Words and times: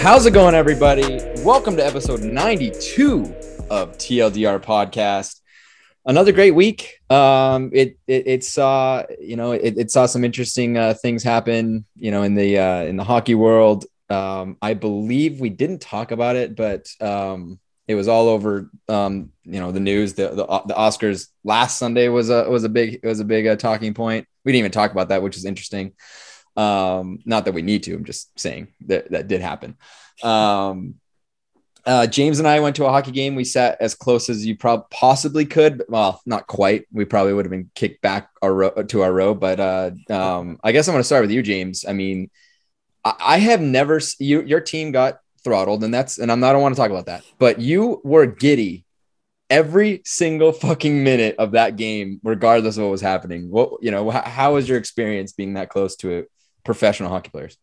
How's 0.00 0.26
it 0.26 0.30
going, 0.30 0.54
everybody? 0.54 1.20
Welcome 1.42 1.76
to 1.76 1.84
episode 1.84 2.22
92 2.22 3.24
of 3.68 3.98
TLDR 3.98 4.62
Podcast. 4.62 5.40
Another 6.06 6.30
great 6.30 6.52
week. 6.52 7.00
Um, 7.10 7.70
it, 7.72 7.98
it 8.06 8.26
it 8.28 8.44
saw 8.44 9.02
you 9.20 9.34
know 9.34 9.52
it, 9.52 9.76
it 9.76 9.90
saw 9.90 10.06
some 10.06 10.24
interesting 10.24 10.78
uh, 10.78 10.94
things 10.94 11.24
happen. 11.24 11.84
You 11.96 12.12
know 12.12 12.22
in 12.22 12.36
the 12.36 12.58
uh, 12.58 12.82
in 12.84 12.96
the 12.96 13.02
hockey 13.02 13.34
world. 13.34 13.86
Um, 14.08 14.56
I 14.62 14.74
believe 14.74 15.40
we 15.40 15.50
didn't 15.50 15.80
talk 15.80 16.12
about 16.12 16.36
it, 16.36 16.54
but 16.54 16.88
um, 17.00 17.58
it 17.88 17.96
was 17.96 18.06
all 18.06 18.28
over. 18.28 18.70
Um, 18.88 19.32
you 19.42 19.58
know 19.58 19.72
the 19.72 19.80
news. 19.80 20.14
The, 20.14 20.28
the 20.28 20.46
the 20.66 20.74
Oscars 20.74 21.26
last 21.42 21.76
Sunday 21.76 22.08
was 22.08 22.30
a 22.30 22.48
was 22.48 22.62
a 22.62 22.68
big 22.68 23.04
was 23.04 23.18
a 23.18 23.24
big 23.24 23.48
uh, 23.48 23.56
talking 23.56 23.94
point. 23.94 24.28
We 24.44 24.52
didn't 24.52 24.60
even 24.60 24.72
talk 24.72 24.92
about 24.92 25.08
that, 25.08 25.22
which 25.22 25.36
is 25.36 25.44
interesting. 25.44 25.94
Um, 26.58 27.20
not 27.24 27.44
that 27.44 27.54
we 27.54 27.62
need 27.62 27.84
to. 27.84 27.94
I'm 27.94 28.04
just 28.04 28.38
saying 28.38 28.68
that 28.86 29.10
that 29.12 29.28
did 29.28 29.40
happen. 29.40 29.76
Um, 30.24 30.96
uh, 31.86 32.06
James 32.06 32.38
and 32.40 32.48
I 32.48 32.60
went 32.60 32.76
to 32.76 32.84
a 32.84 32.90
hockey 32.90 33.12
game. 33.12 33.34
We 33.34 33.44
sat 33.44 33.78
as 33.80 33.94
close 33.94 34.28
as 34.28 34.44
you 34.44 34.56
prob- 34.56 34.90
possibly 34.90 35.46
could. 35.46 35.84
Well, 35.88 36.20
not 36.26 36.48
quite. 36.48 36.86
We 36.92 37.04
probably 37.04 37.32
would 37.32 37.46
have 37.46 37.50
been 37.50 37.70
kicked 37.74 38.02
back 38.02 38.28
our 38.42 38.52
row, 38.52 38.70
to 38.70 39.02
our 39.02 39.12
row. 39.12 39.34
But 39.34 39.60
uh, 39.60 39.90
um, 40.10 40.58
I 40.64 40.72
guess 40.72 40.88
I'm 40.88 40.92
going 40.92 41.00
to 41.00 41.04
start 41.06 41.22
with 41.22 41.30
you, 41.30 41.42
James. 41.42 41.84
I 41.88 41.92
mean, 41.92 42.28
I, 43.04 43.14
I 43.20 43.38
have 43.38 43.60
never 43.60 44.00
you 44.18 44.42
your 44.42 44.60
team 44.60 44.90
got 44.90 45.20
throttled, 45.44 45.84
and 45.84 45.94
that's 45.94 46.18
and 46.18 46.30
I'm 46.30 46.40
not. 46.40 46.50
I 46.50 46.52
don't 46.54 46.62
want 46.62 46.74
to 46.74 46.80
talk 46.80 46.90
about 46.90 47.06
that. 47.06 47.22
But 47.38 47.60
you 47.60 48.00
were 48.04 48.26
giddy 48.26 48.84
every 49.48 50.02
single 50.04 50.52
fucking 50.52 51.04
minute 51.04 51.36
of 51.38 51.52
that 51.52 51.76
game, 51.76 52.20
regardless 52.24 52.76
of 52.76 52.82
what 52.82 52.90
was 52.90 53.00
happening. 53.00 53.48
What 53.48 53.82
you 53.82 53.92
know? 53.92 54.10
How 54.10 54.54
was 54.54 54.68
your 54.68 54.76
experience 54.76 55.32
being 55.32 55.54
that 55.54 55.70
close 55.70 55.94
to 55.96 56.10
it? 56.10 56.30
Professional 56.68 57.08
hockey 57.08 57.30
players? 57.30 57.56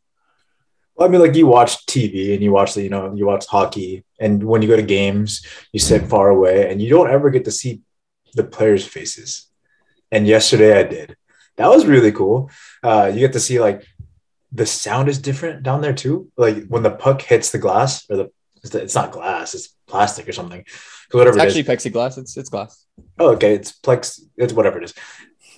Well, 0.95 1.07
I 1.07 1.11
mean, 1.11 1.21
like 1.21 1.35
you 1.35 1.45
watch 1.45 1.85
TV 1.85 2.33
and 2.33 2.41
you 2.41 2.51
watch 2.51 2.73
the, 2.73 2.81
you 2.81 2.89
know, 2.89 3.13
you 3.13 3.25
watch 3.27 3.45
hockey, 3.45 4.03
and 4.19 4.43
when 4.43 4.61
you 4.61 4.67
go 4.67 4.75
to 4.75 4.95
games, 4.99 5.45
you 5.71 5.79
sit 5.79 6.07
far 6.13 6.29
away 6.29 6.69
and 6.69 6.81
you 6.81 6.89
don't 6.89 7.11
ever 7.11 7.29
get 7.29 7.45
to 7.45 7.51
see 7.51 7.81
the 8.33 8.43
players' 8.43 8.87
faces. 8.87 9.47
And 10.11 10.25
yesterday 10.25 10.79
I 10.79 10.83
did. 10.83 11.15
That 11.57 11.69
was 11.69 11.85
really 11.85 12.11
cool. 12.11 12.49
Uh, 12.81 13.11
you 13.13 13.19
get 13.19 13.33
to 13.33 13.39
see 13.39 13.59
like 13.59 13.85
the 14.51 14.65
sound 14.65 15.07
is 15.07 15.19
different 15.19 15.63
down 15.63 15.81
there 15.81 15.93
too. 15.93 16.31
Like 16.37 16.65
when 16.67 16.83
the 16.83 16.97
puck 17.05 17.21
hits 17.21 17.51
the 17.51 17.59
glass, 17.59 18.09
or 18.09 18.15
the 18.17 18.31
it's 18.63 18.95
not 18.95 19.11
glass, 19.11 19.53
it's 19.53 19.69
plastic 19.85 20.27
or 20.27 20.33
something. 20.33 20.65
Whatever 21.11 21.37
it's 21.37 21.45
actually 21.45 21.61
it 21.61 21.67
plexiglass. 21.67 22.17
It's 22.17 22.35
it's 22.35 22.49
glass. 22.49 22.85
Oh, 23.19 23.29
okay. 23.35 23.53
It's 23.53 23.71
plex. 23.85 24.21
It's 24.37 24.53
whatever 24.53 24.79
it 24.79 24.85
is 24.85 24.93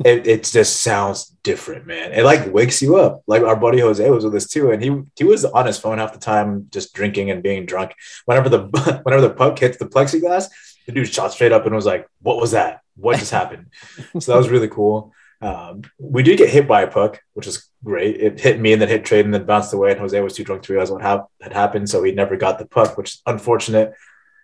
it, 0.05 0.27
it 0.27 0.43
just 0.43 0.81
sounds 0.81 1.35
different, 1.43 1.87
man. 1.87 2.13
It 2.13 2.23
like 2.23 2.53
wakes 2.53 2.81
you 2.81 2.97
up. 2.97 3.23
Like 3.27 3.41
our 3.43 3.55
buddy 3.55 3.79
Jose 3.79 4.09
was 4.09 4.23
with 4.23 4.35
us 4.35 4.47
too, 4.47 4.71
and 4.71 4.83
he 4.83 5.01
he 5.15 5.23
was 5.23 5.45
on 5.45 5.65
his 5.65 5.79
phone 5.79 5.97
half 5.97 6.13
the 6.13 6.19
time, 6.19 6.67
just 6.71 6.93
drinking 6.93 7.31
and 7.31 7.41
being 7.41 7.65
drunk. 7.65 7.93
Whenever 8.25 8.49
the 8.49 8.59
whenever 9.03 9.21
the 9.21 9.33
puck 9.33 9.57
hits 9.57 9.77
the 9.77 9.85
plexiglass, 9.85 10.49
the 10.85 10.91
dude 10.91 11.11
shot 11.11 11.33
straight 11.33 11.51
up 11.51 11.65
and 11.65 11.75
was 11.75 11.85
like, 11.85 12.07
"What 12.21 12.37
was 12.37 12.51
that? 12.51 12.81
What 12.95 13.19
just 13.19 13.31
happened?" 13.31 13.67
so 14.19 14.31
that 14.31 14.37
was 14.37 14.49
really 14.49 14.69
cool. 14.69 15.13
Um, 15.39 15.83
we 15.99 16.23
did 16.23 16.37
get 16.37 16.49
hit 16.49 16.67
by 16.67 16.81
a 16.81 16.91
puck, 16.91 17.21
which 17.33 17.47
is 17.47 17.67
great. 17.83 18.19
It 18.19 18.39
hit 18.39 18.59
me 18.59 18.73
and 18.73 18.81
then 18.81 18.89
hit 18.89 19.05
Trade 19.05 19.25
and 19.25 19.33
then 19.33 19.45
bounced 19.45 19.73
away. 19.73 19.91
And 19.91 19.99
Jose 19.99 20.19
was 20.19 20.33
too 20.33 20.43
drunk 20.43 20.63
to 20.63 20.73
realize 20.73 20.91
what 20.91 21.03
ha- 21.03 21.27
had 21.41 21.53
happened, 21.53 21.89
so 21.89 22.03
he 22.03 22.11
never 22.11 22.37
got 22.37 22.57
the 22.57 22.65
puck, 22.65 22.97
which 22.97 23.15
is 23.15 23.21
unfortunate. 23.25 23.93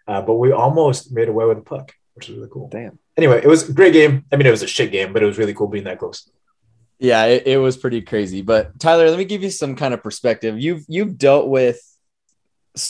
Uh, 0.07 0.21
but 0.21 0.35
we 0.35 0.51
almost 0.51 1.11
made 1.11 1.29
away 1.29 1.45
with 1.45 1.57
the 1.57 1.63
puck, 1.63 1.93
which 2.13 2.29
is 2.29 2.35
really 2.35 2.49
cool. 2.51 2.67
Damn 2.69 2.99
anyway, 3.17 3.41
it 3.43 3.47
was 3.47 3.69
a 3.69 3.73
great 3.73 3.93
game. 3.93 4.25
I 4.31 4.35
mean, 4.35 4.47
it 4.47 4.51
was 4.51 4.63
a 4.63 4.67
shit 4.67 4.91
game, 4.91 5.13
but 5.13 5.23
it 5.23 5.25
was 5.25 5.37
really 5.37 5.53
cool 5.53 5.67
being 5.67 5.85
that 5.85 5.99
close. 5.99 6.29
Yeah, 6.99 7.25
it, 7.25 7.47
it 7.47 7.57
was 7.57 7.75
pretty 7.75 8.01
crazy. 8.01 8.41
But 8.41 8.79
Tyler, 8.79 9.09
let 9.09 9.17
me 9.17 9.25
give 9.25 9.43
you 9.43 9.49
some 9.49 9.75
kind 9.75 9.93
of 9.93 10.01
perspective. 10.01 10.59
You've 10.59 10.85
you've 10.87 11.17
dealt 11.17 11.47
with 11.49 11.81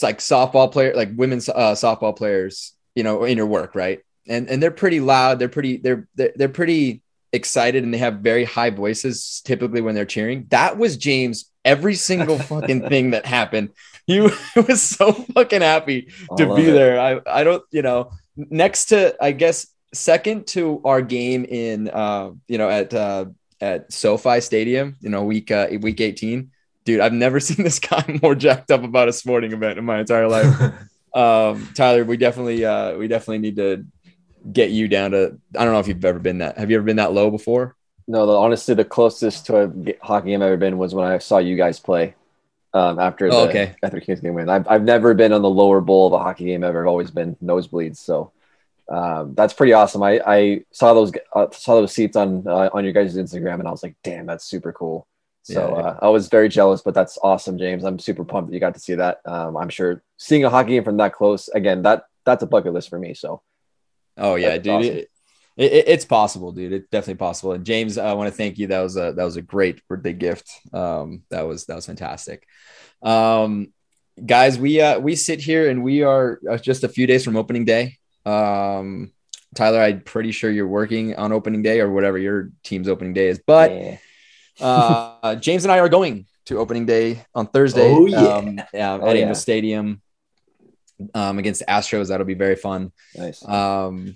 like 0.01 0.19
softball 0.19 0.71
player, 0.71 0.93
like 0.95 1.09
women's 1.15 1.49
uh, 1.49 1.73
softball 1.73 2.15
players, 2.15 2.73
you 2.95 3.03
know, 3.03 3.23
in 3.23 3.37
your 3.37 3.47
work, 3.47 3.75
right? 3.75 4.01
And 4.27 4.49
and 4.49 4.61
they're 4.61 4.71
pretty 4.71 4.99
loud. 4.99 5.39
They're 5.39 5.49
pretty 5.49 5.77
they're 5.77 6.07
they're, 6.15 6.31
they're 6.35 6.49
pretty 6.49 7.01
excited 7.31 7.83
and 7.83 7.91
they 7.91 7.97
have 7.97 8.19
very 8.19 8.43
high 8.43 8.69
voices 8.69 9.41
typically 9.43 9.81
when 9.81 9.95
they're 9.95 10.05
cheering. 10.05 10.45
That 10.49 10.77
was 10.77 10.97
James 10.97 11.49
every 11.65 11.95
single 11.95 12.37
fucking 12.51 12.87
thing 12.89 13.11
that 13.11 13.25
happened. 13.25 13.69
He 14.05 14.19
was 14.55 14.81
so 14.81 15.11
fucking 15.11 15.61
happy 15.61 16.09
to 16.37 16.55
be 16.55 16.63
it. 16.69 16.73
there. 16.73 16.99
I 16.99 17.19
I 17.25 17.43
don't, 17.43 17.63
you 17.71 17.81
know, 17.81 18.11
next 18.35 18.85
to 18.85 19.15
I 19.19 19.31
guess 19.31 19.67
second 19.93 20.47
to 20.47 20.81
our 20.83 21.01
game 21.01 21.45
in 21.45 21.89
uh, 21.89 22.31
you 22.47 22.57
know 22.57 22.69
at 22.69 22.93
uh, 22.93 23.25
at 23.61 23.91
SoFi 23.91 24.41
Stadium, 24.41 24.97
you 24.99 25.09
know 25.09 25.23
week 25.23 25.51
uh, 25.51 25.67
week 25.79 26.01
18. 26.01 26.51
Dude, 26.85 26.99
I've 26.99 27.13
never 27.13 27.39
seen 27.39 27.63
this 27.63 27.79
guy 27.79 28.19
more 28.21 28.35
jacked 28.35 28.71
up 28.71 28.83
about 28.83 29.07
a 29.07 29.13
sporting 29.13 29.53
event 29.53 29.79
in 29.79 29.85
my 29.85 29.99
entire 29.99 30.27
life. 30.27 30.59
um, 31.15 31.69
Tyler, 31.75 32.03
we 32.03 32.17
definitely 32.17 32.65
uh, 32.65 32.97
we 32.97 33.07
definitely 33.07 33.39
need 33.39 33.55
to 33.57 33.85
get 34.51 34.71
you 34.71 34.87
down 34.87 35.11
to. 35.11 35.37
I 35.57 35.63
don't 35.63 35.73
know 35.73 35.79
if 35.79 35.87
you've 35.87 36.03
ever 36.03 36.19
been 36.19 36.39
that. 36.39 36.57
Have 36.57 36.69
you 36.69 36.77
ever 36.77 36.85
been 36.85 36.97
that 36.97 37.13
low 37.13 37.31
before? 37.31 37.75
No, 38.05 38.25
the, 38.25 38.33
honestly, 38.33 38.75
the 38.75 38.83
closest 38.83 39.45
to 39.45 39.63
a 39.63 40.05
hockey 40.05 40.31
game 40.31 40.41
I've 40.41 40.47
ever 40.47 40.57
been 40.57 40.77
was 40.77 40.93
when 40.93 41.05
I 41.05 41.19
saw 41.19 41.37
you 41.37 41.55
guys 41.55 41.79
play. 41.79 42.15
Um, 42.75 42.97
after 42.97 43.29
the 43.29 43.35
oh, 43.35 43.47
okay. 43.49 43.75
after 43.83 43.99
Kings 43.99 44.19
game 44.19 44.33
win, 44.33 44.49
I've 44.49 44.67
I've 44.67 44.83
never 44.83 45.13
been 45.13 45.31
on 45.31 45.43
the 45.43 45.49
lower 45.49 45.79
bowl 45.79 46.07
of 46.07 46.13
a 46.13 46.17
hockey 46.17 46.45
game 46.45 46.63
ever. 46.63 46.81
I've 46.81 46.89
always 46.89 47.11
been 47.11 47.35
nosebleeds. 47.35 47.97
So 47.97 48.31
um, 48.89 49.33
that's 49.35 49.53
pretty 49.53 49.73
awesome. 49.73 50.03
I, 50.03 50.19
I 50.25 50.61
saw 50.71 50.93
those 50.93 51.11
uh, 51.33 51.47
saw 51.51 51.75
those 51.75 51.93
seats 51.93 52.15
on 52.15 52.47
uh, 52.47 52.69
on 52.73 52.83
your 52.83 52.93
guys' 52.93 53.15
Instagram, 53.15 53.59
and 53.59 53.67
I 53.67 53.71
was 53.71 53.83
like, 53.83 53.95
damn, 54.03 54.25
that's 54.25 54.45
super 54.45 54.73
cool. 54.73 55.07
So 55.43 55.75
yeah. 55.75 55.83
uh, 55.83 55.99
I 56.01 56.09
was 56.09 56.29
very 56.29 56.47
jealous, 56.49 56.81
but 56.81 56.93
that's 56.93 57.17
awesome, 57.21 57.57
James. 57.57 57.83
I'm 57.83 57.99
super 57.99 58.23
pumped 58.23 58.49
that 58.49 58.53
you 58.53 58.59
got 58.59 58.73
to 58.75 58.79
see 58.79 58.95
that. 58.95 59.19
Um, 59.25 59.57
I'm 59.57 59.69
sure 59.69 60.01
seeing 60.17 60.45
a 60.45 60.49
hockey 60.49 60.71
game 60.71 60.83
from 60.83 60.97
that 60.97 61.13
close 61.13 61.49
again 61.49 61.81
that 61.83 62.05
that's 62.25 62.43
a 62.43 62.47
bucket 62.47 62.73
list 62.73 62.89
for 62.89 62.99
me. 62.99 63.13
So, 63.13 63.41
oh 64.17 64.35
yeah, 64.35 64.57
dude, 64.57 64.73
awesome. 64.73 64.95
it, 64.95 65.09
it, 65.57 65.83
it's 65.87 66.05
possible, 66.05 66.51
dude. 66.51 66.73
It's 66.73 66.89
definitely 66.89 67.15
possible. 67.15 67.53
And 67.53 67.65
James, 67.65 67.97
I 67.97 68.13
want 68.13 68.31
to 68.31 68.35
thank 68.35 68.57
you. 68.57 68.67
That 68.67 68.81
was 68.81 68.95
a 68.97 69.13
that 69.13 69.23
was 69.23 69.37
a 69.37 69.41
great 69.41 69.85
birthday 69.87 70.13
gift. 70.13 70.49
Um, 70.73 71.23
that 71.29 71.41
was 71.41 71.65
that 71.65 71.75
was 71.75 71.85
fantastic. 71.85 72.47
Um, 73.01 73.73
guys, 74.25 74.57
we 74.57 74.81
uh, 74.81 74.99
we 74.99 75.15
sit 75.15 75.41
here 75.41 75.69
and 75.69 75.83
we 75.83 76.03
are 76.03 76.39
uh, 76.49 76.57
just 76.57 76.83
a 76.83 76.89
few 76.89 77.07
days 77.07 77.23
from 77.23 77.35
opening 77.35 77.65
day. 77.65 77.97
Um, 78.25 79.11
Tyler, 79.55 79.81
I'm 79.81 80.01
pretty 80.01 80.31
sure 80.31 80.49
you're 80.49 80.67
working 80.67 81.15
on 81.15 81.31
opening 81.31 81.61
day 81.61 81.79
or 81.79 81.91
whatever 81.91 82.17
your 82.17 82.51
team's 82.63 82.87
opening 82.87 83.13
day 83.13 83.27
is. 83.27 83.39
But 83.45 83.71
yeah. 83.71 83.97
uh, 84.65 85.35
James 85.39 85.63
and 85.65 85.71
I 85.71 85.79
are 85.79 85.89
going 85.89 86.25
to 86.45 86.59
opening 86.59 86.85
day 86.85 87.25
on 87.33 87.47
Thursday. 87.47 87.91
Oh 87.91 88.05
yeah, 88.05 88.27
um, 88.27 88.61
yeah 88.73 88.97
oh, 89.01 89.07
at 89.07 89.15
Angel 89.15 89.35
Stadium 89.35 90.01
um, 91.13 91.39
against 91.39 91.59
the 91.59 91.65
Astros. 91.67 92.09
That'll 92.09 92.25
be 92.25 92.33
very 92.33 92.55
fun. 92.55 92.91
Nice. 93.15 93.47
Um, 93.47 94.15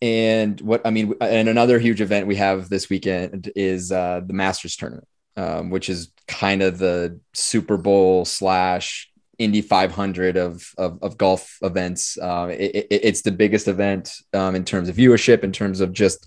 and 0.00 0.60
what 0.60 0.82
I 0.84 0.90
mean, 0.90 1.14
and 1.20 1.48
another 1.48 1.78
huge 1.78 2.00
event 2.00 2.26
we 2.26 2.36
have 2.36 2.68
this 2.68 2.88
weekend 2.88 3.50
is 3.56 3.90
uh, 3.90 4.20
the 4.24 4.32
Masters 4.32 4.76
tournament, 4.76 5.08
um, 5.36 5.70
which 5.70 5.88
is 5.88 6.12
kind 6.28 6.62
of 6.62 6.78
the 6.78 7.18
Super 7.34 7.76
Bowl 7.76 8.24
slash 8.24 9.10
Indy 9.38 9.60
500 9.62 10.36
of, 10.36 10.68
of, 10.76 10.98
of 11.02 11.16
golf 11.16 11.58
events. 11.62 12.18
Uh, 12.18 12.48
it, 12.50 12.74
it, 12.74 12.86
it's 12.90 13.22
the 13.22 13.30
biggest 13.30 13.68
event 13.68 14.12
um, 14.34 14.54
in 14.54 14.64
terms 14.64 14.88
of 14.88 14.96
viewership, 14.96 15.44
in 15.44 15.52
terms 15.52 15.80
of 15.80 15.92
just 15.92 16.26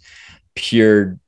pure, 0.56 1.20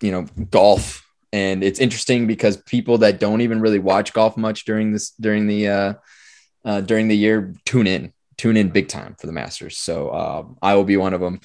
you 0.00 0.10
know, 0.10 0.26
golf. 0.50 1.06
And 1.32 1.62
it's 1.62 1.78
interesting 1.78 2.26
because 2.26 2.56
people 2.56 2.98
that 2.98 3.20
don't 3.20 3.40
even 3.42 3.60
really 3.60 3.78
watch 3.78 4.12
golf 4.12 4.36
much 4.36 4.64
during 4.64 4.92
this 4.92 5.10
during 5.10 5.46
the 5.46 5.68
uh, 5.68 5.94
uh, 6.64 6.80
during 6.80 7.06
the 7.06 7.16
year 7.16 7.54
tune 7.64 7.86
in, 7.86 8.12
tune 8.36 8.56
in 8.56 8.70
big 8.70 8.88
time 8.88 9.14
for 9.18 9.26
the 9.28 9.32
Masters. 9.32 9.78
So 9.78 10.12
um, 10.12 10.58
I 10.60 10.74
will 10.74 10.84
be 10.84 10.96
one 10.96 11.14
of 11.14 11.20
them 11.20 11.40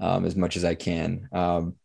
um, 0.00 0.24
as 0.24 0.34
much 0.34 0.56
as 0.56 0.64
I 0.64 0.74
can. 0.74 1.28
Um, 1.32 1.76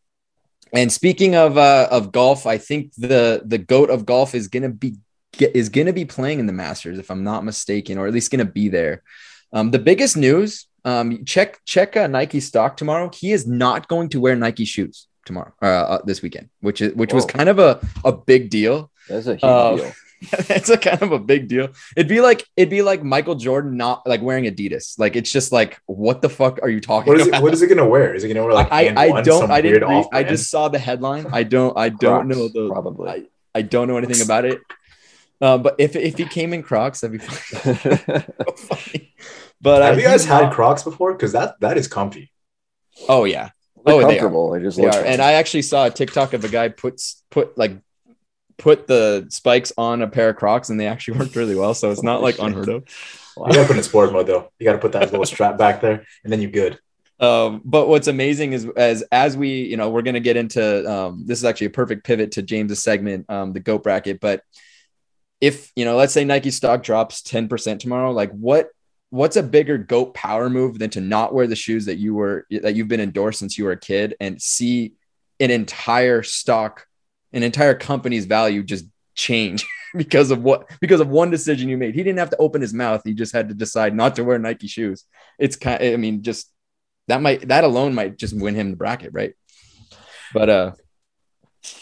and 0.72 0.92
speaking 0.92 1.36
of 1.36 1.56
uh, 1.56 1.86
of 1.90 2.10
golf, 2.10 2.46
I 2.46 2.58
think 2.58 2.92
the 2.96 3.42
the 3.44 3.58
goat 3.58 3.90
of 3.90 4.04
golf 4.04 4.34
is 4.34 4.48
going 4.48 4.64
to 4.64 4.70
be 4.70 4.96
get, 5.38 5.54
is 5.54 5.68
going 5.68 5.86
to 5.86 5.92
be 5.92 6.04
playing 6.04 6.38
in 6.40 6.46
the 6.46 6.52
Masters, 6.52 6.98
if 6.98 7.10
I'm 7.10 7.24
not 7.24 7.44
mistaken, 7.44 7.98
or 7.98 8.06
at 8.06 8.12
least 8.12 8.30
going 8.30 8.44
to 8.44 8.52
be 8.52 8.68
there. 8.68 9.02
Um, 9.52 9.70
the 9.70 9.78
biggest 9.78 10.16
news: 10.16 10.66
um, 10.84 11.24
check 11.24 11.60
check 11.64 11.96
uh, 11.96 12.06
Nike 12.06 12.40
stock 12.40 12.76
tomorrow. 12.76 13.10
He 13.12 13.32
is 13.32 13.46
not 13.46 13.88
going 13.88 14.08
to 14.10 14.20
wear 14.20 14.36
Nike 14.36 14.64
shoes 14.64 15.06
tomorrow, 15.24 15.52
uh, 15.62 15.66
uh, 15.66 16.02
this 16.04 16.22
weekend, 16.22 16.50
which 16.60 16.80
is 16.80 16.94
which 16.94 17.12
Whoa. 17.12 17.16
was 17.16 17.26
kind 17.26 17.48
of 17.48 17.58
a 17.58 17.80
a 18.04 18.12
big 18.12 18.50
deal. 18.50 18.90
That's 19.08 19.26
a 19.26 19.34
huge 19.34 19.44
uh, 19.44 19.76
deal. 19.76 19.92
it's 20.32 20.70
a 20.70 20.78
kind 20.78 21.02
of 21.02 21.12
a 21.12 21.18
big 21.18 21.48
deal. 21.48 21.68
It'd 21.96 22.08
be 22.08 22.20
like 22.20 22.46
it'd 22.56 22.70
be 22.70 22.82
like 22.82 23.02
Michael 23.02 23.34
Jordan 23.34 23.76
not 23.76 24.06
like 24.06 24.22
wearing 24.22 24.44
Adidas. 24.44 24.98
Like 24.98 25.16
it's 25.16 25.30
just 25.30 25.52
like 25.52 25.80
what 25.86 26.22
the 26.22 26.28
fuck 26.28 26.60
are 26.62 26.68
you 26.68 26.80
talking 26.80 27.12
what 27.12 27.20
is 27.20 27.26
about? 27.26 27.40
It, 27.40 27.42
what 27.42 27.52
is 27.52 27.62
it 27.62 27.68
gonna 27.68 27.86
wear? 27.86 28.14
Is 28.14 28.24
it 28.24 28.28
gonna 28.28 28.44
wear 28.44 28.54
like 28.54 28.68
I, 28.70 28.94
I 28.96 29.22
don't 29.22 29.50
I 29.50 29.60
didn't 29.60 29.88
read, 29.88 30.06
I 30.12 30.22
just 30.22 30.50
saw 30.50 30.68
the 30.68 30.78
headline. 30.78 31.26
I 31.32 31.42
don't 31.42 31.76
I 31.76 31.88
don't 31.88 32.26
Crocs, 32.26 32.36
know 32.36 32.48
the 32.48 32.70
probably 32.70 33.10
I, 33.10 33.22
I 33.54 33.62
don't 33.62 33.88
know 33.88 33.96
anything 33.96 34.24
about 34.24 34.44
it. 34.44 34.60
Uh, 35.40 35.58
but 35.58 35.74
if 35.78 35.96
if 35.96 36.16
he 36.16 36.24
came 36.24 36.52
in 36.52 36.62
Crocs, 36.62 37.00
that'd 37.00 37.18
be 37.18 37.24
funny. 37.26 39.12
But 39.64 39.80
have 39.82 39.94
uh, 39.94 39.96
you 39.96 40.06
guys 40.06 40.26
had 40.26 40.52
Crocs 40.52 40.82
before? 40.82 41.14
Because 41.14 41.32
that 41.32 41.58
that 41.60 41.78
is 41.78 41.88
comfy. 41.88 42.30
Oh 43.08 43.24
yeah. 43.24 43.48
They're 43.84 43.94
oh, 43.94 44.00
comfortable. 44.00 44.50
They, 44.50 44.58
are. 44.58 44.60
they, 44.60 44.66
just 44.66 44.76
they 44.76 44.86
are. 44.86 45.04
And 45.04 45.22
I 45.22 45.32
actually 45.32 45.62
saw 45.62 45.86
a 45.86 45.90
TikTok 45.90 46.34
of 46.34 46.44
a 46.44 46.48
guy 46.48 46.68
puts 46.68 47.22
put 47.30 47.56
like 47.56 47.78
put 48.58 48.86
the 48.86 49.26
spikes 49.30 49.72
on 49.78 50.02
a 50.02 50.08
pair 50.08 50.30
of 50.30 50.36
Crocs 50.36 50.68
and 50.68 50.78
they 50.78 50.86
actually 50.86 51.18
worked 51.18 51.34
really 51.34 51.54
well. 51.54 51.72
So 51.72 51.90
it's 51.90 52.02
not 52.02 52.22
like 52.22 52.38
unheard 52.38 52.68
of. 52.68 52.84
Wow. 53.36 53.46
You 53.46 53.54
gotta 53.54 53.66
put 53.66 53.76
in 53.76 53.82
sport 53.82 54.12
mode 54.12 54.26
though. 54.26 54.52
You 54.58 54.66
gotta 54.66 54.78
put 54.78 54.92
that 54.92 55.10
little 55.10 55.26
strap 55.26 55.56
back 55.56 55.80
there, 55.80 56.04
and 56.22 56.32
then 56.32 56.40
you're 56.40 56.50
good. 56.50 56.78
Um, 57.18 57.62
but 57.64 57.88
what's 57.88 58.06
amazing 58.06 58.52
is 58.52 58.66
as 58.76 59.02
as 59.10 59.36
we 59.36 59.62
you 59.62 59.76
know 59.76 59.90
we're 59.90 60.02
gonna 60.02 60.20
get 60.20 60.36
into 60.36 60.90
um, 60.90 61.24
this 61.26 61.38
is 61.38 61.44
actually 61.44 61.68
a 61.68 61.70
perfect 61.70 62.04
pivot 62.04 62.32
to 62.32 62.42
James's 62.42 62.82
segment, 62.82 63.26
um, 63.28 63.52
the 63.52 63.60
goat 63.60 63.82
bracket. 63.82 64.20
But 64.20 64.42
if 65.44 65.70
you 65.76 65.84
know, 65.84 65.94
let's 65.96 66.14
say 66.14 66.24
Nike 66.24 66.50
stock 66.50 66.82
drops 66.82 67.20
ten 67.20 67.48
percent 67.48 67.82
tomorrow, 67.82 68.12
like 68.12 68.32
what 68.32 68.70
what's 69.10 69.36
a 69.36 69.42
bigger 69.42 69.76
goat 69.76 70.14
power 70.14 70.48
move 70.48 70.78
than 70.78 70.88
to 70.90 71.02
not 71.02 71.34
wear 71.34 71.46
the 71.46 71.54
shoes 71.54 71.84
that 71.84 71.98
you 71.98 72.14
were 72.14 72.46
that 72.62 72.74
you've 72.74 72.88
been 72.88 73.00
endorsed 73.00 73.40
since 73.40 73.58
you 73.58 73.66
were 73.66 73.72
a 73.72 73.78
kid 73.78 74.16
and 74.20 74.40
see 74.40 74.94
an 75.40 75.50
entire 75.50 76.22
stock, 76.22 76.86
an 77.34 77.42
entire 77.42 77.74
company's 77.74 78.24
value 78.24 78.62
just 78.62 78.86
change 79.14 79.66
because 79.94 80.30
of 80.30 80.42
what 80.42 80.66
because 80.80 81.00
of 81.00 81.08
one 81.08 81.30
decision 81.30 81.68
you 81.68 81.76
made. 81.76 81.94
He 81.94 82.02
didn't 82.02 82.20
have 82.20 82.30
to 82.30 82.38
open 82.38 82.62
his 82.62 82.72
mouth. 82.72 83.02
He 83.04 83.12
just 83.12 83.34
had 83.34 83.50
to 83.50 83.54
decide 83.54 83.94
not 83.94 84.16
to 84.16 84.24
wear 84.24 84.38
Nike 84.38 84.66
shoes. 84.66 85.04
It's 85.38 85.56
kind 85.56 85.82
I 85.82 85.96
mean, 85.98 86.22
just 86.22 86.50
that 87.08 87.20
might 87.20 87.48
that 87.48 87.64
alone 87.64 87.94
might 87.94 88.16
just 88.16 88.34
win 88.34 88.54
him 88.54 88.70
the 88.70 88.76
bracket, 88.76 89.12
right? 89.12 89.34
But 90.32 90.48
uh 90.48 90.72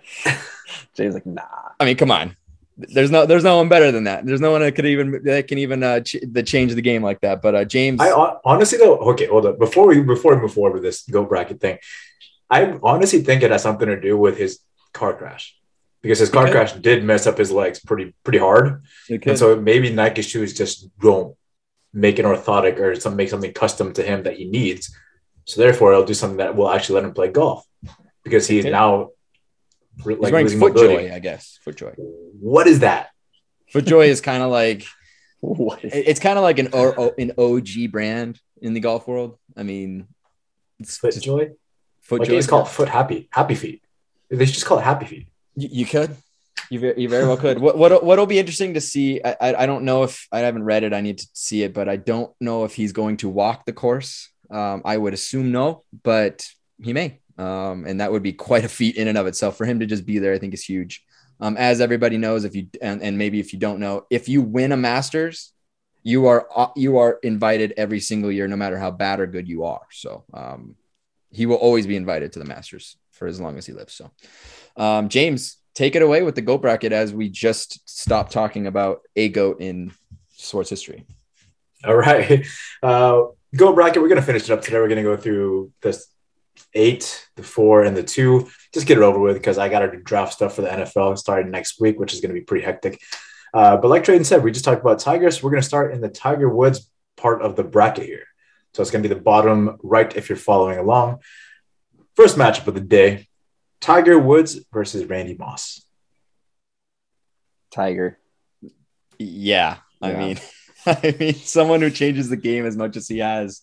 Jay's 0.95 1.13
like, 1.13 1.27
nah. 1.27 1.43
I 1.79 1.85
mean, 1.85 1.97
come 1.97 2.09
on. 2.09 2.35
There's 2.77 3.09
no 3.09 3.25
there's 3.25 3.43
no 3.43 3.57
one 3.57 3.69
better 3.69 3.91
than 3.91 4.03
that. 4.03 4.25
There's 4.25 4.41
no 4.41 4.51
one 4.51 4.61
that 4.61 4.73
could 4.73 4.85
even 4.85 5.21
that 5.23 5.47
can 5.47 5.57
even 5.59 5.81
uh 5.81 6.01
ch- 6.01 6.17
the 6.29 6.43
change 6.43 6.73
the 6.73 6.81
game 6.81 7.01
like 7.01 7.21
that. 7.21 7.41
But 7.41 7.55
uh 7.55 7.65
James 7.65 8.01
I 8.01 8.11
honestly 8.43 8.77
though, 8.77 8.97
okay, 8.97 9.27
hold 9.27 9.45
up. 9.45 9.57
Before 9.59 9.87
we 9.87 10.01
before 10.01 10.35
we 10.35 10.41
move 10.41 10.53
forward 10.53 10.73
with 10.73 10.83
this 10.83 11.03
go 11.03 11.23
bracket 11.23 11.61
thing, 11.61 11.79
I 12.49 12.77
honestly 12.83 13.21
think 13.21 13.43
it 13.43 13.51
has 13.51 13.63
something 13.63 13.87
to 13.87 13.99
do 13.99 14.17
with 14.17 14.37
his 14.37 14.59
car 14.93 15.13
crash 15.13 15.55
because 16.01 16.19
his 16.19 16.29
car 16.29 16.43
okay. 16.43 16.51
crash 16.51 16.73
did 16.73 17.03
mess 17.03 17.27
up 17.27 17.37
his 17.37 17.51
legs 17.51 17.79
pretty 17.79 18.13
pretty 18.23 18.39
hard, 18.39 18.83
and 19.09 19.37
so 19.37 19.55
maybe 19.55 19.91
Nike 19.91 20.21
shoes 20.21 20.53
just 20.53 20.89
don't 20.99 21.35
make 21.93 22.19
an 22.19 22.25
orthotic 22.25 22.77
or 22.77 22.93
some 22.95 23.15
make 23.15 23.29
something 23.29 23.53
custom 23.53 23.93
to 23.93 24.03
him 24.03 24.23
that 24.23 24.35
he 24.35 24.45
needs. 24.45 24.93
So 25.45 25.61
therefore, 25.61 25.93
it'll 25.93 26.05
do 26.05 26.13
something 26.13 26.37
that 26.37 26.55
will 26.55 26.69
actually 26.69 26.95
let 26.95 27.05
him 27.05 27.13
play 27.13 27.29
golf 27.29 27.65
because 28.23 28.47
he's 28.47 28.65
okay. 28.65 28.71
now 28.71 29.11
like 30.03 30.17
he's 30.17 30.31
wearing 30.31 30.47
FootJoy, 30.47 31.13
I 31.13 31.19
guess. 31.19 31.59
FootJoy. 31.65 31.95
What 31.97 32.67
is 32.67 32.79
that? 32.79 33.09
FootJoy 33.73 34.07
is 34.07 34.21
kind 34.21 34.43
of 34.43 34.51
like 34.51 34.85
it's 35.83 36.19
kind 36.19 36.37
of 36.37 36.43
like 36.43 36.59
an 36.59 36.69
o, 36.73 37.13
an 37.17 37.31
OG 37.37 37.91
brand 37.91 38.39
in 38.61 38.73
the 38.73 38.79
golf 38.79 39.07
world. 39.07 39.37
I 39.55 39.63
mean, 39.63 40.07
it's 40.79 40.97
FootJoy. 40.99 41.55
FootJoy. 42.07 42.19
Like 42.19 42.29
it's 42.29 42.47
called 42.47 42.69
Foot 42.69 42.89
Happy 42.89 43.27
Happy 43.31 43.55
Feet. 43.55 43.81
They 44.29 44.45
should 44.45 44.55
just 44.55 44.65
call 44.65 44.79
it 44.79 44.83
Happy 44.83 45.05
Feet. 45.05 45.27
You, 45.55 45.69
you 45.71 45.85
could. 45.85 46.15
You 46.69 46.79
very, 46.79 47.01
you 47.01 47.09
very 47.09 47.27
well 47.27 47.37
could. 47.37 47.59
What 47.59 47.77
what 47.77 48.03
what'll 48.03 48.25
be 48.25 48.39
interesting 48.39 48.73
to 48.73 48.81
see? 48.81 49.21
I, 49.23 49.35
I, 49.39 49.55
I 49.63 49.65
don't 49.65 49.83
know 49.83 50.03
if 50.03 50.27
I 50.31 50.39
haven't 50.39 50.63
read 50.63 50.83
it. 50.83 50.93
I 50.93 51.01
need 51.01 51.19
to 51.19 51.27
see 51.33 51.63
it, 51.63 51.73
but 51.73 51.87
I 51.87 51.95
don't 51.95 52.31
know 52.39 52.63
if 52.63 52.73
he's 52.73 52.91
going 52.91 53.17
to 53.17 53.29
walk 53.29 53.65
the 53.65 53.73
course. 53.73 54.29
Um, 54.49 54.81
I 54.85 54.97
would 54.97 55.13
assume 55.13 55.51
no, 55.51 55.83
but 56.03 56.47
he 56.81 56.93
may. 56.93 57.19
Um, 57.37 57.85
and 57.85 57.99
that 57.99 58.11
would 58.11 58.23
be 58.23 58.33
quite 58.33 58.63
a 58.63 58.69
feat 58.69 58.95
in 58.95 59.07
and 59.07 59.17
of 59.17 59.27
itself 59.27 59.57
for 59.57 59.65
him 59.65 59.79
to 59.79 59.85
just 59.85 60.05
be 60.05 60.19
there. 60.19 60.33
I 60.33 60.39
think 60.39 60.53
is 60.53 60.63
huge. 60.63 61.03
Um, 61.39 61.57
as 61.57 61.81
everybody 61.81 62.17
knows, 62.17 62.45
if 62.45 62.55
you 62.55 62.67
and, 62.81 63.01
and 63.01 63.17
maybe 63.17 63.39
if 63.39 63.51
you 63.51 63.59
don't 63.59 63.79
know, 63.79 64.05
if 64.09 64.29
you 64.29 64.41
win 64.41 64.71
a 64.71 64.77
Masters, 64.77 65.51
you 66.03 66.27
are 66.27 66.47
uh, 66.55 66.69
you 66.75 66.97
are 66.97 67.19
invited 67.23 67.73
every 67.77 67.99
single 67.99 68.31
year, 68.31 68.47
no 68.47 68.55
matter 68.55 68.77
how 68.77 68.91
bad 68.91 69.19
or 69.19 69.27
good 69.27 69.47
you 69.47 69.65
are. 69.65 69.85
So 69.91 70.23
um, 70.33 70.75
he 71.31 71.45
will 71.45 71.57
always 71.57 71.87
be 71.87 71.97
invited 71.97 72.31
to 72.33 72.39
the 72.39 72.45
Masters 72.45 72.95
for 73.11 73.27
as 73.27 73.39
long 73.39 73.57
as 73.57 73.65
he 73.65 73.73
lives. 73.73 73.93
So, 73.93 74.11
um, 74.77 75.09
James, 75.09 75.57
take 75.73 75.95
it 75.95 76.01
away 76.01 76.21
with 76.21 76.35
the 76.35 76.41
goat 76.41 76.61
bracket 76.61 76.93
as 76.93 77.13
we 77.13 77.29
just 77.29 77.87
stopped 77.89 78.31
talking 78.31 78.67
about 78.67 79.01
a 79.15 79.29
goat 79.29 79.61
in 79.61 79.91
sports 80.29 80.69
history. 80.69 81.05
All 81.83 81.95
right, 81.95 82.45
uh, 82.83 83.23
goat 83.55 83.73
bracket. 83.75 84.01
We're 84.01 84.09
gonna 84.09 84.21
finish 84.21 84.43
it 84.43 84.51
up 84.51 84.61
today. 84.61 84.77
We're 84.77 84.87
gonna 84.89 85.03
go 85.03 85.17
through 85.17 85.73
this 85.81 86.07
eight, 86.75 87.27
the 87.35 87.43
four, 87.43 87.83
and 87.83 87.95
the 87.95 88.03
two. 88.03 88.49
Just 88.73 88.87
get 88.87 88.97
it 88.97 89.03
over 89.03 89.19
with 89.19 89.35
because 89.35 89.57
I 89.57 89.69
got 89.69 89.79
to 89.79 89.91
do 89.91 89.97
draft 89.97 90.33
stuff 90.33 90.55
for 90.55 90.61
the 90.61 90.69
NFL 90.69 91.17
starting 91.17 91.51
next 91.51 91.79
week, 91.79 91.99
which 91.99 92.13
is 92.13 92.21
going 92.21 92.33
to 92.33 92.39
be 92.39 92.45
pretty 92.45 92.65
hectic. 92.65 93.01
Uh, 93.53 93.77
but 93.77 93.87
like 93.87 94.03
Trayden 94.03 94.25
said, 94.25 94.43
we 94.43 94.51
just 94.51 94.65
talked 94.65 94.81
about 94.81 94.99
Tigers. 94.99 95.41
We're 95.41 95.51
going 95.51 95.61
to 95.61 95.67
start 95.67 95.93
in 95.93 96.01
the 96.01 96.09
Tiger 96.09 96.49
Woods 96.49 96.89
part 97.15 97.41
of 97.41 97.55
the 97.55 97.63
bracket 97.63 98.05
here. 98.05 98.25
So 98.73 98.81
it's 98.81 98.91
going 98.91 99.01
to 99.01 99.09
be 99.09 99.15
the 99.15 99.21
bottom 99.21 99.77
right 99.81 100.13
if 100.15 100.27
you're 100.27 100.37
following 100.37 100.77
along. 100.77 101.19
First 102.15 102.37
matchup 102.37 102.67
of 102.67 102.73
the 102.73 102.81
day 102.81 103.27
Tiger 103.79 104.19
Woods 104.19 104.59
versus 104.73 105.05
Randy 105.05 105.35
Moss. 105.35 105.85
Tiger. 107.71 108.19
Yeah. 109.17 109.77
I 110.01 110.11
yeah. 110.11 110.19
mean, 110.19 110.39
I 110.85 111.15
mean, 111.17 111.35
someone 111.35 111.81
who 111.81 111.89
changes 111.89 112.29
the 112.29 112.37
game 112.37 112.65
as 112.65 112.75
much 112.75 112.97
as 112.97 113.07
he 113.07 113.19
has. 113.19 113.61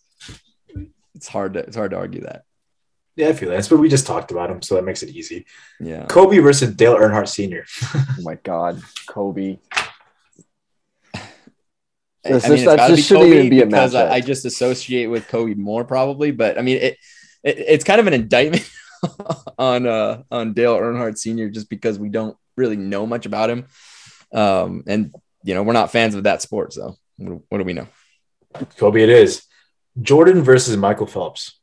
It's 1.14 1.28
hard 1.28 1.54
to 1.54 1.60
it's 1.60 1.76
hard 1.76 1.90
to 1.90 1.98
argue 1.98 2.22
that. 2.22 2.44
Yeah, 3.16 3.28
I 3.28 3.32
feel 3.34 3.50
that. 3.50 3.68
But 3.68 3.78
we 3.78 3.88
just 3.88 4.06
talked 4.06 4.30
about 4.30 4.50
him, 4.50 4.62
so 4.62 4.74
that 4.74 4.84
makes 4.84 5.02
it 5.02 5.10
easy. 5.10 5.44
Yeah. 5.78 6.06
Kobe 6.06 6.38
versus 6.38 6.74
Dale 6.74 6.96
Earnhardt 6.96 7.28
Sr. 7.28 7.64
oh 7.94 8.22
my 8.22 8.36
God, 8.36 8.82
Kobe. 9.08 9.58
This, 12.24 12.44
I 12.44 12.50
mean, 12.50 12.64
that 12.66 12.88
just 12.88 13.08
shouldn't 13.08 13.30
even 13.30 13.50
be 13.50 13.62
a 13.62 13.66
because 13.66 13.96
I, 13.96 14.14
I, 14.14 14.20
just 14.20 14.44
associate 14.44 15.06
with 15.06 15.26
Kobe 15.26 15.54
more 15.54 15.84
probably, 15.84 16.30
but 16.30 16.56
I 16.56 16.62
mean, 16.62 16.76
it, 16.76 16.96
it 17.42 17.58
it's 17.58 17.82
kind 17.82 18.00
of 18.00 18.06
an 18.06 18.12
indictment 18.12 18.70
on 19.58 19.88
uh 19.88 20.22
on 20.30 20.52
Dale 20.52 20.76
Earnhardt 20.76 21.18
Sr. 21.18 21.50
just 21.50 21.68
because 21.68 21.98
we 21.98 22.10
don't 22.10 22.36
really 22.56 22.76
know 22.76 23.08
much 23.08 23.26
about 23.26 23.50
him, 23.50 23.66
um, 24.32 24.84
and 24.86 25.12
you 25.42 25.54
know 25.54 25.64
we're 25.64 25.72
not 25.72 25.90
fans 25.90 26.14
of 26.14 26.22
that 26.22 26.42
sport. 26.42 26.72
So 26.72 26.96
what, 27.16 27.42
what 27.48 27.58
do 27.58 27.64
we 27.64 27.72
know? 27.72 27.88
Kobe, 28.76 29.02
it 29.02 29.08
is 29.08 29.42
Jordan 30.00 30.42
versus 30.42 30.76
Michael 30.76 31.06
Phelps. 31.06 31.58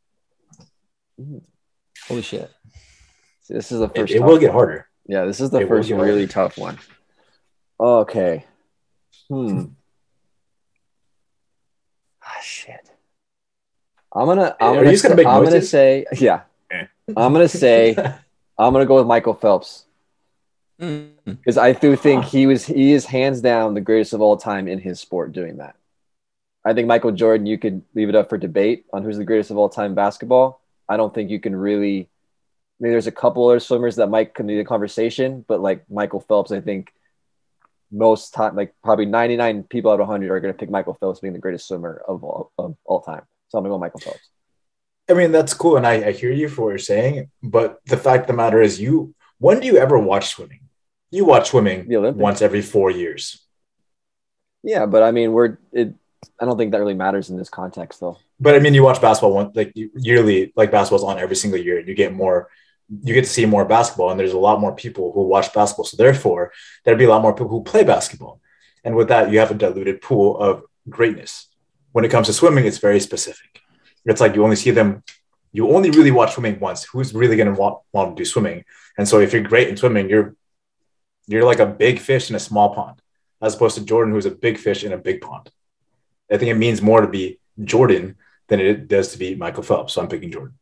Holy 2.08 2.22
shit! 2.22 2.52
See, 3.42 3.54
this 3.54 3.72
is 3.72 3.80
the 3.80 3.90
first. 3.90 4.12
It, 4.12 4.18
it 4.18 4.24
will 4.24 4.38
get 4.38 4.52
harder. 4.52 4.88
Yeah, 5.06 5.26
this 5.26 5.42
is 5.42 5.50
the 5.50 5.60
it 5.60 5.68
first 5.68 5.90
really 5.90 6.28
tough 6.28 6.58
one. 6.58 6.78
Okay. 7.80 8.46
Hmm. 9.28 9.64
Ah, 12.32 12.42
shit. 12.44 12.88
I'm 14.14 14.28
gonna. 14.28 14.56
I'm 14.62 14.76
gonna. 14.76 14.96
Say, 14.96 15.10
gonna 15.10 15.30
I'm 15.30 15.44
gonna 15.44 15.62
say. 15.64 16.06
Yeah. 16.14 16.42
I'm 16.70 17.34
gonna 17.34 17.48
say. 17.48 17.96
I'm 18.60 18.74
gonna 18.74 18.86
go 18.86 18.98
with 18.98 19.08
Michael 19.08 19.34
Phelps 19.34 19.86
because 20.78 21.56
mm. 21.56 21.58
I 21.58 21.74
do 21.74 21.96
think 21.96 22.26
he 22.26 22.46
was. 22.46 22.66
He 22.66 22.92
is 22.92 23.06
hands 23.06 23.42
down 23.42 23.74
the 23.74 23.82
greatest 23.82 24.14
of 24.14 24.22
all 24.22 24.38
time 24.38 24.68
in 24.68 24.80
his 24.80 25.00
sport 25.00 25.32
doing 25.32 25.58
that. 25.58 25.76
I 26.64 26.74
think 26.74 26.88
Michael 26.88 27.12
Jordan. 27.12 27.48
You 27.48 27.58
could 27.58 27.82
leave 27.96 28.10
it 28.10 28.16
up 28.16 28.30
for 28.30 28.38
debate 28.38 28.86
on 28.94 29.04
who's 29.04 29.18
the 29.18 29.26
greatest 29.26 29.50
of 29.50 29.58
all 29.58 29.70
time 29.70 29.96
basketball. 29.96 30.59
I 30.90 30.98
don't 30.98 31.14
think 31.14 31.30
you 31.30 31.40
can 31.40 31.56
really. 31.56 32.02
I 32.02 32.84
mean, 32.84 32.92
there's 32.94 33.08
a 33.08 33.12
couple 33.12 33.48
other 33.48 33.60
swimmers 33.60 33.98
that 33.98 34.08
might 34.08 34.34
come 34.34 34.48
the 34.48 34.64
conversation, 34.64 35.44
but 35.48 35.60
like 35.60 35.84
Michael 35.90 36.22
Phelps, 36.22 36.52
I 36.52 36.62
think 36.62 36.94
most 37.92 38.34
time, 38.34 38.56
like 38.56 38.74
probably 38.84 39.06
99 39.06 39.64
people 39.64 39.92
out 39.92 40.00
of 40.00 40.08
100 40.08 40.32
are 40.32 40.40
going 40.40 40.54
to 40.54 40.58
pick 40.58 40.70
Michael 40.70 40.94
Phelps 40.94 41.20
being 41.20 41.34
the 41.34 41.40
greatest 41.40 41.68
swimmer 41.68 42.02
of 42.08 42.24
all, 42.24 42.52
of 42.58 42.78
all 42.86 43.02
time. 43.02 43.24
So 43.50 43.58
I'm 43.58 43.64
going 43.64 43.72
to 43.72 43.76
go 43.76 43.80
Michael 43.80 44.00
Phelps. 44.00 44.30
I 45.10 45.14
mean, 45.14 45.32
that's 45.32 45.54
cool. 45.54 45.78
And 45.78 45.88
I, 45.88 46.08
I 46.08 46.12
hear 46.12 46.32
you 46.32 46.50
for 46.50 46.64
what 46.64 46.70
you're 46.70 46.78
saying. 46.78 47.32
But 47.42 47.80
the 47.86 47.98
fact 47.98 48.24
of 48.24 48.28
the 48.28 48.34
matter 48.34 48.62
is, 48.62 48.80
you, 48.80 49.16
when 49.40 49.60
do 49.60 49.68
you 49.68 49.78
ever 49.78 49.98
watch 49.98 50.30
swimming? 50.30 50.62
You 51.12 51.26
watch 51.26 51.50
swimming 51.50 51.86
once 51.88 52.42
every 52.42 52.62
four 52.62 52.92
years. 52.92 53.44
Yeah. 54.62 54.86
But 54.86 55.02
I 55.02 55.12
mean, 55.12 55.32
we're, 55.32 55.58
it, 55.72 55.96
I 56.40 56.46
don't 56.46 56.58
think 56.58 56.72
that 56.72 56.80
really 56.80 56.94
matters 56.94 57.32
in 57.32 57.38
this 57.38 57.50
context, 57.50 58.00
though. 58.00 58.20
But 58.40 58.56
I 58.56 58.60
mean, 58.60 58.74
you 58.74 58.84
watch 58.84 59.02
basketball 59.02 59.34
one 59.34 59.52
like 59.54 59.74
yearly, 59.76 60.54
like 60.56 60.72
basketball's 60.72 61.04
on 61.04 61.20
every 61.20 61.36
single 61.36 61.60
year. 61.60 61.80
And 61.80 61.88
you 61.88 61.94
get 61.94 62.14
more, 62.14 62.50
you 63.04 63.14
get 63.14 63.26
to 63.26 63.30
see 63.30 63.46
more 63.46 63.66
basketball, 63.66 64.12
and 64.12 64.20
there's 64.20 64.34
a 64.34 64.40
lot 64.40 64.62
more 64.62 64.74
people 64.74 65.12
who 65.12 65.24
watch 65.24 65.54
basketball. 65.54 65.86
So 65.86 65.98
therefore, 65.98 66.52
there'd 66.84 66.98
be 66.98 67.06
a 67.06 67.10
lot 67.10 67.22
more 67.22 67.34
people 67.34 67.50
who 67.50 67.64
play 67.64 67.84
basketball, 67.84 68.40
and 68.84 68.96
with 68.96 69.10
that, 69.10 69.32
you 69.32 69.40
have 69.40 69.52
a 69.52 69.56
diluted 69.56 70.02
pool 70.02 70.38
of 70.40 70.64
greatness. 70.90 71.48
When 71.92 72.06
it 72.06 72.12
comes 72.12 72.28
to 72.28 72.34
swimming, 72.34 72.66
it's 72.66 72.78
very 72.78 73.00
specific. 73.00 73.62
It's 74.06 74.22
like 74.22 74.36
you 74.36 74.44
only 74.44 74.56
see 74.56 74.72
them, 74.72 75.04
you 75.52 75.70
only 75.70 75.90
really 75.92 76.12
watch 76.12 76.34
swimming 76.34 76.60
once. 76.60 76.86
Who's 76.86 77.14
really 77.14 77.36
going 77.36 77.54
to 77.54 77.60
want, 77.60 77.80
want 77.92 78.16
to 78.16 78.22
do 78.22 78.26
swimming? 78.26 78.64
And 78.98 79.08
so, 79.08 79.20
if 79.20 79.34
you're 79.34 79.42
great 79.44 79.68
in 79.68 79.78
swimming, 79.78 80.10
you're 80.10 80.36
you're 81.28 81.46
like 81.46 81.60
a 81.60 81.66
big 81.66 82.00
fish 82.00 82.30
in 82.30 82.36
a 82.36 82.40
small 82.40 82.74
pond, 82.74 83.02
as 83.42 83.54
opposed 83.54 83.78
to 83.78 83.86
Jordan, 83.86 84.14
who's 84.14 84.26
a 84.26 84.32
big 84.32 84.58
fish 84.58 84.84
in 84.84 84.94
a 84.94 84.98
big 84.98 85.22
pond. 85.22 85.52
I 86.32 86.38
think 86.38 86.50
it 86.50 86.56
means 86.56 86.82
more 86.82 87.02
to 87.02 87.08
be 87.08 87.40
Jordan 87.64 88.16
than 88.50 88.60
it 88.60 88.88
does 88.88 89.14
to 89.14 89.18
be 89.18 89.36
Michael 89.36 89.64
Phelps. 89.64 89.94
So 89.94 90.02
I'm 90.02 90.08
picking 90.10 90.32
Jordan. 90.32 90.56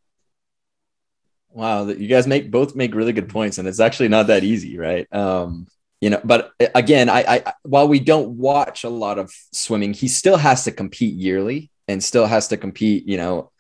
Wow, 1.49 1.87
you 1.87 2.07
guys 2.07 2.27
make 2.27 2.51
both 2.51 2.75
make 2.75 2.93
really 2.93 3.13
good 3.13 3.29
points, 3.29 3.57
and 3.57 3.67
it's 3.67 3.79
actually 3.79 4.09
not 4.09 4.27
that 4.27 4.43
easy, 4.43 4.77
right? 4.77 5.11
Um, 5.11 5.67
you 6.01 6.11
know, 6.11 6.21
but 6.23 6.51
uh, 6.59 6.67
again, 6.75 7.09
I, 7.09 7.23
I 7.27 7.53
while 7.63 7.87
we 7.87 7.99
don't 7.99 8.37
watch 8.37 8.83
a 8.83 8.89
lot 8.89 9.17
of 9.17 9.31
swimming, 9.51 9.93
he 9.93 10.07
still 10.07 10.37
has 10.37 10.65
to 10.65 10.71
compete 10.71 11.15
yearly 11.15 11.71
and 11.87 12.03
still 12.03 12.27
has 12.27 12.49
to 12.49 12.57
compete. 12.57 13.07
You 13.07 13.17
know, 13.17 13.51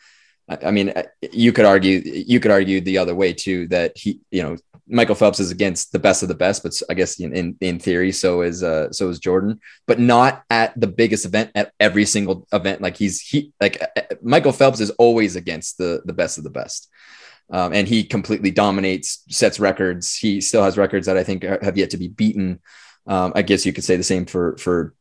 I, 0.47 0.57
I 0.67 0.71
mean, 0.71 0.89
uh, 0.89 1.03
you 1.31 1.51
could 1.51 1.65
argue 1.65 2.01
you 2.03 2.39
could 2.39 2.51
argue 2.51 2.81
the 2.81 2.99
other 2.99 3.15
way 3.15 3.33
too 3.33 3.67
that 3.69 3.97
he, 3.97 4.19
you 4.29 4.43
know, 4.43 4.57
Michael 4.89 5.15
Phelps 5.15 5.39
is 5.39 5.51
against 5.51 5.91
the 5.91 5.99
best 5.99 6.23
of 6.23 6.29
the 6.29 6.35
best, 6.35 6.63
but 6.63 6.79
I 6.89 6.93
guess 6.93 7.19
in 7.19 7.35
in, 7.35 7.57
in 7.61 7.79
theory, 7.79 8.11
so 8.11 8.41
is 8.41 8.63
uh, 8.63 8.91
so 8.91 9.09
is 9.09 9.19
Jordan, 9.19 9.59
but 9.85 9.99
not 9.99 10.43
at 10.49 10.79
the 10.79 10.87
biggest 10.87 11.25
event 11.25 11.51
at 11.55 11.73
every 11.79 12.05
single 12.05 12.47
event. 12.51 12.81
Like 12.81 12.97
he's 12.97 13.21
he 13.21 13.51
like 13.59 13.81
uh, 13.81 13.87
uh, 13.97 14.15
Michael 14.21 14.53
Phelps 14.53 14.79
is 14.79 14.91
always 14.91 15.35
against 15.35 15.77
the 15.77 16.01
the 16.05 16.13
best 16.13 16.37
of 16.37 16.43
the 16.43 16.49
best, 16.49 16.89
um, 17.49 17.73
and 17.73 17.87
he 17.87 18.03
completely 18.03 18.51
dominates, 18.51 19.23
sets 19.29 19.59
records. 19.59 20.15
He 20.15 20.41
still 20.41 20.63
has 20.63 20.77
records 20.77 21.07
that 21.07 21.17
I 21.17 21.23
think 21.23 21.43
have 21.43 21.77
yet 21.77 21.89
to 21.91 21.97
be 21.97 22.07
beaten. 22.07 22.59
Um, 23.05 23.33
I 23.35 23.41
guess 23.41 23.65
you 23.65 23.73
could 23.73 23.83
say 23.83 23.97
the 23.97 24.03
same 24.03 24.25
for 24.25 24.57
for 24.57 24.93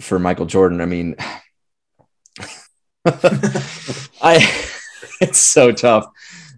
for 0.00 0.18
Michael 0.18 0.46
Jordan. 0.46 0.80
I 0.80 0.86
mean, 0.86 1.16
I 3.06 4.68
it's 5.20 5.38
so 5.38 5.72
tough. 5.72 6.06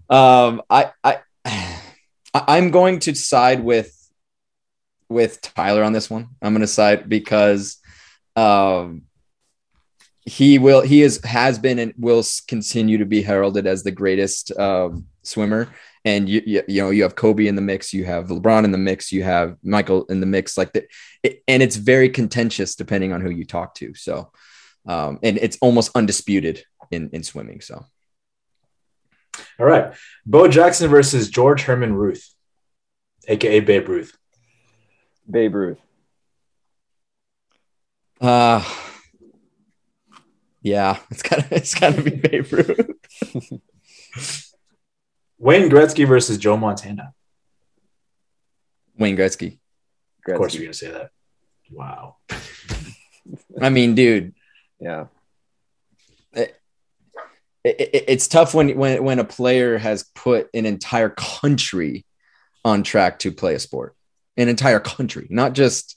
Um, 0.08 0.62
I 0.68 0.90
I 1.02 1.18
I'm 2.34 2.70
going 2.70 2.98
to 3.00 3.14
side 3.14 3.62
with 3.62 3.92
with 5.08 5.40
Tyler 5.40 5.84
on 5.84 5.92
this 5.92 6.10
one. 6.10 6.28
I'm 6.42 6.52
going 6.52 6.62
to 6.62 6.66
side 6.66 7.08
because 7.08 7.78
um, 8.34 9.02
he 10.22 10.58
will 10.58 10.80
he 10.80 11.02
is 11.02 11.22
has 11.24 11.58
been 11.58 11.78
and 11.78 11.94
will 11.96 12.24
continue 12.48 12.98
to 12.98 13.06
be 13.06 13.22
heralded 13.22 13.66
as 13.66 13.82
the 13.82 13.92
greatest 13.92 14.56
um, 14.58 15.06
swimmer. 15.22 15.72
And 16.06 16.28
you, 16.28 16.42
you, 16.44 16.62
you 16.66 16.82
know 16.82 16.90
you 16.90 17.02
have 17.04 17.14
Kobe 17.14 17.46
in 17.46 17.54
the 17.54 17.62
mix, 17.62 17.94
you 17.94 18.04
have 18.04 18.26
LeBron 18.26 18.64
in 18.64 18.72
the 18.72 18.78
mix, 18.78 19.12
you 19.12 19.22
have 19.22 19.56
Michael 19.62 20.04
in 20.06 20.20
the 20.20 20.26
mix, 20.26 20.58
like 20.58 20.72
that, 20.72 20.86
and 21.48 21.62
it's 21.62 21.76
very 21.76 22.10
contentious 22.10 22.74
depending 22.74 23.12
on 23.12 23.20
who 23.20 23.30
you 23.30 23.44
talk 23.44 23.74
to. 23.76 23.94
So, 23.94 24.32
um, 24.86 25.18
and 25.22 25.38
it's 25.38 25.58
almost 25.60 25.92
undisputed 25.94 26.64
in 26.90 27.10
in 27.10 27.22
swimming. 27.22 27.60
So. 27.60 27.86
All 29.58 29.66
right. 29.66 29.92
Bo 30.26 30.48
Jackson 30.48 30.90
versus 30.90 31.30
George 31.30 31.62
Herman 31.62 31.94
Ruth, 31.94 32.34
aka 33.28 33.60
Babe 33.60 33.88
Ruth. 33.88 34.16
Babe 35.30 35.54
Ruth. 35.54 35.80
Uh 38.20 38.64
yeah, 40.62 40.98
it's 41.10 41.22
gotta 41.22 41.46
it's 41.50 41.74
gotta 41.74 42.02
be 42.02 42.10
Babe 42.10 42.52
Ruth. 42.52 42.90
Wayne 45.38 45.68
Gretzky 45.68 46.06
versus 46.06 46.38
Joe 46.38 46.56
Montana. 46.56 47.12
Wayne 48.98 49.16
Gretzky. 49.16 49.58
Gretzky. 50.26 50.32
Of 50.32 50.36
course 50.36 50.54
you're 50.54 50.64
gonna 50.64 50.74
say 50.74 50.90
that. 50.90 51.10
Wow. 51.70 52.16
I 53.60 53.70
mean, 53.70 53.94
dude. 53.94 54.34
Yeah 54.80 55.06
it, 57.64 58.04
it's 58.08 58.28
tough 58.28 58.54
when 58.54 58.76
when 58.76 59.02
when 59.02 59.18
a 59.18 59.24
player 59.24 59.78
has 59.78 60.04
put 60.14 60.48
an 60.54 60.66
entire 60.66 61.10
country 61.10 62.04
on 62.64 62.82
track 62.82 63.18
to 63.20 63.32
play 63.32 63.54
a 63.54 63.58
sport, 63.58 63.96
an 64.36 64.48
entire 64.48 64.80
country, 64.80 65.26
not 65.30 65.54
just 65.54 65.96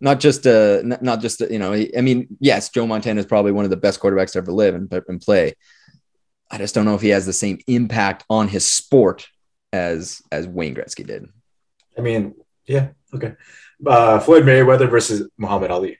not 0.00 0.20
just 0.20 0.46
uh 0.46 0.80
not 0.82 1.20
just 1.20 1.40
you 1.40 1.58
know 1.58 1.72
I 1.72 2.00
mean 2.00 2.28
yes 2.40 2.70
Joe 2.70 2.86
Montana 2.86 3.20
is 3.20 3.26
probably 3.26 3.52
one 3.52 3.64
of 3.64 3.70
the 3.70 3.76
best 3.76 4.00
quarterbacks 4.00 4.32
to 4.32 4.38
ever 4.38 4.52
live 4.52 4.74
and, 4.74 4.92
and 5.08 5.20
play. 5.20 5.54
I 6.50 6.58
just 6.58 6.74
don't 6.74 6.84
know 6.84 6.94
if 6.94 7.02
he 7.02 7.10
has 7.10 7.26
the 7.26 7.32
same 7.32 7.58
impact 7.66 8.24
on 8.30 8.48
his 8.48 8.64
sport 8.64 9.26
as 9.72 10.22
as 10.32 10.46
Wayne 10.46 10.74
Gretzky 10.74 11.06
did. 11.06 11.28
I 11.96 12.00
mean, 12.00 12.34
yeah, 12.66 12.88
okay. 13.12 13.34
Uh, 13.84 14.18
Floyd 14.20 14.44
Mayweather 14.44 14.88
versus 14.88 15.28
Muhammad 15.36 15.70
Ali. 15.70 15.98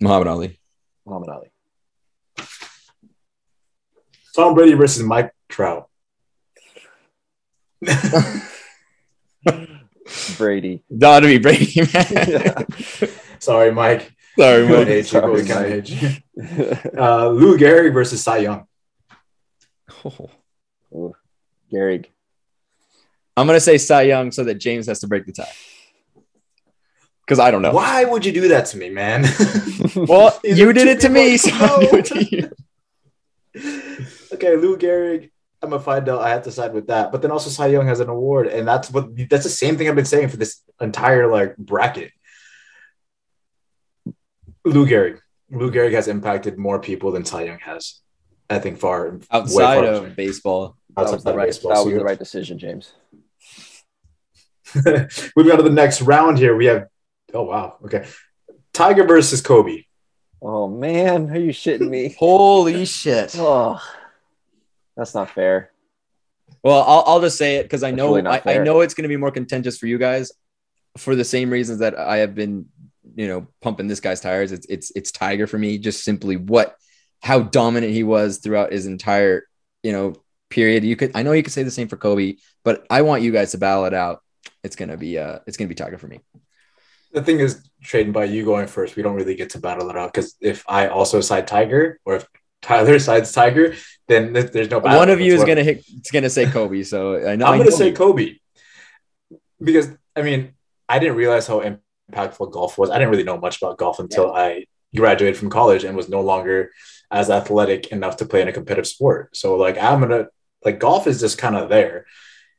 Muhammad 0.00 0.28
Ali. 0.28 0.60
Muhammad 1.04 1.28
Ali. 1.28 1.51
Tom 4.34 4.54
Brady 4.54 4.74
versus 4.74 5.02
Mike 5.02 5.34
Trout. 5.48 5.88
Brady. 10.36 10.82
Gotta 10.96 11.26
be 11.26 11.38
Brady, 11.38 11.82
man. 11.92 12.66
Sorry, 13.38 13.72
Mike. 13.72 14.12
Sorry, 14.38 14.66
Mike. 14.66 14.88
Age, 14.88 15.06
Sorry, 15.08 15.42
Mike. 15.42 15.50
Age. 15.50 16.22
Uh, 16.96 17.28
Lou 17.28 17.58
Gehrig 17.58 17.92
versus 17.92 18.22
Cy 18.22 18.38
Young. 18.38 18.66
Oh. 20.04 20.30
oh. 20.94 21.14
Gehrig. 21.70 22.06
I'm 23.36 23.46
gonna 23.46 23.60
say 23.60 23.78
Cy 23.78 24.02
Young 24.02 24.32
so 24.32 24.44
that 24.44 24.54
James 24.54 24.86
has 24.86 25.00
to 25.00 25.06
break 25.06 25.26
the 25.26 25.32
tie. 25.32 25.52
Because 27.24 27.38
I 27.38 27.50
don't 27.50 27.62
know. 27.62 27.72
Why 27.72 28.04
would 28.04 28.24
you 28.24 28.32
do 28.32 28.48
that 28.48 28.66
to 28.66 28.78
me, 28.78 28.90
man? 28.90 29.24
well, 29.94 30.40
you 30.42 30.72
did 30.72 30.88
it 30.88 31.00
to 31.00 31.08
me, 31.08 31.36
so 31.36 31.52
I'll 34.32 34.38
do 34.38 34.74
it 34.74 34.80
to 34.80 34.86
you 34.86 34.92
okay, 34.92 34.96
Lou 34.96 35.18
Gehrig. 35.18 35.30
I'm 35.62 35.70
gonna 35.70 35.82
find 35.82 36.08
out. 36.08 36.22
I 36.22 36.30
have 36.30 36.42
to 36.42 36.50
side 36.50 36.72
with 36.72 36.88
that. 36.88 37.12
But 37.12 37.22
then 37.22 37.30
also 37.30 37.48
Cy 37.48 37.68
Young 37.68 37.86
has 37.86 38.00
an 38.00 38.08
award, 38.08 38.48
and 38.48 38.66
that's 38.66 38.90
what 38.90 39.16
that's 39.28 39.44
the 39.44 39.50
same 39.50 39.76
thing 39.76 39.88
I've 39.88 39.94
been 39.94 40.04
saying 40.04 40.28
for 40.28 40.36
this 40.36 40.60
entire 40.80 41.30
like 41.30 41.56
bracket. 41.56 42.10
Lou 44.64 44.86
Gehrig. 44.86 45.20
Lou 45.50 45.70
Gehrig 45.70 45.92
has 45.92 46.08
impacted 46.08 46.58
more 46.58 46.80
people 46.80 47.12
than 47.12 47.24
Cy 47.24 47.44
Young 47.44 47.60
has. 47.60 48.00
I 48.50 48.58
think 48.58 48.78
far 48.78 49.20
outside 49.30 49.84
far 49.84 49.84
of 49.84 50.16
baseball. 50.16 50.76
That 50.96 51.10
was, 51.10 51.24
the 51.24 51.32
right, 51.32 51.46
baseball, 51.46 51.74
that 51.74 51.84
was 51.84 51.94
the 51.94 52.04
right 52.04 52.18
decision, 52.18 52.58
James. 52.58 52.92
Moving 54.74 55.52
on 55.52 55.56
to 55.58 55.62
the 55.62 55.70
next 55.70 56.02
round 56.02 56.38
here, 56.38 56.56
we 56.56 56.66
have. 56.66 56.88
Oh 57.32 57.44
wow, 57.44 57.78
okay. 57.84 58.06
Tiger 58.72 59.04
versus 59.04 59.40
Kobe. 59.40 59.84
Oh 60.42 60.68
man, 60.68 61.30
are 61.30 61.38
you 61.38 61.52
shitting 61.52 61.88
me? 61.88 62.14
Holy 62.18 62.84
shit! 62.84 63.36
Oh, 63.38 63.80
that's 64.96 65.14
not 65.14 65.30
fair. 65.30 65.70
Well, 66.62 66.82
I'll, 66.82 67.04
I'll 67.06 67.20
just 67.20 67.38
say 67.38 67.56
it 67.56 67.64
because 67.64 67.82
I 67.82 67.90
know 67.90 68.16
really 68.16 68.28
I, 68.28 68.42
I, 68.44 68.58
know 68.58 68.80
it's 68.80 68.94
going 68.94 69.04
to 69.04 69.08
be 69.08 69.16
more 69.16 69.30
contentious 69.30 69.78
for 69.78 69.86
you 69.86 69.98
guys 69.98 70.32
for 70.98 71.16
the 71.16 71.24
same 71.24 71.50
reasons 71.50 71.78
that 71.78 71.98
I 71.98 72.18
have 72.18 72.34
been, 72.34 72.66
you 73.14 73.26
know, 73.26 73.46
pumping 73.60 73.88
this 73.88 74.00
guy's 74.00 74.20
tires. 74.20 74.52
It's 74.52 74.66
it's 74.66 74.92
it's 74.94 75.12
Tiger 75.12 75.46
for 75.46 75.58
me. 75.58 75.78
Just 75.78 76.04
simply 76.04 76.36
what 76.36 76.76
how 77.22 77.40
dominant 77.40 77.92
he 77.92 78.02
was 78.02 78.38
throughout 78.38 78.72
his 78.72 78.86
entire, 78.86 79.44
you 79.82 79.92
know, 79.92 80.14
period. 80.50 80.84
You 80.84 80.96
could 80.96 81.12
I 81.14 81.22
know 81.22 81.32
you 81.32 81.42
could 81.42 81.52
say 81.52 81.62
the 81.62 81.70
same 81.70 81.88
for 81.88 81.96
Kobe, 81.96 82.36
but 82.64 82.86
I 82.90 83.02
want 83.02 83.22
you 83.22 83.32
guys 83.32 83.52
to 83.52 83.58
battle 83.58 83.86
it 83.86 83.94
out. 83.94 84.22
It's 84.62 84.76
gonna 84.76 84.96
be 84.96 85.18
uh 85.18 85.38
it's 85.46 85.56
gonna 85.56 85.68
be 85.68 85.74
Tiger 85.74 85.98
for 85.98 86.06
me 86.06 86.20
the 87.12 87.22
thing 87.22 87.40
is, 87.40 87.62
trading 87.82 88.12
by 88.12 88.24
you 88.24 88.44
going 88.44 88.66
first, 88.66 88.96
we 88.96 89.02
don't 89.02 89.14
really 89.14 89.34
get 89.34 89.50
to 89.50 89.58
battle 89.58 89.90
it 89.90 89.96
out 89.96 90.12
because 90.12 90.34
if 90.40 90.64
I 90.68 90.88
also 90.88 91.20
side 91.20 91.46
Tiger 91.46 92.00
or 92.04 92.16
if 92.16 92.26
Tyler 92.62 92.98
sides 92.98 93.32
Tiger, 93.32 93.74
then 94.12 94.32
there's 94.32 94.70
no. 94.70 94.78
One 94.78 95.10
of 95.10 95.20
you 95.20 95.34
is 95.34 95.44
gonna 95.44 95.64
hit. 95.64 95.84
It's 95.88 96.10
gonna 96.10 96.30
say 96.30 96.46
Kobe. 96.46 96.82
So 96.82 97.26
I 97.26 97.36
know 97.36 97.46
I'm 97.50 97.58
gonna 97.58 97.72
say 97.72 97.92
Kobe 97.92 98.36
because 99.62 99.90
I 100.14 100.22
mean 100.22 100.54
I 100.88 100.98
didn't 100.98 101.16
realize 101.16 101.46
how 101.46 101.62
impactful 101.62 102.52
golf 102.52 102.78
was. 102.78 102.90
I 102.90 102.98
didn't 102.98 103.10
really 103.10 103.24
know 103.24 103.38
much 103.38 103.60
about 103.60 103.78
golf 103.78 103.98
until 103.98 104.26
yeah. 104.26 104.42
I 104.42 104.66
graduated 104.94 105.38
from 105.38 105.50
college 105.50 105.84
and 105.84 105.96
was 105.96 106.08
no 106.08 106.20
longer 106.20 106.70
as 107.10 107.30
athletic 107.30 107.88
enough 107.88 108.16
to 108.18 108.26
play 108.26 108.42
in 108.42 108.48
a 108.48 108.52
competitive 108.52 108.86
sport. 108.86 109.36
So 109.36 109.56
like 109.56 109.78
I'm 109.78 110.00
gonna 110.00 110.26
like 110.64 110.78
golf 110.78 111.06
is 111.06 111.20
just 111.20 111.38
kind 111.38 111.56
of 111.56 111.68
there, 111.68 112.06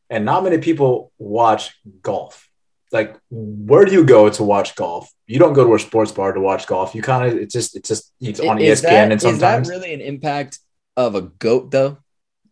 and 0.10 0.26
not 0.26 0.44
many 0.44 0.58
people 0.58 1.12
watch 1.20 1.80
golf 2.02 2.50
like 2.94 3.20
where 3.32 3.84
do 3.84 3.92
you 3.92 4.06
go 4.06 4.30
to 4.30 4.44
watch 4.44 4.76
golf? 4.76 5.12
You 5.26 5.40
don't 5.40 5.54
go 5.54 5.66
to 5.66 5.74
a 5.74 5.80
sports 5.80 6.12
bar 6.12 6.32
to 6.32 6.40
watch 6.40 6.68
golf. 6.68 6.94
You 6.94 7.02
kind 7.02 7.30
of 7.30 7.38
it's 7.38 7.52
just 7.52 7.76
it's 7.76 7.90
just 7.90 8.14
it's 8.22 8.40
on 8.40 8.60
is 8.60 8.82
ESPN 8.82 8.84
that, 8.84 9.12
and 9.12 9.22
sometimes 9.22 9.68
is 9.68 9.74
that 9.74 9.80
really 9.80 9.94
an 9.96 10.02
impact 10.02 10.60
of 10.96 11.16
a 11.16 11.22
goat 11.22 11.72
though? 11.72 11.98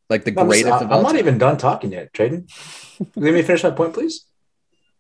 Like 0.10 0.25
the 0.25 0.31
greatest. 0.31 0.74
I'm, 0.74 0.91
I'm 0.91 1.03
not 1.03 1.15
even 1.15 1.38
done 1.38 1.57
talking 1.57 1.91
yet, 1.93 2.12
Traden. 2.13 2.50
Let 3.15 3.33
me 3.33 3.41
finish 3.41 3.63
my 3.63 3.71
point, 3.71 3.93
please. 3.93 4.25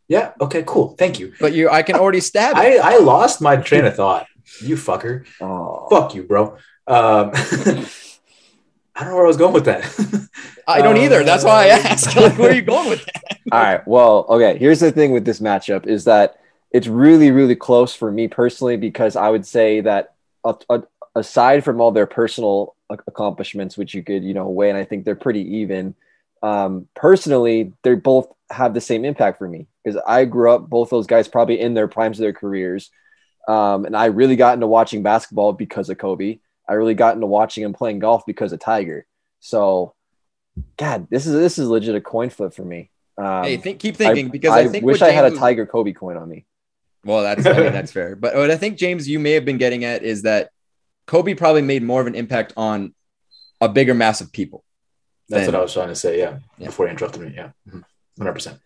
Yeah. 0.07 0.31
Okay. 0.39 0.63
Cool. 0.65 0.95
Thank 0.97 1.19
you. 1.19 1.33
But 1.39 1.53
you, 1.53 1.69
I 1.69 1.83
can 1.83 1.95
already 1.95 2.19
stab. 2.31 2.55
I 2.55 2.77
I 2.77 2.97
lost 2.97 3.41
my 3.41 3.57
train 3.57 3.85
of 3.85 3.95
thought. 3.95 4.27
You 4.61 4.75
fucker. 4.75 5.25
Oh. 5.39 5.87
Fuck 5.89 6.15
you, 6.15 6.23
bro. 6.23 6.57
Um, 6.87 7.31
I 8.95 9.03
don't 9.03 9.09
know 9.09 9.15
where 9.15 9.25
I 9.25 9.27
was 9.27 9.37
going 9.37 9.53
with 9.53 9.65
that. 9.65 10.29
I 10.67 10.81
don't 10.81 10.97
either. 10.97 11.23
That's 11.23 11.43
why 11.43 11.65
I 11.65 11.67
asked. 11.67 12.15
Like, 12.15 12.37
where 12.37 12.51
are 12.51 12.55
you 12.55 12.61
going 12.61 12.89
with 12.89 13.05
that? 13.05 13.39
All 13.51 13.61
right. 13.61 13.87
Well, 13.87 14.25
okay. 14.29 14.57
Here's 14.57 14.79
the 14.79 14.91
thing 14.91 15.11
with 15.11 15.25
this 15.25 15.39
matchup 15.39 15.87
is 15.87 16.05
that 16.05 16.39
it's 16.71 16.87
really, 16.87 17.31
really 17.31 17.55
close 17.55 17.95
for 17.95 18.11
me 18.11 18.27
personally 18.27 18.77
because 18.77 19.15
I 19.15 19.29
would 19.29 19.45
say 19.45 19.81
that 19.81 20.13
aside 21.15 21.63
from 21.63 21.81
all 21.81 21.91
their 21.91 22.07
personal 22.07 22.75
accomplishments, 22.89 23.77
which 23.77 23.93
you 23.93 24.03
could, 24.03 24.23
you 24.23 24.33
know, 24.33 24.49
weigh, 24.49 24.69
and 24.69 24.77
I 24.77 24.85
think 24.85 25.05
they're 25.05 25.15
pretty 25.15 25.57
even. 25.57 25.95
Um, 26.43 26.87
personally, 26.95 27.73
they 27.83 27.95
both 27.95 28.27
have 28.49 28.73
the 28.73 28.81
same 28.81 29.05
impact 29.05 29.37
for 29.37 29.47
me 29.47 29.67
because 29.83 30.01
I 30.07 30.25
grew 30.25 30.51
up 30.51 30.69
both 30.69 30.89
those 30.89 31.07
guys 31.07 31.27
probably 31.27 31.59
in 31.59 31.73
their 31.73 31.87
primes 31.87 32.19
of 32.19 32.23
their 32.23 32.33
careers, 32.33 32.89
um, 33.47 33.85
and 33.85 33.95
I 33.95 34.05
really 34.05 34.35
got 34.35 34.53
into 34.55 34.67
watching 34.67 35.03
basketball 35.03 35.53
because 35.53 35.89
of 35.89 35.97
Kobe. 35.97 36.39
I 36.67 36.73
really 36.73 36.93
got 36.93 37.15
into 37.15 37.27
watching 37.27 37.63
him 37.63 37.73
playing 37.73 37.99
golf 37.99 38.25
because 38.25 38.53
of 38.53 38.59
Tiger. 38.59 39.05
So, 39.39 39.93
God, 40.77 41.07
this 41.09 41.25
is 41.25 41.33
this 41.33 41.57
is 41.57 41.67
legit 41.67 41.95
a 41.95 42.01
coin 42.01 42.29
flip 42.29 42.53
for 42.53 42.63
me. 42.63 42.89
Um, 43.17 43.43
hey, 43.43 43.57
think, 43.57 43.79
keep 43.79 43.97
thinking 43.97 44.27
I, 44.27 44.29
because 44.29 44.51
I, 44.51 44.61
I 44.61 44.67
think 44.67 44.85
wish 44.85 45.01
I 45.01 45.11
had 45.11 45.25
a 45.25 45.35
Tiger 45.35 45.65
Kobe 45.65 45.93
coin 45.93 46.17
on 46.17 46.29
me. 46.29 46.45
Well, 47.03 47.23
that's 47.23 47.45
I 47.45 47.53
mean 47.53 47.73
that's 47.73 47.91
fair. 47.91 48.15
But 48.15 48.35
what 48.35 48.51
I 48.51 48.57
think 48.57 48.77
James, 48.77 49.07
you 49.07 49.19
may 49.19 49.31
have 49.31 49.45
been 49.45 49.57
getting 49.57 49.83
at 49.83 50.03
is 50.03 50.21
that 50.23 50.51
Kobe 51.11 51.33
probably 51.33 51.61
made 51.61 51.83
more 51.83 51.99
of 51.99 52.07
an 52.07 52.15
impact 52.15 52.53
on 52.55 52.95
a 53.59 53.67
bigger 53.67 53.93
mass 53.93 54.21
of 54.21 54.31
people. 54.31 54.63
That's 55.27 55.45
than, 55.45 55.53
what 55.53 55.59
I 55.59 55.63
was 55.63 55.73
trying 55.73 55.89
to 55.89 55.95
say. 55.95 56.17
Yeah, 56.17 56.39
yeah. 56.57 56.67
before 56.67 56.85
you 56.85 56.91
interrupted 56.91 57.21
me. 57.21 57.33
Yeah, 57.35 57.51
100 57.65 57.83
mm-hmm. 58.17 58.33
percent. 58.33 58.59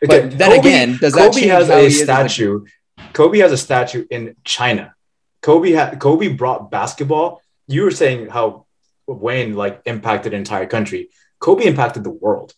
but 0.00 0.36
then 0.36 0.50
Kobe, 0.50 0.58
again, 0.58 0.98
does 1.00 1.12
that 1.12 1.32
Kobe 1.32 1.46
has 1.46 1.70
a 1.70 1.88
statue? 1.88 2.64
Kobe 3.12 3.38
has 3.38 3.52
a 3.52 3.56
statue 3.56 4.04
in 4.10 4.34
China. 4.42 4.92
Kobe 5.40 5.70
had 5.70 6.00
Kobe 6.00 6.32
brought 6.32 6.68
basketball. 6.68 7.42
You 7.68 7.84
were 7.84 7.92
saying 7.92 8.28
how 8.28 8.66
Wayne 9.06 9.54
like 9.54 9.82
impacted 9.84 10.32
an 10.32 10.40
entire 10.40 10.66
country. 10.66 11.10
Kobe 11.38 11.64
impacted 11.64 12.02
the 12.02 12.10
world. 12.10 12.54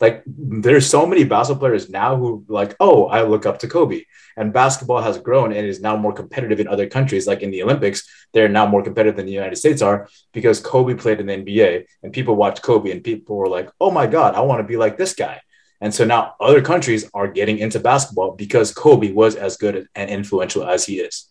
Like 0.00 0.22
there's 0.26 0.88
so 0.88 1.04
many 1.04 1.24
basketball 1.24 1.68
players 1.68 1.90
now 1.90 2.16
who 2.16 2.44
like, 2.48 2.74
oh, 2.80 3.06
I 3.06 3.22
look 3.22 3.44
up 3.44 3.58
to 3.60 3.68
Kobe. 3.68 4.04
And 4.36 4.52
basketball 4.52 5.02
has 5.02 5.18
grown 5.18 5.52
and 5.52 5.66
is 5.66 5.80
now 5.80 5.96
more 5.96 6.14
competitive 6.14 6.58
in 6.58 6.68
other 6.68 6.88
countries. 6.88 7.26
Like 7.26 7.42
in 7.42 7.50
the 7.50 7.62
Olympics, 7.62 8.08
they're 8.32 8.48
now 8.48 8.66
more 8.66 8.82
competitive 8.82 9.16
than 9.16 9.26
the 9.26 9.32
United 9.32 9.56
States 9.56 9.82
are 9.82 10.08
because 10.32 10.60
Kobe 10.60 10.94
played 10.94 11.20
in 11.20 11.26
the 11.26 11.36
NBA 11.36 11.84
and 12.02 12.12
people 12.12 12.34
watched 12.34 12.62
Kobe 12.62 12.90
and 12.90 13.04
people 13.04 13.36
were 13.36 13.48
like, 13.48 13.70
oh 13.78 13.90
my 13.90 14.06
God, 14.06 14.34
I 14.34 14.40
want 14.40 14.60
to 14.60 14.66
be 14.66 14.78
like 14.78 14.96
this 14.96 15.14
guy. 15.14 15.42
And 15.82 15.94
so 15.94 16.04
now 16.04 16.34
other 16.40 16.62
countries 16.62 17.10
are 17.14 17.28
getting 17.28 17.58
into 17.58 17.80
basketball 17.80 18.32
because 18.32 18.72
Kobe 18.72 19.12
was 19.12 19.34
as 19.36 19.56
good 19.56 19.86
and 19.94 20.10
influential 20.10 20.64
as 20.64 20.86
he 20.86 21.00
is. 21.00 21.26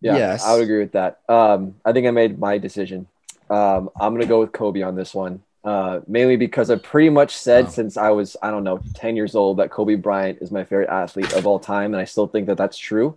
Yeah, 0.00 0.16
yes. 0.16 0.44
I 0.44 0.54
would 0.54 0.62
agree 0.62 0.80
with 0.80 0.92
that. 0.92 1.20
Um, 1.28 1.76
I 1.84 1.92
think 1.92 2.08
I 2.08 2.10
made 2.10 2.38
my 2.38 2.58
decision. 2.58 3.06
Um, 3.48 3.90
I'm 4.00 4.12
going 4.12 4.22
to 4.22 4.28
go 4.28 4.40
with 4.40 4.50
Kobe 4.50 4.82
on 4.82 4.96
this 4.96 5.14
one, 5.14 5.42
uh, 5.64 6.00
mainly 6.06 6.36
because 6.36 6.70
I 6.70 6.76
pretty 6.76 7.10
much 7.10 7.36
said 7.36 7.66
wow. 7.66 7.70
since 7.70 7.96
I 7.96 8.10
was, 8.10 8.36
I 8.42 8.50
don't 8.50 8.64
know, 8.64 8.80
10 8.94 9.16
years 9.16 9.34
old 9.34 9.58
that 9.58 9.70
Kobe 9.70 9.94
Bryant 9.94 10.38
is 10.40 10.50
my 10.50 10.64
favorite 10.64 10.88
athlete 10.88 11.32
of 11.34 11.46
all 11.46 11.58
time. 11.58 11.94
And 11.94 12.00
I 12.00 12.04
still 12.04 12.26
think 12.26 12.46
that 12.48 12.56
that's 12.56 12.76
true. 12.76 13.16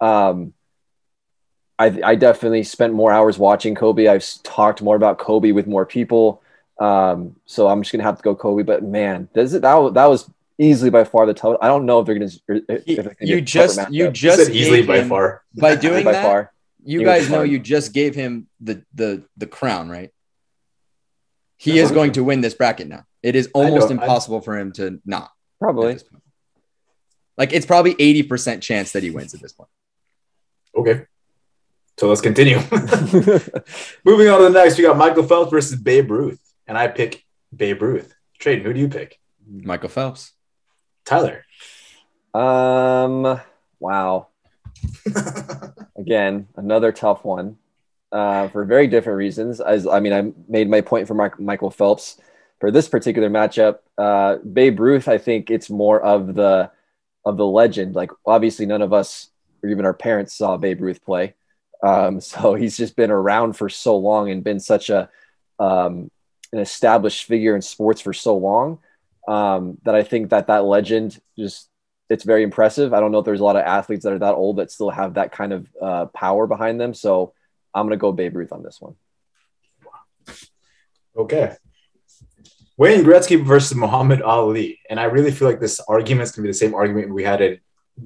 Um, 0.00 0.52
I, 1.78 2.00
I 2.04 2.14
definitely 2.16 2.64
spent 2.64 2.92
more 2.92 3.12
hours 3.12 3.38
watching 3.38 3.74
Kobe. 3.74 4.08
I've 4.08 4.26
talked 4.42 4.82
more 4.82 4.96
about 4.96 5.18
Kobe 5.18 5.52
with 5.52 5.66
more 5.66 5.86
people. 5.86 6.42
Um, 6.80 7.36
so 7.46 7.68
I'm 7.68 7.82
just 7.82 7.92
gonna 7.92 8.04
have 8.04 8.18
to 8.18 8.22
go 8.22 8.34
Kobe. 8.34 8.62
But 8.62 8.82
man, 8.82 9.28
does 9.34 9.54
it 9.54 9.62
that 9.62 9.94
that 9.94 10.06
was 10.06 10.28
easily 10.58 10.90
by 10.90 11.04
far 11.04 11.26
the 11.26 11.34
total. 11.34 11.58
I 11.62 11.68
don't 11.68 11.86
know 11.86 12.00
if 12.00 12.06
they're 12.06 12.18
gonna. 12.18 12.30
You 13.20 13.40
just 13.40 13.90
you 13.90 14.10
just 14.10 14.50
easily 14.50 14.82
by 14.82 15.04
far 15.04 15.42
by 15.54 15.76
doing 15.76 16.04
by 16.04 16.12
that. 16.12 16.24
Far, 16.24 16.52
you 16.84 17.04
guys 17.04 17.30
know 17.30 17.42
you 17.42 17.58
just 17.58 17.92
gave 17.92 18.14
him 18.14 18.48
the 18.60 18.82
the 18.94 19.22
the 19.36 19.46
crown, 19.46 19.88
right? 19.88 20.12
He 21.58 21.78
is 21.78 21.90
going 21.90 22.12
to 22.12 22.24
win 22.24 22.40
this 22.40 22.54
bracket 22.54 22.88
now. 22.88 23.04
It 23.22 23.36
is 23.36 23.50
almost 23.52 23.90
impossible 23.90 24.40
for 24.40 24.56
him 24.56 24.72
to 24.72 25.00
not. 25.04 25.30
Probably. 25.58 25.98
Like 27.36 27.52
it's 27.52 27.66
probably 27.66 27.94
80% 27.94 28.62
chance 28.62 28.92
that 28.92 29.02
he 29.02 29.10
wins 29.10 29.34
at 29.34 29.40
this 29.40 29.52
point. 29.52 29.68
Okay. 30.76 31.04
So 31.98 32.08
let's 32.08 32.20
continue. 32.20 32.56
Moving 34.04 34.28
on 34.28 34.38
to 34.38 34.44
the 34.44 34.50
next, 34.50 34.78
we 34.78 34.84
got 34.84 34.96
Michael 34.96 35.24
Phelps 35.24 35.50
versus 35.50 35.78
Babe 35.78 36.10
Ruth 36.10 36.40
and 36.68 36.78
I 36.78 36.86
pick 36.86 37.24
Babe 37.54 37.82
Ruth. 37.82 38.14
Trade, 38.38 38.62
who 38.62 38.72
do 38.72 38.78
you 38.78 38.88
pick? 38.88 39.18
Michael 39.46 39.88
Phelps. 39.88 40.32
Tyler. 41.04 41.44
Um. 42.34 43.40
Wow. 43.80 44.28
Again, 45.96 46.46
another 46.56 46.92
tough 46.92 47.24
one. 47.24 47.56
Uh, 48.10 48.48
for 48.48 48.64
very 48.64 48.86
different 48.86 49.18
reasons. 49.18 49.60
As 49.60 49.86
I 49.86 50.00
mean, 50.00 50.12
I 50.14 50.32
made 50.48 50.70
my 50.70 50.80
point 50.80 51.06
for 51.06 51.14
Mark, 51.14 51.38
Michael 51.38 51.70
Phelps 51.70 52.18
for 52.58 52.70
this 52.70 52.88
particular 52.88 53.28
matchup. 53.28 53.80
Uh, 53.98 54.36
Babe 54.36 54.80
Ruth, 54.80 55.08
I 55.08 55.18
think 55.18 55.50
it's 55.50 55.68
more 55.68 56.00
of 56.00 56.34
the 56.34 56.70
of 57.26 57.36
the 57.36 57.46
legend. 57.46 57.94
Like 57.94 58.10
obviously, 58.24 58.64
none 58.64 58.80
of 58.80 58.94
us 58.94 59.28
or 59.62 59.68
even 59.68 59.84
our 59.84 59.94
parents 59.94 60.34
saw 60.34 60.56
Babe 60.56 60.80
Ruth 60.80 61.04
play. 61.04 61.34
Um, 61.82 62.20
so 62.22 62.54
he's 62.54 62.76
just 62.76 62.96
been 62.96 63.10
around 63.10 63.54
for 63.54 63.68
so 63.68 63.96
long 63.96 64.30
and 64.30 64.42
been 64.42 64.60
such 64.60 64.90
a 64.90 65.10
um, 65.58 66.10
an 66.52 66.60
established 66.60 67.24
figure 67.24 67.54
in 67.54 67.62
sports 67.62 68.00
for 68.00 68.12
so 68.14 68.36
long 68.36 68.78
um, 69.26 69.76
that 69.84 69.94
I 69.94 70.02
think 70.02 70.30
that 70.30 70.46
that 70.46 70.64
legend 70.64 71.20
just 71.38 71.68
it's 72.08 72.24
very 72.24 72.42
impressive. 72.42 72.94
I 72.94 73.00
don't 73.00 73.12
know 73.12 73.18
if 73.18 73.26
there's 73.26 73.40
a 73.40 73.44
lot 73.44 73.56
of 73.56 73.66
athletes 73.66 74.04
that 74.04 74.14
are 74.14 74.18
that 74.18 74.34
old 74.34 74.56
that 74.56 74.70
still 74.70 74.88
have 74.88 75.14
that 75.14 75.30
kind 75.30 75.52
of 75.52 75.68
uh, 75.80 76.06
power 76.06 76.46
behind 76.46 76.80
them. 76.80 76.94
So 76.94 77.34
I'm 77.78 77.86
going 77.86 77.98
to 77.98 78.00
go 78.00 78.12
Babe 78.12 78.36
Ruth 78.36 78.52
on 78.52 78.62
this 78.62 78.80
one. 78.80 78.94
Okay. 81.16 81.56
Wayne 82.76 83.02
Gretzky 83.04 83.44
versus 83.44 83.76
Muhammad 83.76 84.22
Ali. 84.22 84.80
And 84.88 85.00
I 85.00 85.04
really 85.04 85.30
feel 85.32 85.48
like 85.48 85.60
this 85.60 85.80
argument 85.80 86.22
is 86.22 86.32
going 86.32 86.44
to 86.44 86.48
be 86.48 86.50
the 86.50 86.54
same 86.54 86.74
argument 86.74 87.12
we 87.12 87.24
had 87.24 87.40
in 87.40 87.58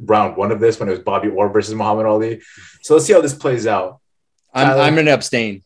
round 0.05 0.37
one 0.37 0.51
of 0.51 0.61
this 0.61 0.81
when 0.81 0.89
it 0.89 0.93
was 0.93 1.01
Bobby 1.01 1.29
Orr 1.29 1.51
versus 1.51 1.75
Muhammad 1.75 2.07
Ali. 2.07 2.41
So 2.83 2.95
let's 2.95 3.07
see 3.07 3.13
how 3.13 3.21
this 3.21 3.35
plays 3.35 3.67
out. 3.67 4.01
I'm, 4.55 4.79
I'm 4.79 4.95
going 4.95 5.07
to 5.07 5.13
abstain. 5.13 5.63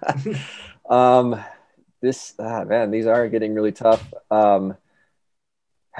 um, 0.88 1.42
this 2.00 2.34
ah, 2.38 2.64
man, 2.64 2.90
these 2.90 3.06
are 3.06 3.28
getting 3.28 3.54
really 3.54 3.72
tough. 3.72 4.02
Um, 4.30 4.76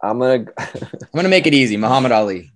I'm 0.00 0.18
gonna 0.20 0.46
I'm 0.58 1.14
gonna 1.14 1.28
make 1.28 1.46
it 1.46 1.54
easy. 1.54 1.76
Muhammad 1.76 2.12
Ali. 2.12 2.52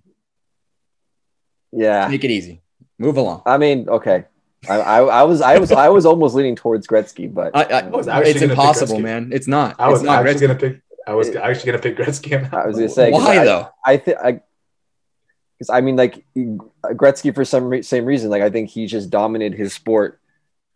Yeah, 1.75 2.07
make 2.07 2.23
it 2.23 2.31
easy. 2.31 2.61
Move 2.97 3.17
along. 3.17 3.41
I 3.45 3.57
mean, 3.57 3.89
okay. 3.89 4.25
I, 4.69 4.75
I, 4.79 5.03
I, 5.03 5.23
was 5.23 5.41
I 5.41 5.57
was 5.57 5.71
I 5.71 5.89
was 5.89 6.05
almost 6.05 6.35
leaning 6.35 6.55
towards 6.55 6.87
Gretzky, 6.87 7.33
but 7.33 7.53
I, 7.53 7.63
I, 7.63 8.21
it's 8.23 8.41
impossible, 8.41 8.99
man. 8.99 9.31
It's 9.33 9.47
not. 9.47 9.75
I 9.77 9.89
was 9.89 9.99
it's 9.99 10.05
not 10.05 10.25
actually 10.25 10.47
Gretzky. 10.47 10.47
gonna 10.47 10.59
pick. 10.59 10.81
I 11.05 11.13
was 11.15 11.35
actually 11.35 11.65
gonna 11.71 11.83
pick 11.83 11.97
Gretzky. 11.97 12.53
I 12.53 12.67
was 12.67 12.77
gonna 12.77 12.89
say 12.89 13.11
why 13.11 13.43
though. 13.43 13.69
I 13.85 13.97
think 13.97 14.17
I 14.23 14.41
because 15.57 15.69
I 15.69 15.81
mean, 15.81 15.95
like 15.95 16.25
Gretzky 16.35 17.33
for 17.33 17.43
some 17.43 17.65
re- 17.65 17.81
same 17.81 18.05
reason. 18.05 18.29
Like 18.29 18.41
I 18.41 18.49
think 18.49 18.69
he 18.69 18.85
just 18.85 19.09
dominated 19.09 19.57
his 19.57 19.73
sport 19.73 20.19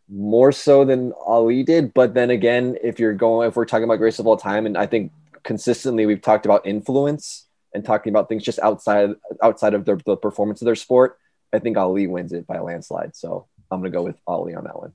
more 0.10 0.51
so 0.51 0.86
than 0.86 1.13
Ali 1.25 1.63
did. 1.63 1.93
But 1.93 2.13
then 2.13 2.29
again, 2.29 2.77
if 2.83 2.99
you're 2.99 3.13
going, 3.13 3.47
if 3.47 3.55
we're 3.55 3.65
talking 3.65 3.86
about 3.86 3.97
greatest 3.97 4.19
of 4.19 4.27
all 4.27 4.38
time, 4.38 4.65
and 4.65 4.77
I 4.77 4.86
think 4.86 5.12
consistently 5.43 6.05
we've 6.05 6.21
talked 6.21 6.45
about 6.45 6.65
influence 6.65 7.46
and 7.77 7.85
talking 7.85 8.11
about 8.11 8.27
things 8.27 8.43
just 8.43 8.59
outside 8.59 9.11
outside 9.41 9.75
of 9.75 9.85
their 9.85 9.97
the 10.03 10.17
performance 10.17 10.61
of 10.61 10.65
their 10.65 10.75
sport. 10.75 11.17
I 11.53 11.59
think 11.59 11.77
Ali 11.77 12.07
wins 12.07 12.33
it 12.33 12.47
by 12.47 12.55
a 12.55 12.63
landslide. 12.63 13.15
So 13.15 13.47
I'm 13.69 13.79
gonna 13.79 13.91
go 13.91 14.03
with 14.03 14.17
Ali 14.25 14.55
on 14.55 14.63
that 14.63 14.77
one. 14.77 14.93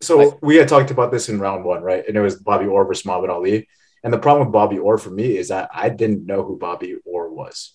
So 0.00 0.38
we 0.40 0.56
had 0.56 0.68
talked 0.68 0.92
about 0.92 1.10
this 1.10 1.28
in 1.28 1.40
round 1.40 1.64
one, 1.64 1.82
right? 1.82 2.06
And 2.06 2.16
it 2.16 2.20
was 2.20 2.36
Bobby 2.36 2.66
Orr 2.66 2.84
versus 2.84 3.04
Muhammad 3.04 3.30
Ali. 3.30 3.68
And 4.04 4.12
the 4.12 4.18
problem 4.18 4.46
with 4.46 4.52
Bobby 4.52 4.78
Orr 4.78 4.98
for 4.98 5.10
me 5.10 5.36
is 5.36 5.48
that 5.48 5.68
I 5.74 5.88
didn't 5.88 6.26
know 6.26 6.44
who 6.44 6.56
Bobby 6.56 6.96
Orr 7.04 7.28
was. 7.28 7.74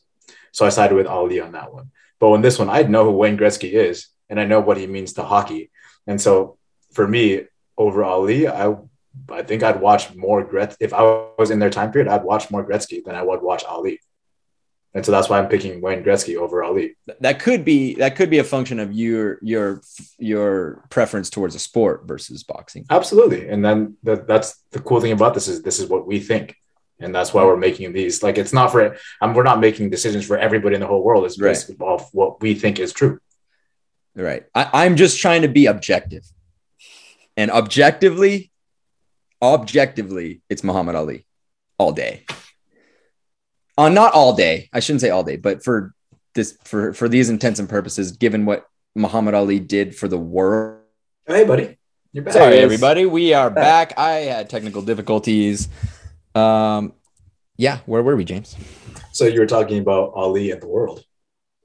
So 0.53 0.65
I 0.65 0.69
sided 0.69 0.95
with 0.95 1.07
Ali 1.07 1.41
on 1.41 1.51
that 1.51 1.73
one. 1.73 1.91
But 2.19 2.31
on 2.31 2.41
this 2.41 2.57
one, 2.57 2.69
I 2.69 2.83
know 2.83 3.03
who 3.05 3.11
Wayne 3.11 3.37
Gretzky 3.37 3.71
is, 3.73 4.07
and 4.29 4.39
I 4.39 4.45
know 4.45 4.61
what 4.61 4.77
he 4.77 4.87
means 4.87 5.13
to 5.13 5.23
hockey. 5.23 5.71
And 6.07 6.21
so 6.21 6.57
for 6.93 7.07
me, 7.07 7.45
over 7.77 8.03
Ali, 8.03 8.47
I 8.47 8.75
I 9.29 9.43
think 9.43 9.63
I'd 9.63 9.81
watch 9.81 10.15
more 10.15 10.43
Gretz. 10.43 10.77
If 10.79 10.93
I 10.93 11.01
was 11.37 11.51
in 11.51 11.59
their 11.59 11.69
time 11.69 11.91
period, 11.91 12.09
I'd 12.09 12.23
watch 12.23 12.49
more 12.49 12.65
Gretzky 12.65 13.03
than 13.03 13.15
I 13.15 13.23
would 13.23 13.41
watch 13.41 13.63
Ali. 13.65 13.99
And 14.93 15.05
so 15.05 15.11
that's 15.11 15.29
why 15.29 15.39
I'm 15.39 15.47
picking 15.47 15.79
Wayne 15.79 16.03
Gretzky 16.03 16.35
over 16.35 16.63
Ali. 16.63 16.97
That 17.21 17.39
could 17.39 17.63
be 17.63 17.95
that 17.95 18.17
could 18.17 18.29
be 18.29 18.39
a 18.39 18.43
function 18.43 18.79
of 18.79 18.91
your 18.91 19.39
your 19.41 19.81
your 20.17 20.83
preference 20.89 21.29
towards 21.29 21.55
a 21.55 21.59
sport 21.59 22.01
versus 22.05 22.43
boxing. 22.43 22.85
Absolutely, 22.89 23.47
and 23.47 23.63
then 23.63 23.95
the, 24.03 24.17
that's 24.17 24.61
the 24.71 24.79
cool 24.79 24.99
thing 24.99 25.13
about 25.13 25.33
this 25.33 25.47
is 25.47 25.61
this 25.61 25.79
is 25.79 25.87
what 25.87 26.05
we 26.05 26.19
think 26.19 26.57
and 27.01 27.13
that's 27.13 27.33
why 27.33 27.43
we're 27.43 27.57
making 27.57 27.91
these. 27.93 28.23
Like 28.23 28.37
it's 28.37 28.53
not 28.53 28.71
for 28.71 28.95
um, 29.21 29.33
we're 29.33 29.43
not 29.43 29.59
making 29.59 29.89
decisions 29.89 30.25
for 30.25 30.37
everybody 30.37 30.75
in 30.75 30.81
the 30.81 30.87
whole 30.87 31.03
world. 31.03 31.25
It's 31.25 31.37
based 31.37 31.69
right. 31.69 31.81
off 31.81 32.09
what 32.13 32.41
we 32.41 32.53
think 32.53 32.79
is 32.79 32.93
true. 32.93 33.19
Right. 34.15 34.43
I, 34.53 34.69
I'm 34.73 34.95
just 34.95 35.19
trying 35.19 35.41
to 35.41 35.47
be 35.47 35.65
objective, 35.65 36.23
and 37.35 37.49
objectively, 37.49 38.51
objectively, 39.41 40.41
it's 40.49 40.63
Muhammad 40.63 40.95
Ali 40.95 41.25
all 41.77 41.91
day. 41.91 42.25
Uh, 43.77 43.89
not 43.89 44.13
all 44.13 44.33
day. 44.35 44.69
I 44.73 44.79
shouldn't 44.79 45.01
say 45.01 45.09
all 45.09 45.23
day, 45.23 45.37
but 45.37 45.63
for 45.63 45.93
this 46.35 46.57
for 46.63 46.93
for 46.93 47.09
these 47.09 47.29
intents 47.29 47.59
and 47.59 47.69
purposes, 47.69 48.11
given 48.13 48.45
what 48.45 48.65
Muhammad 48.95 49.33
Ali 49.33 49.59
did 49.59 49.95
for 49.95 50.07
the 50.07 50.17
world. 50.17 50.81
Hey, 51.25 51.45
buddy. 51.45 51.77
You're 52.13 52.23
back. 52.25 52.33
Sorry, 52.33 52.57
everybody. 52.57 53.05
We 53.05 53.33
are 53.33 53.49
back. 53.49 53.97
I 53.97 54.11
had 54.11 54.49
technical 54.49 54.81
difficulties. 54.81 55.69
Um, 56.35 56.93
yeah, 57.57 57.79
where 57.85 58.03
were 58.03 58.15
we, 58.15 58.25
James? 58.25 58.55
So 59.13 59.25
you 59.25 59.39
were 59.39 59.45
talking 59.45 59.79
about 59.79 60.11
Ali 60.15 60.51
and 60.51 60.61
the 60.61 60.67
world. 60.67 61.05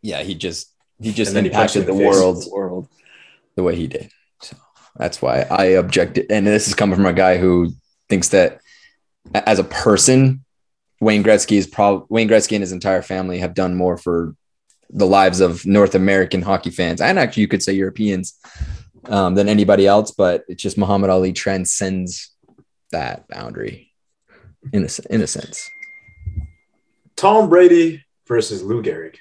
Yeah, 0.03 0.23
he 0.23 0.35
just 0.35 0.73
he 1.01 1.13
just 1.13 1.35
impacted 1.35 1.83
he 1.83 1.87
the, 1.87 1.99
the 1.99 2.05
world, 2.05 2.45
the 2.45 2.51
world 2.51 2.89
the 3.57 3.63
way 3.63 3.75
he 3.75 3.89
did. 3.89 4.11
So 4.41 4.57
that's 4.97 5.21
why 5.21 5.47
I 5.51 5.65
objected. 5.65 6.27
And 6.31 6.47
this 6.47 6.69
is 6.69 6.75
coming 6.75 6.97
from 6.97 7.07
a 7.07 7.13
guy 7.13 7.39
who 7.39 7.73
thinks 8.09 8.29
that 8.29 8.61
as 9.35 9.59
a 9.59 9.65
person, 9.65 10.45
Wayne 11.01 11.23
Gretzky 11.23 11.57
is 11.57 11.67
probably 11.67 12.07
Wayne 12.09 12.29
Gretzky 12.29 12.53
and 12.53 12.63
his 12.63 12.73
entire 12.73 13.03
family 13.03 13.39
have 13.39 13.55
done 13.55 13.75
more 13.75 13.97
for 13.97 14.35
the 14.91 15.07
lives 15.07 15.41
of 15.41 15.67
North 15.67 15.95
American 15.95 16.43
hockey 16.43 16.71
fans, 16.71 17.01
and 17.01 17.19
actually 17.19 17.43
you 17.43 17.49
could 17.49 17.63
say 17.63 17.73
Europeans, 17.73 18.39
um, 19.07 19.35
than 19.35 19.49
anybody 19.49 19.87
else. 19.87 20.13
But 20.13 20.45
it's 20.49 20.63
just 20.63 20.79
Muhammad 20.79 21.11
Ali 21.11 21.33
transcends 21.33 22.35
that 22.93 23.29
boundary 23.29 23.93
in 24.73 24.85
a, 24.85 24.89
in 25.11 25.21
a 25.21 25.27
sense. 25.27 25.69
Tom 27.17 27.49
Brady 27.49 28.05
versus 28.27 28.63
Lou 28.63 28.83
Gehrig. 28.83 29.17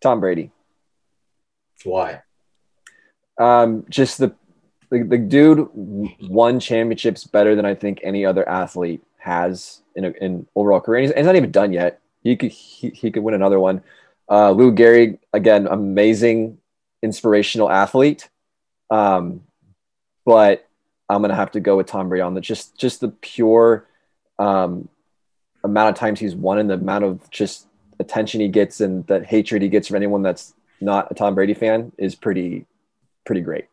Tom 0.00 0.20
Brady. 0.20 0.50
Why? 1.84 2.22
Um, 3.38 3.84
just 3.88 4.18
the, 4.18 4.34
the 4.90 5.02
the 5.02 5.18
dude 5.18 5.68
won 5.74 6.60
championships 6.60 7.24
better 7.24 7.54
than 7.54 7.64
I 7.64 7.74
think 7.74 8.00
any 8.02 8.24
other 8.24 8.48
athlete 8.48 9.02
has 9.18 9.82
in 9.94 10.04
a, 10.04 10.10
in 10.20 10.46
overall 10.54 10.80
career. 10.80 11.02
He's, 11.02 11.12
he's 11.14 11.26
not 11.26 11.36
even 11.36 11.50
done 11.50 11.72
yet. 11.72 12.00
He 12.22 12.36
could 12.36 12.50
he, 12.50 12.90
he 12.90 13.10
could 13.10 13.22
win 13.22 13.34
another 13.34 13.60
one. 13.60 13.82
Uh, 14.30 14.50
Lou 14.50 14.72
Gehrig 14.72 15.18
again, 15.32 15.66
amazing, 15.66 16.58
inspirational 17.02 17.70
athlete. 17.70 18.28
Um, 18.90 19.42
but 20.24 20.68
I'm 21.08 21.22
gonna 21.22 21.34
have 21.34 21.52
to 21.52 21.60
go 21.60 21.76
with 21.76 21.86
Tom 21.86 22.08
Brady 22.08 22.22
on 22.22 22.34
the 22.34 22.40
just 22.40 22.76
just 22.76 23.00
the 23.00 23.08
pure 23.08 23.86
um, 24.38 24.88
amount 25.64 25.90
of 25.90 25.94
times 25.96 26.20
he's 26.20 26.34
won 26.34 26.58
and 26.58 26.70
the 26.70 26.74
amount 26.74 27.04
of 27.04 27.30
just 27.30 27.66
attention 28.00 28.40
he 28.40 28.48
gets 28.48 28.80
and 28.80 29.06
that 29.08 29.26
hatred 29.26 29.60
he 29.60 29.68
gets 29.68 29.88
from 29.88 29.96
anyone 29.96 30.22
that's 30.22 30.54
not 30.80 31.10
a 31.10 31.14
Tom 31.14 31.34
Brady 31.34 31.54
fan 31.54 31.92
is 31.98 32.14
pretty 32.14 32.66
pretty 33.24 33.40
great. 33.40 33.66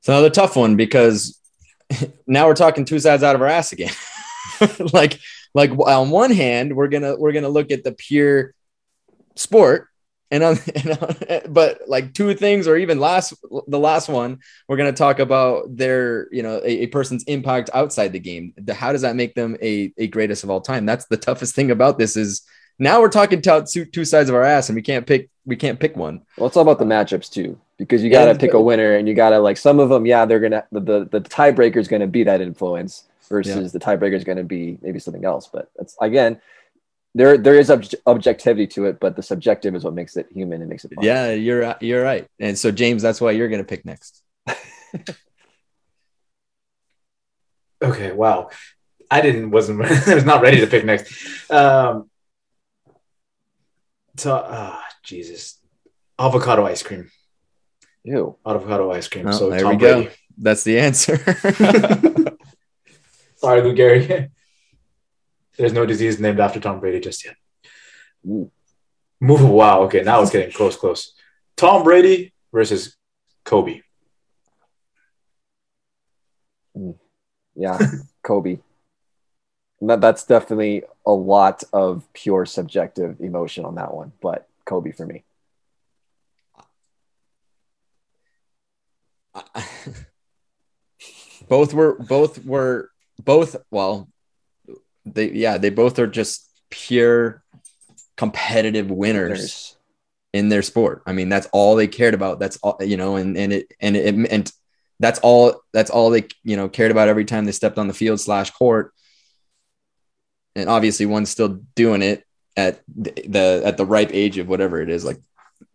It's 0.00 0.08
another 0.08 0.30
tough 0.30 0.56
one 0.56 0.76
because 0.76 1.38
now 2.26 2.46
we're 2.46 2.54
talking 2.54 2.84
two 2.84 2.98
sides 2.98 3.22
out 3.22 3.34
of 3.34 3.42
our 3.42 3.48
ass 3.48 3.72
again. 3.72 3.92
like 4.92 5.20
like 5.54 5.70
on 5.70 6.10
one 6.10 6.30
hand, 6.30 6.74
we're 6.74 6.88
gonna 6.88 7.16
we're 7.16 7.32
gonna 7.32 7.48
look 7.48 7.70
at 7.70 7.84
the 7.84 7.92
pure 7.92 8.54
sport 9.36 9.88
and 10.30 10.42
on, 10.42 10.58
and 10.74 10.90
on, 10.98 11.52
but 11.52 11.80
like 11.86 12.14
two 12.14 12.34
things 12.34 12.66
or 12.66 12.76
even 12.76 13.00
last 13.00 13.34
the 13.66 13.78
last 13.78 14.08
one 14.08 14.38
we're 14.68 14.76
to 14.76 14.92
talk 14.92 15.18
about 15.18 15.76
their 15.76 16.28
you 16.32 16.42
know 16.42 16.60
a, 16.64 16.82
a, 16.82 16.86
person's 16.86 17.24
impact 17.24 17.70
outside 17.74 18.12
the 18.12 18.20
game 18.20 18.52
the, 18.56 18.74
how 18.74 18.92
does 18.92 19.02
that 19.02 19.16
make 19.16 19.34
them 19.34 19.56
a, 19.62 19.92
a 19.98 20.06
greatest 20.06 20.44
of 20.44 20.50
all 20.50 20.60
time 20.60 20.86
that's 20.86 21.06
the 21.06 21.16
toughest 21.16 21.54
thing 21.54 21.70
about 21.70 21.98
this 21.98 22.16
is 22.16 22.42
now 22.80 23.00
we're 23.00 23.08
talking 23.08 23.40
to 23.40 23.64
two, 23.70 23.84
two 23.84 24.04
sides 24.04 24.28
of 24.28 24.34
our 24.34 24.42
ass 24.42 24.68
and 24.68 24.76
we 24.76 24.82
can't 24.82 25.06
pick 25.06 25.30
we 25.46 25.56
can't 25.56 25.78
pick 25.78 25.96
one 25.96 26.22
well 26.36 26.48
it's 26.48 26.56
all 26.56 26.62
about 26.62 26.78
the 26.78 26.84
matchups 26.84 27.30
too 27.30 27.58
because 27.76 28.02
you 28.02 28.10
got 28.10 28.24
to 28.24 28.32
yeah, 28.32 28.38
pick 28.38 28.54
a 28.54 28.60
winner 28.60 28.96
and 28.96 29.06
you 29.06 29.14
got 29.14 29.30
to 29.30 29.38
like 29.38 29.56
some 29.56 29.78
of 29.78 29.88
them 29.88 30.06
yeah 30.06 30.24
they're 30.24 30.40
gonna 30.40 30.64
the 30.72 30.80
the, 30.80 31.04
the 31.12 31.20
tiebreaker 31.20 31.76
is 31.76 31.88
going 31.88 32.00
to 32.00 32.08
be 32.08 32.24
that 32.24 32.40
influence 32.40 33.04
versus 33.28 33.56
yeah. 33.56 33.68
the 33.68 33.78
tiebreaker 33.78 34.14
is 34.14 34.24
going 34.24 34.38
to 34.38 34.44
be 34.44 34.78
maybe 34.82 34.98
something 34.98 35.24
else 35.24 35.48
but 35.52 35.70
it's 35.78 35.96
again 36.00 36.40
there 37.14 37.36
there 37.36 37.58
is 37.58 37.70
ob- 37.70 37.84
objectivity 38.06 38.66
to 38.68 38.86
it, 38.86 39.00
but 39.00 39.16
the 39.16 39.22
subjective 39.22 39.74
is 39.74 39.84
what 39.84 39.94
makes 39.94 40.16
it 40.16 40.28
human 40.32 40.60
and 40.60 40.70
makes 40.70 40.84
it. 40.84 40.94
Fun. 40.94 41.04
Yeah, 41.04 41.32
you're 41.32 41.74
you're 41.80 42.02
right. 42.02 42.26
And 42.38 42.58
so 42.58 42.70
James, 42.70 43.02
that's 43.02 43.20
why 43.20 43.32
you're 43.32 43.48
going 43.48 43.62
to 43.62 43.66
pick 43.66 43.84
next. 43.84 44.22
okay. 47.82 48.12
Wow. 48.12 48.50
I 49.10 49.22
didn't 49.22 49.50
wasn't 49.50 49.82
I 50.08 50.14
was 50.14 50.24
not 50.24 50.42
ready 50.42 50.60
to 50.60 50.68
pick 50.68 50.84
next. 50.84 51.50
Um, 51.50 52.09
so, 54.20 54.46
oh, 54.46 54.78
Jesus, 55.02 55.58
avocado 56.18 56.66
ice 56.66 56.82
cream. 56.82 57.10
Ew, 58.04 58.36
avocado 58.44 58.90
ice 58.92 59.08
cream. 59.08 59.26
Oh, 59.28 59.32
so 59.32 59.50
there 59.50 59.62
Tom 59.62 59.72
we 59.72 59.78
Brady. 59.78 60.04
go. 60.04 60.10
That's 60.36 60.62
the 60.62 60.78
answer. 60.78 61.16
Sorry, 63.36 63.62
Lou 63.62 63.74
Gehrig. 63.74 64.30
There's 65.56 65.72
no 65.72 65.86
disease 65.86 66.20
named 66.20 66.40
after 66.40 66.60
Tom 66.60 66.80
Brady 66.80 67.00
just 67.00 67.24
yet. 67.24 67.36
Ooh. 68.26 68.50
Move. 69.20 69.48
Wow. 69.48 69.82
Okay. 69.82 70.02
Now 70.02 70.22
it's 70.22 70.30
getting 70.30 70.52
close, 70.52 70.76
close. 70.76 71.14
Tom 71.56 71.82
Brady 71.82 72.32
versus 72.52 72.96
Kobe. 73.44 73.80
Yeah, 77.54 77.78
Kobe. 78.22 78.58
That, 79.82 80.00
that's 80.00 80.24
definitely 80.24 80.84
a 81.06 81.12
lot 81.12 81.62
of 81.72 82.06
pure 82.12 82.44
subjective 82.46 83.20
emotion 83.20 83.64
on 83.64 83.76
that 83.76 83.94
one, 83.94 84.12
but 84.20 84.46
Kobe 84.64 84.92
for 84.92 85.06
me. 85.06 85.24
both 91.48 91.72
were 91.72 91.94
both 91.94 92.44
were 92.44 92.90
both 93.24 93.54
well 93.70 94.08
they 95.06 95.30
yeah 95.30 95.56
they 95.56 95.70
both 95.70 96.00
are 96.00 96.08
just 96.08 96.50
pure 96.68 97.42
competitive 98.16 98.90
winners 98.90 99.76
in 100.32 100.48
their 100.48 100.62
sport. 100.62 101.02
I 101.06 101.12
mean, 101.12 101.28
that's 101.28 101.48
all 101.52 101.74
they 101.74 101.88
cared 101.88 102.14
about. 102.14 102.38
That's 102.38 102.58
all 102.58 102.78
you 102.80 102.96
know, 102.96 103.16
and 103.16 103.36
and 103.36 103.52
it 103.52 103.72
and 103.80 103.96
it 103.96 104.14
and 104.30 104.52
that's 104.98 105.18
all 105.20 105.62
that's 105.72 105.90
all 105.90 106.10
they 106.10 106.26
you 106.44 106.56
know 106.56 106.68
cared 106.68 106.90
about 106.90 107.08
every 107.08 107.24
time 107.24 107.44
they 107.44 107.52
stepped 107.52 107.78
on 107.78 107.88
the 107.88 107.94
field 107.94 108.20
slash 108.20 108.50
court. 108.50 108.92
And 110.56 110.68
obviously, 110.68 111.06
one's 111.06 111.30
still 111.30 111.60
doing 111.74 112.02
it 112.02 112.24
at 112.56 112.82
the, 112.88 113.62
at 113.64 113.76
the 113.76 113.86
ripe 113.86 114.10
age 114.12 114.38
of 114.38 114.48
whatever 114.48 114.80
it 114.80 114.90
is, 114.90 115.04
like 115.04 115.20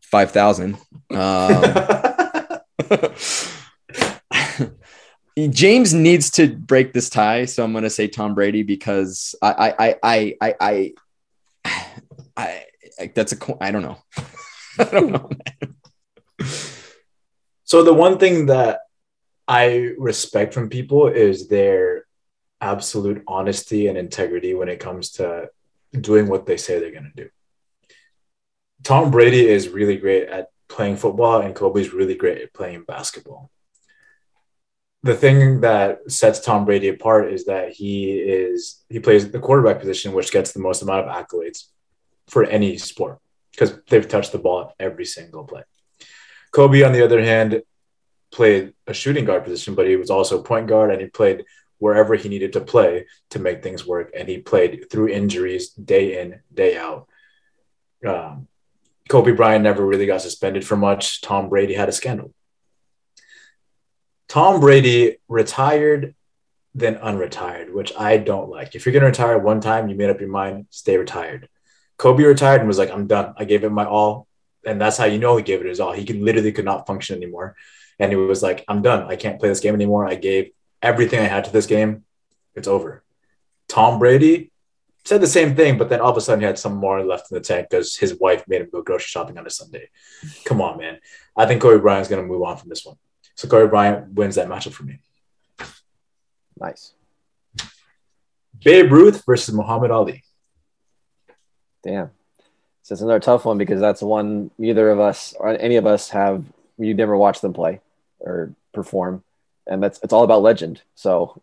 five 0.02 0.32
thousand. 0.32 0.78
Um, 1.12 1.64
James 5.50 5.94
needs 5.94 6.32
to 6.32 6.48
break 6.48 6.94
this 6.94 7.10
tie, 7.10 7.46
so 7.46 7.64
I'm 7.64 7.74
going 7.74 7.84
to 7.84 7.90
say 7.90 8.08
Tom 8.08 8.36
Brady 8.36 8.64
because 8.64 9.36
I 9.42 9.74
I 9.80 9.96
I 10.04 10.36
I 10.42 10.54
I, 10.62 10.94
I, 12.38 12.64
I 13.00 13.12
that's 13.14 13.34
a 13.34 13.58
I 13.62 13.72
don't 13.72 13.82
know. 13.82 13.98
I 14.80 14.84
don't 14.86 15.12
know. 15.12 15.30
so 17.66 17.84
the 17.84 17.94
one 17.94 18.18
thing 18.18 18.46
that 18.48 18.80
I 19.48 19.92
respect 19.98 20.54
from 20.54 20.70
people 20.70 21.08
is 21.08 21.48
their 21.48 22.05
absolute 22.66 23.24
honesty 23.28 23.88
and 23.88 23.98
integrity 23.98 24.54
when 24.54 24.70
it 24.70 24.80
comes 24.80 25.12
to 25.12 25.50
doing 26.10 26.28
what 26.28 26.46
they 26.46 26.58
say 26.58 26.80
they're 26.80 26.92
going 27.00 27.12
to 27.16 27.24
do. 27.24 27.30
Tom 28.84 29.12
Brady 29.12 29.48
is 29.48 29.70
really 29.70 29.98
great 29.98 30.28
at 30.28 30.50
playing 30.68 30.98
football, 30.98 31.42
and 31.42 31.56
Kobe's 31.56 31.94
really 31.94 32.16
great 32.16 32.42
at 32.42 32.54
playing 32.54 32.84
basketball 32.84 33.50
the 35.06 35.16
thing 35.16 35.62
that 35.62 36.12
sets 36.12 36.40
Tom 36.40 36.66
Brady 36.66 36.88
apart 36.88 37.32
is 37.32 37.46
that 37.46 37.72
he 37.72 38.14
is 38.14 38.84
he 38.90 39.00
plays 39.00 39.30
the 39.30 39.40
quarterback 39.40 39.80
position, 39.80 40.14
which 40.14 40.32
gets 40.32 40.52
the 40.52 40.60
most 40.60 40.82
amount 40.82 41.08
of 41.08 41.16
accolades 41.16 41.66
for 42.28 42.44
any 42.44 42.80
sport 42.80 43.20
because 43.52 43.78
they've 43.88 44.08
touched 44.08 44.32
the 44.32 44.40
ball 44.40 44.74
every 44.80 45.06
single 45.06 45.44
play. 45.44 45.62
Kobe, 46.52 46.82
on 46.82 46.92
the 46.92 47.06
other 47.06 47.22
hand, 47.22 47.62
played 48.32 48.74
a 48.88 48.96
shooting 48.96 49.26
guard 49.26 49.44
position, 49.44 49.76
but 49.76 49.88
he 49.88 49.96
was 49.96 50.10
also 50.10 50.42
point 50.42 50.66
guard 50.66 50.90
and 50.90 51.00
he 51.00 51.08
played 51.08 51.46
wherever 51.80 52.16
he 52.16 52.30
needed 52.30 52.54
to 52.54 52.62
play 52.62 53.06
to 53.32 53.40
make 53.40 53.62
things 53.62 53.86
work. 53.86 54.12
And 54.16 54.28
he 54.28 54.38
played 54.38 54.90
through 54.90 55.10
injuries 55.10 55.70
day 55.70 56.22
in, 56.22 56.42
day 56.54 56.78
out. 56.78 57.08
Um, 58.06 58.48
Kobe 59.10 59.32
Bryant 59.32 59.64
never 59.64 59.86
really 59.86 60.06
got 60.06 60.22
suspended 60.22 60.66
for 60.66 60.76
much. 60.76 61.22
Tom 61.22 61.50
Brady 61.50 61.74
had 61.74 61.90
a 61.90 61.92
scandal. 61.92 62.34
Tom 64.28 64.60
Brady 64.60 65.18
retired, 65.28 66.16
then 66.74 66.96
unretired, 66.96 67.72
which 67.72 67.94
I 67.98 68.18
don't 68.18 68.50
like. 68.50 68.76
If 68.76 68.86
you're 68.86 68.94
gonna 68.94 69.06
retire 69.06 69.38
one 69.38 69.62
time, 69.62 69.88
you 69.88 69.96
made 69.96 70.10
up 70.10 70.20
your 70.20 70.30
mind, 70.30 70.68
stay 70.72 70.98
retired. 70.98 71.48
Kobe 71.98 72.24
retired 72.24 72.60
and 72.60 72.68
was 72.68 72.78
like, 72.78 72.92
I'm 72.92 73.08
done. 73.08 73.34
I 73.38 73.46
gave 73.46 73.64
it 73.64 73.70
my 73.70 73.86
all. 73.86 74.28
And 74.66 74.82
that's 74.82 74.98
how 74.98 75.06
you 75.06 75.20
know 75.20 75.38
he 75.38 75.44
gave 75.44 75.62
it 75.62 75.68
his 75.68 75.80
all. 75.80 75.94
He 75.94 76.06
literally 76.06 76.52
could 76.52 76.66
not 76.66 76.88
function 76.88 77.16
anymore. 77.16 77.56
And 78.00 78.12
he 78.12 78.16
was 78.18 78.44
like, 78.44 78.66
I'm 78.68 78.82
done. 78.82 79.04
I 79.04 79.16
can't 79.16 79.40
play 79.40 79.50
this 79.50 79.60
game 79.60 79.76
anymore. 79.76 80.08
I 80.08 80.16
gave 80.16 80.52
everything 80.86 81.20
I 81.20 81.24
had 81.24 81.46
to 81.46 81.52
this 81.52 81.66
game. 81.66 82.04
It's 82.54 82.68
over. 82.68 83.04
Tom 83.68 84.00
Brady 84.00 84.52
said 85.04 85.20
the 85.20 85.28
same 85.28 85.56
thing, 85.56 85.78
but 85.78 85.90
then 85.90 86.00
all 86.00 86.12
of 86.12 86.18
a 86.18 86.22
sudden 86.22 86.42
he 86.42 86.46
had 86.46 86.60
some 86.60 86.76
more 86.76 87.04
left 87.04 87.32
in 87.32 87.36
the 87.36 87.42
tank 87.42 87.68
because 87.70 87.96
his 87.96 88.20
wife 88.20 88.48
made 88.48 88.62
him 88.62 88.70
go 88.72 88.82
grocery 88.82 89.08
shopping 89.08 89.38
on 89.38 89.46
a 89.46 89.50
Sunday. 89.50 89.90
Come 90.46 90.62
on, 90.62 90.78
man. 90.78 91.00
I 91.36 91.46
think 91.46 91.62
Kobe 91.62 91.82
Bryant's 91.82 92.10
gonna 92.10 92.24
move 92.24 92.44
on 92.44 92.58
from 92.58 92.70
this 92.70 92.86
one. 92.86 92.98
So 93.36 93.48
Kobe 93.48 93.70
Bryant 93.70 94.14
wins 94.14 94.36
that 94.36 94.48
matchup 94.48 94.74
for 94.74 94.84
me. 94.84 95.00
Nice. 96.58 96.94
Babe 98.64 98.92
Ruth 98.92 99.26
versus 99.26 99.54
Muhammad 99.54 99.92
Ali. 99.92 100.24
Damn. 101.84 102.12
So 102.84 102.94
it's 102.94 103.02
another 103.02 103.20
tough 103.20 103.46
one 103.46 103.58
because 103.58 103.82
that's 103.82 104.02
one 104.02 104.52
neither 104.58 104.90
of 104.90 105.00
us 105.00 105.34
or 105.38 105.50
any 105.50 105.76
of 105.76 105.86
us 105.86 106.10
have 106.10 106.46
you 106.78 106.94
never 106.94 107.18
watched 107.18 107.42
them 107.42 107.54
play 107.54 107.82
or 108.20 108.54
perform. 108.74 109.24
And 109.68 109.82
that's 109.82 110.00
it's 110.04 110.14
all 110.14 110.24
about 110.24 110.42
legend. 110.42 110.82
So 110.96 111.42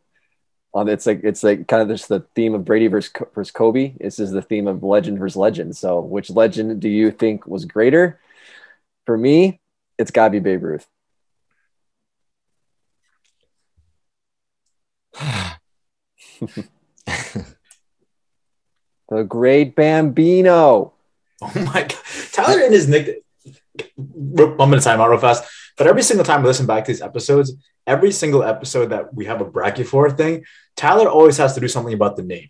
um, 0.74 0.88
it's 0.88 1.06
like 1.06 1.20
it's 1.22 1.42
like 1.42 1.68
kind 1.68 1.82
of 1.82 1.88
just 1.88 2.08
the 2.08 2.20
theme 2.34 2.54
of 2.54 2.64
Brady 2.64 2.86
versus, 2.86 3.12
versus 3.34 3.50
Kobe. 3.50 3.94
This 4.00 4.18
is 4.18 4.30
the 4.30 4.40
theme 4.42 4.66
of 4.66 4.82
legend 4.82 5.18
versus 5.18 5.36
legend. 5.36 5.76
So 5.76 6.00
which 6.00 6.30
legend 6.30 6.80
do 6.80 6.88
you 6.88 7.10
think 7.10 7.46
was 7.46 7.66
greater? 7.66 8.20
For 9.04 9.18
me, 9.18 9.60
it's 9.98 10.10
gotta 10.10 10.30
be 10.30 10.38
Babe 10.38 10.62
Ruth. 10.62 10.86
the 19.10 19.24
great 19.28 19.76
Bambino. 19.76 20.94
Oh 21.42 21.52
my 21.56 21.82
god. 21.82 21.96
Tyler 22.32 22.62
and 22.62 22.72
his 22.72 22.88
nick. 22.88 23.22
I'm 23.98 24.56
gonna 24.56 24.80
time 24.80 25.00
out 25.00 25.10
real 25.10 25.18
fast. 25.18 25.44
But 25.76 25.86
every 25.86 26.02
single 26.02 26.24
time 26.24 26.40
I 26.40 26.44
listen 26.44 26.66
back 26.66 26.84
to 26.84 26.92
these 26.92 27.02
episodes, 27.02 27.52
every 27.86 28.12
single 28.12 28.42
episode 28.42 28.86
that 28.86 29.14
we 29.14 29.26
have 29.26 29.40
a 29.40 29.44
bracket 29.44 29.86
for 29.86 30.10
thing, 30.10 30.44
Tyler 30.76 31.08
always 31.08 31.36
has 31.38 31.54
to 31.54 31.60
do 31.60 31.68
something 31.68 31.94
about 31.94 32.16
the 32.16 32.22
name. 32.22 32.48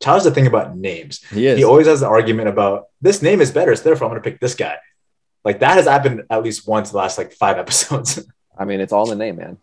Tyler's 0.00 0.24
the 0.24 0.30
thing 0.30 0.46
about 0.46 0.76
names. 0.76 1.22
He, 1.30 1.54
he 1.54 1.64
always 1.64 1.86
has 1.86 2.00
the 2.00 2.06
argument 2.08 2.48
about 2.48 2.86
this 3.00 3.22
name 3.22 3.40
is 3.40 3.50
better, 3.50 3.74
so 3.76 3.82
therefore 3.82 4.06
I'm 4.06 4.12
gonna 4.12 4.22
pick 4.22 4.40
this 4.40 4.54
guy. 4.54 4.76
Like 5.44 5.60
that 5.60 5.74
has 5.74 5.86
happened 5.86 6.24
at 6.30 6.42
least 6.42 6.66
once 6.66 6.90
the 6.90 6.96
last 6.96 7.18
like 7.18 7.32
five 7.32 7.58
episodes. 7.58 8.20
I 8.58 8.64
mean, 8.64 8.80
it's 8.80 8.92
all 8.92 9.10
in 9.10 9.18
the 9.18 9.24
name, 9.24 9.36
man. 9.36 9.58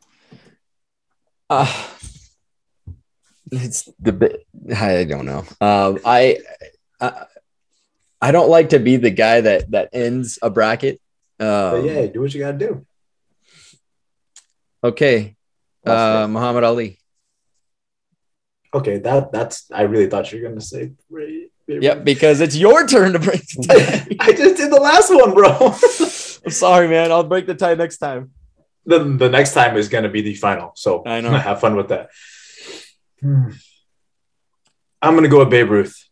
Uh, 1.49 1.71
it's 3.51 3.89
the 3.99 4.11
bit. 4.11 4.47
I 4.75 5.03
don't 5.03 5.25
know. 5.25 5.45
Um, 5.61 5.99
I, 6.05 6.39
I, 6.99 7.25
I 8.21 8.31
don't 8.31 8.49
like 8.49 8.69
to 8.69 8.79
be 8.79 8.97
the 8.97 9.11
guy 9.11 9.41
that 9.41 9.71
that 9.71 9.89
ends 9.93 10.39
a 10.41 10.49
bracket. 10.49 10.99
Um, 11.39 11.85
yeah, 11.85 12.05
do 12.07 12.21
what 12.21 12.33
you 12.33 12.39
gotta 12.39 12.57
do. 12.57 12.85
Okay, 14.83 15.35
uh, 15.85 16.27
Muhammad 16.29 16.63
Ali. 16.63 16.99
Okay, 18.73 18.99
that 18.99 19.31
that's. 19.31 19.69
I 19.71 19.83
really 19.83 20.07
thought 20.07 20.31
you 20.31 20.41
were 20.41 20.49
gonna 20.49 20.61
say 20.61 20.91
Ray. 21.09 21.49
Yep, 21.67 22.05
because 22.05 22.39
it's 22.39 22.55
your 22.55 22.87
turn 22.87 23.13
to 23.13 23.19
break 23.19 23.45
the 23.47 23.63
tie. 23.67 24.15
I 24.21 24.31
just 24.31 24.55
did 24.55 24.71
the 24.71 24.79
last 24.79 25.13
one, 25.13 25.33
bro. 25.33 25.49
I'm 26.45 26.51
sorry, 26.51 26.87
man. 26.87 27.11
I'll 27.11 27.25
break 27.25 27.45
the 27.45 27.55
tie 27.55 27.73
next 27.73 27.97
time. 27.97 28.31
The, 28.85 28.99
the 28.99 29.29
next 29.29 29.53
time 29.53 29.75
is 29.75 29.89
going 29.89 30.05
to 30.05 30.09
be 30.09 30.21
the 30.21 30.33
final. 30.35 30.71
So 30.75 31.03
I 31.05 31.19
know. 31.19 31.31
Have 31.37 31.59
fun 31.59 31.75
with 31.75 31.89
that. 31.89 32.09
Hmm. 33.19 33.49
I'm 35.01 35.13
going 35.13 35.23
to 35.23 35.29
go 35.29 35.39
with 35.39 35.49
Babe 35.49 35.69
Ruth. 35.69 36.07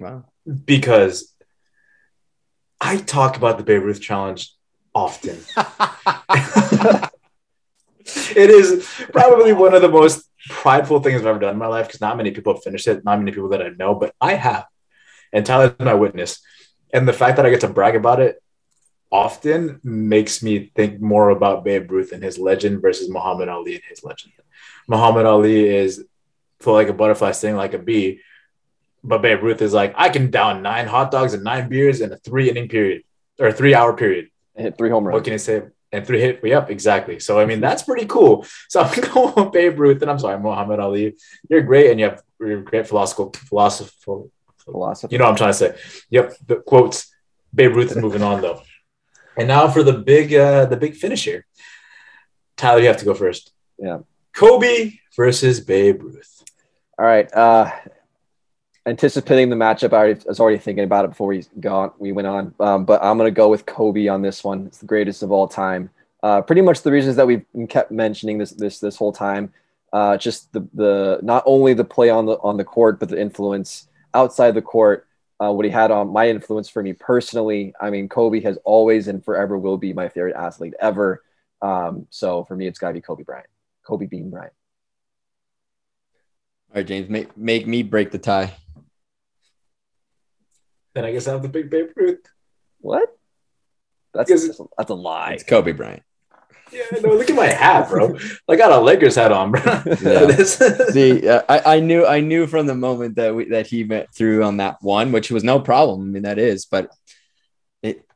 Wow. 0.00 0.24
Because 0.64 1.32
I 2.80 2.96
talk 2.96 3.36
about 3.36 3.56
the 3.56 3.64
Babe 3.64 3.84
Ruth 3.84 4.00
challenge 4.00 4.52
often. 4.92 5.38
It 8.36 8.50
is 8.50 8.88
probably 9.12 9.52
one 9.52 9.74
of 9.74 9.82
the 9.82 9.88
most 9.88 10.28
prideful 10.48 11.00
things 11.00 11.20
I've 11.20 11.26
ever 11.26 11.38
done 11.38 11.54
in 11.54 11.58
my 11.58 11.66
life 11.66 11.86
because 11.86 12.00
not 12.00 12.16
many 12.16 12.30
people 12.30 12.54
have 12.54 12.62
finished 12.62 12.86
it, 12.86 13.04
not 13.04 13.18
many 13.18 13.32
people 13.32 13.50
that 13.50 13.62
I 13.62 13.68
know, 13.70 13.94
but 13.94 14.14
I 14.20 14.34
have. 14.34 14.66
And 15.32 15.46
Tyler's 15.46 15.74
my 15.78 15.94
witness. 15.94 16.40
And 16.92 17.08
the 17.08 17.12
fact 17.12 17.36
that 17.36 17.46
I 17.46 17.50
get 17.50 17.60
to 17.62 17.68
brag 17.68 17.96
about 17.96 18.20
it 18.20 18.42
often 19.10 19.80
makes 19.84 20.42
me 20.42 20.72
think 20.74 21.00
more 21.00 21.30
about 21.30 21.64
Babe 21.64 21.90
Ruth 21.90 22.12
and 22.12 22.22
his 22.22 22.38
legend 22.38 22.80
versus 22.82 23.10
Muhammad 23.10 23.48
Ali 23.48 23.74
and 23.74 23.84
his 23.88 24.02
legend. 24.02 24.32
Muhammad 24.88 25.26
Ali 25.26 25.68
is 25.68 26.04
feel 26.60 26.72
like 26.72 26.88
a 26.88 26.92
butterfly, 26.92 27.32
sting 27.32 27.56
like 27.56 27.74
a 27.74 27.78
bee. 27.78 28.20
But 29.04 29.22
Babe 29.22 29.42
Ruth 29.42 29.60
is 29.62 29.72
like, 29.72 29.94
I 29.96 30.08
can 30.08 30.30
down 30.30 30.62
nine 30.62 30.86
hot 30.86 31.10
dogs 31.10 31.34
and 31.34 31.42
nine 31.42 31.68
beers 31.68 32.00
in 32.00 32.12
a 32.12 32.16
three 32.16 32.48
inning 32.48 32.68
period 32.68 33.02
or 33.38 33.52
three 33.52 33.74
hour 33.74 33.94
period. 33.94 34.30
hit 34.56 34.78
three 34.78 34.90
home 34.90 35.04
runs. 35.04 35.14
What 35.14 35.24
can 35.24 35.34
I 35.34 35.38
say? 35.38 35.62
And 35.92 36.06
three 36.06 36.20
hit, 36.20 36.40
yep, 36.42 36.70
exactly. 36.70 37.20
So 37.20 37.38
I 37.38 37.44
mean, 37.44 37.60
that's 37.66 37.82
pretty 37.82 38.06
cool. 38.06 38.46
So 38.68 38.80
I'm 38.82 39.00
going 39.00 39.34
with 39.34 39.52
Babe 39.52 39.78
Ruth, 39.78 40.02
and 40.02 40.10
I'm 40.10 40.18
sorry, 40.18 40.38
Muhammad 40.38 40.80
Ali. 40.80 41.16
You're 41.48 41.62
great, 41.62 41.90
and 41.90 42.00
you 42.00 42.06
have 42.06 42.22
you're 42.40 42.62
great 42.62 42.86
philosophical 42.86 43.32
philosophical 43.48 44.30
philosophy. 44.58 45.14
You 45.14 45.18
know 45.18 45.24
what 45.24 45.32
I'm 45.32 45.36
trying 45.36 45.50
to 45.50 45.58
say. 45.58 45.76
Yep, 46.10 46.34
the 46.46 46.56
quotes. 46.56 47.12
Babe 47.54 47.76
Ruth 47.76 47.90
is 47.90 47.96
moving 47.96 48.22
on 48.22 48.40
though. 48.40 48.62
And 49.34 49.48
now 49.48 49.66
for 49.66 49.82
the 49.82 49.94
big 49.94 50.34
uh 50.34 50.66
the 50.66 50.76
big 50.76 50.94
finish 50.94 51.24
here. 51.24 51.46
Tyler, 52.58 52.80
you 52.80 52.88
have 52.88 52.98
to 52.98 53.06
go 53.06 53.14
first. 53.14 53.50
Yeah. 53.78 54.00
Kobe 54.34 54.92
versus 55.16 55.58
Babe 55.60 56.02
Ruth. 56.02 56.44
All 56.98 57.06
right. 57.06 57.32
Uh 57.32 57.70
anticipating 58.86 59.50
the 59.50 59.56
matchup. 59.56 59.92
I, 59.92 59.96
already, 59.96 60.20
I 60.20 60.28
was 60.28 60.40
already 60.40 60.58
thinking 60.58 60.84
about 60.84 61.04
it 61.04 61.08
before 61.08 61.28
we 61.28 61.44
got 61.60 62.00
we 62.00 62.12
went 62.12 62.28
on. 62.28 62.54
Um, 62.60 62.84
but 62.84 63.02
I'm 63.02 63.18
gonna 63.18 63.30
go 63.30 63.48
with 63.48 63.66
Kobe 63.66 64.08
on 64.08 64.22
this 64.22 64.42
one. 64.42 64.66
It's 64.66 64.78
the 64.78 64.86
greatest 64.86 65.22
of 65.22 65.32
all 65.32 65.48
time. 65.48 65.90
Uh, 66.22 66.40
pretty 66.40 66.62
much 66.62 66.82
the 66.82 66.92
reasons 66.92 67.16
that 67.16 67.26
we've 67.26 67.44
kept 67.68 67.90
mentioning 67.90 68.38
this 68.38 68.50
this 68.50 68.78
this 68.78 68.96
whole 68.96 69.12
time. 69.12 69.52
Uh, 69.92 70.16
just 70.16 70.52
the 70.52 70.66
the 70.74 71.20
not 71.22 71.42
only 71.46 71.74
the 71.74 71.84
play 71.84 72.10
on 72.10 72.26
the 72.26 72.34
on 72.38 72.56
the 72.56 72.64
court, 72.64 72.98
but 72.98 73.08
the 73.08 73.20
influence 73.20 73.88
outside 74.14 74.52
the 74.52 74.62
court. 74.62 75.06
Uh, 75.40 75.50
what 75.50 75.64
he 75.64 75.70
had 75.72 75.90
on 75.90 76.12
my 76.12 76.28
influence 76.28 76.68
for 76.68 76.84
me 76.84 76.92
personally. 76.92 77.74
I 77.80 77.90
mean, 77.90 78.08
Kobe 78.08 78.40
has 78.42 78.58
always 78.64 79.08
and 79.08 79.24
forever 79.24 79.58
will 79.58 79.76
be 79.76 79.92
my 79.92 80.08
favorite 80.08 80.36
athlete 80.36 80.74
ever. 80.78 81.24
Um, 81.60 82.06
so 82.10 82.44
for 82.44 82.54
me, 82.54 82.68
it's 82.68 82.78
got 82.78 82.88
to 82.88 82.94
be 82.94 83.00
Kobe 83.00 83.24
Bryant, 83.24 83.48
Kobe 83.84 84.06
Bean 84.06 84.30
Bryant. 84.30 84.52
All 86.70 86.76
right, 86.76 86.86
James, 86.86 87.08
make 87.08 87.36
make 87.36 87.66
me 87.66 87.82
break 87.82 88.12
the 88.12 88.18
tie. 88.18 88.54
Then 90.94 91.04
I 91.04 91.12
guess 91.12 91.26
I 91.26 91.32
have 91.32 91.42
the 91.42 91.48
big 91.48 91.70
Babe 91.70 91.88
Ruth. 91.96 92.26
What? 92.80 93.08
That's 94.12 94.30
a, 94.30 94.64
that's 94.76 94.90
a 94.90 94.94
lie. 94.94 95.32
It's 95.32 95.44
Kobe 95.44 95.72
Bryant. 95.72 96.02
Yeah, 96.70 96.84
no, 97.02 97.10
look 97.10 97.28
at 97.28 97.36
my 97.36 97.46
hat, 97.46 97.88
bro. 97.90 98.16
I 98.48 98.56
got 98.56 98.72
a 98.72 98.80
Lakers 98.80 99.16
hat 99.16 99.30
on, 99.30 99.52
bro. 99.52 99.62
Yeah. 100.00 100.36
See, 100.92 101.28
uh, 101.28 101.42
I, 101.48 101.76
I 101.76 101.80
knew 101.80 102.06
I 102.06 102.20
knew 102.20 102.46
from 102.46 102.66
the 102.66 102.74
moment 102.74 103.16
that 103.16 103.34
we, 103.34 103.44
that 103.50 103.66
he 103.66 103.84
went 103.84 104.12
through 104.14 104.42
on 104.42 104.56
that 104.56 104.78
one, 104.80 105.12
which 105.12 105.30
was 105.30 105.44
no 105.44 105.60
problem. 105.60 106.00
I 106.00 106.04
mean, 106.04 106.22
that 106.22 106.38
is, 106.38 106.64
but 106.64 106.90
it, 107.82 108.06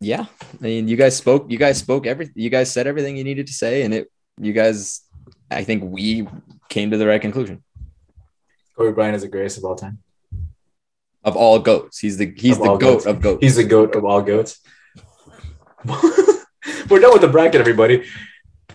yeah. 0.00 0.26
I 0.42 0.62
mean, 0.62 0.88
you 0.88 0.96
guys 0.96 1.16
spoke. 1.16 1.50
You 1.50 1.58
guys 1.58 1.78
spoke 1.78 2.06
everything. 2.06 2.34
You 2.36 2.50
guys 2.50 2.72
said 2.72 2.88
everything 2.88 3.16
you 3.16 3.24
needed 3.24 3.46
to 3.46 3.52
say, 3.52 3.82
and 3.82 3.94
it. 3.94 4.10
You 4.40 4.52
guys, 4.52 5.02
I 5.50 5.64
think 5.64 5.82
we 5.84 6.26
came 6.68 6.90
to 6.90 6.96
the 6.96 7.06
right 7.06 7.20
conclusion. 7.20 7.62
Kobe 8.76 8.92
Bryant 8.92 9.16
is 9.16 9.22
the 9.22 9.28
greatest 9.28 9.58
of 9.58 9.64
all 9.64 9.74
time 9.74 9.98
of 11.24 11.36
all 11.36 11.58
goats. 11.58 11.98
He's 11.98 12.16
the 12.16 12.32
he's 12.36 12.56
of 12.56 12.62
the 12.62 12.76
goat 12.76 12.80
goats. 12.80 13.06
of 13.06 13.20
goats. 13.20 13.38
He's 13.42 13.56
the 13.56 13.64
goat 13.64 13.94
of 13.94 14.04
all 14.04 14.22
goats. 14.22 14.60
We're 15.84 17.00
done 17.00 17.12
with 17.12 17.22
the 17.22 17.28
bracket, 17.30 17.60
everybody. 17.60 18.04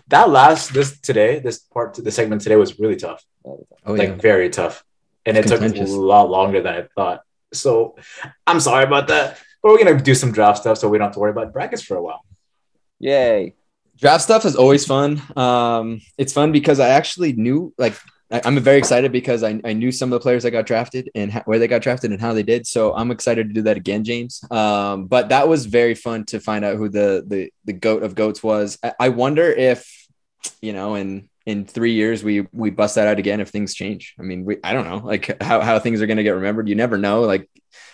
That 0.07 0.29
last 0.29 0.73
this 0.73 0.99
today, 0.99 1.39
this 1.39 1.59
part 1.59 1.95
the 1.95 2.11
segment 2.11 2.41
today 2.41 2.55
was 2.55 2.79
really 2.79 2.95
tough. 2.95 3.23
Oh, 3.45 3.65
like 3.85 4.09
yeah. 4.09 4.15
very 4.15 4.49
tough. 4.49 4.83
And 5.25 5.37
it 5.37 5.47
took 5.47 5.61
a 5.61 5.83
lot 5.85 6.29
longer 6.29 6.61
than 6.61 6.73
I 6.73 6.87
thought. 6.95 7.21
So 7.53 7.95
I'm 8.45 8.59
sorry 8.59 8.83
about 8.83 9.07
that. 9.07 9.39
But 9.61 9.71
we're 9.71 9.83
gonna 9.83 10.01
do 10.01 10.15
some 10.15 10.31
draft 10.31 10.59
stuff 10.59 10.77
so 10.77 10.89
we 10.89 10.97
don't 10.97 11.05
have 11.05 11.13
to 11.13 11.19
worry 11.19 11.31
about 11.31 11.53
brackets 11.53 11.81
for 11.81 11.95
a 11.95 12.01
while. 12.01 12.25
Yay. 12.99 13.55
Draft 13.97 14.23
stuff 14.23 14.45
is 14.45 14.55
always 14.55 14.85
fun. 14.85 15.21
Um, 15.37 16.01
it's 16.17 16.33
fun 16.33 16.51
because 16.51 16.79
I 16.79 16.89
actually 16.89 17.33
knew 17.33 17.73
like 17.77 17.95
I'm 18.33 18.59
very 18.59 18.79
excited 18.79 19.11
because 19.11 19.43
I, 19.43 19.61
I 19.63 19.73
knew 19.73 19.91
some 19.91 20.11
of 20.11 20.19
the 20.19 20.23
players 20.23 20.41
that 20.41 20.51
got 20.51 20.65
drafted 20.65 21.11
and 21.13 21.31
where 21.45 21.59
they 21.59 21.67
got 21.67 21.83
drafted 21.83 22.11
and 22.11 22.19
how 22.19 22.33
they 22.33 22.41
did. 22.41 22.65
So 22.65 22.93
I'm 22.93 23.11
excited 23.11 23.47
to 23.47 23.53
do 23.53 23.61
that 23.63 23.77
again, 23.77 24.03
James. 24.03 24.43
Um, 24.49 25.05
but 25.05 25.29
that 25.29 25.47
was 25.47 25.67
very 25.67 25.93
fun 25.93 26.25
to 26.25 26.39
find 26.39 26.65
out 26.65 26.77
who 26.77 26.89
the 26.89 27.23
the 27.27 27.51
the 27.65 27.73
goat 27.73 28.01
of 28.01 28.15
goats 28.15 28.41
was. 28.41 28.79
I, 28.81 28.93
I 28.99 29.09
wonder 29.09 29.43
if 29.43 30.07
you 30.61 30.73
know 30.73 30.95
in 30.95 31.29
in 31.45 31.65
three 31.65 31.93
years 31.93 32.23
we 32.23 32.47
we 32.51 32.71
bust 32.71 32.95
that 32.95 33.07
out 33.07 33.19
again 33.19 33.39
if 33.39 33.49
things 33.49 33.75
change. 33.75 34.15
I 34.19 34.23
mean, 34.23 34.45
we 34.45 34.57
I 34.63 34.73
don't 34.73 34.89
know 34.89 34.97
like 34.97 35.41
how 35.41 35.61
how 35.61 35.77
things 35.77 36.01
are 36.01 36.07
going 36.07 36.17
to 36.17 36.23
get 36.23 36.31
remembered. 36.31 36.67
You 36.67 36.75
never 36.75 36.97
know. 36.97 37.21
Like 37.21 37.47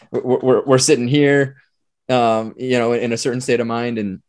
we're 0.10 0.40
we're, 0.40 0.66
we're 0.66 0.78
sitting 0.78 1.10
here, 1.10 1.58
um, 2.08 2.56
you 2.58 2.80
know, 2.80 2.94
in 2.94 3.12
a 3.12 3.18
certain 3.18 3.42
state 3.42 3.60
of 3.60 3.68
mind 3.68 3.98
and 3.98 4.22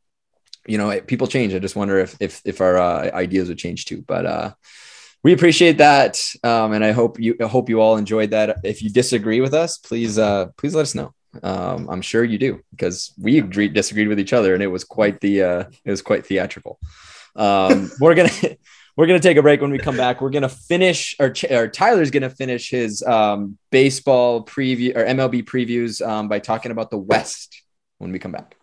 you 0.66 0.76
know 0.76 1.00
people 1.02 1.28
change. 1.28 1.54
I 1.54 1.60
just 1.60 1.76
wonder 1.76 2.00
if 2.00 2.16
if 2.20 2.42
if 2.44 2.60
our 2.60 2.78
uh, 2.78 3.10
ideas 3.14 3.48
would 3.48 3.58
change 3.58 3.84
too. 3.84 4.02
But 4.02 4.26
uh 4.26 4.52
we 5.22 5.32
appreciate 5.32 5.78
that, 5.78 6.20
um, 6.42 6.72
and 6.72 6.84
I 6.84 6.92
hope 6.92 7.20
you 7.20 7.36
I 7.40 7.46
hope 7.46 7.68
you 7.68 7.80
all 7.80 7.96
enjoyed 7.96 8.30
that. 8.30 8.58
If 8.64 8.82
you 8.82 8.90
disagree 8.90 9.40
with 9.40 9.54
us, 9.54 9.78
please 9.78 10.18
uh, 10.18 10.46
please 10.56 10.74
let 10.74 10.82
us 10.82 10.94
know. 10.94 11.12
Um, 11.42 11.88
I'm 11.90 12.02
sure 12.02 12.24
you 12.24 12.38
do 12.38 12.60
because 12.70 13.12
we 13.18 13.38
agreed, 13.38 13.74
disagreed 13.74 14.08
with 14.08 14.18
each 14.18 14.32
other, 14.32 14.54
and 14.54 14.62
it 14.62 14.68
was 14.68 14.84
quite 14.84 15.20
the 15.20 15.42
uh, 15.42 15.64
it 15.84 15.90
was 15.90 16.02
quite 16.02 16.26
theatrical. 16.26 16.78
Um, 17.36 17.90
we're 18.00 18.14
gonna 18.14 18.30
we're 18.96 19.06
gonna 19.06 19.20
take 19.20 19.36
a 19.36 19.42
break. 19.42 19.60
When 19.60 19.70
we 19.70 19.78
come 19.78 19.96
back, 19.96 20.20
we're 20.20 20.30
gonna 20.30 20.48
finish, 20.48 21.14
or, 21.20 21.34
or 21.50 21.68
Tyler's 21.68 22.10
gonna 22.10 22.30
finish 22.30 22.70
his 22.70 23.02
um, 23.02 23.58
baseball 23.70 24.44
preview 24.44 24.96
or 24.96 25.04
MLB 25.04 25.44
previews 25.44 26.06
um, 26.06 26.28
by 26.28 26.38
talking 26.38 26.72
about 26.72 26.90
the 26.90 26.98
West 26.98 27.62
when 27.98 28.10
we 28.10 28.18
come 28.18 28.32
back. 28.32 28.56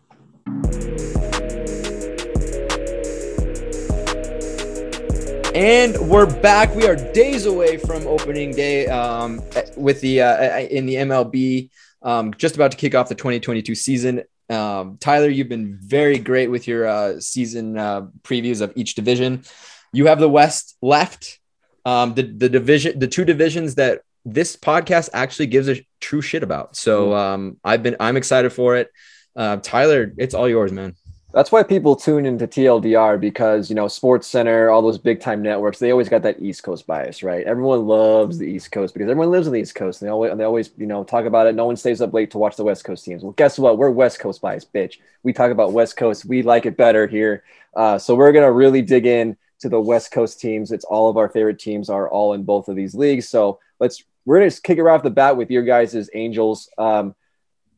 And 5.58 5.98
we're 6.08 6.28
back. 6.28 6.76
We 6.76 6.86
are 6.86 6.96
days 6.96 7.48
away 7.48 7.78
from 7.78 8.06
opening 8.06 8.52
day 8.52 8.86
um, 8.90 9.42
with 9.76 10.02
the 10.02 10.22
uh, 10.22 10.60
in 10.60 10.86
the 10.86 10.94
MLB. 10.94 11.72
Um, 12.04 12.32
just 12.36 12.54
about 12.54 12.70
to 12.70 12.78
kick 12.78 12.94
off 12.94 13.10
the 13.10 13.16
2022 13.16 13.74
season. 13.74 14.22
Um, 14.52 15.00
Tyler, 15.00 15.30
you've 15.30 15.50
been 15.50 15.80
very 15.82 16.20
great 16.20 16.52
with 16.52 16.68
your 16.68 16.86
uh, 16.86 17.20
season 17.20 17.76
uh, 17.76 18.04
previews 18.22 18.62
of 18.62 18.72
each 18.76 18.94
division. 18.94 19.46
You 19.94 20.06
have 20.06 20.20
the 20.20 20.30
West 20.30 20.78
left. 20.84 21.40
Um, 21.86 22.14
the 22.14 22.22
the 22.22 22.50
division, 22.50 23.00
the 23.00 23.08
two 23.08 23.26
divisions 23.26 23.74
that 23.76 24.02
this 24.26 24.56
podcast 24.56 25.10
actually 25.12 25.48
gives 25.48 25.70
a 25.70 25.84
true 26.00 26.22
shit 26.22 26.44
about. 26.44 26.76
So 26.76 27.16
um, 27.16 27.58
I've 27.64 27.82
been 27.82 27.96
I'm 28.00 28.16
excited 28.16 28.54
for 28.54 28.76
it. 28.76 28.92
Uh, 29.36 29.58
Tyler, 29.58 30.14
it's 30.20 30.36
all 30.36 30.48
yours, 30.48 30.72
man. 30.72 30.94
That's 31.38 31.52
why 31.52 31.62
people 31.62 31.96
tune 31.96 32.26
into 32.26 32.48
TLDR 32.48 33.22
because 33.22 33.70
you 33.70 33.76
know 33.76 33.88
Sports 33.88 34.26
Center, 34.26 34.72
all 34.72 34.82
those 34.82 34.98
big 34.98 35.20
time 35.20 35.44
networks, 35.44 35.78
they 35.78 35.92
always 35.92 36.10
got 36.10 36.24
that 36.24 36.42
East 36.42 36.64
Coast 36.64 36.88
bias, 36.88 37.22
right? 37.22 37.46
Everyone 37.46 37.86
loves 37.86 38.40
the 38.40 38.48
East 38.48 38.72
Coast 38.72 38.96
because 38.96 39.08
everyone 39.08 39.30
lives 39.30 39.46
on 39.46 39.54
the 39.54 39.60
East 39.60 39.76
Coast. 39.76 40.02
And 40.02 40.08
they 40.08 40.12
always 40.12 40.36
they 40.36 40.44
always 40.44 40.72
you 40.78 40.88
know 40.88 41.04
talk 41.04 41.26
about 41.26 41.46
it. 41.46 41.54
No 41.54 41.68
one 41.68 41.76
stays 41.76 42.02
up 42.02 42.12
late 42.12 42.32
to 42.32 42.40
watch 42.40 42.56
the 42.56 42.64
West 42.64 42.86
Coast 42.86 43.06
teams. 43.06 43.22
Well, 43.22 43.34
guess 43.34 43.60
what? 43.60 43.78
We're 43.78 43.92
West 43.92 44.18
Coast 44.18 44.42
bias, 44.42 44.66
bitch. 44.66 44.96
We 45.22 45.32
talk 45.32 45.52
about 45.52 45.74
West 45.74 45.96
Coast. 45.96 46.26
We 46.26 46.42
like 46.42 46.66
it 46.66 46.76
better 46.76 47.06
here. 47.06 47.44
Uh, 47.76 48.00
so 48.00 48.16
we're 48.16 48.32
gonna 48.32 48.52
really 48.52 48.82
dig 48.82 49.06
in 49.06 49.38
to 49.60 49.70
the 49.70 49.80
West 49.80 50.12
Coast 50.12 50.42
teams. 50.42 50.72
It's 50.72 50.86
all 50.86 51.08
of 51.08 51.18
our 51.18 51.30
favorite 51.30 51.60
teams 51.60 51.88
are 51.88 52.10
all 52.10 52.34
in 52.34 52.46
both 52.46 52.68
of 52.68 52.76
these 52.76 52.96
leagues. 52.96 53.30
So 53.30 53.60
let's 53.80 54.04
we're 54.26 54.40
gonna 54.40 54.50
kick 54.50 54.80
it 54.80 54.82
right 54.82 54.96
off 54.96 55.04
the 55.04 55.12
bat 55.12 55.38
with 55.38 55.52
your 55.52 55.62
guys' 55.62 56.10
Angels, 56.16 56.68
um, 56.80 57.14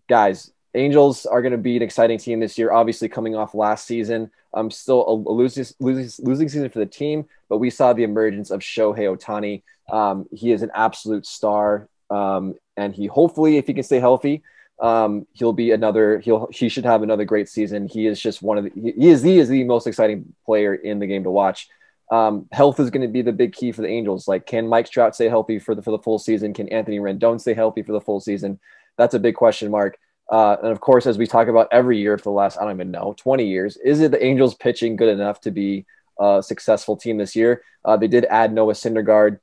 guys 0.08 0.50
Angels 0.76 1.26
are 1.26 1.42
going 1.42 1.52
to 1.52 1.58
be 1.58 1.76
an 1.76 1.82
exciting 1.82 2.20
team 2.20 2.40
this 2.40 2.58
year. 2.58 2.72
Obviously, 2.72 3.10
coming 3.10 3.36
off 3.36 3.56
last 3.56 3.86
season, 3.86 4.32
um, 4.54 4.70
still 4.70 5.08
a, 5.08 5.14
losing, 5.14 5.66
losing 5.80 6.26
losing 6.26 6.50
season 6.50 6.70
for 6.70 6.80
the 6.80 6.86
team, 6.86 7.26
but 7.48 7.58
we 7.58 7.70
saw 7.70 7.94
the 7.94 8.04
emergence 8.04 8.52
of 8.52 8.62
Shohei 8.62 9.16
Ohtani. 9.16 9.64
Um, 9.92 10.28
he 10.32 10.52
is 10.52 10.62
an 10.62 10.72
absolute 10.76 11.26
star, 11.26 11.90
um, 12.10 12.56
and 12.78 12.94
he 12.94 13.08
hopefully, 13.08 13.58
if 13.58 13.66
he 13.66 13.74
can 13.74 13.84
stay 13.84 14.00
healthy, 14.00 14.44
um, 14.80 15.26
he'll 15.34 15.54
be 15.54 15.72
another. 15.72 16.20
He'll 16.20 16.48
he 16.52 16.70
should 16.70 16.86
have 16.86 17.02
another 17.02 17.26
great 17.26 17.50
season. 17.50 17.88
He 17.88 18.06
is 18.06 18.20
just 18.20 18.42
one 18.42 18.58
of 18.58 18.66
the. 18.66 18.72
He, 18.76 19.10
is 19.10 19.22
he 19.24 19.40
is 19.40 19.50
the 19.50 19.64
most 19.64 19.88
exciting 19.88 20.34
player 20.46 20.76
in 20.76 21.00
the 21.00 21.08
game 21.08 21.24
to 21.24 21.32
watch. 21.32 21.68
Um, 22.12 22.48
health 22.52 22.80
is 22.80 22.90
going 22.90 23.04
to 23.04 23.08
be 23.08 23.22
the 23.22 23.32
big 23.32 23.54
key 23.54 23.72
for 23.72 23.82
the 23.82 23.88
Angels. 23.88 24.28
Like, 24.28 24.48
can 24.48 24.68
Mike 24.68 24.90
Trout 24.90 25.14
stay 25.14 25.30
healthy 25.30 25.60
for 25.60 25.76
the 25.76 25.82
for 25.82 25.92
the 25.92 26.00
full 26.00 26.20
season? 26.20 26.54
Can 26.54 26.70
Anthony 26.70 27.00
Rendon 27.00 27.42
stay 27.42 27.54
healthy 27.54 27.84
for 27.84 27.92
the 27.92 28.02
full 28.02 28.20
season? 28.20 28.60
That's 28.98 29.14
a 29.14 29.20
big 29.20 29.36
question 29.36 29.70
mark. 29.70 29.98
Uh, 30.30 30.58
and 30.62 30.72
of 30.72 30.80
course, 30.80 31.08
as 31.08 31.18
we 31.18 31.26
talk 31.26 31.48
about 31.48 31.68
every 31.72 31.98
year 32.00 32.18
for 32.18 32.26
the 32.26 32.32
last, 32.32 32.58
I 32.58 32.64
don't 32.64 32.74
even 32.74 32.92
know, 32.92 33.16
20 33.18 33.48
years, 33.48 33.78
is 33.78 34.00
it 34.00 34.12
the 34.12 34.24
Angels 34.24 34.54
pitching 34.54 34.96
good 34.96 35.10
enough 35.10 35.42
to 35.42 35.52
be 35.52 35.86
a 36.20 36.44
successful 36.46 36.96
team 36.96 37.18
this 37.18 37.36
year? 37.36 37.64
Uh, 37.84 37.98
they 37.98 38.08
did 38.08 38.26
add 38.26 38.54
Noah 38.54 38.74
Syndergaard, 38.74 39.40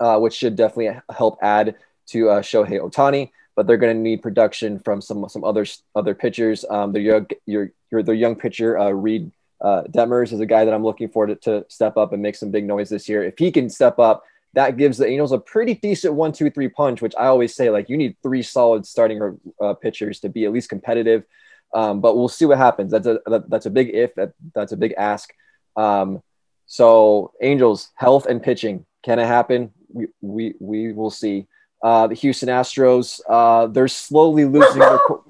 uh, 0.00 0.18
which 0.18 0.34
should 0.34 0.56
definitely 0.56 1.00
help 1.14 1.38
add 1.42 1.76
to 2.06 2.30
uh, 2.30 2.42
Shohei 2.42 2.80
Ohtani, 2.80 3.30
but 3.54 3.66
they're 3.66 3.76
going 3.76 3.96
to 3.96 4.02
need 4.02 4.22
production 4.22 4.78
from 4.78 5.00
some 5.00 5.28
some 5.28 5.44
other 5.44 5.64
other 5.94 6.14
pitchers. 6.14 6.64
Um, 6.68 6.92
their 6.92 7.02
young 7.02 7.26
your, 7.46 7.70
your 7.90 8.02
their 8.02 8.14
young 8.14 8.34
pitcher 8.34 8.78
uh, 8.78 8.90
Reid 8.90 9.30
uh, 9.60 9.84
Detmers 9.84 10.32
is 10.32 10.40
a 10.40 10.46
guy 10.46 10.64
that 10.64 10.74
I'm 10.74 10.84
looking 10.84 11.08
for 11.08 11.26
to, 11.26 11.36
to 11.36 11.64
step 11.68 11.96
up 11.96 12.12
and 12.12 12.20
make 12.20 12.36
some 12.36 12.50
big 12.50 12.64
noise 12.64 12.90
this 12.90 13.08
year. 13.08 13.22
If 13.22 13.38
he 13.38 13.50
can 13.52 13.70
step 13.70 13.98
up, 13.98 14.24
that 14.54 14.76
gives 14.76 14.98
the 14.98 15.06
Angels 15.06 15.32
a 15.32 15.38
pretty 15.38 15.74
decent 15.74 16.14
one, 16.14 16.32
two, 16.32 16.50
three 16.50 16.68
punch, 16.68 17.02
which 17.02 17.14
I 17.18 17.26
always 17.26 17.54
say 17.54 17.70
like 17.70 17.88
you 17.88 17.96
need 17.96 18.16
three 18.22 18.42
solid 18.42 18.86
starting 18.86 19.38
uh, 19.60 19.74
pitchers 19.74 20.20
to 20.20 20.28
be 20.28 20.44
at 20.44 20.52
least 20.52 20.68
competitive. 20.68 21.24
Um, 21.74 22.00
but 22.00 22.16
we'll 22.16 22.28
see 22.28 22.44
what 22.44 22.58
happens. 22.58 22.92
That's 22.92 23.06
a 23.06 23.20
that, 23.26 23.50
that's 23.50 23.66
a 23.66 23.70
big 23.70 23.90
if. 23.92 24.14
That, 24.14 24.32
that's 24.54 24.72
a 24.72 24.76
big 24.76 24.94
ask. 24.96 25.32
Um, 25.76 26.22
so 26.66 27.32
Angels 27.42 27.90
health 27.96 28.26
and 28.26 28.42
pitching 28.42 28.86
can 29.04 29.18
it 29.18 29.26
happen? 29.26 29.70
We 29.92 30.06
we 30.20 30.54
we 30.58 30.92
will 30.92 31.10
see. 31.10 31.46
Uh, 31.82 32.06
the 32.06 32.14
Houston 32.14 32.48
Astros 32.48 33.20
uh, 33.28 33.66
they're 33.66 33.88
slowly 33.88 34.46
losing 34.46 34.80
their. 34.80 34.98
Co- 34.98 35.24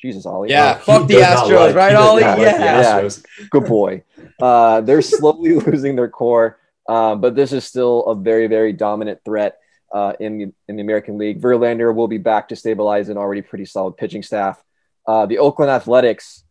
Jesus, 0.00 0.26
Ollie. 0.26 0.50
Yeah, 0.50 0.78
oh, 0.80 0.84
fuck 0.84 1.06
the 1.06 1.14
Astros, 1.14 1.66
like, 1.68 1.74
right, 1.76 1.94
Ollie? 1.94 2.22
Yeah. 2.22 2.36
yeah, 2.36 3.08
good 3.50 3.66
boy. 3.66 4.02
Uh, 4.40 4.80
they're 4.80 5.00
slowly 5.16 5.54
losing 5.54 5.94
their 5.94 6.08
core. 6.08 6.58
Um, 6.88 7.20
but 7.20 7.34
this 7.34 7.52
is 7.52 7.64
still 7.64 8.04
a 8.06 8.14
very, 8.14 8.46
very 8.46 8.72
dominant 8.72 9.20
threat 9.24 9.58
uh, 9.92 10.14
in 10.18 10.38
the 10.38 10.52
in 10.68 10.76
the 10.76 10.82
American 10.82 11.18
League. 11.18 11.40
Verlander 11.40 11.94
will 11.94 12.08
be 12.08 12.18
back 12.18 12.48
to 12.48 12.56
stabilize 12.56 13.08
an 13.08 13.16
already 13.16 13.42
pretty 13.42 13.64
solid 13.64 13.96
pitching 13.96 14.22
staff. 14.22 14.62
Uh, 15.06 15.26
the 15.26 15.38
Oakland 15.38 15.70
Athletics, 15.70 16.44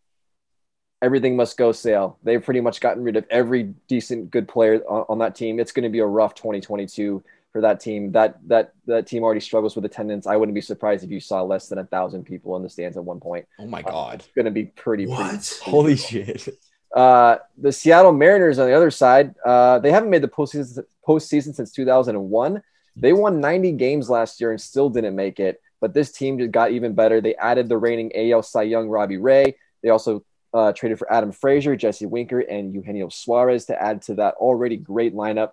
everything 1.01 1.35
must 1.35 1.57
go 1.57 1.71
sale. 1.71 2.19
They've 2.23 2.43
pretty 2.43 2.61
much 2.61 2.81
gotten 2.81 3.03
rid 3.03 3.17
of 3.17 3.25
every 3.29 3.73
decent 3.87 4.31
good 4.31 4.47
player 4.47 4.81
on, 4.87 5.05
on 5.09 5.19
that 5.19 5.35
team. 5.35 5.59
It's 5.59 5.71
going 5.71 5.83
to 5.83 5.89
be 5.89 5.99
a 5.99 6.05
rough 6.05 6.35
2022 6.35 7.23
for 7.51 7.61
that 7.61 7.79
team. 7.79 8.11
That 8.11 8.39
that 8.47 8.73
that 8.85 9.07
team 9.07 9.23
already 9.23 9.41
struggles 9.41 9.75
with 9.75 9.85
attendance. 9.85 10.27
I 10.27 10.35
wouldn't 10.37 10.55
be 10.55 10.61
surprised 10.61 11.03
if 11.03 11.11
you 11.11 11.19
saw 11.19 11.41
less 11.41 11.67
than 11.67 11.79
a 11.79 11.85
thousand 11.85 12.25
people 12.25 12.55
in 12.55 12.63
the 12.63 12.69
stands 12.69 12.97
at 12.97 13.03
one 13.03 13.19
point. 13.19 13.47
Oh 13.59 13.67
my 13.67 13.81
god, 13.81 14.13
uh, 14.13 14.15
it's 14.15 14.27
going 14.35 14.45
to 14.45 14.51
be 14.51 14.65
pretty. 14.65 15.07
What? 15.07 15.17
Pretty, 15.17 15.37
pretty 15.37 15.71
Holy 15.71 15.95
shit! 15.95 16.47
Uh, 16.93 17.37
the 17.57 17.71
Seattle 17.71 18.11
Mariners 18.11 18.59
on 18.59 18.67
the 18.67 18.73
other 18.73 18.91
side, 18.91 19.35
uh, 19.45 19.79
they 19.79 19.91
haven't 19.91 20.09
made 20.09 20.21
the 20.21 20.27
postseason, 20.27 20.83
postseason 21.07 21.55
since 21.55 21.71
2001. 21.71 22.61
They 22.95 23.13
won 23.13 23.39
90 23.39 23.71
games 23.73 24.09
last 24.09 24.41
year 24.41 24.51
and 24.51 24.59
still 24.59 24.89
didn't 24.89 25.15
make 25.15 25.39
it. 25.39 25.61
But 25.79 25.93
this 25.93 26.11
team 26.11 26.37
just 26.37 26.51
got 26.51 26.71
even 26.71 26.93
better. 26.93 27.21
They 27.21 27.35
added 27.35 27.69
the 27.69 27.77
reigning 27.77 28.11
AL 28.15 28.43
Cy 28.43 28.63
Young 28.63 28.89
Robbie 28.89 29.17
Ray. 29.17 29.55
They 29.81 29.89
also 29.89 30.23
uh, 30.53 30.73
traded 30.73 30.99
for 30.99 31.11
Adam 31.11 31.31
Frazier, 31.31 31.75
Jesse 31.75 32.05
Winker, 32.05 32.39
and 32.39 32.73
Eugenio 32.73 33.09
Suarez 33.09 33.65
to 33.65 33.81
add 33.81 34.01
to 34.03 34.15
that 34.15 34.35
already 34.35 34.77
great 34.77 35.15
lineup. 35.15 35.51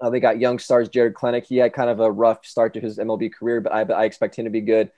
Uh, 0.00 0.10
they 0.10 0.20
got 0.20 0.40
young 0.40 0.58
stars 0.58 0.88
Jarred 0.88 1.14
Kelenic. 1.14 1.44
He 1.44 1.56
had 1.56 1.72
kind 1.72 1.90
of 1.90 2.00
a 2.00 2.10
rough 2.10 2.46
start 2.46 2.74
to 2.74 2.80
his 2.80 2.98
MLB 2.98 3.32
career, 3.32 3.60
but 3.60 3.72
I, 3.72 3.82
I 3.82 4.04
expect 4.04 4.36
him 4.36 4.44
to 4.44 4.50
be 4.50 4.60
good. 4.60 4.90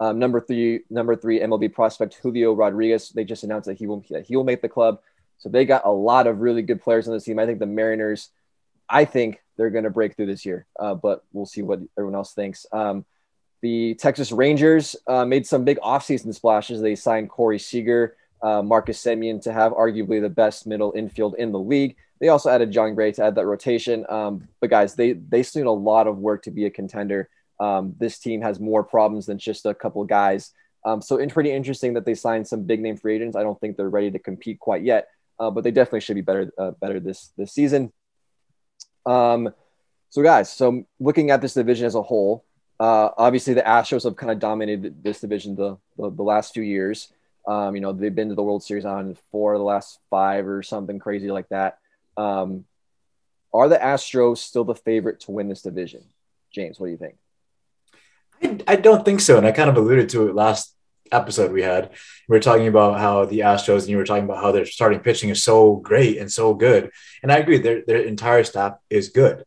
Um, 0.00 0.18
number 0.18 0.40
three, 0.40 0.80
number 0.90 1.16
three 1.16 1.40
MLB 1.40 1.72
prospect 1.72 2.14
Julio 2.22 2.52
Rodriguez. 2.52 3.10
They 3.10 3.24
just 3.24 3.44
announced 3.44 3.66
that 3.66 3.78
he 3.78 3.86
will 3.86 4.04
he 4.24 4.36
will 4.36 4.44
make 4.44 4.62
the 4.62 4.68
club. 4.68 5.00
So 5.38 5.48
they 5.48 5.64
got 5.64 5.84
a 5.84 5.90
lot 5.90 6.26
of 6.26 6.40
really 6.40 6.62
good 6.62 6.82
players 6.82 7.08
on 7.08 7.14
the 7.14 7.20
team. 7.20 7.38
I 7.38 7.46
think 7.46 7.58
the 7.58 7.66
Mariners, 7.66 8.30
I 8.88 9.04
think 9.04 9.40
they're 9.56 9.70
going 9.70 9.84
to 9.84 9.90
break 9.90 10.16
through 10.16 10.26
this 10.26 10.44
year, 10.44 10.66
uh, 10.78 10.94
but 10.94 11.24
we'll 11.32 11.46
see 11.46 11.62
what 11.62 11.80
everyone 11.96 12.16
else 12.16 12.32
thinks. 12.32 12.66
Um, 12.72 13.04
the 13.60 13.94
Texas 13.94 14.30
Rangers 14.30 14.94
uh, 15.06 15.24
made 15.24 15.46
some 15.46 15.64
big 15.64 15.78
offseason 15.78 16.34
splashes. 16.34 16.80
They 16.80 16.94
signed 16.94 17.28
Corey 17.28 17.58
Seager, 17.58 18.16
uh, 18.42 18.62
Marcus 18.62 19.02
Semien 19.02 19.42
to 19.42 19.52
have 19.52 19.72
arguably 19.72 20.20
the 20.20 20.28
best 20.28 20.66
middle 20.66 20.92
infield 20.96 21.34
in 21.36 21.50
the 21.50 21.58
league. 21.58 21.96
They 22.20 22.28
also 22.28 22.50
added 22.50 22.72
Jon 22.72 22.94
Gray 22.94 23.12
to 23.12 23.24
add 23.24 23.34
that 23.34 23.46
rotation. 23.46 24.06
Um, 24.08 24.48
but 24.60 24.70
guys, 24.70 24.94
they 24.94 25.12
they 25.12 25.42
still 25.42 25.62
need 25.62 25.68
a 25.68 25.72
lot 25.72 26.06
of 26.06 26.18
work 26.18 26.42
to 26.44 26.50
be 26.50 26.66
a 26.66 26.70
contender. 26.70 27.28
Um, 27.60 27.94
this 27.98 28.18
team 28.18 28.42
has 28.42 28.60
more 28.60 28.84
problems 28.84 29.26
than 29.26 29.38
just 29.38 29.66
a 29.66 29.74
couple 29.74 30.04
guys. 30.04 30.52
Um, 30.84 31.02
so 31.02 31.16
it's 31.16 31.32
pretty 31.32 31.52
interesting 31.52 31.94
that 31.94 32.04
they 32.04 32.14
signed 32.14 32.46
some 32.46 32.62
big 32.62 32.80
name 32.80 32.96
free 32.96 33.16
agents. 33.16 33.36
I 33.36 33.42
don't 33.42 33.60
think 33.60 33.76
they're 33.76 33.88
ready 33.88 34.10
to 34.10 34.18
compete 34.18 34.60
quite 34.60 34.82
yet, 34.82 35.08
uh, 35.38 35.50
but 35.50 35.64
they 35.64 35.70
definitely 35.70 36.00
should 36.00 36.14
be 36.14 36.22
better 36.22 36.52
uh, 36.56 36.70
better 36.72 37.00
this 37.00 37.32
this 37.36 37.52
season. 37.52 37.92
Um, 39.04 39.52
so 40.10 40.22
guys, 40.22 40.52
so 40.52 40.84
looking 41.00 41.30
at 41.30 41.40
this 41.40 41.54
division 41.54 41.86
as 41.86 41.94
a 41.94 42.02
whole, 42.02 42.44
uh, 42.80 43.10
obviously 43.16 43.54
the 43.54 43.62
Astros 43.62 44.04
have 44.04 44.16
kind 44.16 44.30
of 44.32 44.38
dominated 44.38 45.02
this 45.02 45.20
division 45.20 45.56
the, 45.56 45.76
the, 45.96 46.10
the 46.10 46.22
last 46.22 46.54
few 46.54 46.62
years. 46.62 47.12
Um, 47.46 47.74
you 47.74 47.80
know 47.80 47.92
they've 47.92 48.14
been 48.14 48.28
to 48.28 48.34
the 48.34 48.42
World 48.42 48.62
Series 48.62 48.84
on 48.84 49.16
four 49.30 49.54
of 49.54 49.58
the 49.58 49.64
last 49.64 49.98
five 50.10 50.46
or 50.46 50.62
something 50.62 50.98
crazy 50.98 51.30
like 51.30 51.48
that. 51.48 51.78
Um, 52.16 52.64
are 53.52 53.68
the 53.68 53.78
Astros 53.78 54.38
still 54.38 54.64
the 54.64 54.74
favorite 54.74 55.20
to 55.20 55.32
win 55.32 55.48
this 55.48 55.62
division? 55.62 56.04
James, 56.52 56.78
what 56.78 56.86
do 56.86 56.92
you 56.92 56.98
think? 56.98 57.16
I, 58.42 58.60
I 58.66 58.76
don't 58.76 59.04
think 59.04 59.20
so. 59.20 59.38
And 59.38 59.46
I 59.46 59.52
kind 59.52 59.70
of 59.70 59.76
alluded 59.76 60.08
to 60.10 60.28
it 60.28 60.34
last 60.34 60.74
episode 61.12 61.52
we 61.52 61.62
had. 61.62 61.90
We 62.28 62.36
were 62.36 62.40
talking 62.40 62.68
about 62.68 62.98
how 62.98 63.24
the 63.24 63.40
Astros 63.40 63.80
and 63.80 63.88
you 63.88 63.96
were 63.96 64.04
talking 64.04 64.24
about 64.24 64.42
how 64.42 64.52
their 64.52 64.66
starting 64.66 65.00
pitching 65.00 65.30
is 65.30 65.42
so 65.42 65.76
great 65.76 66.18
and 66.18 66.30
so 66.30 66.54
good. 66.54 66.90
And 67.22 67.32
I 67.32 67.38
agree, 67.38 67.58
their, 67.58 67.82
their 67.86 68.02
entire 68.02 68.44
staff 68.44 68.74
is 68.90 69.08
good. 69.08 69.44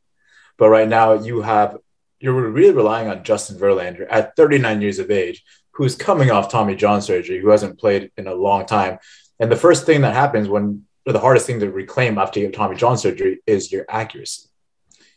But 0.57 0.69
right 0.69 0.87
now 0.87 1.13
you 1.13 1.41
have, 1.41 1.77
you're 2.19 2.33
really 2.33 2.73
relying 2.73 3.07
on 3.07 3.23
Justin 3.23 3.57
Verlander 3.57 4.05
at 4.09 4.35
39 4.35 4.81
years 4.81 4.99
of 4.99 5.11
age, 5.11 5.43
who's 5.71 5.95
coming 5.95 6.31
off 6.31 6.51
Tommy 6.51 6.75
John 6.75 7.01
surgery, 7.01 7.39
who 7.39 7.49
hasn't 7.49 7.79
played 7.79 8.11
in 8.17 8.27
a 8.27 8.35
long 8.35 8.65
time. 8.65 8.99
And 9.39 9.51
the 9.51 9.55
first 9.55 9.85
thing 9.85 10.01
that 10.01 10.13
happens 10.13 10.47
when, 10.47 10.85
the 11.03 11.19
hardest 11.19 11.47
thing 11.47 11.59
to 11.59 11.71
reclaim 11.71 12.19
after 12.19 12.39
you 12.39 12.45
have 12.45 12.53
Tommy 12.53 12.75
John 12.75 12.95
surgery 12.95 13.39
is 13.47 13.71
your 13.71 13.85
accuracy. 13.89 14.49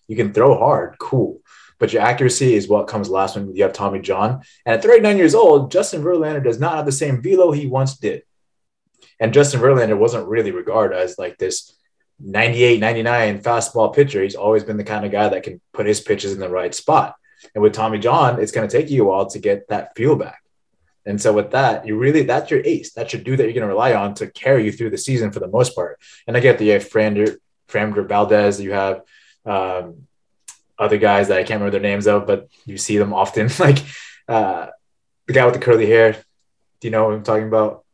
You 0.09 0.17
can 0.17 0.33
throw 0.33 0.57
hard, 0.57 0.97
cool 0.99 1.41
but 1.79 1.93
your 1.93 2.03
accuracy 2.03 2.55
is 2.55 2.69
what 2.69 2.87
comes 2.87 3.09
last 3.09 3.37
when 3.37 3.55
you 3.55 3.63
have 3.63 3.73
Tommy 3.73 4.01
John. 4.01 4.43
And 4.65 4.75
at 4.75 4.83
39 4.83 5.17
years 5.17 5.35
old, 5.35 5.71
Justin 5.71 6.03
Verlander 6.03 6.43
does 6.43 6.61
not 6.61 6.77
have 6.77 6.87
the 6.87 6.93
same 6.93 7.23
velo 7.23 7.53
he 7.53 7.67
once 7.67 7.97
did. 7.97 8.23
And 9.21 9.35
Justin 9.35 9.61
Verlander 9.61 9.99
wasn't 9.99 10.29
really 10.29 10.51
regarded 10.51 10.97
as 10.99 11.19
like 11.19 11.39
this 11.39 11.77
98, 12.21 12.81
99 12.81 13.43
fastball 13.43 13.95
pitcher. 13.95 14.23
He's 14.23 14.35
always 14.35 14.65
been 14.65 14.77
the 14.77 14.85
kind 14.85 15.05
of 15.05 15.13
guy 15.13 15.29
that 15.29 15.43
can 15.43 15.61
put 15.73 15.87
his 15.87 16.01
pitches 16.01 16.33
in 16.33 16.41
the 16.41 16.49
right 16.49 16.75
spot. 16.75 17.17
And 17.55 17.63
with 17.63 17.75
Tommy 17.75 17.99
John, 17.99 18.41
it's 18.41 18.53
going 18.53 18.69
to 18.69 18.77
take 18.77 18.91
you 18.91 19.05
a 19.05 19.09
while 19.09 19.27
to 19.31 19.39
get 19.39 19.69
that 19.69 19.95
feel 19.97 20.17
back. 20.17 20.43
And 21.07 21.21
so 21.21 21.33
with 21.33 21.51
that, 21.51 21.87
you 21.87 21.99
really 21.99 22.23
that's 22.23 22.51
your 22.51 22.63
ace. 22.65 22.93
That's 22.93 23.13
your 23.13 23.23
dude 23.23 23.39
that 23.39 23.45
you're 23.45 23.53
going 23.53 23.63
to 23.63 23.69
rely 23.69 23.95
on 23.95 24.15
to 24.15 24.31
carry 24.31 24.65
you 24.65 24.73
through 24.73 24.91
the 24.91 24.99
season 24.99 25.33
for 25.33 25.41
the 25.41 25.49
most 25.49 25.75
part. 25.75 26.01
And 26.27 26.37
I 26.37 26.41
get 26.41 26.59
the 26.59 26.67
you 26.67 26.73
have 26.73 26.89
Framber, 26.89 28.09
Valdez, 28.09 28.61
you 28.61 28.73
have 28.73 29.03
um, 29.45 30.07
other 30.79 30.99
guys 30.99 31.29
that 31.29 31.39
I 31.39 31.43
can't 31.43 31.61
remember 31.61 31.79
their 31.79 31.91
names 31.91 32.07
of, 32.07 32.27
but 32.27 32.49
you 32.67 32.79
see 32.79 32.99
them 32.99 33.13
often. 33.13 33.49
like 33.59 33.79
uh, 34.29 34.69
the 35.27 35.33
guy 35.33 35.45
with 35.45 35.55
the 35.55 35.61
curly 35.61 35.87
hair. 35.87 36.13
Do 36.81 36.89
you 36.89 36.91
know 36.91 37.05
what 37.05 37.15
I'm 37.15 37.23
talking 37.23 37.49
about? 37.49 37.85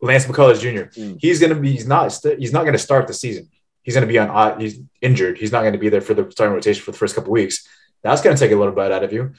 Lance 0.00 0.26
McCullers 0.26 0.60
Jr. 0.60 0.98
Mm. 0.98 1.18
He's 1.20 1.40
gonna 1.40 1.56
be. 1.56 1.72
He's 1.72 1.86
not. 1.86 2.16
He's 2.38 2.52
not 2.52 2.64
gonna 2.64 2.78
start 2.78 3.06
the 3.06 3.14
season. 3.14 3.48
He's 3.82 3.94
gonna 3.94 4.06
be 4.06 4.18
on. 4.18 4.30
Uh, 4.30 4.58
he's 4.58 4.80
injured. 5.00 5.38
He's 5.38 5.52
not 5.52 5.64
gonna 5.64 5.78
be 5.78 5.88
there 5.88 6.00
for 6.00 6.14
the 6.14 6.30
starting 6.30 6.54
rotation 6.54 6.82
for 6.82 6.92
the 6.92 6.98
first 6.98 7.14
couple 7.14 7.32
weeks. 7.32 7.66
That's 8.02 8.22
gonna 8.22 8.36
take 8.36 8.52
a 8.52 8.56
little 8.56 8.72
bit 8.72 8.92
out 8.92 9.02
of 9.02 9.12
you. 9.12 9.32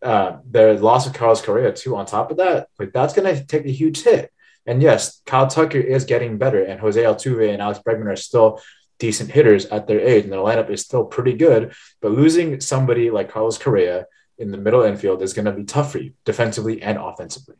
Uh, 0.00 0.38
the 0.48 0.74
loss 0.74 1.06
of 1.06 1.14
Carlos 1.14 1.42
Correa 1.42 1.72
too. 1.72 1.96
On 1.96 2.06
top 2.06 2.30
of 2.30 2.36
that, 2.36 2.68
like 2.78 2.92
that's 2.92 3.12
gonna 3.12 3.44
take 3.44 3.64
a 3.64 3.70
huge 3.70 4.02
hit. 4.02 4.30
And 4.66 4.80
yes, 4.80 5.20
Kyle 5.26 5.46
Tucker 5.48 5.78
is 5.78 6.04
getting 6.04 6.38
better, 6.38 6.62
and 6.62 6.80
Jose 6.80 7.02
Altuve 7.02 7.52
and 7.52 7.60
Alex 7.60 7.80
Bregman 7.86 8.06
are 8.06 8.16
still 8.16 8.62
decent 9.04 9.30
hitters 9.30 9.66
at 9.66 9.86
their 9.86 10.00
age, 10.00 10.24
and 10.24 10.32
their 10.32 10.40
lineup 10.40 10.70
is 10.70 10.80
still 10.80 11.04
pretty 11.04 11.34
good. 11.34 11.74
But 12.00 12.12
losing 12.12 12.58
somebody 12.60 13.10
like 13.10 13.30
Carlos 13.30 13.58
Correa 13.58 14.06
in 14.38 14.50
the 14.50 14.56
middle 14.56 14.82
infield 14.82 15.20
is 15.20 15.34
going 15.34 15.44
to 15.44 15.52
be 15.52 15.64
tough 15.64 15.92
for 15.92 15.98
you 15.98 16.14
defensively 16.24 16.80
and 16.80 16.96
offensively. 16.96 17.56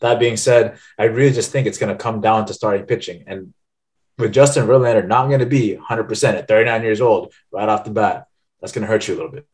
That 0.00 0.18
being 0.18 0.38
said, 0.38 0.78
I 0.98 1.04
really 1.04 1.34
just 1.34 1.52
think 1.52 1.66
it's 1.66 1.76
going 1.76 1.94
to 1.94 2.02
come 2.02 2.22
down 2.22 2.46
to 2.46 2.54
starting 2.54 2.86
pitching. 2.86 3.24
And 3.26 3.52
with 4.16 4.32
Justin 4.32 4.66
Verlander 4.66 5.06
not 5.06 5.28
going 5.28 5.40
to 5.40 5.52
be 5.60 5.76
100% 5.76 6.34
at 6.34 6.48
39 6.48 6.82
years 6.82 7.02
old 7.02 7.34
right 7.52 7.68
off 7.68 7.84
the 7.84 7.90
bat, 7.90 8.26
that's 8.60 8.72
going 8.72 8.86
to 8.86 8.88
hurt 8.88 9.06
you 9.06 9.14
a 9.14 9.18
little 9.18 9.32
bit. 9.32 9.46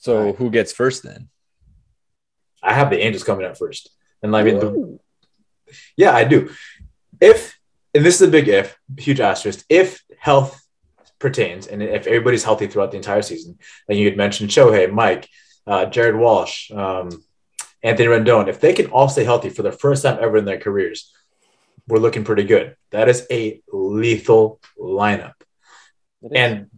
So 0.00 0.24
right. 0.24 0.36
who 0.36 0.50
gets 0.50 0.72
first 0.72 1.02
then? 1.02 1.28
I 2.62 2.72
have 2.72 2.88
the 2.88 3.00
Angels 3.04 3.24
coming 3.24 3.44
out 3.44 3.58
first. 3.58 3.90
And 4.22 4.34
I 4.34 4.42
mean, 4.42 4.58
the, 4.58 4.98
yeah, 5.94 6.12
I 6.16 6.24
do. 6.24 6.48
If 7.20 7.58
and 7.94 8.04
this 8.04 8.16
is 8.16 8.22
a 8.22 8.30
big 8.30 8.48
if, 8.48 8.76
huge 8.98 9.20
asterisk. 9.20 9.64
If 9.68 10.02
health 10.18 10.60
pertains, 11.18 11.66
and 11.66 11.82
if 11.82 12.06
everybody's 12.06 12.44
healthy 12.44 12.66
throughout 12.66 12.90
the 12.90 12.96
entire 12.96 13.22
season, 13.22 13.58
and 13.88 13.98
you 13.98 14.06
had 14.06 14.16
mentioned 14.16 14.50
Shohei, 14.50 14.92
Mike, 14.92 15.28
uh, 15.66 15.86
Jared 15.86 16.16
Walsh, 16.16 16.70
um, 16.70 17.24
Anthony 17.82 18.08
Rendon, 18.08 18.48
if 18.48 18.60
they 18.60 18.72
can 18.72 18.86
all 18.86 19.08
stay 19.08 19.24
healthy 19.24 19.50
for 19.50 19.62
the 19.62 19.72
first 19.72 20.02
time 20.02 20.18
ever 20.20 20.38
in 20.38 20.44
their 20.44 20.58
careers, 20.58 21.12
we're 21.86 21.98
looking 21.98 22.24
pretty 22.24 22.44
good. 22.44 22.76
That 22.90 23.08
is 23.08 23.26
a 23.30 23.62
lethal 23.70 24.60
lineup. 24.78 25.34
And 26.34 26.70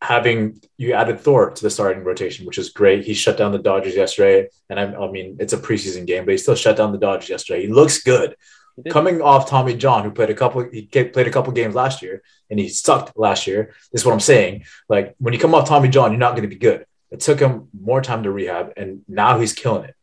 having 0.00 0.60
you 0.76 0.92
added 0.94 1.20
Thor 1.20 1.50
to 1.50 1.62
the 1.62 1.70
starting 1.70 2.02
rotation, 2.02 2.44
which 2.44 2.58
is 2.58 2.70
great. 2.70 3.04
He 3.04 3.14
shut 3.14 3.36
down 3.36 3.52
the 3.52 3.58
Dodgers 3.58 3.94
yesterday, 3.94 4.48
and 4.68 4.78
I, 4.78 4.84
I 4.92 5.10
mean 5.10 5.36
it's 5.38 5.52
a 5.52 5.58
preseason 5.58 6.06
game, 6.06 6.24
but 6.24 6.32
he 6.32 6.38
still 6.38 6.56
shut 6.56 6.76
down 6.76 6.92
the 6.92 6.98
Dodgers 6.98 7.28
yesterday. 7.28 7.62
He 7.62 7.72
looks 7.72 8.02
good. 8.02 8.36
Coming 8.90 9.20
off 9.20 9.48
Tommy 9.48 9.74
John, 9.74 10.02
who 10.02 10.10
played 10.10 10.30
a 10.30 10.34
couple, 10.34 10.68
he 10.70 10.86
played 10.86 11.26
a 11.26 11.30
couple 11.30 11.52
games 11.52 11.74
last 11.74 12.02
year, 12.02 12.22
and 12.50 12.58
he 12.58 12.68
sucked 12.68 13.16
last 13.16 13.46
year. 13.46 13.74
This 13.90 14.00
is 14.00 14.06
what 14.06 14.12
I'm 14.12 14.20
saying. 14.20 14.64
Like 14.88 15.14
when 15.18 15.34
you 15.34 15.40
come 15.40 15.54
off 15.54 15.68
Tommy 15.68 15.88
John, 15.88 16.10
you're 16.10 16.18
not 16.18 16.32
going 16.32 16.42
to 16.42 16.48
be 16.48 16.56
good. 16.56 16.86
It 17.10 17.20
took 17.20 17.38
him 17.38 17.68
more 17.78 18.00
time 18.00 18.22
to 18.22 18.30
rehab, 18.30 18.72
and 18.76 19.02
now 19.06 19.38
he's 19.38 19.52
killing 19.52 19.84
it. 19.84 19.94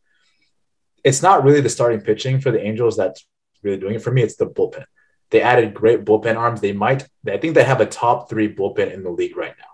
It's 1.04 1.24
not 1.24 1.44
really 1.44 1.62
the 1.62 1.70
starting 1.70 2.02
pitching 2.02 2.40
for 2.42 2.52
the 2.52 2.62
Angels 2.62 2.98
that's 2.98 3.26
really 3.64 3.78
doing 3.78 3.96
it 3.96 4.04
for 4.04 4.12
me. 4.12 4.22
It's 4.22 4.36
the 4.36 4.46
bullpen. 4.46 4.86
They 5.32 5.42
added 5.42 5.74
great 5.74 6.06
bullpen 6.06 6.38
arms. 6.38 6.62
They 6.62 6.74
might, 6.74 7.08
I 7.28 7.38
think 7.38 7.56
they 7.56 7.64
have 7.64 7.82
a 7.82 7.86
top 7.86 8.30
three 8.30 8.54
bullpen 8.54 8.94
in 8.94 9.04
the 9.04 9.10
league 9.10 9.38
right 9.38 9.56
now. 9.58 9.66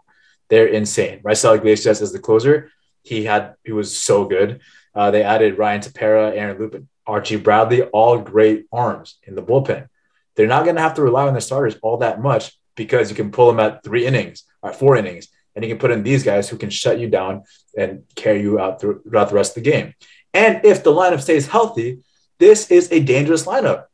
They're 0.50 0.68
insane. 0.68 1.22
Raisel 1.24 1.58
Iglesias 1.58 2.02
as 2.02 2.12
the 2.12 2.20
closer. 2.20 2.72
He 3.04 3.26
had, 3.26 3.56
he 3.64 3.72
was 3.72 3.98
so 3.98 4.26
good. 4.26 4.62
Uh, 4.94 5.12
they 5.12 5.24
added 5.24 5.58
Ryan 5.58 5.82
Tepera, 5.82 6.36
Aaron 6.36 6.58
Lupin, 6.58 6.88
Archie 7.08 7.36
Bradley, 7.36 7.84
all 7.84 8.20
great 8.20 8.66
arms 8.72 9.18
in 9.24 9.36
the 9.36 9.44
bullpen. 9.44 9.88
They're 10.36 10.48
not 10.48 10.64
going 10.64 10.76
to 10.76 10.82
have 10.82 10.96
to 10.96 11.02
rely 11.02 11.28
on 11.28 11.34
their 11.34 11.42
starters 11.42 11.78
all 11.82 11.98
that 11.98 12.22
much 12.22 12.58
because 12.76 13.10
you 13.10 13.16
can 13.16 13.32
pull 13.32 13.48
them 13.48 13.60
at 13.60 13.84
three 13.84 14.06
innings 14.06 14.44
or 14.62 14.74
four 14.74 14.96
innings, 14.96 15.28
and 15.56 15.64
you 15.64 15.70
can 15.70 15.80
put 15.80 15.92
in 15.92 16.04
these 16.04 16.24
guys 16.24 16.50
who 16.50 16.58
can 16.58 16.70
shut 16.70 17.00
you 17.00 17.08
down 17.08 17.44
and 17.78 18.04
carry 18.16 18.42
you 18.42 18.60
out 18.60 18.82
throughout 18.82 19.30
the 19.30 19.36
rest 19.36 19.56
of 19.56 19.64
the 19.64 19.72
game. 19.72 19.94
And 20.34 20.66
if 20.66 20.84
the 20.84 20.92
lineup 20.92 21.22
stays 21.22 21.48
healthy, 21.48 22.00
this 22.40 22.70
is 22.70 22.92
a 22.92 23.00
dangerous 23.00 23.46
lineup. 23.46 23.86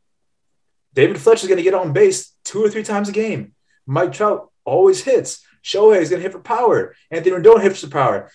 David 0.94 1.20
Fletcher 1.20 1.44
is 1.44 1.48
going 1.48 1.58
to 1.58 1.62
get 1.62 1.74
on 1.74 1.92
base 1.92 2.34
two 2.44 2.64
or 2.64 2.68
three 2.68 2.82
times 2.82 3.08
a 3.08 3.12
game. 3.12 3.54
Mike 3.86 4.12
Trout 4.12 4.50
always 4.64 5.02
hits. 5.04 5.44
Shohei 5.62 6.00
is 6.00 6.10
going 6.10 6.20
to 6.20 6.24
hit 6.24 6.32
for 6.32 6.40
power. 6.40 6.94
Anthony 7.10 7.36
Rendon 7.36 7.62
hits 7.62 7.80
for 7.80 7.88
power. 7.88 8.30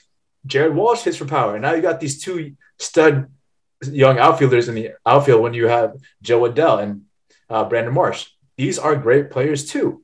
Jared 0.45 0.73
Walsh 0.73 1.03
hits 1.03 1.17
for 1.17 1.25
power. 1.25 1.55
And 1.55 1.61
now 1.61 1.73
you 1.73 1.82
got 1.82 1.99
these 1.99 2.21
two 2.21 2.55
stud 2.80 3.30
young 3.84 4.19
outfielders 4.19 4.69
in 4.69 4.75
the 4.75 4.91
outfield 5.05 5.41
when 5.41 5.53
you 5.53 5.67
have 5.67 5.95
Jo 6.21 6.41
Adell 6.41 6.82
and 6.82 7.03
uh, 7.49 7.63
Brandon 7.63 7.93
Marsh. 7.93 8.28
These 8.57 8.80
are 8.80 8.95
great 8.95 9.30
players 9.30 9.65
too. 9.65 10.03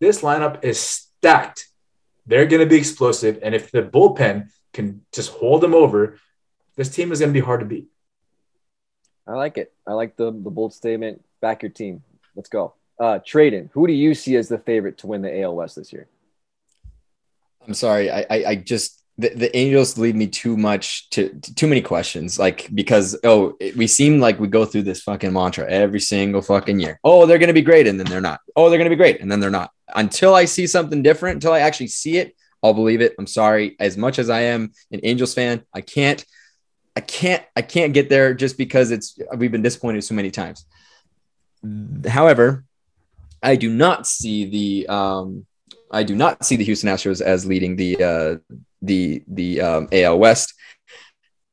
This 0.00 0.22
lineup 0.22 0.64
is 0.64 0.80
stacked. 0.80 1.68
They're 2.26 2.46
going 2.46 2.60
to 2.60 2.66
be 2.66 2.76
explosive. 2.76 3.38
And 3.42 3.54
if 3.54 3.70
the 3.70 3.82
bullpen 3.82 4.48
can 4.72 5.02
just 5.12 5.30
hold 5.30 5.60
them 5.60 5.74
over, 5.74 6.18
this 6.76 6.88
team 6.88 7.12
is 7.12 7.20
going 7.20 7.32
to 7.32 7.38
be 7.38 7.44
hard 7.44 7.60
to 7.60 7.66
beat. 7.66 7.86
I 9.26 9.34
like 9.34 9.56
it. 9.58 9.72
I 9.86 9.92
like 9.92 10.16
the 10.16 10.32
the 10.32 10.50
bold 10.50 10.74
statement. 10.74 11.24
Back 11.40 11.62
your 11.62 11.70
team. 11.70 12.02
Let's 12.34 12.48
go. 12.48 12.74
Uh, 12.98 13.18
Tradon, 13.18 13.70
who 13.72 13.86
do 13.86 13.92
you 13.92 14.14
see 14.14 14.36
as 14.36 14.48
the 14.48 14.58
favorite 14.58 14.98
to 14.98 15.06
win 15.06 15.22
the 15.22 15.42
AL 15.42 15.54
West 15.54 15.76
this 15.76 15.92
year? 15.92 16.08
I'm 17.66 17.74
sorry. 17.74 18.10
I, 18.10 18.26
I, 18.28 18.44
I 18.46 18.54
just 18.56 19.01
the, 19.22 19.30
the 19.34 19.56
Angels 19.56 19.96
leave 19.96 20.14
me 20.14 20.26
too 20.26 20.56
much 20.56 21.08
to, 21.10 21.28
to, 21.28 21.54
too 21.54 21.66
many 21.66 21.80
questions. 21.80 22.38
Like 22.38 22.68
because 22.74 23.18
oh, 23.24 23.56
it, 23.60 23.76
we 23.76 23.86
seem 23.86 24.20
like 24.20 24.38
we 24.38 24.48
go 24.48 24.64
through 24.64 24.82
this 24.82 25.02
fucking 25.02 25.32
mantra 25.32 25.70
every 25.70 26.00
single 26.00 26.42
fucking 26.42 26.80
year. 26.80 26.98
Oh, 27.02 27.24
they're 27.26 27.38
gonna 27.38 27.52
be 27.52 27.62
great, 27.62 27.86
and 27.86 27.98
then 27.98 28.06
they're 28.06 28.20
not. 28.20 28.40
Oh, 28.56 28.68
they're 28.68 28.78
gonna 28.78 28.90
be 28.90 28.96
great, 28.96 29.20
and 29.20 29.30
then 29.30 29.40
they're 29.40 29.50
not. 29.50 29.70
Until 29.94 30.34
I 30.34 30.44
see 30.44 30.66
something 30.66 31.02
different, 31.02 31.36
until 31.36 31.52
I 31.52 31.60
actually 31.60 31.88
see 31.88 32.18
it, 32.18 32.34
I'll 32.62 32.74
believe 32.74 33.00
it. 33.00 33.14
I'm 33.18 33.26
sorry. 33.26 33.76
As 33.80 33.96
much 33.96 34.18
as 34.18 34.28
I 34.30 34.42
am 34.42 34.72
an 34.90 35.00
Angels 35.02 35.34
fan, 35.34 35.62
I 35.74 35.80
can't 35.80 36.24
I 36.94 37.00
can't 37.00 37.42
I 37.56 37.62
can't 37.62 37.94
get 37.94 38.08
there 38.08 38.34
just 38.34 38.58
because 38.58 38.90
it's 38.90 39.18
we've 39.36 39.52
been 39.52 39.62
disappointed 39.62 40.04
so 40.04 40.14
many 40.14 40.30
times. 40.30 40.66
However, 42.06 42.64
I 43.42 43.56
do 43.56 43.70
not 43.70 44.06
see 44.06 44.44
the 44.44 44.88
um, 44.88 45.46
I 45.92 46.02
do 46.02 46.14
not 46.14 46.44
see 46.44 46.56
the 46.56 46.64
Houston 46.64 46.88
Astros 46.88 47.20
as 47.20 47.46
leading 47.46 47.76
the 47.76 48.02
uh, 48.02 48.56
the 48.80 49.22
the 49.28 49.60
um, 49.60 49.88
AL 49.92 50.18
West. 50.18 50.54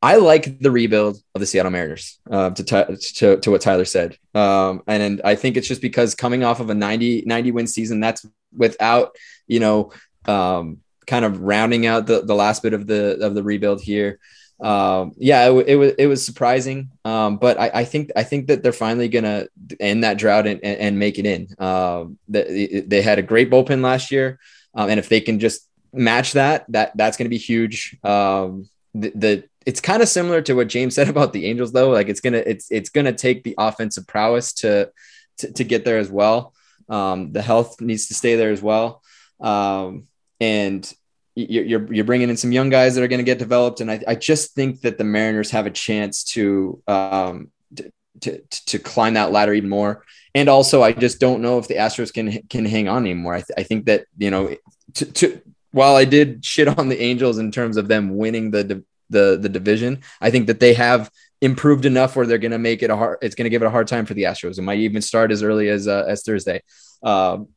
I 0.01 0.15
like 0.15 0.59
the 0.59 0.71
rebuild 0.71 1.17
of 1.35 1.41
the 1.41 1.45
Seattle 1.45 1.71
Mariners 1.71 2.19
uh, 2.31 2.51
to, 2.51 2.97
to, 3.15 3.37
to 3.37 3.51
what 3.51 3.59
Tyler 3.59 3.83
said. 3.83 4.17
Um, 4.33 4.81
and, 4.87 5.03
and 5.03 5.21
I 5.25 5.35
think 5.35 5.57
it's 5.57 5.67
just 5.67 5.81
because 5.81 6.15
coming 6.15 6.45
off 6.45 6.61
of 6.61 6.69
a 6.69 6.73
90, 6.73 7.23
90 7.25 7.51
win 7.51 7.67
season, 7.67 7.99
that's 7.99 8.25
without, 8.55 9.13
you 9.45 9.59
know, 9.59 9.91
um, 10.25 10.77
kind 11.05 11.25
of 11.25 11.41
rounding 11.41 11.85
out 11.85 12.07
the, 12.07 12.21
the 12.21 12.33
last 12.33 12.63
bit 12.63 12.73
of 12.73 12.87
the, 12.87 13.19
of 13.19 13.35
the 13.35 13.43
rebuild 13.43 13.81
here 13.81 14.19
um, 14.61 15.13
yeah, 15.17 15.49
it, 15.49 15.67
it, 15.69 15.75
was 15.75 15.93
it 15.97 16.07
was 16.07 16.25
surprising, 16.25 16.91
um, 17.05 17.37
but 17.37 17.57
I, 17.59 17.71
I, 17.75 17.85
think 17.85 18.11
I 18.15 18.23
think 18.23 18.47
that 18.47 18.61
they're 18.61 18.73
finally 18.73 19.07
gonna 19.07 19.47
end 19.79 20.03
that 20.03 20.17
drought 20.17 20.47
and, 20.47 20.59
and, 20.63 20.79
and 20.79 20.99
make 20.99 21.17
it 21.17 21.25
in. 21.25 21.47
Um, 21.59 22.17
they, 22.27 22.83
they 22.85 23.01
had 23.01 23.19
a 23.19 23.23
great 23.23 23.49
bullpen 23.49 23.81
last 23.81 24.11
year, 24.11 24.39
um, 24.75 24.89
and 24.89 24.99
if 24.99 25.07
they 25.07 25.21
can 25.21 25.39
just 25.39 25.65
match 25.93 26.33
that, 26.33 26.65
that 26.69 26.95
that's 26.97 27.15
gonna 27.15 27.29
be 27.29 27.37
huge. 27.37 27.97
Um, 28.03 28.67
the, 28.93 29.11
the 29.15 29.43
it's 29.65 29.79
kind 29.79 30.01
of 30.01 30.09
similar 30.09 30.41
to 30.41 30.53
what 30.53 30.67
James 30.67 30.95
said 30.95 31.07
about 31.07 31.31
the 31.31 31.45
Angels, 31.45 31.71
though. 31.71 31.91
Like 31.91 32.09
it's 32.09 32.21
gonna 32.21 32.43
it's 32.45 32.69
it's 32.69 32.89
gonna 32.89 33.13
take 33.13 33.43
the 33.43 33.55
offensive 33.57 34.07
prowess 34.07 34.53
to 34.55 34.91
to, 35.37 35.53
to 35.53 35.63
get 35.63 35.85
there 35.85 35.99
as 35.99 36.11
well. 36.11 36.53
Um, 36.89 37.31
the 37.31 37.41
health 37.41 37.79
needs 37.79 38.07
to 38.07 38.13
stay 38.13 38.35
there 38.35 38.51
as 38.51 38.61
well. 38.61 39.01
Um, 39.39 40.07
and 40.41 40.91
you're 41.35 41.91
you're 41.93 42.05
bringing 42.05 42.29
in 42.29 42.37
some 42.37 42.51
young 42.51 42.69
guys 42.69 42.95
that 42.95 43.03
are 43.03 43.07
going 43.07 43.19
to 43.19 43.23
get 43.23 43.39
developed, 43.39 43.81
and 43.81 43.91
I, 43.91 44.01
I 44.07 44.15
just 44.15 44.53
think 44.53 44.81
that 44.81 44.97
the 44.97 45.03
Mariners 45.03 45.51
have 45.51 45.65
a 45.65 45.71
chance 45.71 46.23
to 46.25 46.81
um 46.87 47.51
to, 47.75 47.91
to, 48.21 48.41
to 48.65 48.79
climb 48.79 49.13
that 49.13 49.31
ladder 49.31 49.53
even 49.53 49.69
more. 49.69 50.03
And 50.35 50.49
also, 50.49 50.83
I 50.83 50.91
just 50.91 51.19
don't 51.19 51.41
know 51.41 51.57
if 51.57 51.67
the 51.67 51.75
Astros 51.75 52.13
can 52.13 52.43
can 52.49 52.65
hang 52.65 52.87
on 52.87 53.03
anymore. 53.03 53.35
I, 53.35 53.41
th- 53.41 53.57
I 53.57 53.63
think 53.63 53.85
that 53.85 54.05
you 54.17 54.31
know, 54.31 54.55
to, 54.95 55.05
to 55.05 55.41
while 55.71 55.95
I 55.95 56.05
did 56.05 56.43
shit 56.45 56.67
on 56.67 56.89
the 56.89 57.01
Angels 57.01 57.37
in 57.37 57.51
terms 57.51 57.77
of 57.77 57.87
them 57.87 58.15
winning 58.15 58.51
the 58.51 58.83
the 59.09 59.37
the 59.37 59.49
division, 59.49 60.01
I 60.21 60.29
think 60.29 60.47
that 60.47 60.59
they 60.59 60.73
have 60.75 61.09
improved 61.41 61.85
enough 61.85 62.15
where 62.15 62.25
they're 62.25 62.37
going 62.37 62.51
to 62.51 62.59
make 62.59 62.83
it 62.83 62.89
a 62.89 62.95
hard. 62.95 63.17
It's 63.21 63.35
going 63.35 63.45
to 63.45 63.49
give 63.49 63.61
it 63.63 63.67
a 63.67 63.71
hard 63.71 63.87
time 63.87 64.05
for 64.05 64.13
the 64.13 64.23
Astros. 64.23 64.59
It 64.59 64.63
might 64.63 64.79
even 64.79 65.01
start 65.01 65.31
as 65.31 65.41
early 65.41 65.69
as 65.69 65.87
uh, 65.87 66.05
as 66.07 66.23
Thursday. 66.23 66.61
Um, 67.01 67.47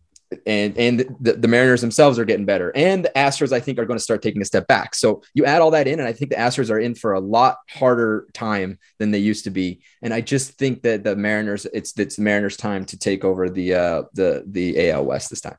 and 0.47 0.77
and 0.77 1.01
the, 1.21 1.35
the, 1.35 1.49
Mariners 1.49 1.81
themselves 1.81 2.19
are 2.19 2.25
getting 2.25 2.45
better, 2.45 2.73
and 2.75 3.05
the 3.05 3.13
Astros 3.17 3.53
I 3.53 3.61
think 3.61 3.79
are 3.79 3.85
going 3.85 3.99
to 3.99 4.03
start 4.03 4.23
taking 4.23 4.43
a 4.43 4.45
step 4.45 4.67
back. 4.67 4.95
So 4.95 5.23
you 5.35 5.45
add 5.45 5.61
all 5.61 5.71
that 5.73 5.87
in, 5.87 5.99
and 6.01 6.09
I 6.09 6.13
think 6.13 6.31
the 6.31 6.37
Astros 6.37 6.71
are 6.71 6.79
in 6.79 6.95
for 6.95 7.13
a 7.13 7.21
lot 7.21 7.59
harder 7.71 8.27
time 8.33 8.79
than 8.99 9.11
they 9.11 9.19
used 9.19 9.45
to 9.45 9.51
be. 9.51 9.83
And 10.03 10.13
I 10.13 10.21
just 10.21 10.53
think 10.59 10.83
that 10.83 11.05
the 11.05 11.17
Mariners, 11.17 11.67
it's 11.67 11.99
it's 11.99 12.17
the 12.17 12.23
Mariners' 12.23 12.57
time 12.57 12.85
to 12.87 12.99
take 12.99 13.25
over 13.25 13.49
the 13.49 13.75
uh, 13.75 14.03
the 14.15 14.45
the 14.47 14.91
AL 14.91 15.05
West 15.05 15.31
this 15.31 15.41
time. 15.41 15.57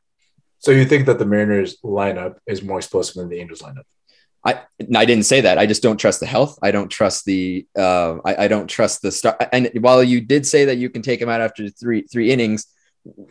So 0.60 0.72
you 0.72 0.86
think 0.86 1.06
that 1.08 1.20
the 1.20 1.26
Mariners 1.26 1.78
lineup 1.84 2.38
is 2.48 2.64
more 2.64 2.78
explosive 2.78 3.16
than 3.16 3.30
the 3.30 3.40
Angels 3.40 3.62
lineup? 3.62 3.84
I 4.46 4.62
I 4.96 5.06
didn't 5.06 5.26
say 5.26 5.42
that. 5.42 5.58
I 5.58 5.66
just 5.66 5.84
don't 5.84 5.98
trust 5.98 6.20
the 6.20 6.26
health. 6.26 6.58
I 6.62 6.72
don't 6.72 6.90
trust 6.90 7.26
the 7.26 7.66
uh, 7.78 8.18
I, 8.26 8.46
I 8.46 8.48
don't 8.48 8.68
trust 8.68 9.02
the 9.02 9.12
start. 9.12 9.42
And 9.52 9.70
while 9.80 10.04
you 10.04 10.22
did 10.22 10.46
say 10.46 10.66
that 10.66 10.78
you 10.78 10.90
can 10.90 11.02
take 11.02 11.20
them 11.20 11.30
out 11.30 11.42
after 11.42 11.70
three 11.70 12.02
three 12.04 12.32
innings 12.32 12.68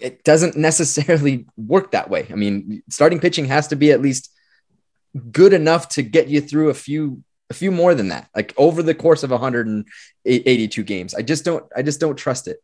it 0.00 0.24
doesn't 0.24 0.56
necessarily 0.56 1.46
work 1.56 1.92
that 1.92 2.10
way. 2.10 2.26
I 2.30 2.34
mean, 2.34 2.82
starting 2.88 3.20
pitching 3.20 3.46
has 3.46 3.68
to 3.68 3.76
be 3.76 3.92
at 3.92 4.02
least 4.02 4.30
good 5.30 5.52
enough 5.52 5.88
to 5.90 6.02
get 6.02 6.28
you 6.28 6.40
through 6.40 6.70
a 6.70 6.74
few 6.74 7.22
a 7.50 7.54
few 7.54 7.70
more 7.70 7.94
than 7.94 8.08
that. 8.08 8.28
Like 8.34 8.54
over 8.56 8.82
the 8.82 8.94
course 8.94 9.22
of 9.22 9.30
182 9.30 10.82
games. 10.82 11.14
I 11.14 11.22
just 11.22 11.44
don't 11.44 11.64
I 11.76 11.82
just 11.82 12.00
don't 12.00 12.16
trust 12.16 12.48
it. 12.48 12.58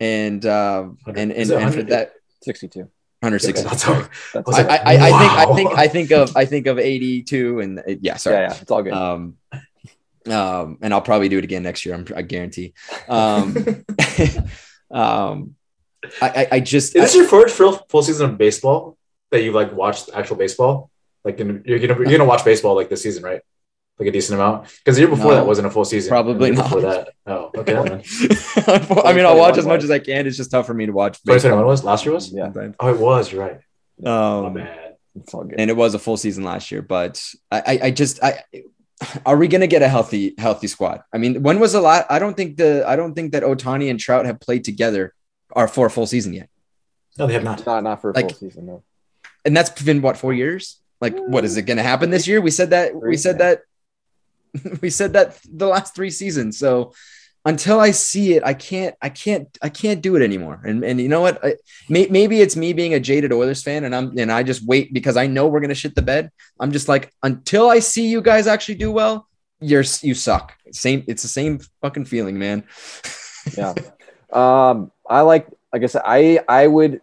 And 0.00 0.44
uh, 0.44 0.88
and 1.06 1.32
and, 1.32 1.50
and 1.50 1.74
for 1.74 1.82
that 1.84 2.14
62 2.42 2.90
160. 3.20 3.62
Yeah, 3.62 4.08
I, 4.34 4.76
I, 4.76 4.96
I, 4.96 5.10
wow. 5.10 5.52
I, 5.52 5.56
think 5.56 5.70
I 5.70 5.78
think 5.78 5.78
I 5.78 5.88
think 5.88 6.10
of 6.10 6.36
I 6.36 6.44
think 6.44 6.66
of 6.66 6.78
82 6.78 7.60
and 7.60 7.82
yeah, 8.00 8.16
sorry. 8.16 8.36
Yeah, 8.36 8.42
yeah, 8.50 8.58
it's 8.60 8.70
all 8.70 8.82
good. 8.82 8.92
Um, 8.92 9.36
um, 10.26 10.78
and 10.80 10.92
I'll 10.92 11.00
probably 11.00 11.28
do 11.28 11.38
it 11.38 11.44
again 11.44 11.62
next 11.62 11.84
year. 11.84 11.94
I'm, 11.94 12.06
I 12.14 12.22
guarantee. 12.22 12.74
Um, 13.08 13.84
um, 14.90 15.54
I, 16.20 16.48
I 16.52 16.60
just 16.60 16.94
is 16.96 17.02
this 17.02 17.14
I, 17.14 17.18
your 17.18 17.28
first 17.28 17.56
full, 17.56 17.72
full 17.88 18.02
season 18.02 18.30
of 18.30 18.38
baseball 18.38 18.96
that 19.30 19.42
you've 19.42 19.54
like 19.54 19.72
watched 19.72 20.10
actual 20.14 20.36
baseball? 20.36 20.90
Like 21.24 21.38
you're 21.38 21.48
gonna 21.48 21.62
you're 21.66 22.18
gonna 22.18 22.24
watch 22.24 22.44
baseball 22.44 22.74
like 22.74 22.88
this 22.88 23.02
season, 23.02 23.22
right? 23.22 23.40
Like 23.98 24.08
a 24.08 24.12
decent 24.12 24.40
amount 24.40 24.68
because 24.84 24.96
the 24.96 25.02
year 25.02 25.08
before 25.08 25.32
no, 25.32 25.36
that 25.36 25.46
wasn't 25.46 25.68
a 25.68 25.70
full 25.70 25.84
season. 25.84 26.10
Probably 26.10 26.50
not. 26.50 26.64
Before 26.64 26.80
that, 26.80 27.10
oh, 27.26 27.50
okay. 27.56 27.76
I 29.04 29.12
mean, 29.12 29.24
I'll 29.24 29.38
watch 29.38 29.56
as 29.56 29.66
much 29.66 29.84
as 29.84 29.90
I 29.90 30.00
can. 30.00 30.26
It's 30.26 30.36
just 30.36 30.50
tough 30.50 30.66
for 30.66 30.74
me 30.74 30.86
to 30.86 30.92
watch. 30.92 31.22
Twenty 31.22 31.50
one 31.50 31.64
was 31.64 31.84
last 31.84 32.04
year 32.04 32.12
was 32.12 32.32
yeah. 32.32 32.50
Oh, 32.80 32.92
it 32.92 32.98
was. 32.98 33.32
You're 33.32 33.42
right. 33.42 33.60
Um, 34.04 34.12
oh, 34.12 34.50
man. 34.50 34.78
It's 35.14 35.32
all 35.32 35.44
good. 35.44 35.60
And 35.60 35.70
it 35.70 35.76
was 35.76 35.94
a 35.94 35.98
full 36.00 36.16
season 36.16 36.42
last 36.42 36.72
year, 36.72 36.82
but 36.82 37.24
I, 37.52 37.60
I, 37.60 37.78
I 37.84 37.90
just 37.92 38.22
I 38.22 38.42
are 39.26 39.36
we 39.36 39.48
going 39.48 39.60
to 39.60 39.66
get 39.66 39.82
a 39.82 39.88
healthy 39.88 40.34
healthy 40.38 40.66
squad? 40.66 41.02
I 41.12 41.18
mean, 41.18 41.42
when 41.42 41.58
was 41.58 41.72
the 41.72 41.80
last? 41.80 42.06
I 42.10 42.18
don't 42.18 42.36
think 42.36 42.56
the 42.56 42.84
I 42.86 42.96
don't 42.96 43.14
think 43.14 43.32
that 43.32 43.42
Ohtani 43.42 43.90
and 43.90 43.98
Trout 43.98 44.26
have 44.26 44.40
played 44.40 44.64
together 44.64 45.14
our 45.52 45.68
for 45.68 45.86
a 45.86 45.90
full 45.90 46.06
season 46.06 46.32
yet. 46.32 46.48
No, 47.18 47.26
they 47.26 47.34
have 47.34 47.44
not. 47.44 47.64
Not 47.64 47.82
not 47.84 48.00
for 48.00 48.10
a 48.10 48.14
like, 48.14 48.30
full 48.30 48.38
season. 48.38 48.66
No. 48.66 48.82
And 49.44 49.56
that's 49.56 49.70
been 49.82 50.02
what 50.02 50.16
four 50.16 50.32
years. 50.32 50.80
Like, 51.00 51.18
what 51.18 51.44
is 51.44 51.56
it 51.56 51.62
going 51.62 51.76
to 51.76 51.82
happen 51.82 52.10
this 52.10 52.26
year? 52.26 52.40
We 52.40 52.50
said 52.50 52.70
that. 52.70 52.94
We 52.94 53.16
said 53.16 53.38
that. 53.38 53.60
We 54.80 54.88
said 54.88 55.14
that 55.14 55.40
the 55.52 55.66
last 55.66 55.96
three 55.96 56.10
seasons. 56.10 56.58
So 56.58 56.94
until 57.44 57.80
I 57.80 57.90
see 57.90 58.34
it, 58.34 58.44
I 58.44 58.54
can't, 58.54 58.94
I 59.02 59.08
can't, 59.08 59.48
I 59.60 59.68
can't 59.68 60.00
do 60.00 60.14
it 60.14 60.22
anymore. 60.22 60.60
And 60.64 60.84
and 60.84 61.00
you 61.00 61.08
know 61.08 61.20
what? 61.20 61.44
I, 61.44 61.56
may, 61.88 62.06
maybe 62.06 62.40
it's 62.40 62.54
me 62.54 62.72
being 62.72 62.94
a 62.94 63.00
jaded 63.00 63.32
Oilers 63.32 63.64
fan, 63.64 63.82
and 63.82 63.94
I'm 63.94 64.16
and 64.16 64.30
I 64.30 64.44
just 64.44 64.64
wait 64.64 64.94
because 64.94 65.16
I 65.16 65.26
know 65.26 65.48
we're 65.48 65.60
gonna 65.60 65.74
shit 65.74 65.96
the 65.96 66.02
bed. 66.02 66.30
I'm 66.60 66.70
just 66.70 66.88
like 66.88 67.12
until 67.22 67.68
I 67.68 67.80
see 67.80 68.06
you 68.06 68.22
guys 68.22 68.46
actually 68.46 68.76
do 68.76 68.92
well, 68.92 69.28
you're 69.60 69.84
you 70.02 70.14
suck. 70.14 70.56
Same, 70.72 71.04
it's 71.06 71.22
the 71.22 71.28
same 71.28 71.58
fucking 71.82 72.04
feeling, 72.06 72.38
man. 72.38 72.64
yeah. 73.58 73.74
Um, 74.32 74.90
I 75.08 75.22
like, 75.22 75.46
like 75.72 75.82
I 75.82 75.86
said, 75.86 76.02
I 76.04 76.40
I 76.48 76.66
would. 76.66 77.00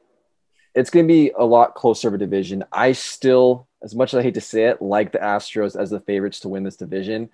It's 0.73 0.89
gonna 0.89 1.07
be 1.07 1.31
a 1.37 1.43
lot 1.43 1.75
closer 1.75 2.07
of 2.07 2.13
a 2.13 2.17
division. 2.17 2.63
I 2.71 2.93
still, 2.93 3.67
as 3.83 3.93
much 3.93 4.13
as 4.13 4.19
I 4.19 4.23
hate 4.23 4.35
to 4.35 4.41
say 4.41 4.65
it, 4.65 4.81
like 4.81 5.11
the 5.11 5.19
Astros 5.19 5.79
as 5.79 5.89
the 5.89 5.99
favorites 5.99 6.39
to 6.41 6.49
win 6.49 6.63
this 6.63 6.77
division. 6.77 7.29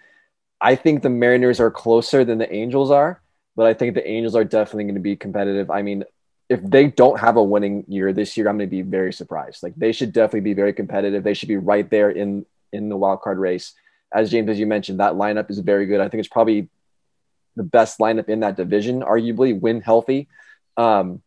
I 0.59 0.75
think 0.75 1.03
the 1.03 1.09
Mariners 1.09 1.59
are 1.59 1.69
closer 1.69 2.25
than 2.25 2.39
the 2.39 2.51
Angels 2.51 2.89
are, 2.89 3.21
but 3.55 3.67
I 3.67 3.75
think 3.75 3.93
the 3.93 4.07
Angels 4.07 4.35
are 4.35 4.43
definitely 4.43 4.85
going 4.85 4.95
to 4.95 5.01
be 5.01 5.15
competitive. 5.15 5.69
I 5.69 5.83
mean, 5.83 6.03
if 6.49 6.61
they 6.63 6.87
don't 6.87 7.19
have 7.19 7.37
a 7.37 7.43
winning 7.43 7.85
year 7.87 8.13
this 8.13 8.37
year, 8.37 8.47
I'm 8.47 8.57
going 8.57 8.69
to 8.69 8.75
be 8.75 8.81
very 8.81 9.13
surprised. 9.13 9.61
Like 9.61 9.75
they 9.75 9.91
should 9.91 10.13
definitely 10.13 10.41
be 10.41 10.53
very 10.53 10.73
competitive. 10.73 11.23
They 11.23 11.33
should 11.33 11.49
be 11.49 11.57
right 11.57 11.87
there 11.89 12.09
in 12.09 12.45
in 12.73 12.89
the 12.89 12.97
wild 12.97 13.21
card 13.21 13.37
race. 13.37 13.73
As 14.13 14.31
James, 14.31 14.49
as 14.49 14.59
you 14.59 14.65
mentioned, 14.65 14.99
that 14.99 15.13
lineup 15.13 15.49
is 15.49 15.59
very 15.59 15.85
good. 15.85 15.99
I 15.99 16.07
think 16.07 16.19
it's 16.19 16.29
probably 16.29 16.69
the 17.55 17.63
best 17.63 17.99
lineup 17.99 18.29
in 18.29 18.39
that 18.41 18.55
division, 18.55 19.01
arguably 19.01 19.59
when 19.59 19.81
healthy. 19.81 20.27
Um, 20.77 21.21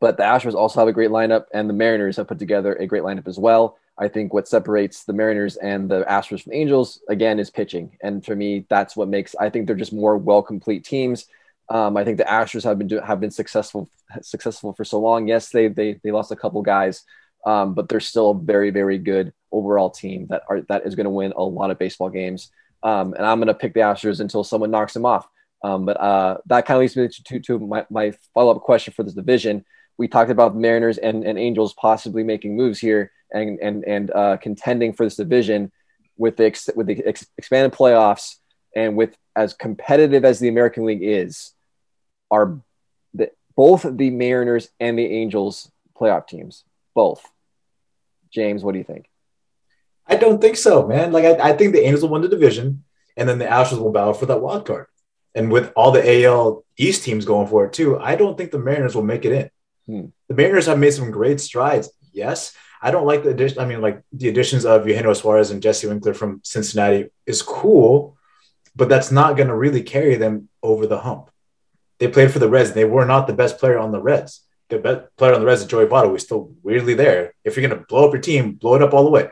but 0.00 0.16
the 0.16 0.22
Astros 0.24 0.54
also 0.54 0.80
have 0.80 0.88
a 0.88 0.92
great 0.92 1.10
lineup, 1.10 1.44
and 1.52 1.68
the 1.68 1.74
Mariners 1.74 2.16
have 2.16 2.28
put 2.28 2.38
together 2.38 2.74
a 2.74 2.86
great 2.86 3.02
lineup 3.02 3.28
as 3.28 3.38
well. 3.38 3.78
I 3.96 4.08
think 4.08 4.34
what 4.34 4.48
separates 4.48 5.04
the 5.04 5.12
Mariners 5.12 5.56
and 5.56 5.88
the 5.88 6.02
Astros 6.04 6.42
from 6.42 6.50
the 6.50 6.56
Angels 6.56 7.00
again 7.08 7.38
is 7.38 7.50
pitching, 7.50 7.96
and 8.02 8.24
for 8.24 8.34
me, 8.34 8.66
that's 8.68 8.96
what 8.96 9.08
makes. 9.08 9.36
I 9.36 9.50
think 9.50 9.66
they're 9.66 9.76
just 9.76 9.92
more 9.92 10.16
well 10.16 10.42
complete 10.42 10.84
teams. 10.84 11.26
Um, 11.68 11.96
I 11.96 12.04
think 12.04 12.18
the 12.18 12.24
Astros 12.24 12.64
have 12.64 12.78
been 12.78 12.88
do, 12.88 13.00
have 13.00 13.20
been 13.20 13.30
successful 13.30 13.88
successful 14.22 14.72
for 14.72 14.84
so 14.84 14.98
long. 14.98 15.28
Yes, 15.28 15.50
they 15.50 15.68
they 15.68 16.00
they 16.02 16.10
lost 16.10 16.32
a 16.32 16.36
couple 16.36 16.60
guys, 16.62 17.04
um, 17.46 17.74
but 17.74 17.88
they're 17.88 18.00
still 18.00 18.30
a 18.30 18.38
very 18.38 18.70
very 18.70 18.98
good 18.98 19.32
overall 19.52 19.90
team 19.90 20.26
that 20.28 20.42
are 20.48 20.62
that 20.62 20.86
is 20.86 20.96
going 20.96 21.04
to 21.04 21.10
win 21.10 21.32
a 21.36 21.42
lot 21.42 21.70
of 21.70 21.78
baseball 21.78 22.10
games. 22.10 22.50
Um, 22.82 23.14
and 23.14 23.24
I'm 23.24 23.38
going 23.38 23.48
to 23.48 23.54
pick 23.54 23.74
the 23.74 23.80
Astros 23.80 24.20
until 24.20 24.44
someone 24.44 24.70
knocks 24.70 24.92
them 24.92 25.06
off. 25.06 25.26
Um, 25.64 25.86
but 25.86 25.98
uh, 25.98 26.36
that 26.46 26.66
kind 26.66 26.76
of 26.76 26.80
leads 26.82 26.94
me 26.94 27.08
to, 27.08 27.40
to, 27.40 27.58
my, 27.58 27.86
my 27.88 28.12
follow 28.34 28.54
up 28.54 28.60
question 28.60 28.92
for 28.92 29.02
this 29.02 29.14
division. 29.14 29.64
We 29.96 30.08
talked 30.08 30.30
about 30.30 30.54
Mariners 30.54 30.98
and, 30.98 31.24
and 31.24 31.38
Angels 31.38 31.72
possibly 31.72 32.22
making 32.22 32.54
moves 32.54 32.78
here 32.78 33.10
and 33.32 33.58
and 33.60 33.82
and 33.84 34.10
uh, 34.10 34.36
contending 34.36 34.92
for 34.92 35.06
this 35.06 35.16
division 35.16 35.72
with 36.18 36.36
the 36.36 36.44
ex- 36.44 36.68
with 36.76 36.86
the 36.86 37.02
ex- 37.06 37.26
expanded 37.38 37.72
playoffs 37.72 38.36
and 38.76 38.94
with 38.94 39.16
as 39.34 39.54
competitive 39.54 40.24
as 40.24 40.38
the 40.38 40.48
American 40.48 40.84
League 40.84 41.02
is, 41.02 41.52
are 42.30 42.60
the, 43.14 43.30
both 43.56 43.86
the 43.88 44.10
Mariners 44.10 44.68
and 44.78 44.98
the 44.98 45.06
Angels 45.06 45.70
playoff 45.98 46.26
teams? 46.26 46.64
Both. 46.94 47.24
James, 48.30 48.62
what 48.62 48.72
do 48.72 48.78
you 48.78 48.84
think? 48.84 49.08
I 50.06 50.16
don't 50.16 50.40
think 50.42 50.56
so, 50.56 50.86
man. 50.86 51.10
Like 51.10 51.24
I, 51.24 51.50
I 51.50 51.52
think 51.54 51.72
the 51.72 51.84
Angels 51.84 52.02
will 52.02 52.10
win 52.10 52.22
the 52.22 52.28
division, 52.28 52.84
and 53.16 53.26
then 53.26 53.38
the 53.38 53.46
Astros 53.46 53.78
will 53.78 53.92
battle 53.92 54.12
for 54.12 54.26
that 54.26 54.42
wild 54.42 54.66
card. 54.66 54.86
And 55.34 55.50
with 55.50 55.72
all 55.74 55.90
the 55.90 56.24
AL 56.24 56.64
East 56.76 57.04
teams 57.04 57.24
going 57.24 57.48
for 57.48 57.64
it 57.66 57.72
too, 57.72 57.98
I 57.98 58.14
don't 58.16 58.38
think 58.38 58.50
the 58.50 58.58
Mariners 58.58 58.94
will 58.94 59.02
make 59.02 59.24
it 59.24 59.32
in. 59.32 59.50
Hmm. 59.86 60.08
The 60.28 60.34
Mariners 60.34 60.66
have 60.66 60.78
made 60.78 60.92
some 60.92 61.10
great 61.10 61.40
strides, 61.40 61.90
yes, 62.12 62.54
I 62.84 62.90
don't 62.90 63.06
like 63.06 63.22
the 63.22 63.30
addition. 63.30 63.58
I 63.60 63.64
mean, 63.64 63.80
like 63.80 64.02
the 64.12 64.28
additions 64.28 64.66
of 64.66 64.86
Eugenio 64.86 65.14
Suarez 65.14 65.50
and 65.50 65.62
Jesse 65.62 65.86
Winker 65.86 66.12
from 66.12 66.42
Cincinnati 66.44 67.08
is 67.24 67.40
cool, 67.40 68.18
but 68.76 68.90
that's 68.90 69.10
not 69.10 69.38
going 69.38 69.48
to 69.48 69.56
really 69.56 69.82
carry 69.82 70.16
them 70.16 70.50
over 70.62 70.86
the 70.86 70.98
hump. 70.98 71.30
They 71.98 72.08
played 72.08 72.30
for 72.30 72.40
the 72.40 72.48
Reds. 72.50 72.70
And 72.70 72.76
they 72.76 72.84
were 72.84 73.06
not 73.06 73.26
the 73.26 73.32
best 73.32 73.58
player 73.58 73.78
on 73.78 73.90
the 73.90 74.02
Reds. 74.02 74.42
The 74.68 74.78
best 74.78 75.16
player 75.16 75.32
on 75.32 75.40
the 75.40 75.46
Reds 75.46 75.62
is 75.62 75.66
Joey 75.66 75.86
Votto, 75.86 76.10
who's 76.10 76.24
still 76.24 76.52
weirdly 76.62 76.92
there. 76.92 77.32
If 77.42 77.56
you're 77.56 77.66
going 77.66 77.80
to 77.80 77.86
blow 77.86 78.06
up 78.06 78.12
your 78.12 78.20
team, 78.20 78.52
blow 78.52 78.74
it 78.74 78.82
up 78.82 78.92
all 78.92 79.04
the 79.04 79.10
way. 79.10 79.30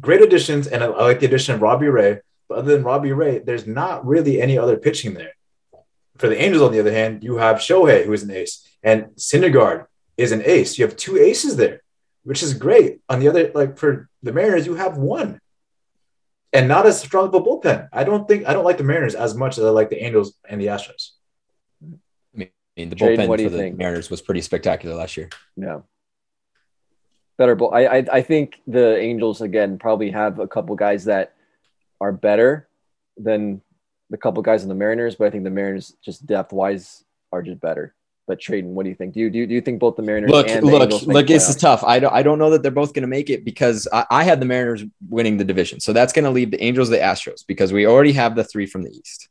Great 0.00 0.22
additions, 0.22 0.66
and 0.66 0.82
I 0.82 0.88
like 0.88 1.20
the 1.20 1.26
addition 1.26 1.54
of 1.54 1.62
Robbie 1.62 1.86
Ray. 1.86 2.18
But 2.50 2.58
other 2.58 2.74
than 2.74 2.84
Robbie 2.84 3.12
Ray, 3.12 3.38
there's 3.38 3.66
not 3.66 4.06
really 4.06 4.42
any 4.42 4.58
other 4.58 4.76
pitching 4.76 5.14
there. 5.14 5.32
For 6.18 6.28
the 6.28 6.38
Angels, 6.38 6.62
on 6.62 6.72
the 6.72 6.80
other 6.80 6.92
hand, 6.92 7.24
you 7.24 7.38
have 7.38 7.56
Shohei, 7.56 8.04
who 8.04 8.12
is 8.12 8.22
an 8.22 8.30
ace, 8.30 8.68
and 8.82 9.06
Syndergaard 9.16 9.86
is 10.18 10.32
an 10.32 10.42
ace. 10.44 10.76
You 10.76 10.84
have 10.84 10.96
two 10.96 11.16
aces 11.16 11.56
there 11.56 11.80
which 12.24 12.42
is 12.42 12.54
great. 12.54 13.00
On 13.08 13.20
the 13.20 13.28
other, 13.28 13.50
like 13.54 13.78
for 13.78 14.08
the 14.22 14.32
Mariners, 14.32 14.66
you 14.66 14.74
have 14.74 14.96
one 14.96 15.40
and 16.52 16.68
not 16.68 16.86
as 16.86 17.00
strong 17.00 17.28
of 17.28 17.34
a 17.34 17.40
bullpen. 17.40 17.88
I 17.92 18.04
don't 18.04 18.26
think 18.26 18.46
I 18.46 18.52
don't 18.52 18.64
like 18.64 18.78
the 18.78 18.84
Mariners 18.84 19.14
as 19.14 19.34
much 19.34 19.58
as 19.58 19.64
I 19.64 19.70
like 19.70 19.90
the 19.90 20.02
Angels 20.02 20.34
and 20.48 20.60
the 20.60 20.66
Astros. 20.66 21.10
I 21.82 22.50
mean, 22.76 22.90
the 22.90 22.96
bullpen 22.96 23.26
for 23.26 23.36
the 23.50 23.56
think? 23.56 23.76
Mariners 23.76 24.10
was 24.10 24.20
pretty 24.20 24.40
spectacular 24.40 24.96
last 24.96 25.16
year. 25.16 25.30
Yeah. 25.56 25.80
Better 27.36 27.54
bull. 27.54 27.72
I, 27.72 27.86
I 27.86 28.04
I 28.12 28.22
think 28.22 28.60
the 28.66 28.98
Angels 28.98 29.40
again 29.40 29.78
probably 29.78 30.10
have 30.10 30.38
a 30.38 30.46
couple 30.46 30.76
guys 30.76 31.04
that 31.04 31.34
are 32.00 32.12
better 32.12 32.68
than 33.16 33.60
the 34.10 34.16
couple 34.16 34.42
guys 34.42 34.62
in 34.62 34.68
the 34.68 34.74
Mariners, 34.74 35.14
but 35.14 35.26
I 35.26 35.30
think 35.30 35.44
the 35.44 35.50
Mariners 35.50 35.94
just 36.04 36.26
depth 36.26 36.52
wise 36.52 37.04
are 37.32 37.42
just 37.42 37.60
better. 37.60 37.94
But 38.26 38.38
Tradon, 38.38 38.66
what 38.66 38.84
do 38.84 38.90
you 38.90 38.94
think? 38.94 39.14
Do 39.14 39.20
you 39.20 39.30
do 39.30 39.38
you, 39.38 39.46
do 39.46 39.54
you 39.54 39.60
think 39.60 39.80
both 39.80 39.96
the 39.96 40.02
Mariners 40.02 40.30
look 40.30 40.48
and 40.48 40.64
look 40.64 41.02
look? 41.02 41.26
This 41.26 41.48
is 41.48 41.56
tough. 41.56 41.82
I 41.82 41.98
don't 41.98 42.12
I 42.12 42.22
don't 42.22 42.38
know 42.38 42.50
that 42.50 42.62
they're 42.62 42.70
both 42.70 42.94
going 42.94 43.02
to 43.02 43.08
make 43.08 43.28
it 43.28 43.44
because 43.44 43.88
I, 43.92 44.06
I 44.10 44.24
had 44.24 44.38
the 44.40 44.46
Mariners 44.46 44.84
winning 45.08 45.36
the 45.36 45.44
division, 45.44 45.80
so 45.80 45.92
that's 45.92 46.12
going 46.12 46.24
to 46.24 46.30
leave 46.30 46.52
the 46.52 46.62
Angels, 46.62 46.90
the 46.90 46.98
Astros, 46.98 47.44
because 47.46 47.72
we 47.72 47.86
already 47.86 48.12
have 48.12 48.36
the 48.36 48.44
three 48.44 48.66
from 48.66 48.82
the 48.82 48.90
East. 48.90 49.28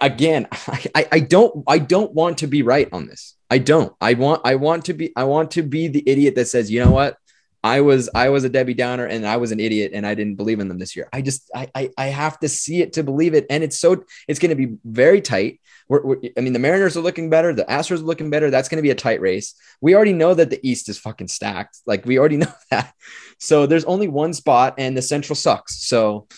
Again, 0.00 0.48
I, 0.96 1.06
I 1.12 1.20
don't 1.20 1.62
I 1.68 1.78
don't 1.78 2.12
want 2.12 2.38
to 2.38 2.48
be 2.48 2.62
right 2.62 2.88
on 2.92 3.06
this. 3.06 3.36
I 3.48 3.58
don't. 3.58 3.94
I 4.00 4.14
want 4.14 4.42
I 4.44 4.56
want 4.56 4.86
to 4.86 4.94
be 4.94 5.12
I 5.14 5.24
want 5.24 5.52
to 5.52 5.62
be 5.62 5.86
the 5.86 6.02
idiot 6.06 6.34
that 6.34 6.46
says, 6.46 6.72
you 6.72 6.84
know 6.84 6.90
what, 6.90 7.18
I 7.62 7.80
was 7.80 8.08
I 8.14 8.28
was 8.28 8.44
a 8.44 8.48
Debbie 8.48 8.74
Downer 8.74 9.06
and 9.06 9.26
I 9.26 9.36
was 9.36 9.50
an 9.50 9.58
idiot 9.58 9.92
and 9.94 10.06
I 10.06 10.14
didn't 10.14 10.36
believe 10.36 10.60
in 10.60 10.68
them 10.68 10.78
this 10.78 10.94
year. 10.94 11.08
I 11.12 11.22
just 11.22 11.50
I 11.54 11.68
I, 11.74 11.90
I 11.98 12.06
have 12.06 12.38
to 12.40 12.48
see 12.48 12.82
it 12.82 12.94
to 12.94 13.02
believe 13.02 13.34
it, 13.34 13.46
and 13.50 13.64
it's 13.64 13.78
so 13.78 14.04
it's 14.28 14.38
going 14.38 14.50
to 14.50 14.66
be 14.66 14.76
very 14.84 15.20
tight. 15.20 15.60
We're, 15.88 16.02
we're, 16.02 16.20
I 16.36 16.40
mean, 16.40 16.52
the 16.52 16.58
Mariners 16.58 16.96
are 16.96 17.00
looking 17.00 17.30
better. 17.30 17.52
The 17.52 17.64
Astros 17.64 18.00
are 18.00 18.04
looking 18.04 18.30
better. 18.30 18.50
That's 18.50 18.68
going 18.68 18.76
to 18.76 18.82
be 18.82 18.90
a 18.90 18.94
tight 18.94 19.20
race. 19.20 19.54
We 19.80 19.94
already 19.94 20.12
know 20.12 20.34
that 20.34 20.50
the 20.50 20.60
East 20.62 20.88
is 20.88 20.98
fucking 20.98 21.28
stacked. 21.28 21.78
Like 21.86 22.04
we 22.04 22.18
already 22.18 22.36
know 22.44 22.52
that. 22.70 22.94
So 23.38 23.66
there's 23.66 23.84
only 23.84 24.08
one 24.08 24.34
spot, 24.34 24.74
and 24.78 24.96
the 24.96 25.02
Central 25.02 25.34
sucks. 25.34 25.84
So 25.84 26.28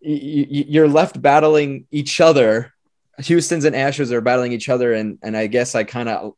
you're 0.00 0.88
left 0.88 1.20
battling 1.20 1.86
each 1.90 2.20
other. 2.20 2.72
Houston's 3.20 3.64
and 3.64 3.74
Astros 3.74 4.12
are 4.12 4.20
battling 4.20 4.52
each 4.52 4.68
other, 4.68 4.92
and 4.92 5.18
and 5.22 5.36
I 5.36 5.46
guess 5.46 5.74
I 5.74 5.84
kind 5.84 6.08
of 6.08 6.34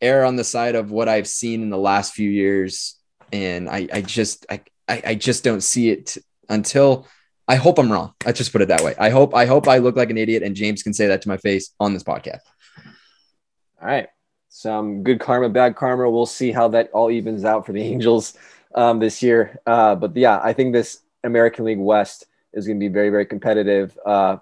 err 0.00 0.24
on 0.24 0.36
the 0.36 0.44
side 0.44 0.74
of 0.74 0.90
what 0.90 1.08
I've 1.08 1.26
seen 1.26 1.62
in 1.62 1.70
the 1.70 1.78
last 1.78 2.14
few 2.14 2.28
years, 2.28 2.96
and 3.34 3.68
I 3.68 3.88
I 3.92 4.00
just 4.00 4.46
I 4.48 4.60
I 4.86 5.14
just 5.16 5.42
don't 5.42 5.62
see 5.62 5.90
it 5.90 6.16
until 6.48 7.08
I 7.48 7.56
hope 7.56 7.78
I'm 7.78 7.90
wrong. 7.90 8.14
Let's 8.24 8.38
just 8.38 8.52
put 8.52 8.62
it 8.62 8.68
that 8.68 8.82
way. 8.82 8.94
I 8.98 9.10
hope 9.10 9.34
I 9.34 9.46
hope 9.46 9.66
I 9.66 9.78
look 9.78 9.96
like 9.96 10.10
an 10.10 10.18
idiot 10.18 10.42
and 10.42 10.54
James 10.54 10.82
can 10.82 10.94
say 10.94 11.08
that 11.08 11.22
to 11.22 11.28
my 11.28 11.36
face 11.36 11.74
on 11.80 11.92
this 11.92 12.04
podcast. 12.04 12.40
All 13.82 13.88
right. 13.88 14.08
Some 14.48 15.02
good 15.02 15.18
karma, 15.18 15.48
bad 15.48 15.74
karma. 15.74 16.08
We'll 16.08 16.26
see 16.26 16.52
how 16.52 16.68
that 16.68 16.90
all 16.92 17.10
evens 17.10 17.44
out 17.44 17.66
for 17.66 17.72
the 17.72 17.82
Angels 17.82 18.34
um, 18.74 19.00
this 19.00 19.20
year. 19.20 19.58
Uh, 19.66 19.96
but 19.96 20.16
yeah, 20.16 20.40
I 20.42 20.52
think 20.52 20.72
this 20.72 21.00
American 21.24 21.64
League 21.64 21.78
West 21.80 22.26
is 22.52 22.66
going 22.66 22.78
to 22.78 22.88
be 22.88 22.92
very, 22.92 23.10
very 23.10 23.26
competitive. 23.26 23.98
Uh, 24.06 24.36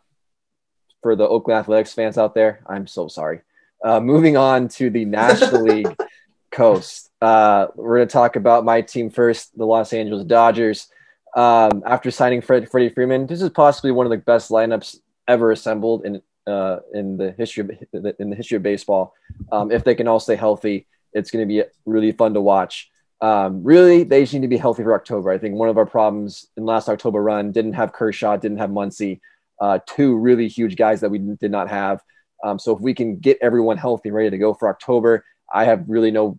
for 1.00 1.16
the 1.16 1.26
Oakland 1.26 1.58
Athletics 1.58 1.94
fans 1.94 2.18
out 2.18 2.34
there, 2.34 2.62
I'm 2.66 2.86
so 2.86 3.08
sorry. 3.08 3.40
Uh, 3.82 3.98
moving 3.98 4.36
on 4.36 4.68
to 4.68 4.90
the 4.90 5.04
National 5.04 5.62
League 5.62 5.96
Coast. 6.52 7.10
Uh, 7.20 7.66
we're 7.74 7.96
going 7.96 8.08
to 8.08 8.12
talk 8.12 8.36
about 8.36 8.64
my 8.64 8.80
team 8.80 9.10
first, 9.10 9.56
the 9.56 9.64
Los 9.64 9.92
Angeles 9.92 10.24
Dodgers 10.24 10.88
um, 11.36 11.82
after 11.86 12.10
signing 12.10 12.40
Fred, 12.40 12.70
Freddie 12.70 12.90
Freeman. 12.90 13.26
This 13.26 13.42
is 13.42 13.50
possibly 13.50 13.90
one 13.90 14.06
of 14.06 14.10
the 14.10 14.18
best 14.18 14.50
lineups 14.50 14.98
ever 15.26 15.50
assembled 15.50 16.04
in 16.04 16.22
uh, 16.46 16.80
in 16.92 17.16
the 17.16 17.32
history 17.32 17.62
of, 17.62 18.06
in 18.18 18.30
the 18.30 18.36
history 18.36 18.56
of 18.56 18.62
baseball. 18.62 19.14
Um, 19.50 19.70
if 19.70 19.84
they 19.84 19.94
can 19.94 20.08
all 20.08 20.20
stay 20.20 20.36
healthy, 20.36 20.86
it's 21.12 21.30
going 21.30 21.46
to 21.46 21.48
be 21.48 21.62
really 21.86 22.12
fun 22.12 22.34
to 22.34 22.40
watch. 22.40 22.90
Um, 23.20 23.62
really, 23.62 24.02
they 24.02 24.22
just 24.22 24.34
need 24.34 24.42
to 24.42 24.48
be 24.48 24.56
healthy 24.56 24.82
for 24.82 24.94
October. 24.94 25.30
I 25.30 25.38
think 25.38 25.54
one 25.54 25.68
of 25.68 25.78
our 25.78 25.86
problems 25.86 26.48
in 26.56 26.64
last 26.64 26.88
October 26.88 27.22
run 27.22 27.52
didn't 27.52 27.74
have 27.74 27.92
Kershaw, 27.92 28.36
didn't 28.36 28.58
have 28.58 28.70
Muncy, 28.70 29.20
uh, 29.60 29.78
two 29.86 30.16
really 30.16 30.48
huge 30.48 30.74
guys 30.74 31.00
that 31.00 31.10
we 31.10 31.18
did 31.18 31.52
not 31.52 31.70
have. 31.70 32.02
Um, 32.42 32.58
so 32.58 32.74
if 32.74 32.80
we 32.80 32.92
can 32.92 33.18
get 33.18 33.38
everyone 33.40 33.76
healthy 33.76 34.08
and 34.08 34.16
ready 34.16 34.30
to 34.30 34.38
go 34.38 34.54
for 34.54 34.68
October, 34.68 35.24
I 35.54 35.64
have 35.64 35.84
really 35.86 36.10
no 36.10 36.38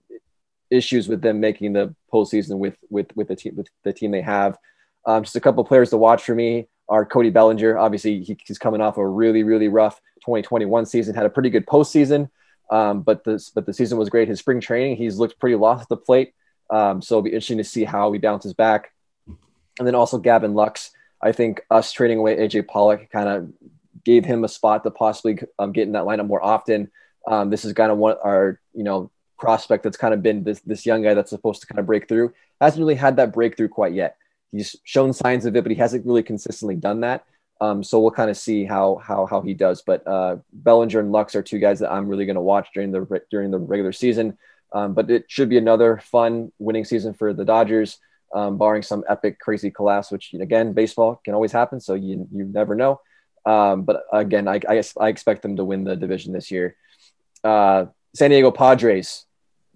issues 0.73 1.07
with 1.07 1.21
them 1.21 1.39
making 1.39 1.73
the 1.73 1.95
postseason 2.11 2.57
with 2.57 2.75
with 2.89 3.07
with 3.15 3.27
the 3.27 3.35
team 3.35 3.55
with 3.55 3.67
the 3.83 3.93
team 3.93 4.11
they 4.11 4.21
have. 4.21 4.57
Um, 5.05 5.23
just 5.23 5.35
a 5.35 5.41
couple 5.41 5.63
players 5.63 5.89
to 5.91 5.97
watch 5.97 6.23
for 6.23 6.35
me 6.35 6.67
are 6.89 7.05
Cody 7.05 7.29
Bellinger. 7.29 7.77
Obviously, 7.77 8.23
he, 8.23 8.37
he's 8.45 8.57
coming 8.57 8.81
off 8.81 8.97
a 8.97 9.07
really, 9.07 9.43
really 9.43 9.67
rough 9.67 9.99
2021 10.21 10.85
season. 10.85 11.15
Had 11.15 11.25
a 11.25 11.29
pretty 11.29 11.49
good 11.49 11.65
postseason, 11.65 12.29
um, 12.69 13.01
but 13.01 13.23
this 13.23 13.49
but 13.49 13.65
the 13.65 13.73
season 13.73 13.97
was 13.97 14.09
great. 14.09 14.27
His 14.27 14.39
spring 14.39 14.59
training, 14.61 14.97
he's 14.97 15.17
looked 15.17 15.39
pretty 15.39 15.55
lost 15.55 15.83
at 15.83 15.89
the 15.89 15.97
plate. 15.97 16.33
Um, 16.69 17.01
so 17.01 17.15
it'll 17.15 17.23
be 17.23 17.29
interesting 17.31 17.57
to 17.57 17.63
see 17.63 17.83
how 17.83 18.11
he 18.11 18.19
bounces 18.19 18.53
back. 18.53 18.91
And 19.27 19.87
then 19.87 19.95
also 19.95 20.17
Gavin 20.17 20.53
Lux. 20.53 20.91
I 21.21 21.31
think 21.31 21.61
us 21.69 21.91
trading 21.91 22.19
away 22.19 22.37
AJ 22.37 22.67
Pollock 22.67 23.09
kind 23.09 23.29
of 23.29 23.53
gave 24.03 24.25
him 24.25 24.43
a 24.43 24.49
spot 24.49 24.83
to 24.83 24.91
possibly 24.91 25.39
um, 25.57 25.71
get 25.71 25.87
in 25.87 25.93
that 25.93 26.03
lineup 26.03 26.27
more 26.27 26.43
often. 26.43 26.91
Um, 27.27 27.49
this 27.49 27.63
is 27.63 27.73
kind 27.73 27.91
of 27.91 27.97
one 27.97 28.17
our 28.23 28.59
you 28.73 28.83
know 28.83 29.11
prospect 29.43 29.83
that's 29.83 29.97
kind 30.03 30.13
of 30.13 30.23
been 30.23 30.43
this 30.47 30.61
this 30.61 30.85
young 30.85 31.01
guy 31.03 31.13
that's 31.13 31.29
supposed 31.29 31.59
to 31.61 31.67
kind 31.67 31.79
of 31.79 31.85
break 31.85 32.07
through. 32.07 32.33
Hasn't 32.61 32.79
really 32.79 32.95
had 33.05 33.17
that 33.17 33.33
breakthrough 33.33 33.67
quite 33.79 33.93
yet. 33.93 34.15
He's 34.51 34.75
shown 34.83 35.11
signs 35.13 35.45
of 35.45 35.55
it, 35.55 35.63
but 35.63 35.71
he 35.71 35.77
hasn't 35.77 36.05
really 36.05 36.23
consistently 36.23 36.75
done 36.75 37.01
that. 37.01 37.25
Um, 37.59 37.83
so 37.83 37.99
we'll 37.99 38.11
kind 38.11 38.29
of 38.29 38.37
see 38.37 38.63
how 38.65 39.01
how 39.03 39.25
how 39.25 39.41
he 39.41 39.53
does. 39.53 39.81
But 39.81 40.07
uh, 40.07 40.37
Bellinger 40.53 40.99
and 40.99 41.11
Lux 41.11 41.35
are 41.35 41.43
two 41.43 41.59
guys 41.59 41.79
that 41.79 41.91
I'm 41.91 42.07
really 42.07 42.25
going 42.25 42.41
to 42.43 42.49
watch 42.53 42.69
during 42.73 42.91
the 42.91 43.21
during 43.29 43.51
the 43.51 43.59
regular 43.59 43.91
season. 43.91 44.37
Um, 44.71 44.93
but 44.93 45.11
it 45.11 45.25
should 45.27 45.49
be 45.49 45.57
another 45.57 45.97
fun 45.97 46.51
winning 46.57 46.85
season 46.85 47.13
for 47.13 47.31
the 47.33 47.45
Dodgers, 47.45 47.99
um, 48.33 48.57
barring 48.57 48.81
some 48.81 49.03
epic 49.07 49.39
crazy 49.39 49.69
collapse, 49.69 50.09
which 50.09 50.33
again 50.33 50.73
baseball 50.73 51.21
can 51.23 51.35
always 51.35 51.51
happen. 51.51 51.79
So 51.79 51.93
you 51.93 52.27
you 52.31 52.45
never 52.45 52.75
know. 52.75 53.01
Um, 53.45 53.83
but 53.83 54.03
again, 54.11 54.47
I, 54.47 54.61
I, 54.69 54.81
I 54.99 55.07
expect 55.09 55.41
them 55.41 55.57
to 55.57 55.65
win 55.65 55.83
the 55.83 55.97
division 55.97 56.31
this 56.31 56.49
year. 56.49 56.77
Uh, 57.43 57.87
San 58.15 58.29
Diego 58.29 58.51
Padres, 58.51 59.25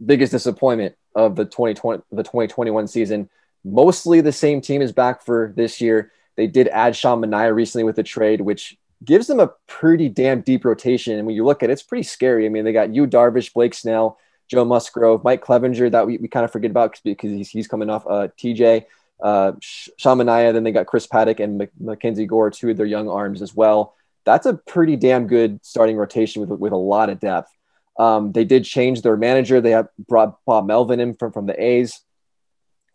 biggest 0.03 0.31
disappointment 0.31 0.95
of 1.15 1.35
the 1.35 1.45
2020 1.45 2.03
the 2.11 2.23
2021 2.23 2.87
season. 2.87 3.29
Mostly 3.63 4.21
the 4.21 4.31
same 4.31 4.61
team 4.61 4.81
is 4.81 4.91
back 4.91 5.23
for 5.23 5.53
this 5.55 5.81
year. 5.81 6.11
They 6.35 6.47
did 6.47 6.67
add 6.67 6.95
Sean 6.95 7.21
Manaea 7.21 7.53
recently 7.53 7.83
with 7.83 7.95
the 7.95 8.03
trade, 8.03 8.41
which 8.41 8.77
gives 9.03 9.27
them 9.27 9.39
a 9.39 9.51
pretty 9.67 10.09
damn 10.09 10.41
deep 10.41 10.65
rotation. 10.65 11.17
And 11.17 11.25
when 11.25 11.35
you 11.35 11.43
look 11.43 11.63
at 11.63 11.69
it, 11.69 11.73
it's 11.73 11.83
pretty 11.83 12.03
scary. 12.03 12.45
I 12.45 12.49
mean, 12.49 12.63
they 12.63 12.73
got 12.73 12.93
Yu, 12.93 13.07
Darvish, 13.07 13.53
Blake 13.53 13.73
Snell, 13.73 14.17
Joe 14.47 14.65
Musgrove, 14.65 15.23
Mike 15.23 15.43
Clevinger 15.43 15.91
that 15.91 16.05
we, 16.07 16.17
we 16.17 16.27
kind 16.27 16.45
of 16.45 16.51
forget 16.51 16.71
about 16.71 16.99
because 17.03 17.31
he's, 17.31 17.49
he's 17.49 17.67
coming 17.67 17.89
off 17.89 18.05
uh, 18.07 18.29
TJ, 18.37 18.85
uh, 19.21 19.53
Sean 19.59 20.17
Manaea. 20.19 20.53
Then 20.53 20.63
they 20.63 20.71
got 20.71 20.85
Chris 20.85 21.07
Paddack 21.07 21.39
and 21.39 21.67
Mackenzie 21.79 22.25
Gore, 22.25 22.51
two 22.51 22.69
of 22.69 22.77
their 22.77 22.85
young 22.85 23.09
arms 23.09 23.41
as 23.41 23.53
well. 23.55 23.95
That's 24.25 24.45
a 24.45 24.53
pretty 24.53 24.95
damn 24.95 25.27
good 25.27 25.63
starting 25.63 25.97
rotation 25.97 26.41
with, 26.41 26.59
with 26.59 26.73
a 26.73 26.77
lot 26.77 27.09
of 27.09 27.19
depth. 27.19 27.51
Um, 27.99 28.31
they 28.31 28.45
did 28.45 28.63
change 28.63 29.01
their 29.01 29.17
manager. 29.17 29.59
They 29.59 29.71
have 29.71 29.89
brought 29.97 30.37
Bob 30.45 30.67
Melvin 30.67 30.99
in 30.99 31.15
from, 31.15 31.31
from 31.31 31.45
the 31.47 31.61
A's 31.61 32.01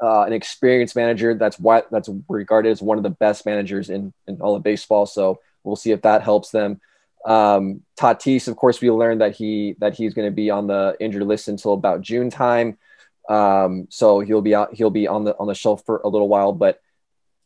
uh, 0.02 0.24
an 0.24 0.32
experienced 0.32 0.96
manager 0.96 1.34
that's 1.34 1.58
why 1.60 1.84
that's 1.90 2.10
regarded 2.28 2.70
as 2.70 2.82
one 2.82 2.96
of 2.96 3.04
the 3.04 3.10
best 3.10 3.46
managers 3.46 3.88
in, 3.88 4.12
in 4.26 4.40
all 4.40 4.56
of 4.56 4.62
baseball. 4.62 5.06
So 5.06 5.40
we'll 5.62 5.76
see 5.76 5.92
if 5.92 6.02
that 6.02 6.22
helps 6.22 6.50
them. 6.50 6.80
Um, 7.24 7.82
Tatis, 7.96 8.48
of 8.48 8.56
course, 8.56 8.80
we 8.80 8.90
learned 8.90 9.20
that 9.20 9.36
he 9.36 9.76
that 9.78 9.94
he's 9.94 10.12
going 10.12 10.26
to 10.26 10.34
be 10.34 10.50
on 10.50 10.66
the 10.66 10.96
injured 10.98 11.22
list 11.22 11.46
until 11.46 11.74
about 11.74 12.00
June 12.02 12.30
time. 12.30 12.78
Um, 13.28 13.86
so 13.90 14.18
he'll 14.18 14.42
be 14.42 14.56
out. 14.56 14.74
He'll 14.74 14.90
be 14.90 15.06
on 15.06 15.22
the 15.22 15.38
on 15.38 15.46
the 15.46 15.54
shelf 15.54 15.84
for 15.86 16.00
a 16.04 16.08
little 16.08 16.28
while. 16.28 16.52
But 16.52 16.80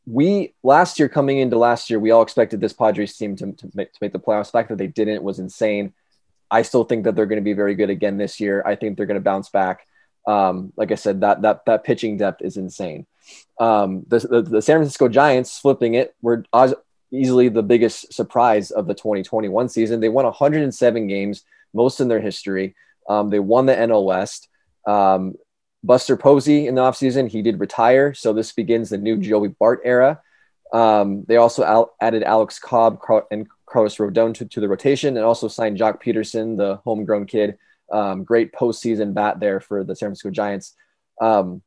we 0.06 0.54
last 0.62 0.98
year, 0.98 1.10
coming 1.10 1.38
into 1.38 1.58
last 1.58 1.90
year, 1.90 1.98
we 1.98 2.10
all 2.10 2.22
expected 2.22 2.60
this 2.62 2.72
Padres 2.72 3.14
team 3.18 3.36
to, 3.36 3.52
to, 3.52 3.70
make, 3.74 3.92
to 3.92 3.98
make 4.00 4.12
the 4.14 4.18
playoffs. 4.18 4.46
The 4.46 4.52
fact 4.52 4.70
that 4.70 4.78
they 4.78 4.86
didn't 4.86 5.22
was 5.22 5.38
insane. 5.38 5.92
I 6.50 6.62
still 6.62 6.84
think 6.84 7.04
that 7.04 7.16
they're 7.16 7.26
going 7.26 7.40
to 7.40 7.44
be 7.44 7.52
very 7.52 7.74
good 7.74 7.90
again 7.90 8.16
this 8.16 8.40
year. 8.40 8.62
I 8.64 8.76
think 8.76 8.96
they're 8.96 9.06
going 9.06 9.16
to 9.16 9.20
bounce 9.20 9.48
back. 9.48 9.86
Um, 10.26 10.72
like 10.76 10.92
I 10.92 10.96
said, 10.96 11.20
that 11.20 11.42
that 11.42 11.64
that 11.66 11.84
pitching 11.84 12.16
depth 12.16 12.42
is 12.42 12.56
insane. 12.56 13.06
Um, 13.58 14.04
the, 14.08 14.18
the, 14.18 14.42
the 14.42 14.62
San 14.62 14.78
Francisco 14.78 15.08
Giants 15.08 15.58
flipping 15.58 15.94
it 15.94 16.14
were 16.22 16.44
easily 17.10 17.48
the 17.48 17.62
biggest 17.62 18.12
surprise 18.12 18.70
of 18.70 18.86
the 18.86 18.94
2021 18.94 19.68
season. 19.68 20.00
They 20.00 20.08
won 20.08 20.24
107 20.24 21.06
games, 21.06 21.44
most 21.72 22.00
in 22.00 22.08
their 22.08 22.20
history. 22.20 22.74
Um, 23.08 23.30
they 23.30 23.38
won 23.38 23.66
the 23.66 23.74
NL 23.74 24.04
West. 24.04 24.48
Um, 24.86 25.34
Buster 25.82 26.16
Posey 26.16 26.66
in 26.66 26.74
the 26.74 26.80
offseason, 26.80 27.28
he 27.28 27.42
did 27.42 27.60
retire. 27.60 28.14
So 28.14 28.32
this 28.32 28.52
begins 28.52 28.90
the 28.90 28.98
new 28.98 29.16
Joey 29.16 29.48
Bart 29.48 29.80
era. 29.84 30.20
Um, 30.72 31.24
they 31.28 31.36
also 31.36 31.62
al- 31.64 31.94
added 32.00 32.24
Alex 32.24 32.58
Cobb 32.58 33.00
and 33.30 33.46
Carlos 33.76 33.96
Rodon 33.98 34.32
to, 34.32 34.46
to 34.46 34.60
the 34.60 34.70
rotation 34.70 35.18
and 35.18 35.26
also 35.26 35.48
signed 35.48 35.76
Joc 35.76 36.02
Pederson, 36.02 36.56
the 36.56 36.76
homegrown 36.76 37.26
kid, 37.26 37.58
um, 37.92 38.24
great 38.24 38.50
postseason 38.50 39.12
bat 39.12 39.38
there 39.38 39.60
for 39.60 39.84
the 39.84 39.94
San 39.94 40.06
Francisco 40.06 40.30
Giants. 40.30 40.74
Um, 41.20 41.60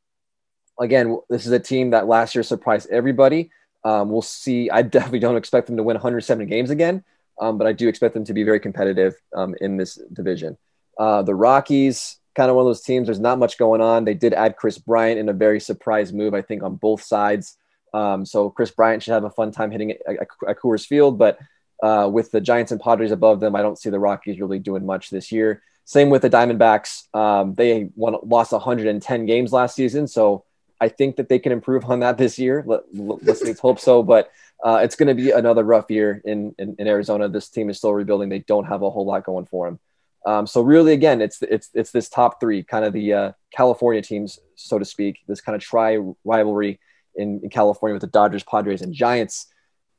again, 0.80 1.20
this 1.30 1.46
is 1.46 1.52
a 1.52 1.60
team 1.60 1.92
that 1.92 2.08
last 2.08 2.34
year 2.34 2.42
surprised 2.42 2.90
everybody. 2.90 3.52
Um, 3.84 4.10
we'll 4.10 4.24
see. 4.24 4.72
I 4.72 4.82
definitely 4.96 5.20
don't 5.20 5.38
expect 5.38 5.68
them 5.68 5.78
to 5.78 5.84
win 5.84 5.94
170 5.94 6.48
games 6.48 6.72
again, 6.72 7.04
um, 7.40 7.60
but 7.60 7.68
I 7.68 7.74
do 7.74 7.88
expect 7.88 8.16
them 8.16 8.26
to 8.26 8.34
be 8.34 8.42
very 8.42 8.60
competitive 8.60 9.14
um, 9.36 9.54
in 9.62 9.78
this 9.78 10.00
division. 10.12 10.58
Uh, 10.98 11.22
the 11.22 11.36
Rockies, 11.36 12.18
kind 12.34 12.50
of 12.50 12.56
one 12.56 12.64
of 12.64 12.70
those 12.70 12.82
teams. 12.82 13.06
There's 13.06 13.20
not 13.20 13.38
much 13.38 13.60
going 13.60 13.82
on. 13.82 14.04
They 14.04 14.16
did 14.16 14.34
add 14.34 14.56
Kris 14.56 14.80
Bryant 14.80 15.20
in 15.20 15.30
a 15.30 15.34
very 15.34 15.60
surprise 15.60 16.12
move, 16.12 16.34
I 16.34 16.42
think, 16.42 16.64
on 16.64 16.74
both 16.78 17.04
sides. 17.04 17.56
Um, 17.94 18.26
so 18.26 18.50
Kris 18.50 18.72
Bryant 18.72 19.04
should 19.04 19.14
have 19.14 19.26
a 19.26 19.30
fun 19.30 19.52
time 19.52 19.70
hitting 19.70 19.92
at, 19.92 20.28
at 20.48 20.58
Coors 20.58 20.88
Field, 20.88 21.20
but 21.20 21.38
uh, 21.82 22.10
with 22.12 22.32
the 22.32 22.42
Giants 22.42 22.72
and 22.72 22.82
Padres 22.82 23.12
above 23.12 23.40
them, 23.40 23.56
I 23.56 23.62
don't 23.62 23.78
see 23.78 23.90
the 23.90 24.00
Rockies 24.00 24.40
really 24.40 24.60
doing 24.60 24.86
much 24.86 25.10
this 25.10 25.32
year. 25.32 25.62
Same 25.86 26.10
with 26.10 26.22
the 26.22 26.30
Diamondbacks. 26.30 27.14
Um, 27.16 27.56
they 27.56 27.90
won, 27.96 28.18
lost 28.24 28.52
110 28.52 29.26
games 29.26 29.52
last 29.52 29.76
season, 29.76 30.08
so 30.08 30.44
I 30.80 30.90
think 30.90 31.16
that 31.16 31.30
they 31.30 31.40
can 31.40 31.52
improve 31.52 31.86
on 31.86 32.02
that 32.02 32.18
this 32.18 32.38
year. 32.38 32.64
Let, 32.66 32.82
us 33.28 33.60
hope 33.60 33.80
so. 33.80 34.04
But 34.04 34.32
uh, 34.64 34.82
it's 34.84 34.96
going 34.96 35.08
to 35.08 35.16
be 35.16 35.32
another 35.32 35.64
rough 35.64 35.90
year 35.90 36.22
in, 36.26 36.54
in, 36.60 36.76
in 36.80 36.88
Arizona. 36.88 37.28
This 37.28 37.50
team 37.50 37.70
is 37.70 37.78
still 37.78 37.94
rebuilding. 37.94 38.30
They 38.30 38.40
don't 38.40 38.66
have 38.66 38.82
a 38.82 38.90
whole 38.90 39.06
lot 39.06 39.24
going 39.24 39.46
for 39.46 39.68
them. 39.68 39.80
Um, 40.26 40.48
so 40.48 40.62
really, 40.62 40.94
again, 40.94 41.22
it's 41.22 41.42
it's 41.42 41.70
it's 41.74 41.92
this 41.92 42.10
top 42.10 42.42
three, 42.42 42.62
kind 42.62 42.84
of 42.84 42.92
the 42.92 43.14
uh, 43.14 43.32
California 43.56 44.02
teams, 44.02 44.38
so 44.56 44.78
to 44.78 44.86
speak. 44.86 45.20
This 45.28 45.40
kind 45.42 45.56
of 45.56 45.62
tri 45.62 45.98
rivalry 46.26 46.80
in, 47.16 47.40
in, 47.42 47.50
California 47.50 47.94
with 47.94 48.02
the 48.02 48.08
Dodgers, 48.08 48.44
Padres, 48.44 48.82
and 48.82 48.94
Giants. 48.94 49.48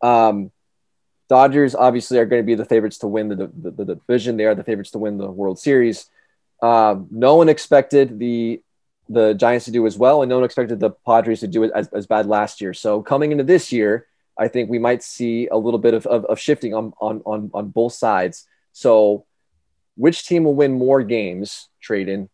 Um, 0.03 0.53
Dodgers 1.31 1.77
obviously 1.77 2.19
are 2.19 2.27
going 2.27 2.43
to 2.43 2.47
be 2.47 2.57
the 2.57 2.65
favorites 2.65 2.99
to 2.99 3.07
win 3.07 3.29
the, 3.29 3.37
the, 3.37 3.71
the 3.71 3.85
division. 3.95 4.37
They 4.37 4.47
are 4.47 4.57
the 4.57 4.65
favorites 4.65 4.91
to 4.91 4.99
win 4.99 5.17
the 5.17 5.31
World 5.31 5.61
Series. 5.61 6.11
Um, 6.61 7.07
no 7.11 7.37
one 7.37 7.49
expected 7.49 8.19
the 8.19 8.61
the 9.09 9.35
Giants 9.35 9.65
to 9.65 9.73
do 9.73 9.87
as 9.87 9.97
well, 9.99 10.23
and 10.23 10.29
no 10.29 10.37
one 10.37 10.45
expected 10.45 10.79
the 10.79 10.91
Padres 10.91 11.41
to 11.41 11.49
do 11.49 11.65
it 11.65 11.73
as, 11.75 11.89
as 11.89 12.07
bad 12.07 12.27
last 12.27 12.61
year. 12.61 12.75
So 12.75 13.03
coming 13.03 13.33
into 13.33 13.43
this 13.43 13.73
year, 13.73 14.07
I 14.39 14.47
think 14.47 14.71
we 14.71 14.79
might 14.79 15.03
see 15.03 15.49
a 15.49 15.57
little 15.57 15.81
bit 15.81 15.95
of, 15.95 16.07
of, 16.07 16.25
of 16.27 16.39
shifting 16.39 16.75
on, 16.75 16.93
on, 17.01 17.21
on, 17.27 17.51
on 17.53 17.69
both 17.69 17.93
sides. 17.93 18.47
So 18.73 19.25
which 19.97 20.27
team 20.27 20.45
will 20.45 20.55
win 20.55 20.73
more 20.73 21.03
games, 21.03 21.69
Tradon, 21.83 22.29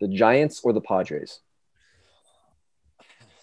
the 0.00 0.06
Giants 0.06 0.60
or 0.62 0.72
the 0.72 0.80
Padres? 0.80 1.40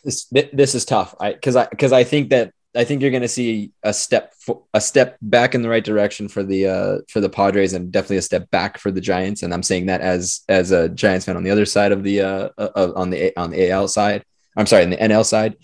This, 0.05 0.25
this 0.53 0.73
is 0.73 0.85
tough. 0.85 1.15
I, 1.19 1.33
cause 1.33 1.57
I, 1.57 1.65
cause 1.65 1.91
I 1.91 2.05
think 2.05 2.29
that 2.29 2.53
I 2.75 2.83
think 2.83 3.01
you're 3.01 3.11
going 3.11 3.23
to 3.23 3.27
see 3.27 3.71
a 3.81 3.93
step 3.93 4.33
a 4.73 4.81
step 4.81 5.17
back 5.21 5.55
in 5.55 5.63
the 5.63 5.69
right 5.69 5.83
direction 5.83 6.27
for 6.27 6.43
the 6.43 6.67
uh, 6.67 6.97
for 7.09 7.19
the 7.19 7.29
Padres, 7.29 7.73
and 7.73 7.91
definitely 7.91 8.17
a 8.17 8.21
step 8.21 8.49
back 8.51 8.77
for 8.77 8.91
the 8.91 9.01
Giants. 9.01 9.41
And 9.41 9.53
I'm 9.53 9.63
saying 9.63 9.87
that 9.87 10.01
as 10.01 10.41
as 10.47 10.71
a 10.71 10.89
Giants 10.89 11.25
fan 11.25 11.35
on 11.35 11.43
the 11.43 11.49
other 11.49 11.65
side 11.65 11.91
of 11.91 12.03
the 12.03 12.21
uh, 12.21 12.49
uh, 12.57 12.91
on 12.95 13.09
the 13.09 13.35
on 13.37 13.49
the 13.49 13.71
AL 13.71 13.87
side. 13.87 14.23
I'm 14.55 14.67
sorry, 14.67 14.83
on 14.83 14.91
the 14.91 14.97
NL 14.97 15.25
side. 15.25 15.57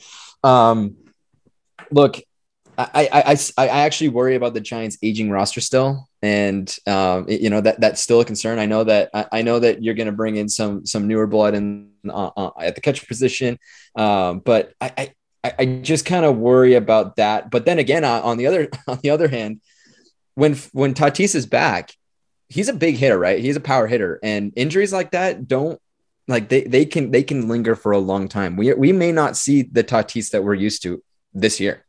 Um, 0.44 0.96
look, 1.92 2.20
I, 2.78 3.10
I 3.12 3.32
I 3.34 3.38
I 3.58 3.80
actually 3.86 4.10
worry 4.10 4.36
about 4.36 4.54
the 4.54 4.62
Giants' 4.62 4.98
aging 5.04 5.30
roster 5.30 5.62
still, 5.62 6.10
and 6.24 6.76
um, 6.88 7.28
you 7.30 7.50
know 7.52 7.62
that 7.62 7.80
that's 7.80 8.02
still 8.02 8.22
a 8.22 8.26
concern. 8.26 8.58
I 8.58 8.66
know 8.66 8.84
that 8.84 9.12
I, 9.14 9.26
I 9.32 9.42
know 9.44 9.60
that 9.60 9.84
you're 9.84 9.94
going 9.94 10.08
to 10.08 10.14
bring 10.14 10.38
in 10.38 10.50
some 10.50 10.86
some 10.86 11.08
newer 11.08 11.28
blood 11.28 11.54
in 11.54 11.92
uh, 12.10 12.32
uh, 12.36 12.52
at 12.60 12.76
the 12.76 12.82
catcher 12.82 13.06
position, 13.06 13.60
um, 13.96 14.40
but 14.40 14.74
I, 14.82 14.92
I 14.98 15.14
I, 15.46 15.54
I 15.60 15.66
just 15.84 16.06
kind 16.06 16.26
of 16.26 16.38
worry 16.38 16.74
about 16.74 17.18
that. 17.18 17.52
But 17.52 17.66
then 17.66 17.78
again, 17.78 18.04
uh, 18.04 18.22
on 18.24 18.38
the 18.38 18.48
other 18.48 18.70
on 18.88 19.00
the 19.04 19.12
other 19.12 19.28
hand, 19.28 19.62
when 20.34 20.56
when 20.74 20.94
Tatis 20.94 21.36
is 21.36 21.46
back, 21.46 21.94
he's 22.50 22.70
a 22.70 22.74
big 22.74 22.96
hitter, 22.96 23.18
right? 23.18 23.40
He's 23.40 23.56
a 23.56 23.62
power 23.62 23.88
hitter, 23.88 24.20
and 24.24 24.52
injuries 24.56 24.94
like 24.94 25.12
that 25.12 25.48
don't 25.48 25.80
like 26.28 26.50
they 26.50 26.64
they 26.64 26.86
can 26.86 27.12
they 27.12 27.24
can 27.24 27.48
linger 27.48 27.76
for 27.76 27.92
a 27.92 28.00
long 28.00 28.28
time. 28.28 28.58
We 28.58 28.74
we 28.74 28.92
may 28.92 29.12
not 29.12 29.38
see 29.38 29.62
the 29.62 29.84
Tatis 29.84 30.32
that 30.32 30.44
we're 30.44 30.56
used 30.56 30.82
to 30.84 31.04
this 31.34 31.60
year. 31.60 31.86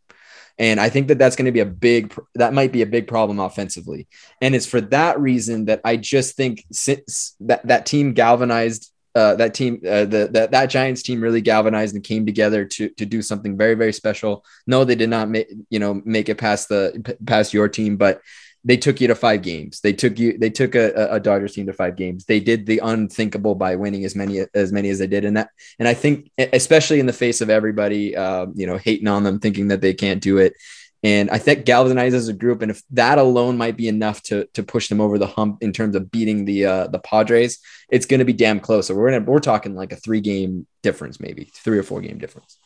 And 0.59 0.81
I 0.81 0.89
think 0.89 1.09
that 1.09 1.19
that's 1.19 1.37
going 1.37 1.45
to 1.45 1.53
be 1.53 1.61
a 1.61 1.67
big, 1.67 2.15
that 2.35 2.55
might 2.55 2.73
be 2.73 2.81
a 2.81 2.87
big 2.87 3.07
problem 3.07 3.39
offensively. 3.41 4.07
And 4.41 4.55
it's 4.55 4.65
for 4.65 4.81
that 4.81 5.21
reason 5.21 5.67
that 5.67 5.83
I 5.85 5.99
just 5.99 6.35
think 6.35 6.65
since 6.73 7.37
that, 7.41 7.67
that 7.67 7.85
team 7.85 8.15
galvanized 8.15 8.91
uh, 9.17 9.35
that 9.37 9.55
team, 9.55 9.81
uh, 9.89 10.05
the, 10.05 10.29
that 10.33 10.51
that 10.51 10.67
Giants 10.67 11.03
team 11.03 11.23
really 11.23 11.41
galvanized 11.41 11.95
and 11.95 12.05
came 12.05 12.27
together 12.27 12.67
to 12.67 12.91
to 12.91 13.07
do 13.07 13.23
something 13.23 13.57
very 13.57 13.75
very 13.75 13.93
special. 13.93 14.45
No, 14.67 14.85
they 14.85 14.95
did 14.95 15.09
not 15.09 15.31
make 15.31 15.49
you 15.71 15.79
know 15.79 16.03
make 16.05 16.29
it 16.29 16.37
past 16.37 16.69
the 16.69 17.17
past 17.25 17.55
your 17.55 17.69
team, 17.69 17.97
but 17.97 18.21
they 18.67 18.77
took 18.77 19.01
you 19.01 19.07
to 19.07 19.15
five 19.15 19.43
games. 19.43 19.81
They 19.81 19.93
took 19.93 20.19
you. 20.19 20.37
They 20.37 20.51
took 20.51 20.75
a, 20.75 21.09
a 21.13 21.21
Dodgers 21.21 21.55
team 21.55 21.67
to 21.67 21.73
five 21.73 21.95
games. 21.95 22.25
They 22.25 22.41
did 22.41 22.67
the 22.67 22.81
unthinkable 22.83 23.55
by 23.55 23.77
winning 23.77 24.05
as 24.05 24.17
many 24.17 24.45
as 24.55 24.73
many 24.73 24.91
as 24.91 24.99
they 24.99 25.07
did. 25.07 25.25
And 25.25 25.37
that, 25.37 25.51
and 25.79 25.87
I 25.87 25.95
think, 25.95 26.31
especially 26.37 26.99
in 26.99 27.07
the 27.07 27.13
face 27.13 27.41
of 27.41 27.49
everybody, 27.49 28.17
uh, 28.17 28.47
you 28.55 28.67
know, 28.67 28.77
hating 28.77 29.07
on 29.07 29.23
them, 29.23 29.39
thinking 29.39 29.69
that 29.69 29.81
they 29.81 29.95
can't 29.95 30.21
do 30.21 30.39
it. 30.39 30.55
And 31.03 31.31
I 31.31 31.39
think 31.39 31.67
galvanizes 31.67 32.15
as 32.15 32.29
a 32.29 32.33
group, 32.33 32.63
and 32.63 32.71
if 32.71 32.83
that 32.91 33.19
alone 33.19 33.57
might 33.57 33.77
be 33.77 33.87
enough 33.89 34.23
to 34.25 34.47
to 34.55 34.63
push 34.63 34.89
them 34.89 35.01
over 35.01 35.19
the 35.19 35.27
hump 35.27 35.63
in 35.63 35.73
terms 35.73 35.95
of 35.95 36.11
beating 36.11 36.45
the 36.47 36.67
uh, 36.67 36.87
the 36.89 36.99
Padres, 36.99 37.59
it's 37.91 38.07
going 38.07 38.19
to 38.19 38.25
be 38.25 38.33
damn 38.33 38.61
close. 38.61 38.87
So 38.87 38.95
we're 38.95 39.11
gonna 39.11 39.25
we're 39.25 39.39
talking 39.41 39.75
like 39.75 39.93
a 39.93 39.97
three 39.97 40.21
game 40.21 40.67
difference, 40.83 41.21
maybe 41.21 41.45
three 41.45 41.79
or 41.79 41.83
four 41.83 42.01
game 42.01 42.19
difference. 42.19 42.59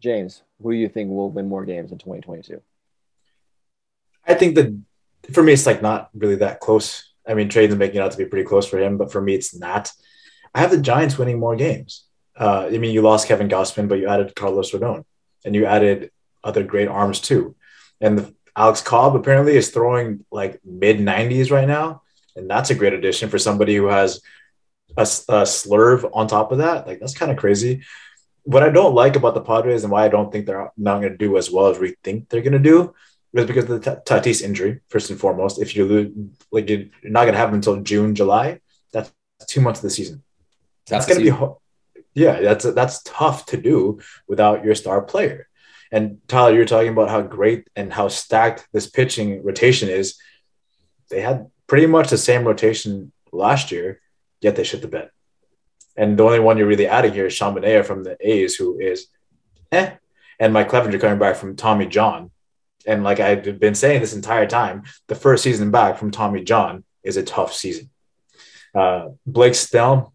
James, 0.00 0.42
who 0.60 0.72
do 0.72 0.76
you 0.76 0.88
think 0.88 1.10
will 1.10 1.30
win 1.30 1.48
more 1.48 1.64
games 1.64 1.90
in 1.92 1.98
2022? 1.98 2.60
I 4.26 4.34
think 4.34 4.54
that 4.56 4.78
for 5.32 5.42
me, 5.42 5.52
it's 5.52 5.66
like 5.66 5.80
not 5.80 6.10
really 6.14 6.36
that 6.36 6.60
close. 6.60 7.12
I 7.26 7.34
mean, 7.34 7.48
Tradon's 7.48 7.76
making 7.76 7.96
it 7.96 8.02
out 8.02 8.10
to 8.12 8.18
be 8.18 8.26
pretty 8.26 8.46
close 8.46 8.66
for 8.66 8.78
him, 8.78 8.98
but 8.98 9.10
for 9.10 9.22
me, 9.22 9.34
it's 9.34 9.56
not. 9.56 9.90
I 10.54 10.60
have 10.60 10.70
the 10.70 10.78
Giants 10.78 11.16
winning 11.16 11.40
more 11.40 11.56
games. 11.56 12.04
Uh, 12.38 12.68
I 12.70 12.78
mean, 12.78 12.92
you 12.92 13.00
lost 13.00 13.28
Kevin 13.28 13.48
Gausman, 13.48 13.88
but 13.88 13.98
you 13.98 14.08
added 14.08 14.34
Carlos 14.34 14.72
Rodon, 14.72 15.04
and 15.44 15.54
you 15.54 15.66
added 15.66 16.10
other 16.44 16.62
great 16.62 16.88
arms 16.88 17.20
too. 17.20 17.56
And 18.00 18.18
the, 18.18 18.34
Alex 18.56 18.80
Cobb 18.80 19.16
apparently 19.16 19.56
is 19.56 19.70
throwing 19.70 20.24
like 20.30 20.60
mid 20.64 20.98
90s 20.98 21.50
right 21.50 21.66
now, 21.66 22.02
and 22.36 22.48
that's 22.48 22.70
a 22.70 22.74
great 22.74 22.92
addition 22.92 23.28
for 23.28 23.38
somebody 23.38 23.74
who 23.74 23.86
has 23.86 24.20
a, 24.96 25.02
a 25.02 25.42
slurve 25.42 26.08
on 26.12 26.28
top 26.28 26.52
of 26.52 26.58
that. 26.58 26.86
Like 26.86 27.00
that's 27.00 27.18
kind 27.18 27.32
of 27.32 27.38
crazy. 27.38 27.82
What 28.44 28.62
I 28.62 28.68
don't 28.68 28.94
like 28.94 29.16
about 29.16 29.34
the 29.34 29.40
Padres 29.40 29.82
and 29.82 29.92
why 29.92 30.04
I 30.04 30.08
don't 30.08 30.30
think 30.30 30.46
they're 30.46 30.70
not 30.76 31.00
going 31.00 31.12
to 31.12 31.18
do 31.18 31.36
as 31.36 31.50
well 31.50 31.68
as 31.68 31.78
we 31.78 31.96
think 32.04 32.28
they're 32.28 32.42
going 32.42 32.52
to 32.52 32.58
do 32.58 32.94
was 33.32 33.46
because 33.46 33.68
of 33.68 33.82
the 33.82 34.02
Tatis 34.06 34.42
injury, 34.42 34.80
first 34.88 35.10
and 35.10 35.18
foremost. 35.18 35.60
If 35.60 35.74
you 35.74 35.84
lose, 35.86 36.12
like 36.52 36.68
you're 36.68 36.84
not 37.02 37.22
going 37.22 37.32
to 37.32 37.38
have 37.38 37.48
him 37.48 37.56
until 37.56 37.80
June, 37.80 38.14
July, 38.14 38.60
that's 38.92 39.12
two 39.46 39.60
months 39.60 39.80
of 39.80 39.84
the 39.84 39.90
season. 39.90 40.22
That's, 40.86 41.06
that's 41.06 41.18
going 41.18 41.26
to 41.26 41.58
be, 41.94 42.20
yeah, 42.20 42.40
that's 42.40 42.64
that's 42.64 43.02
tough 43.02 43.46
to 43.46 43.56
do 43.56 44.00
without 44.28 44.64
your 44.64 44.74
star 44.74 45.02
player. 45.02 45.48
And 45.94 46.18
Tyler, 46.26 46.52
you're 46.52 46.64
talking 46.64 46.88
about 46.88 47.08
how 47.08 47.22
great 47.22 47.68
and 47.76 47.92
how 47.92 48.08
stacked 48.08 48.66
this 48.72 48.90
pitching 48.90 49.44
rotation 49.44 49.88
is. 49.88 50.18
They 51.08 51.20
had 51.20 51.46
pretty 51.68 51.86
much 51.86 52.10
the 52.10 52.18
same 52.18 52.42
rotation 52.44 53.12
last 53.30 53.70
year, 53.70 54.00
yet 54.40 54.56
they 54.56 54.64
shit 54.64 54.82
the 54.82 54.88
bed. 54.88 55.10
And 55.96 56.18
the 56.18 56.24
only 56.24 56.40
one 56.40 56.58
you're 56.58 56.66
really 56.66 56.88
adding 56.88 57.12
here 57.12 57.26
is 57.26 57.32
Sean 57.32 57.54
Manaea 57.54 57.84
from 57.84 58.02
the 58.02 58.16
A's, 58.20 58.56
who 58.56 58.80
is 58.80 59.06
eh. 59.70 59.92
And 60.40 60.52
Mike 60.52 60.68
Clevinger 60.68 61.00
coming 61.00 61.20
back 61.20 61.36
from 61.36 61.54
Tommy 61.54 61.86
John, 61.86 62.32
and 62.84 63.04
like 63.04 63.20
I've 63.20 63.60
been 63.60 63.76
saying 63.76 64.00
this 64.00 64.16
entire 64.16 64.48
time, 64.48 64.82
the 65.06 65.14
first 65.14 65.44
season 65.44 65.70
back 65.70 65.96
from 65.96 66.10
Tommy 66.10 66.42
John 66.42 66.82
is 67.04 67.16
a 67.16 67.22
tough 67.22 67.54
season. 67.54 67.88
Uh, 68.74 69.10
Blake 69.26 69.54
Snell, 69.54 70.12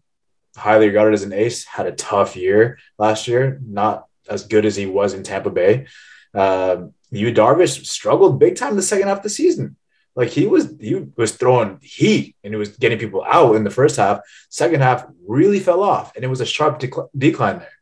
highly 0.54 0.88
regarded 0.88 1.14
as 1.14 1.22
an 1.22 1.32
ace, 1.32 1.64
had 1.64 1.86
a 1.86 1.92
tough 1.92 2.36
year 2.36 2.78
last 2.98 3.28
year, 3.28 3.58
not 3.64 4.04
as 4.30 4.46
good 4.46 4.64
as 4.64 4.76
he 4.76 4.86
was 4.86 5.12
in 5.12 5.22
Tampa 5.22 5.50
Bay. 5.50 5.86
Uh, 6.34 6.86
Yu 7.10 7.32
Darvish 7.34 7.84
struggled 7.86 8.38
big 8.38 8.56
time 8.56 8.76
the 8.76 8.82
second 8.82 9.08
half 9.08 9.18
of 9.18 9.22
the 9.24 9.30
season. 9.30 9.76
Like 10.14 10.30
he 10.30 10.46
was, 10.46 10.74
he 10.80 10.94
was 11.16 11.32
throwing 11.32 11.78
heat 11.82 12.36
and 12.42 12.52
he 12.52 12.58
was 12.58 12.76
getting 12.76 12.98
people 12.98 13.24
out 13.24 13.56
in 13.56 13.64
the 13.64 13.70
first 13.70 13.96
half. 13.96 14.20
Second 14.48 14.82
half 14.82 15.06
really 15.26 15.60
fell 15.60 15.82
off, 15.82 16.14
and 16.14 16.24
it 16.24 16.28
was 16.28 16.40
a 16.40 16.46
sharp 16.46 16.80
dec- 16.80 17.08
decline 17.16 17.58
there. 17.58 17.78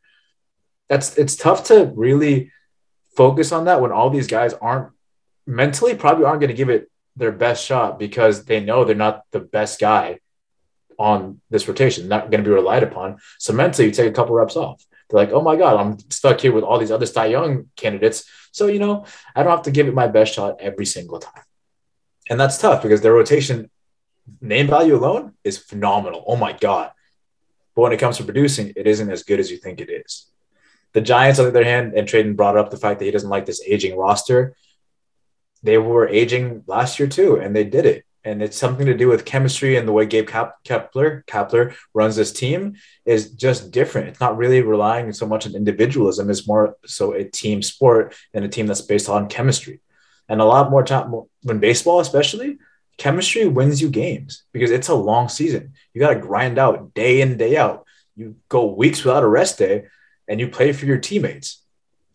That's 0.89 1.17
it's 1.19 1.37
tough 1.37 1.65
to 1.65 1.93
really 1.95 2.51
focus 3.17 3.53
on 3.53 3.65
that 3.65 3.81
when 3.81 3.93
all 3.93 4.11
these 4.11 4.27
guys 4.27 4.55
aren't 4.55 4.93
mentally 5.47 5.95
probably 5.95 6.25
aren't 6.25 6.41
going 6.41 6.51
to 6.51 6.57
give 6.57 6.69
it 6.69 6.91
their 7.17 7.33
best 7.33 7.65
shot 7.65 7.99
because 7.99 8.45
they 8.45 8.61
know 8.61 8.85
they're 8.85 8.95
not 8.95 9.25
the 9.33 9.41
best 9.41 9.81
guy 9.81 10.21
on 10.99 11.41
this 11.51 11.69
rotation, 11.69 12.09
not 12.09 12.31
going 12.31 12.43
to 12.43 12.49
be 12.49 12.55
relied 12.55 12.83
upon. 12.83 13.19
So 13.39 13.53
mentally, 13.53 13.89
you 13.89 13.93
take 13.93 14.11
a 14.11 14.15
couple 14.15 14.35
reps 14.35 14.57
off. 14.57 14.85
They're 15.09 15.21
like, 15.21 15.33
oh 15.33 15.41
my 15.41 15.57
God, 15.57 15.81
I'm 15.81 15.99
stuck 16.11 16.41
here 16.41 16.53
with 16.53 16.65
all 16.65 16.79
these 16.79 16.91
other 16.91 17.07
Cy 17.07 17.27
Young 17.27 17.71
candidates. 17.77 18.29
So, 18.53 18.67
you 18.67 18.79
know, 18.79 19.07
I 19.35 19.43
don't 19.43 19.53
have 19.53 19.63
to 19.63 19.71
give 19.71 19.89
it 19.89 19.95
my 19.95 20.07
best 20.07 20.35
shot 20.35 20.57
every 20.61 20.87
single 20.87 21.19
time. 21.19 21.43
And 22.29 22.39
that's 22.39 22.59
tough 22.59 22.83
because 22.83 23.01
their 23.01 23.15
rotation 23.15 23.71
name 24.41 24.67
value 24.67 24.97
alone 24.97 25.33
is 25.45 25.57
phenomenal. 25.57 26.25
Oh 26.27 26.37
my 26.37 26.53
God. 26.53 26.93
But 27.75 27.83
when 27.83 27.93
it 27.93 28.01
comes 28.01 28.19
to 28.19 28.25
producing, 28.25 28.73
it 28.77 28.87
isn't 28.87 29.11
as 29.11 29.23
good 29.23 29.41
as 29.41 29.51
you 29.51 29.57
think 29.57 29.81
it 29.81 29.91
is. 29.91 30.27
The 30.93 31.01
Giants, 31.01 31.39
on 31.39 31.45
the 31.45 31.51
other 31.51 31.65
hand, 31.65 31.95
and 31.95 32.09
Tradon 32.09 32.37
brought 32.37 32.57
up 32.57 32.71
the 32.71 32.77
fact 32.77 32.99
that 32.99 33.05
he 33.05 33.11
doesn't 33.11 33.29
like 33.29 33.47
this 33.47 33.63
aging 33.67 33.97
roster. 33.97 34.57
They 35.63 35.79
were 35.79 36.09
aging 36.09 36.65
last 36.67 36.99
year 36.99 37.09
too, 37.09 37.37
and 37.37 37.55
they 37.55 37.65
did 37.65 37.87
it. 37.87 38.05
And 38.29 38.43
it's 38.43 38.59
something 38.59 38.85
to 38.85 38.95
do 38.95 39.09
with 39.09 39.25
chemistry 39.25 39.77
and 39.77 39.89
the 39.89 39.93
way 39.93 40.05
Gabe 40.05 40.29
Kapler 40.29 41.25
Kapler 41.25 41.75
runs 41.95 42.17
this 42.17 42.31
team 42.31 42.77
is 43.07 43.31
just 43.31 43.71
different. 43.71 44.09
It's 44.09 44.21
not 44.21 44.37
really 44.37 44.61
relying 44.61 45.15
so 45.15 45.27
much 45.27 45.47
on 45.47 45.55
individualism; 45.55 46.29
it's 46.29 46.47
more 46.47 46.77
so 46.85 47.15
a 47.15 47.25
team 47.25 47.63
sport 47.63 48.15
and 48.35 48.45
a 48.45 48.49
team 48.49 48.67
that's 48.67 48.83
based 48.83 49.09
on 49.09 49.29
chemistry. 49.29 49.81
And 50.29 50.43
a 50.43 50.45
lot 50.45 50.71
more 50.71 50.85
time 50.85 51.11
when 51.43 51.59
baseball, 51.59 52.01
especially, 52.01 52.59
chemistry 52.99 53.47
wins 53.47 53.81
you 53.81 53.89
games 53.89 54.45
because 54.53 54.71
it's 54.71 54.89
a 54.89 54.95
long 54.95 55.31
season. 55.31 55.73
You 55.95 56.01
got 56.03 56.13
to 56.13 56.21
grind 56.21 56.59
out 56.59 56.93
day 56.93 57.23
in 57.23 57.39
day 57.39 57.57
out. 57.57 57.87
You 58.15 58.37
go 58.51 58.67
weeks 58.67 59.03
without 59.05 59.23
a 59.23 59.29
rest 59.29 59.59
day 59.59 59.87
and 60.29 60.39
you 60.39 60.49
play 60.49 60.73
for 60.75 60.85
your 60.85 60.99
teammates. 60.99 61.63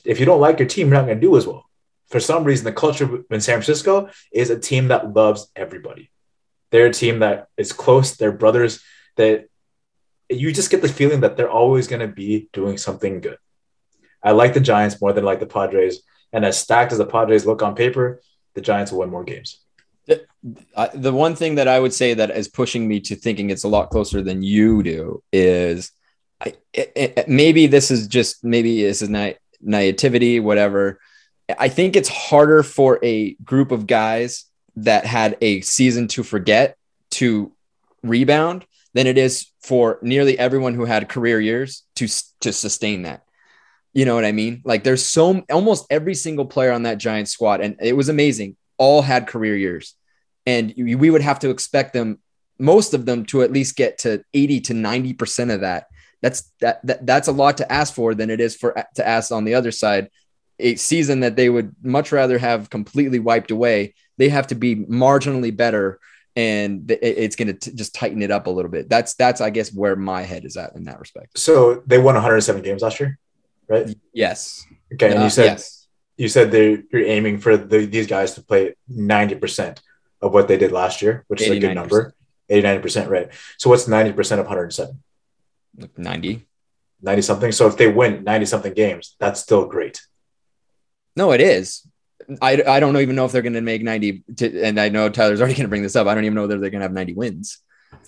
If 0.06 0.20
you 0.20 0.28
don't 0.28 0.42
like 0.42 0.60
your 0.60 0.68
team, 0.68 0.90
you're 0.90 0.98
not 1.00 1.08
going 1.08 1.20
to 1.20 1.28
do 1.28 1.38
as 1.38 1.48
well. 1.48 1.66
For 2.14 2.20
some 2.20 2.44
reason, 2.44 2.66
the 2.66 2.72
culture 2.72 3.24
in 3.32 3.42
San 3.42 3.56
Francisco 3.56 4.08
is 4.32 4.52
a 4.52 4.60
team 4.60 4.90
that 4.90 5.16
loves 5.16 5.50
everybody. 5.56 6.12
They're 6.70 6.86
a 6.86 6.94
team 6.94 7.20
that 7.20 7.48
is 7.58 7.74
close. 7.74 8.16
They're 8.18 8.32
brothers. 8.32 8.84
That 9.16 9.48
you 10.30 10.52
just 10.52 10.70
get 10.70 10.84
the 10.84 10.88
feeling 11.00 11.22
that 11.22 11.38
they're 11.38 11.50
always 11.50 11.88
going 11.88 12.08
to 12.08 12.14
be 12.24 12.50
doing 12.54 12.78
something 12.78 13.20
good. 13.20 13.40
I 14.22 14.34
like 14.34 14.54
the 14.54 14.60
Giants 14.60 15.02
more 15.02 15.12
than 15.12 15.24
like 15.24 15.40
the 15.40 15.48
Padres. 15.48 16.04
And 16.32 16.46
as 16.46 16.56
stacked 16.60 16.92
as 16.92 17.00
the 17.00 17.08
Padres 17.08 17.48
look 17.48 17.64
on 17.64 17.74
paper, 17.74 18.22
the 18.54 18.62
Giants 18.62 18.92
will 18.92 19.00
win 19.00 19.10
more 19.10 19.24
games. 19.24 19.60
The, 20.06 20.28
the 20.94 21.14
one 21.14 21.36
thing 21.36 21.56
that 21.56 21.68
I 21.68 21.80
would 21.80 21.96
say 21.96 22.14
that 22.14 22.30
is 22.30 22.48
pushing 22.48 22.88
me 22.88 23.00
to 23.08 23.16
thinking 23.16 23.50
it's 23.50 23.64
a 23.64 23.68
lot 23.68 23.90
closer 23.90 24.22
than 24.22 24.44
you 24.44 24.84
do 24.84 25.24
is– 25.34 25.92
I, 26.42 26.54
it, 26.74 26.92
it, 26.96 27.28
maybe 27.28 27.66
this 27.66 27.90
is 27.90 28.08
just 28.08 28.44
maybe 28.44 28.84
this 28.84 29.02
is 29.02 29.10
na- 29.10 29.40
naivety, 29.62 30.40
whatever. 30.40 31.00
I 31.58 31.70
think 31.70 31.96
it's 31.96 32.10
harder 32.10 32.64
for 32.64 33.00
a 33.04 33.34
group 33.44 33.72
of 33.72 33.88
guys 33.88 34.46
that 34.78 35.06
had 35.06 35.38
a 35.42 35.62
season 35.62 36.08
to 36.10 36.24
forget 36.24 36.78
to 37.12 37.52
rebound 38.02 38.66
than 38.94 39.08
it 39.08 39.18
is 39.18 39.48
for 39.62 40.00
nearly 40.02 40.38
everyone 40.38 40.74
who 40.74 40.86
had 40.86 41.10
career 41.10 41.40
years 41.40 41.84
to 41.96 42.08
to 42.42 42.54
sustain 42.54 43.04
that. 43.04 43.24
You 43.94 44.06
know 44.06 44.16
what 44.16 44.26
I 44.26 44.32
mean? 44.32 44.62
Like 44.66 44.84
there's 44.84 45.06
so 45.06 45.44
almost 45.52 45.86
every 45.90 46.16
single 46.16 46.46
player 46.46 46.72
on 46.72 46.84
that 46.84 46.98
giant 46.98 47.28
squad, 47.28 47.62
and 47.62 47.76
it 47.82 47.94
was 47.94 48.10
amazing. 48.10 48.56
All 48.78 49.02
had 49.02 49.28
career 49.28 49.56
years, 49.56 49.96
and 50.46 50.74
we 50.76 51.10
would 51.10 51.22
have 51.22 51.40
to 51.40 51.50
expect 51.50 51.94
them, 51.94 52.20
most 52.58 52.94
of 52.94 53.06
them, 53.06 53.26
to 53.28 53.44
at 53.44 53.52
least 53.52 53.76
get 53.76 54.00
to 54.00 54.24
80 54.34 54.62
to 54.62 54.74
90 54.74 55.14
percent 55.14 55.52
of 55.52 55.62
that 55.62 55.88
that's 56.24 56.50
that, 56.62 56.80
that 56.86 57.06
that's 57.06 57.28
a 57.28 57.34
lot 57.34 57.58
to 57.58 57.72
ask 57.72 57.94
for 57.94 58.16
than 58.16 58.30
it 58.30 58.40
is 58.40 58.56
for 58.56 58.74
to 58.96 59.08
ask 59.08 59.32
on 59.32 59.44
the 59.44 59.56
other 59.56 59.72
side 59.72 60.10
a 60.60 60.76
season 60.76 61.22
that 61.22 61.36
they 61.36 61.50
would 61.50 61.76
much 61.84 62.12
rather 62.12 62.38
have 62.38 62.70
completely 62.70 63.20
wiped 63.20 63.52
away 63.52 63.94
they 64.18 64.30
have 64.30 64.48
to 64.48 64.56
be 64.56 64.76
marginally 64.76 65.56
better 65.56 66.00
and 66.36 66.90
it's 66.90 67.36
going 67.36 67.56
to 67.56 67.76
just 67.76 67.94
tighten 67.94 68.22
it 68.24 68.32
up 68.32 68.48
a 68.48 68.50
little 68.50 68.72
bit. 68.72 68.90
That's 68.90 69.14
that's 69.14 69.40
i 69.40 69.50
guess 69.50 69.72
where 69.72 69.96
my 69.96 70.24
head 70.24 70.46
is 70.46 70.58
at 70.58 70.76
in 70.76 70.86
that 70.86 71.00
respect. 71.00 71.38
So 71.38 71.84
they 71.86 72.00
won 72.00 72.16
107 72.16 72.62
games 72.64 72.82
last 72.82 73.00
year 73.00 73.20
right? 73.68 73.96
Yes. 74.14 74.66
Okay 74.94 75.12
and 75.12 75.20
uh, 75.20 75.24
you 75.24 75.30
said 75.30 75.46
yes. 75.46 75.88
you 76.18 76.28
said 76.28 76.52
they 76.52 76.84
you're 76.92 77.06
aiming 77.06 77.40
for 77.40 77.58
the, 77.58 77.86
these 77.86 78.08
guys 78.08 78.34
to 78.36 78.44
play 78.44 78.76
90% 78.92 79.80
of 80.22 80.34
what 80.34 80.48
they 80.48 80.58
did 80.58 80.72
last 80.72 81.02
year 81.02 81.24
which 81.28 81.42
is 81.42 81.50
a 81.50 81.60
good 81.60 81.76
number. 81.76 82.14
89% 82.50 83.10
right. 83.10 83.30
So 83.58 83.70
what's 83.70 83.86
90% 83.86 84.40
of 84.40 84.46
107 84.46 85.02
90 85.98 86.46
90 87.02 87.22
something. 87.22 87.52
So 87.52 87.68
if 87.68 87.78
they 87.78 87.92
win 87.92 88.24
90 88.24 88.46
something 88.46 88.74
games 88.74 89.16
that's 89.20 89.40
still 89.40 89.66
great 89.66 90.02
no 91.16 91.32
it 91.32 91.42
is 91.42 91.88
i, 92.42 92.62
I 92.66 92.80
don't 92.80 92.98
even 92.98 93.16
know 93.16 93.26
if 93.26 93.32
they're 93.32 93.42
going 93.42 93.54
to 93.54 93.62
make 93.62 93.84
90 93.84 94.24
to, 94.38 94.64
and 94.64 94.80
i 94.80 94.90
know 94.90 95.10
tyler's 95.10 95.42
already 95.42 95.56
going 95.56 95.66
to 95.66 95.70
bring 95.70 95.84
this 95.84 95.96
up 95.96 96.08
i 96.08 96.16
don't 96.16 96.26
even 96.26 96.36
know 96.36 96.42
whether 96.42 96.60
they're 96.60 96.70
going 96.70 96.82
to 96.82 96.86
have 96.86 96.94
90 96.94 97.14
wins 97.14 97.60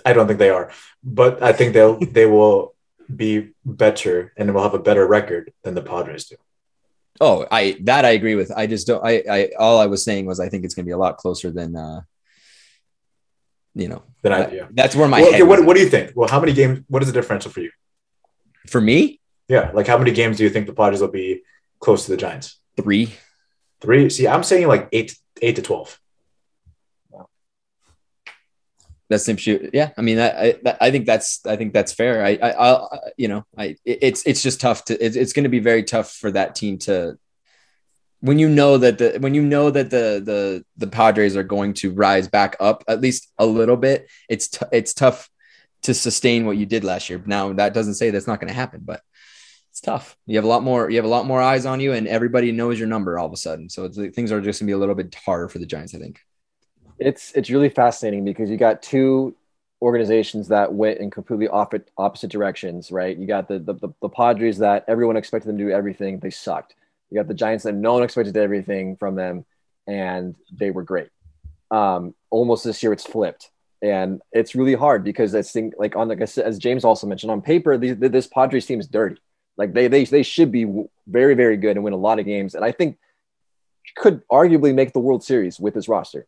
i 0.05 0.13
don't 0.13 0.27
think 0.27 0.39
they 0.39 0.49
are 0.49 0.71
but 1.03 1.41
i 1.43 1.51
think 1.51 1.73
they'll 1.73 1.99
they 1.99 2.25
will 2.25 2.75
be 3.13 3.51
better 3.63 4.33
and 4.37 4.53
will 4.53 4.63
have 4.63 4.73
a 4.73 4.79
better 4.79 5.05
record 5.05 5.53
than 5.63 5.75
the 5.75 5.81
padres 5.81 6.25
do 6.25 6.35
oh 7.21 7.45
i 7.51 7.77
that 7.83 8.05
i 8.05 8.09
agree 8.09 8.35
with 8.35 8.51
i 8.51 8.67
just 8.67 8.87
don't 8.87 9.05
i 9.05 9.23
i 9.29 9.49
all 9.59 9.79
i 9.79 9.85
was 9.85 10.03
saying 10.03 10.25
was 10.25 10.39
i 10.39 10.49
think 10.49 10.65
it's 10.65 10.73
going 10.73 10.85
to 10.85 10.87
be 10.87 10.93
a 10.93 10.97
lot 10.97 11.17
closer 11.17 11.51
than 11.51 11.75
uh 11.75 12.01
you 13.75 13.89
know, 13.89 14.03
than 14.21 14.31
I 14.31 14.49
do. 14.49 14.67
That's 14.71 14.95
where 14.95 15.07
my 15.07 15.21
well, 15.21 15.29
okay, 15.29 15.43
what, 15.43 15.63
what 15.65 15.75
do 15.75 15.83
you 15.83 15.89
think? 15.89 16.13
Well, 16.15 16.29
how 16.29 16.39
many 16.39 16.53
games? 16.53 16.81
What 16.87 17.03
is 17.03 17.11
the 17.11 17.13
differential 17.13 17.51
for 17.51 17.59
you? 17.59 17.71
For 18.67 18.81
me? 18.81 19.19
Yeah, 19.47 19.71
like 19.73 19.85
how 19.85 19.97
many 19.97 20.11
games 20.11 20.37
do 20.37 20.43
you 20.43 20.49
think 20.49 20.65
the 20.65 20.73
Padres 20.73 21.01
will 21.01 21.09
be 21.09 21.43
close 21.79 22.05
to 22.05 22.11
the 22.11 22.17
Giants? 22.17 22.59
Three. 22.77 23.13
Three. 23.81 24.09
See, 24.09 24.27
I'm 24.27 24.43
saying 24.43 24.67
like 24.67 24.89
eight, 24.91 25.17
eight 25.41 25.55
to 25.57 25.61
twelve. 25.61 25.99
That 29.09 29.19
seems 29.19 29.41
shoot. 29.41 29.69
Yeah, 29.71 29.91
I 29.97 30.01
mean, 30.01 30.17
I, 30.19 30.55
I, 30.65 30.77
I 30.81 30.91
think 30.91 31.05
that's 31.05 31.45
I 31.45 31.55
think 31.57 31.73
that's 31.73 31.93
fair. 31.93 32.25
I 32.25 32.39
I 32.41 32.73
I 32.73 32.99
you 33.17 33.27
know 33.27 33.45
I 33.55 33.75
it's 33.85 34.25
it's 34.25 34.41
just 34.41 34.59
tough 34.59 34.85
to 34.85 35.05
it's, 35.05 35.15
it's 35.15 35.33
going 35.33 35.43
to 35.43 35.49
be 35.49 35.59
very 35.59 35.83
tough 35.83 36.11
for 36.11 36.31
that 36.31 36.55
team 36.55 36.79
to 36.79 37.17
when 38.21 38.39
you 38.39 38.49
know 38.49 38.79
that 38.79 38.97
the 38.97 39.17
when 39.19 39.35
you 39.35 39.43
know 39.43 39.69
that 39.69 39.91
the 39.91 40.21
the 40.25 40.65
the 40.77 40.87
Padres 40.87 41.35
are 41.35 41.43
going 41.43 41.75
to 41.75 41.91
rise 41.91 42.27
back 42.27 42.55
up 42.59 42.83
at 42.87 42.99
least 42.99 43.31
a 43.37 43.45
little 43.45 43.77
bit. 43.77 44.09
It's 44.27 44.47
t- 44.47 44.65
it's 44.71 44.95
tough 44.95 45.29
to 45.83 45.93
sustain 45.93 46.47
what 46.47 46.57
you 46.57 46.65
did 46.65 46.83
last 46.83 47.07
year. 47.07 47.21
Now 47.27 47.53
that 47.53 47.75
doesn't 47.75 47.93
say 47.95 48.09
that's 48.09 48.25
not 48.25 48.39
going 48.39 48.47
to 48.47 48.55
happen, 48.55 48.81
but 48.83 49.01
it's 49.75 49.81
tough. 49.81 50.15
You 50.25 50.37
have 50.37 50.45
a 50.45 50.47
lot 50.47 50.63
more. 50.63 50.89
You 50.89 50.95
have 50.95 51.03
a 51.03 51.09
lot 51.09 51.25
more 51.25 51.41
eyes 51.41 51.65
on 51.65 51.81
you, 51.81 51.91
and 51.91 52.07
everybody 52.07 52.53
knows 52.53 52.79
your 52.79 52.87
number 52.87 53.19
all 53.19 53.25
of 53.25 53.33
a 53.33 53.35
sudden. 53.35 53.67
So 53.69 53.89
things 53.89 54.31
are 54.31 54.39
just 54.39 54.61
going 54.61 54.67
to 54.67 54.71
be 54.71 54.71
a 54.71 54.77
little 54.77 54.95
bit 54.95 55.13
harder 55.13 55.49
for 55.49 55.59
the 55.59 55.65
Giants, 55.65 55.93
I 55.93 55.97
think. 55.97 56.21
It's 56.97 57.33
it's 57.33 57.49
really 57.49 57.67
fascinating 57.67 58.23
because 58.23 58.49
you 58.49 58.55
got 58.55 58.81
two 58.81 59.35
organizations 59.81 60.47
that 60.47 60.73
went 60.73 60.99
in 60.99 61.11
completely 61.11 61.49
opposite 61.49 61.91
opposite 61.97 62.31
directions, 62.31 62.89
right? 62.89 63.17
You 63.17 63.27
got 63.27 63.49
the, 63.49 63.59
the 63.59 63.73
the, 63.73 63.89
the 64.01 64.07
Padres 64.07 64.59
that 64.59 64.85
everyone 64.87 65.17
expected 65.17 65.49
them 65.49 65.57
to 65.57 65.65
do 65.65 65.71
everything, 65.71 66.19
they 66.19 66.29
sucked. 66.29 66.73
You 67.09 67.19
got 67.19 67.27
the 67.27 67.33
Giants 67.33 67.65
that 67.65 67.75
no 67.75 67.95
one 67.95 68.03
expected 68.03 68.37
everything 68.37 68.95
from 68.95 69.15
them, 69.15 69.43
and 69.87 70.35
they 70.53 70.71
were 70.71 70.83
great. 70.83 71.09
Um, 71.69 72.15
almost 72.29 72.63
this 72.63 72.81
year, 72.81 72.93
it's 72.93 73.05
flipped, 73.05 73.49
and 73.81 74.21
it's 74.31 74.55
really 74.55 74.75
hard 74.75 75.03
because 75.03 75.35
I 75.35 75.41
think, 75.41 75.73
like 75.77 75.97
on 75.97 76.07
like 76.07 76.21
as 76.21 76.59
James 76.59 76.85
also 76.85 77.07
mentioned, 77.07 77.31
on 77.31 77.41
paper, 77.41 77.77
these, 77.77 77.97
this 77.97 78.27
Padres 78.27 78.65
team 78.65 78.79
is 78.79 78.87
dirty. 78.87 79.17
Like 79.57 79.73
they 79.73 79.87
they 79.87 80.03
they 80.05 80.23
should 80.23 80.51
be 80.51 80.65
very 81.07 81.33
very 81.33 81.57
good 81.57 81.77
and 81.77 81.83
win 81.83 81.93
a 81.93 81.97
lot 81.97 82.19
of 82.19 82.25
games, 82.25 82.55
and 82.55 82.65
I 82.65 82.71
think 82.71 82.97
could 83.95 84.27
arguably 84.27 84.73
make 84.73 84.93
the 84.93 84.99
World 84.99 85.23
Series 85.23 85.59
with 85.59 85.73
this 85.73 85.87
roster. 85.87 86.27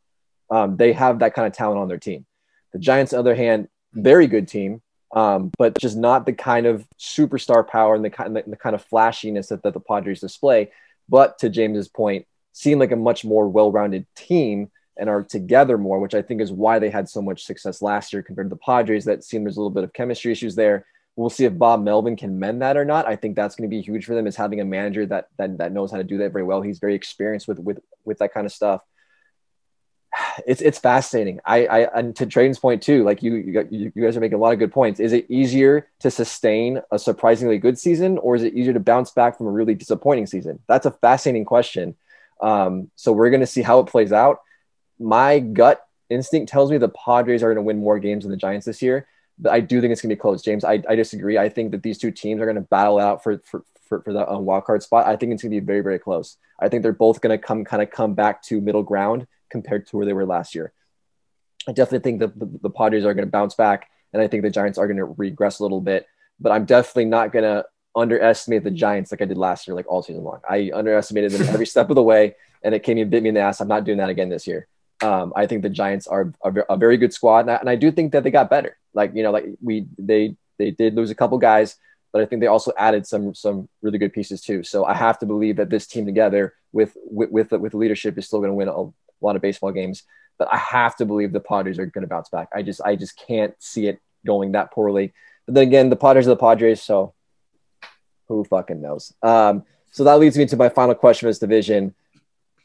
Um, 0.49 0.77
they 0.77 0.93
have 0.93 1.19
that 1.19 1.33
kind 1.33 1.47
of 1.47 1.53
talent 1.53 1.79
on 1.79 1.87
their 1.87 1.97
team. 1.97 2.25
The 2.73 2.79
Giants, 2.79 3.13
on 3.13 3.17
the 3.17 3.31
other 3.31 3.35
hand, 3.35 3.67
very 3.93 4.27
good 4.27 4.47
team, 4.47 4.81
um, 5.13 5.51
but 5.57 5.77
just 5.77 5.97
not 5.97 6.25
the 6.25 6.33
kind 6.33 6.65
of 6.65 6.85
superstar 6.99 7.67
power 7.67 7.95
and 7.95 8.05
the 8.05 8.09
kind 8.09 8.35
the, 8.35 8.43
the 8.47 8.55
kind 8.55 8.75
of 8.75 8.83
flashiness 8.83 9.47
that, 9.49 9.63
that 9.63 9.73
the 9.73 9.79
Padres 9.79 10.21
display. 10.21 10.71
But 11.09 11.39
to 11.39 11.49
James's 11.49 11.87
point, 11.87 12.25
seem 12.53 12.79
like 12.79 12.91
a 12.91 12.97
much 12.97 13.23
more 13.23 13.47
well-rounded 13.47 14.05
team 14.15 14.71
and 14.97 15.09
are 15.09 15.23
together 15.23 15.77
more, 15.77 15.99
which 15.99 16.15
I 16.15 16.21
think 16.21 16.41
is 16.41 16.51
why 16.51 16.79
they 16.79 16.89
had 16.89 17.07
so 17.07 17.21
much 17.21 17.45
success 17.45 17.81
last 17.81 18.13
year 18.13 18.23
compared 18.23 18.47
to 18.49 18.55
the 18.55 18.59
Padres. 18.59 19.05
That 19.05 19.23
seemed 19.23 19.45
there's 19.45 19.57
a 19.57 19.59
little 19.59 19.69
bit 19.69 19.83
of 19.83 19.93
chemistry 19.93 20.31
issues 20.31 20.55
there. 20.55 20.85
We'll 21.17 21.31
see 21.31 21.45
if 21.45 21.57
Bob 21.57 21.83
Melvin 21.83 22.15
can 22.15 22.37
mend 22.37 22.61
that 22.61 22.77
or 22.77 22.85
not. 22.85 23.07
I 23.07 23.15
think 23.15 23.35
that's 23.35 23.55
going 23.55 23.67
to 23.67 23.75
be 23.75 23.81
huge 23.81 24.05
for 24.05 24.13
them 24.13 24.27
is 24.27 24.35
having 24.35 24.61
a 24.61 24.65
manager 24.65 25.03
that, 25.07 25.29
that 25.37 25.57
that 25.57 25.71
knows 25.71 25.89
how 25.89 25.97
to 25.97 26.03
do 26.03 26.19
that 26.19 26.31
very 26.31 26.43
well. 26.43 26.61
He's 26.61 26.77
very 26.77 26.93
experienced 26.93 27.47
with 27.47 27.57
with 27.57 27.79
with 28.05 28.19
that 28.19 28.33
kind 28.33 28.45
of 28.45 28.53
stuff. 28.53 28.81
It's 30.45 30.61
it's 30.61 30.77
fascinating. 30.77 31.39
I 31.43 31.65
I 31.65 31.99
and 31.99 32.15
to 32.17 32.27
Trey's 32.27 32.59
point 32.59 32.83
too. 32.83 33.03
Like 33.03 33.23
you 33.23 33.33
you, 33.33 33.51
got, 33.51 33.73
you 33.73 33.89
guys 33.89 34.15
are 34.15 34.19
making 34.19 34.37
a 34.37 34.41
lot 34.41 34.53
of 34.53 34.59
good 34.59 34.71
points. 34.71 34.99
Is 34.99 35.11
it 35.11 35.25
easier 35.29 35.87
to 36.01 36.11
sustain 36.11 36.81
a 36.91 36.99
surprisingly 36.99 37.57
good 37.57 37.79
season, 37.79 38.19
or 38.19 38.35
is 38.35 38.43
it 38.43 38.53
easier 38.53 38.73
to 38.73 38.79
bounce 38.79 39.09
back 39.09 39.39
from 39.39 39.47
a 39.47 39.51
really 39.51 39.73
disappointing 39.73 40.27
season? 40.27 40.59
That's 40.67 40.85
a 40.85 40.91
fascinating 40.91 41.45
question. 41.45 41.95
Um, 42.39 42.91
so 42.95 43.11
we're 43.11 43.31
going 43.31 43.41
to 43.41 43.47
see 43.47 43.63
how 43.63 43.79
it 43.79 43.87
plays 43.87 44.13
out. 44.13 44.41
My 44.99 45.39
gut 45.39 45.81
instinct 46.11 46.51
tells 46.51 46.69
me 46.69 46.77
the 46.77 46.89
Padres 46.89 47.41
are 47.41 47.47
going 47.47 47.55
to 47.55 47.63
win 47.63 47.79
more 47.79 47.97
games 47.97 48.23
than 48.23 48.31
the 48.31 48.37
Giants 48.37 48.67
this 48.67 48.83
year 48.83 49.07
I 49.49 49.59
do 49.59 49.81
think 49.81 49.91
it's 49.91 50.01
going 50.01 50.09
to 50.09 50.15
be 50.15 50.19
close. 50.19 50.41
James, 50.41 50.63
I, 50.63 50.81
I 50.89 50.95
disagree. 50.95 51.37
I 51.37 51.49
think 51.49 51.71
that 51.71 51.83
these 51.83 51.97
two 51.97 52.11
teams 52.11 52.41
are 52.41 52.45
going 52.45 52.55
to 52.55 52.61
battle 52.61 52.99
out 52.99 53.23
for 53.23 53.39
for 53.45 53.63
for, 53.87 54.01
for 54.01 54.13
the 54.13 54.29
um, 54.29 54.45
wild 54.45 54.65
card 54.65 54.83
spot. 54.83 55.07
I 55.07 55.15
think 55.15 55.33
it's 55.33 55.43
going 55.43 55.51
to 55.51 55.61
be 55.61 55.65
very 55.65 55.81
very 55.81 55.99
close. 55.99 56.37
I 56.59 56.69
think 56.69 56.83
they're 56.83 56.93
both 56.93 57.21
going 57.21 57.37
to 57.37 57.43
come 57.43 57.63
kind 57.63 57.83
of 57.83 57.91
come 57.91 58.13
back 58.13 58.41
to 58.43 58.59
middle 58.61 58.83
ground 58.83 59.27
compared 59.49 59.87
to 59.87 59.97
where 59.97 60.05
they 60.05 60.13
were 60.13 60.25
last 60.25 60.55
year. 60.55 60.73
I 61.67 61.73
definitely 61.73 62.09
think 62.09 62.19
that 62.21 62.39
the, 62.39 62.59
the 62.63 62.69
Padres 62.69 63.05
are 63.05 63.13
going 63.13 63.27
to 63.27 63.31
bounce 63.31 63.55
back, 63.55 63.89
and 64.13 64.21
I 64.21 64.27
think 64.27 64.43
the 64.43 64.49
Giants 64.49 64.77
are 64.77 64.87
going 64.87 64.97
to 64.97 65.05
regress 65.05 65.59
a 65.59 65.63
little 65.63 65.81
bit. 65.81 66.07
But 66.39 66.51
I'm 66.51 66.65
definitely 66.65 67.05
not 67.05 67.31
going 67.31 67.43
to 67.43 67.65
underestimate 67.95 68.63
the 68.63 68.71
Giants 68.71 69.11
like 69.11 69.21
I 69.21 69.25
did 69.25 69.37
last 69.37 69.67
year, 69.67 69.75
like 69.75 69.87
all 69.87 70.03
season 70.03 70.23
long. 70.23 70.41
I 70.47 70.71
underestimated 70.73 71.31
them 71.31 71.47
every 71.49 71.65
step 71.67 71.89
of 71.89 71.95
the 71.95 72.03
way, 72.03 72.35
and 72.63 72.73
it 72.73 72.83
came 72.83 72.97
and 72.97 73.11
bit 73.11 73.23
me 73.23 73.29
in 73.29 73.35
the 73.35 73.41
ass. 73.41 73.59
I'm 73.59 73.67
not 73.67 73.83
doing 73.83 73.97
that 73.97 74.09
again 74.09 74.29
this 74.29 74.47
year. 74.47 74.67
Um, 75.01 75.33
I 75.35 75.45
think 75.45 75.61
the 75.61 75.69
Giants 75.69 76.07
are 76.07 76.33
a, 76.43 76.53
a 76.69 76.77
very 76.77 76.97
good 76.97 77.13
squad, 77.13 77.41
and 77.41 77.51
I, 77.51 77.55
and 77.57 77.69
I, 77.69 77.75
do 77.75 77.91
think 77.91 78.13
that 78.13 78.23
they 78.23 78.31
got 78.31 78.49
better. 78.49 78.77
Like 78.93 79.11
you 79.13 79.21
know, 79.21 79.31
like 79.31 79.45
we 79.61 79.85
they 79.97 80.35
they 80.57 80.71
did 80.71 80.95
lose 80.95 81.11
a 81.11 81.15
couple 81.15 81.37
guys, 81.37 81.75
but 82.11 82.21
I 82.21 82.25
think 82.25 82.41
they 82.41 82.47
also 82.47 82.71
added 82.77 83.05
some 83.05 83.35
some 83.35 83.69
really 83.81 83.99
good 83.99 84.13
pieces 84.13 84.41
too. 84.41 84.63
So 84.63 84.85
I 84.85 84.95
have 84.95 85.19
to 85.19 85.25
believe 85.25 85.57
that 85.57 85.69
this 85.69 85.85
team 85.85 86.05
together 86.05 86.55
with 86.71 86.97
with 87.05 87.31
with, 87.31 87.51
with 87.51 87.73
leadership 87.73 88.17
is 88.17 88.25
still 88.25 88.39
going 88.39 88.51
to 88.51 88.55
win 88.55 88.67
a, 88.67 88.91
lot 89.19 89.35
of 89.35 89.41
baseball 89.41 89.71
games. 89.71 90.03
But 90.37 90.47
I 90.51 90.57
have 90.57 90.95
to 90.97 91.05
believe 91.05 91.31
the 91.31 91.39
Padres 91.39 91.79
are 91.79 91.87
going 91.87 92.03
to 92.03 92.07
bounce 92.07 92.29
back. 92.29 92.49
I 92.53 92.61
just 92.61 92.81
I 92.83 92.95
just 92.95 93.19
can't 93.27 93.53
see 93.59 93.87
it 93.87 93.99
going 94.25 94.53
that 94.53 94.71
poorly. 94.71 95.13
But 95.45 95.55
then 95.55 95.63
again, 95.63 95.89
the 95.89 95.95
Padres 95.95 96.27
are 96.27 96.31
the 96.31 96.37
Padres, 96.37 96.81
so 96.81 97.13
who 98.27 98.43
fucking 98.43 98.81
knows? 98.81 99.13
Um, 99.23 99.63
so 99.91 100.03
that 100.03 100.19
leads 100.19 100.37
me 100.37 100.45
to 100.45 100.57
my 100.57 100.69
final 100.69 100.93
question 100.93 101.27
of 101.27 101.29
this 101.31 101.39
division 101.39 101.95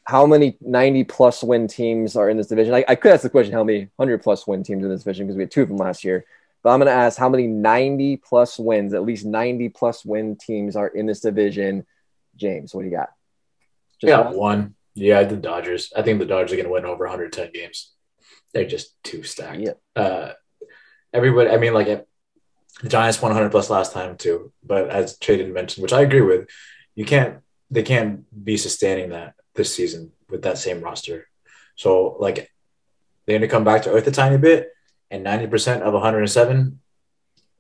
how 0.05 0.26
many 0.26 0.57
90 0.61 1.05
plus 1.05 1.42
win 1.42 1.68
teams 1.68 2.16
are 2.16 2.28
in 2.28 2.36
this 2.36 2.48
division? 2.48 2.74
I, 2.74 2.84
I 2.88 2.94
could 2.94 3.12
ask 3.12 3.22
the 3.22 3.30
question 3.30 3.53
how 3.53 3.64
many 3.64 3.88
100 3.96 4.22
plus 4.22 4.46
win 4.46 4.62
teams 4.62 4.82
in 4.84 4.90
this 4.90 5.05
division 5.05 5.26
because 5.26 5.36
we 5.36 5.44
had 5.44 5.50
two 5.50 5.62
of 5.62 5.68
them 5.68 5.76
last 5.76 6.05
year. 6.05 6.24
But 6.62 6.70
I'm 6.70 6.78
going 6.78 6.86
to 6.86 6.92
ask 6.92 7.18
how 7.18 7.28
many 7.28 7.46
90 7.46 8.18
plus 8.18 8.59
wins, 8.59 8.94
at 8.94 9.05
least 9.05 9.24
90 9.24 9.68
plus 9.70 10.05
win 10.05 10.36
teams 10.36 10.76
are 10.76 10.88
in 10.88 11.07
this 11.07 11.20
division. 11.20 11.86
James, 12.36 12.74
what 12.74 12.82
do 12.82 12.88
you 12.88 12.96
got? 12.96 13.11
Just 14.00 14.11
yeah, 14.11 14.20
one? 14.20 14.36
one. 14.36 14.74
Yeah, 14.94 15.22
the 15.24 15.36
Dodgers. 15.36 15.92
I 15.96 16.03
think 16.03 16.18
the 16.18 16.26
Dodgers 16.26 16.53
are 16.53 16.57
going 16.57 16.66
to 16.66 16.72
win 16.72 16.84
over 16.84 17.05
110 17.05 17.50
games. 17.53 17.92
They're 18.53 18.66
just 18.66 19.03
too 19.03 19.22
stacked. 19.22 19.61
Yeah. 19.61 19.72
Uh, 19.96 20.32
everybody, 21.12 21.50
I 21.50 21.57
mean, 21.57 21.74
like 21.74 21.86
the 21.86 22.88
Giants 22.88 23.20
won 23.22 23.30
100 23.30 23.50
plus 23.50 23.70
last 23.70 23.92
time 23.92 24.16
too. 24.16 24.53
But 24.62 24.90
as 24.90 25.18
Traden 25.18 25.53
mentioned, 25.53 25.82
which 25.82 25.92
I 25.92 26.03
agree 26.03 26.20
with, 26.20 26.48
you 26.94 27.05
can't, 27.05 27.38
they 27.70 27.82
can't 27.82 28.24
be 28.44 28.57
sustaining 28.57 29.11
that 29.11 29.34
this 29.55 29.74
season 29.74 30.12
with 30.28 30.42
that 30.42 30.59
same 30.59 30.80
roster. 30.80 31.28
So 31.76 32.16
like 32.18 32.50
they're 33.26 33.38
gonna 33.38 33.48
come 33.48 33.64
back 33.64 33.82
to 33.82 33.90
earth 33.90 34.07
a 34.07 34.11
tiny 34.11 34.38
bit, 34.38 34.70
and 35.11 35.24
90% 35.24 35.82
of 35.82 35.92
107 35.92 36.80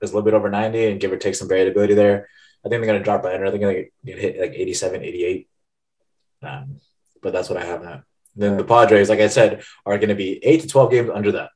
is 0.00 0.10
a 0.10 0.14
little 0.14 0.24
bit 0.24 0.34
over 0.34 0.50
90 0.50 0.86
and 0.86 1.00
give 1.00 1.12
or 1.12 1.16
take 1.16 1.34
some 1.34 1.48
variability 1.48 1.94
there. 1.94 2.28
I 2.64 2.68
think 2.68 2.80
they're 2.80 2.92
gonna 2.92 3.04
drop 3.04 3.22
by. 3.22 3.34
I 3.34 3.38
think 3.50 3.60
they're 3.60 3.88
gonna 4.04 4.20
hit 4.20 4.40
like 4.40 4.52
87, 4.52 5.02
88. 5.02 5.48
Um, 6.42 6.80
but 7.22 7.32
that's 7.32 7.48
what 7.48 7.58
I 7.58 7.64
have 7.64 7.82
now. 7.82 8.02
Then 8.34 8.56
the 8.56 8.64
Padres, 8.64 9.08
like 9.08 9.20
I 9.20 9.28
said, 9.28 9.62
are 9.84 9.98
going 9.98 10.08
to 10.08 10.14
be 10.14 10.42
eight 10.42 10.62
to 10.62 10.68
12 10.68 10.90
games 10.90 11.10
under 11.12 11.32
that. 11.32 11.50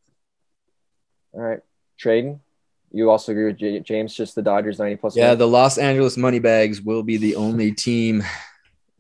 All 1.33 1.41
right. 1.41 1.61
Traden, 1.99 2.41
you 2.93 3.11
also 3.11 3.33
agree 3.33 3.47
with 3.47 3.85
James, 3.85 4.15
just 4.15 4.35
the 4.35 4.43
Dodgers 4.43 4.79
90 4.79 4.97
plus? 4.97 5.17
Yeah, 5.17 5.35
the 5.35 5.49
Los 5.49 5.79
Angeles 5.79 6.17
Moneybags 6.17 6.83
will 6.83 7.03
be 7.03 7.17
the 7.17 7.37
only 7.37 7.73
team 7.73 8.23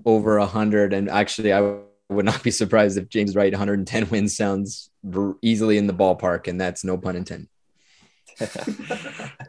over 0.04 0.38
100 0.38 0.92
and 0.92 1.08
actually 1.08 1.52
i 1.52 1.60
would 2.08 2.24
not 2.24 2.42
be 2.42 2.50
surprised 2.50 2.98
if 2.98 3.08
james 3.08 3.34
Wright 3.34 3.52
110 3.52 4.08
wins 4.10 4.36
sounds 4.36 4.90
easily 5.42 5.78
in 5.78 5.86
the 5.86 5.94
ballpark. 5.94 6.48
And 6.48 6.60
that's 6.60 6.84
no 6.84 6.96
pun 6.96 7.16
intended. 7.16 7.48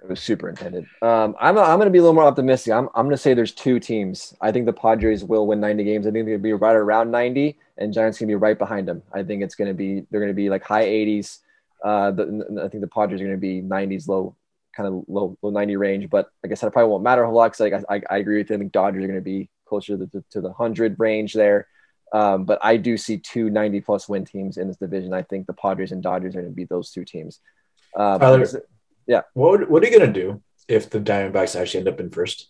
It 0.08 0.12
was 0.12 0.22
super 0.22 0.48
intended. 0.48 0.86
Um, 1.02 1.36
i'm, 1.42 1.58
I'm 1.58 1.78
going 1.78 1.88
to 1.88 1.92
be 1.92 1.98
a 1.98 2.02
little 2.02 2.14
more 2.14 2.24
optimistic. 2.24 2.72
I'm, 2.72 2.88
I'm 2.96 3.06
going 3.06 3.10
to 3.10 3.18
say 3.18 3.34
there's 3.34 3.52
two 3.52 3.78
teams. 3.78 4.34
I 4.40 4.54
think 4.54 4.66
the 4.66 4.72
padres 4.72 5.26
will 5.26 5.46
win 5.46 5.60
90 5.60 5.84
games. 5.84 6.08
I 6.08 6.12
think 6.12 6.26
to 6.28 6.38
be 6.38 6.54
right 6.54 6.76
around 6.76 7.12
90 7.12 7.58
and 7.78 7.92
giants 7.92 8.18
going 8.18 8.30
to 8.30 8.32
be 8.32 8.36
right 8.36 8.58
behind 8.58 8.88
them. 8.88 9.04
I 9.12 9.24
think 9.24 9.44
it's 9.44 9.56
going 9.56 9.68
to 9.68 9.74
be 9.74 10.06
they're 10.10 10.22
going 10.22 10.32
to 10.32 10.36
be 10.36 10.50
like 10.50 10.64
high 10.64 10.86
80s 10.86 11.40
uh, 11.84 12.12
the, 12.12 12.62
i 12.64 12.68
think 12.70 12.82
the 12.82 12.88
padres 12.88 13.22
are 13.22 13.26
going 13.26 13.36
to 13.36 13.40
be 13.40 13.62
90s 13.62 14.08
low 14.08 14.36
kind 14.76 14.88
of 14.88 15.04
low 15.08 15.38
low 15.44 15.52
90 15.52 15.76
range 15.76 16.10
but 16.10 16.32
like 16.42 16.52
i 16.52 16.56
said 16.56 16.68
it 16.68 16.72
probably 16.72 16.90
won't 16.90 17.04
matter 17.04 17.22
a 17.22 17.28
whole 17.28 17.36
lot 17.36 17.52
because 17.52 17.60
like, 17.88 18.04
I, 18.10 18.16
I 18.16 18.18
agree 18.18 18.40
with 18.40 18.50
you. 18.50 18.56
I 18.56 18.60
think 18.60 18.72
dodgers 18.72 19.04
are 19.04 19.08
going 19.08 19.20
to 19.20 19.22
be 19.22 19.48
closer 19.68 19.98
to 19.98 20.06
the, 20.06 20.24
to 20.32 20.42
the 20.42 20.50
100 20.50 20.96
range 21.00 21.34
there. 21.34 21.68
Um, 22.14 22.46
but 22.46 22.60
I 22.62 22.78
do 22.78 22.98
see 22.98 23.18
two 23.18 23.50
90 23.50 23.82
plus 23.82 24.08
win 24.08 24.26
teams 24.26 24.58
in 24.58 24.68
this 24.68 24.78
division. 24.78 25.14
I 25.14 25.24
think 25.24 25.46
the 25.46 25.54
Padres 25.54 25.92
and 25.92 26.02
Dodgers 26.02 26.36
are 26.36 26.42
going 26.42 26.54
to 26.54 26.56
be 26.56 26.66
those 26.66 26.92
two 26.92 27.04
teams. 27.04 27.40
Uh, 27.96 28.18
Tyler, 28.18 28.46
yeah. 29.06 29.22
What, 29.34 29.70
what 29.70 29.84
are 29.84 29.88
you 29.88 29.98
going 29.98 30.14
to 30.14 30.20
do 30.20 30.42
if 30.68 30.90
the 30.90 31.00
Diamondbacks 31.00 31.60
actually 31.60 31.80
end 31.80 31.90
up 31.90 32.00
in 32.00 32.10
first? 32.10 32.48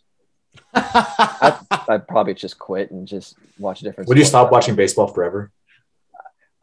I, 0.74 1.60
would 1.90 2.08
probably 2.08 2.34
just 2.34 2.60
quit 2.60 2.92
and 2.92 3.08
just 3.08 3.36
watch 3.58 3.82
a 3.82 3.86
different. 3.86 4.08
Would 4.10 4.18
you 4.18 4.26
stop 4.26 4.52
watching 4.52 4.76
baseball 4.76 5.08
forever? 5.08 5.52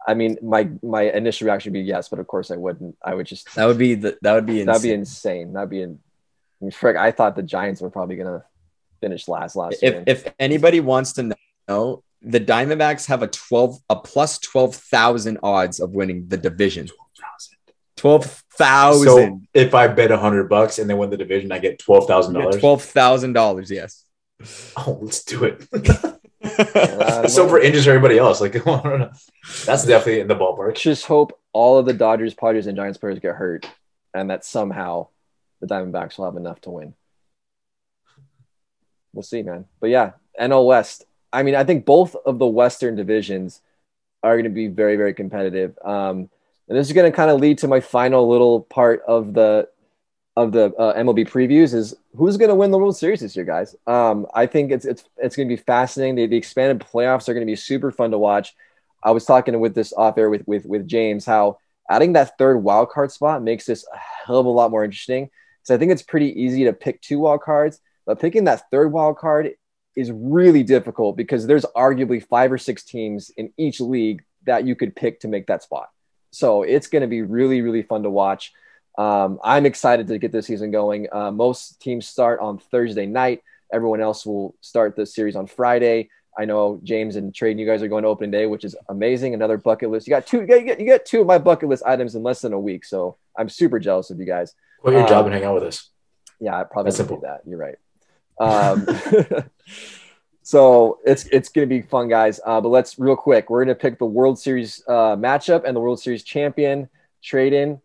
I 0.06 0.14
mean, 0.14 0.36
my 0.42 0.68
my 0.82 1.02
initial 1.02 1.46
reaction 1.46 1.72
would 1.72 1.78
be 1.78 1.84
yes, 1.84 2.08
but 2.08 2.18
of 2.18 2.26
course 2.26 2.50
I 2.50 2.56
wouldn't. 2.56 2.96
I 3.02 3.14
would 3.14 3.26
just 3.26 3.54
that 3.54 3.66
would 3.66 3.78
be 3.78 3.94
the 3.94 4.18
that 4.22 4.34
would 4.34 4.46
be 4.46 4.62
that'd 4.62 4.82
be 4.82 4.92
insane. 4.92 5.52
That'd 5.54 5.70
be 5.70 5.82
in. 5.82 5.98
I 6.60 6.64
mean, 6.64 6.70
frick, 6.70 6.96
I 6.96 7.10
thought 7.10 7.36
the 7.36 7.42
Giants 7.42 7.80
were 7.80 7.90
probably 7.90 8.16
gonna 8.16 8.44
finished 9.04 9.28
last 9.28 9.54
last 9.54 9.82
if, 9.82 9.94
year. 9.94 10.04
If 10.06 10.32
anybody 10.38 10.80
wants 10.80 11.12
to 11.14 11.36
know, 11.68 12.02
the 12.22 12.40
Diamondbacks 12.40 13.06
have 13.06 13.22
a 13.22 13.28
12 13.28 13.78
a 13.90 13.96
plus 13.96 14.38
12,000 14.38 15.38
odds 15.42 15.80
of 15.80 15.90
winning 15.90 16.26
the 16.28 16.38
division. 16.38 16.88
12,000. 17.96 19.06
So 19.06 19.40
if 19.52 19.74
I 19.74 19.88
bet 19.88 20.10
100 20.10 20.48
bucks 20.48 20.78
and 20.78 20.88
they 20.88 20.94
win 20.94 21.10
the 21.10 21.16
division, 21.16 21.52
I 21.52 21.58
get 21.58 21.78
$12,000. 21.78 22.60
$12,000, 22.60 23.70
yes. 23.70 24.04
Oh, 24.76 24.98
let's 25.00 25.24
do 25.24 25.44
it. 25.44 25.66
uh, 26.74 27.28
so 27.28 27.48
for 27.48 27.60
injuries 27.60 27.84
for 27.84 27.90
everybody 27.90 28.18
else, 28.18 28.40
like 28.40 28.52
that's 29.64 29.86
definitely 29.86 30.20
in 30.20 30.28
the 30.28 30.34
ballpark. 30.34 30.76
Just 30.76 31.06
hope 31.06 31.38
all 31.52 31.78
of 31.78 31.86
the 31.86 31.92
Dodgers, 31.92 32.34
Padres, 32.34 32.66
and 32.66 32.76
Giants 32.76 32.98
players 32.98 33.20
get 33.20 33.36
hurt, 33.36 33.68
and 34.12 34.30
that 34.30 34.44
somehow 34.44 35.08
the 35.60 35.66
Diamondbacks 35.66 36.18
will 36.18 36.26
have 36.26 36.36
enough 36.36 36.60
to 36.62 36.70
win. 36.70 36.94
We'll 39.14 39.22
see, 39.22 39.42
man. 39.42 39.66
But 39.80 39.90
yeah, 39.90 40.12
NL 40.40 40.66
West. 40.66 41.06
I 41.32 41.42
mean, 41.42 41.54
I 41.54 41.64
think 41.64 41.84
both 41.84 42.14
of 42.26 42.38
the 42.38 42.46
Western 42.46 42.96
divisions 42.96 43.60
are 44.22 44.34
going 44.34 44.44
to 44.44 44.50
be 44.50 44.68
very, 44.68 44.96
very 44.96 45.14
competitive. 45.14 45.78
Um, 45.84 46.30
and 46.68 46.78
this 46.78 46.86
is 46.86 46.92
going 46.92 47.10
to 47.10 47.14
kind 47.14 47.30
of 47.30 47.40
lead 47.40 47.58
to 47.58 47.68
my 47.68 47.80
final 47.80 48.28
little 48.28 48.62
part 48.62 49.02
of 49.06 49.34
the 49.34 49.68
of 50.36 50.50
the 50.50 50.74
uh, 50.74 50.94
MLB 50.98 51.28
previews 51.28 51.74
is 51.74 51.94
who's 52.16 52.36
going 52.36 52.48
to 52.48 52.56
win 52.56 52.72
the 52.72 52.78
World 52.78 52.96
Series 52.96 53.20
this 53.20 53.36
year, 53.36 53.44
guys. 53.44 53.76
Um, 53.86 54.26
I 54.34 54.46
think 54.46 54.72
it's 54.72 54.84
it's 54.84 55.04
it's 55.18 55.36
going 55.36 55.48
to 55.48 55.56
be 55.56 55.62
fascinating. 55.62 56.16
The, 56.16 56.26
the 56.26 56.36
expanded 56.36 56.80
playoffs 56.80 57.28
are 57.28 57.34
going 57.34 57.46
to 57.46 57.50
be 57.50 57.56
super 57.56 57.92
fun 57.92 58.10
to 58.10 58.18
watch. 58.18 58.54
I 59.02 59.10
was 59.12 59.24
talking 59.24 59.58
with 59.60 59.74
this 59.74 59.92
off 59.92 60.18
air 60.18 60.30
with 60.30 60.46
with 60.46 60.64
with 60.66 60.88
James 60.88 61.24
how 61.24 61.58
adding 61.88 62.14
that 62.14 62.38
third 62.38 62.56
wild 62.58 62.90
card 62.90 63.12
spot 63.12 63.42
makes 63.42 63.66
this 63.66 63.86
a 63.92 63.98
hell 64.26 64.40
of 64.40 64.46
a 64.46 64.50
lot 64.50 64.70
more 64.70 64.84
interesting. 64.84 65.30
So 65.62 65.74
I 65.74 65.78
think 65.78 65.92
it's 65.92 66.02
pretty 66.02 66.40
easy 66.40 66.64
to 66.64 66.72
pick 66.72 67.00
two 67.00 67.20
wild 67.20 67.42
cards, 67.42 67.80
but 68.06 68.20
picking 68.20 68.44
that 68.44 68.70
third 68.70 68.92
wild 68.92 69.16
card 69.16 69.52
is 69.96 70.10
really 70.12 70.62
difficult 70.62 71.16
because 71.16 71.46
there's 71.46 71.64
arguably 71.76 72.24
five 72.24 72.50
or 72.50 72.58
six 72.58 72.82
teams 72.84 73.30
in 73.36 73.52
each 73.56 73.80
league 73.80 74.22
that 74.44 74.66
you 74.66 74.74
could 74.74 74.94
pick 74.94 75.20
to 75.20 75.28
make 75.28 75.46
that 75.46 75.62
spot. 75.62 75.88
So 76.32 76.62
it's 76.62 76.88
going 76.88 77.02
to 77.02 77.08
be 77.08 77.22
really 77.22 77.60
really 77.60 77.82
fun 77.82 78.02
to 78.02 78.10
watch. 78.10 78.52
Um, 78.96 79.40
I'm 79.42 79.66
excited 79.66 80.06
to 80.08 80.18
get 80.18 80.32
this 80.32 80.46
season 80.46 80.70
going. 80.70 81.08
Uh, 81.10 81.30
most 81.30 81.80
teams 81.80 82.06
start 82.06 82.40
on 82.40 82.58
Thursday 82.58 83.06
night. 83.06 83.42
Everyone 83.72 84.00
else 84.00 84.24
will 84.24 84.54
start 84.60 84.94
the 84.94 85.06
series 85.06 85.36
on 85.36 85.46
Friday. 85.46 86.10
I 86.36 86.44
know 86.44 86.80
James 86.82 87.16
and 87.16 87.34
Trade, 87.34 87.58
you 87.58 87.66
guys 87.66 87.82
are 87.82 87.88
going 87.88 88.02
to 88.02 88.08
opening 88.08 88.30
day, 88.30 88.46
which 88.46 88.64
is 88.64 88.76
amazing. 88.88 89.34
Another 89.34 89.56
bucket 89.56 89.90
list. 89.90 90.06
You 90.06 90.12
got 90.12 90.26
two. 90.26 90.40
You 90.40 90.46
get, 90.46 90.80
you 90.80 90.86
get 90.86 91.06
two 91.06 91.20
of 91.20 91.26
my 91.26 91.38
bucket 91.38 91.68
list 91.68 91.84
items 91.86 92.14
in 92.14 92.22
less 92.22 92.40
than 92.40 92.52
a 92.52 92.58
week. 92.58 92.84
So 92.84 93.16
I'm 93.36 93.48
super 93.48 93.78
jealous 93.78 94.10
of 94.10 94.18
you 94.18 94.26
guys. 94.26 94.54
Quit 94.80 94.94
your 94.94 95.02
um, 95.02 95.08
job 95.08 95.26
and 95.26 95.34
hang 95.34 95.44
out 95.44 95.54
with 95.54 95.64
us. 95.64 95.90
Yeah, 96.40 96.58
I 96.58 96.64
probably 96.64 96.92
do 96.92 97.20
that. 97.22 97.42
You're 97.46 97.58
right. 97.58 97.76
Um, 98.38 98.86
so 100.42 100.98
it's 101.04 101.26
it's 101.26 101.48
going 101.48 101.68
to 101.68 101.74
be 101.74 101.82
fun, 101.82 102.08
guys. 102.08 102.40
Uh, 102.44 102.60
but 102.60 102.68
let's 102.68 102.98
real 102.98 103.16
quick. 103.16 103.50
We're 103.50 103.64
going 103.64 103.76
to 103.76 103.80
pick 103.80 103.98
the 103.98 104.06
World 104.06 104.38
Series 104.38 104.82
uh, 104.88 105.16
matchup 105.16 105.64
and 105.64 105.76
the 105.76 105.80
World 105.80 106.00
Series 106.00 106.22
champion. 106.22 106.88
Trade 107.22 107.54
in 107.54 107.80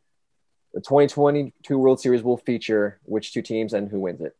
the 0.73 0.81
2022 0.81 1.77
World 1.77 1.99
Series 1.99 2.23
will 2.23 2.37
feature 2.37 2.99
which 3.03 3.33
two 3.33 3.41
teams 3.41 3.73
and 3.73 3.89
who 3.89 3.99
wins 3.99 4.21
it. 4.21 4.35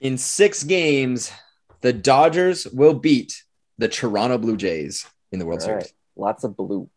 In 0.00 0.16
six 0.16 0.62
games, 0.62 1.32
the 1.80 1.92
Dodgers 1.92 2.66
will 2.68 2.94
beat 2.94 3.42
the 3.78 3.88
Toronto 3.88 4.38
Blue 4.38 4.56
Jays 4.56 5.06
in 5.32 5.38
the 5.38 5.46
World 5.46 5.60
All 5.60 5.66
Series. 5.66 5.84
Right. 5.84 5.92
Lots 6.16 6.44
of 6.44 6.56
blue. 6.56 6.88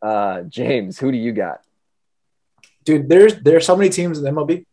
Uh, 0.00 0.42
James, 0.42 0.98
who 0.98 1.10
do 1.10 1.18
you 1.18 1.32
got? 1.32 1.60
Dude, 2.84 3.08
there's 3.08 3.36
there 3.36 3.56
are 3.56 3.60
so 3.60 3.76
many 3.76 3.88
teams 3.88 4.18
in 4.18 4.24
the 4.24 4.30
MLB. 4.30 4.66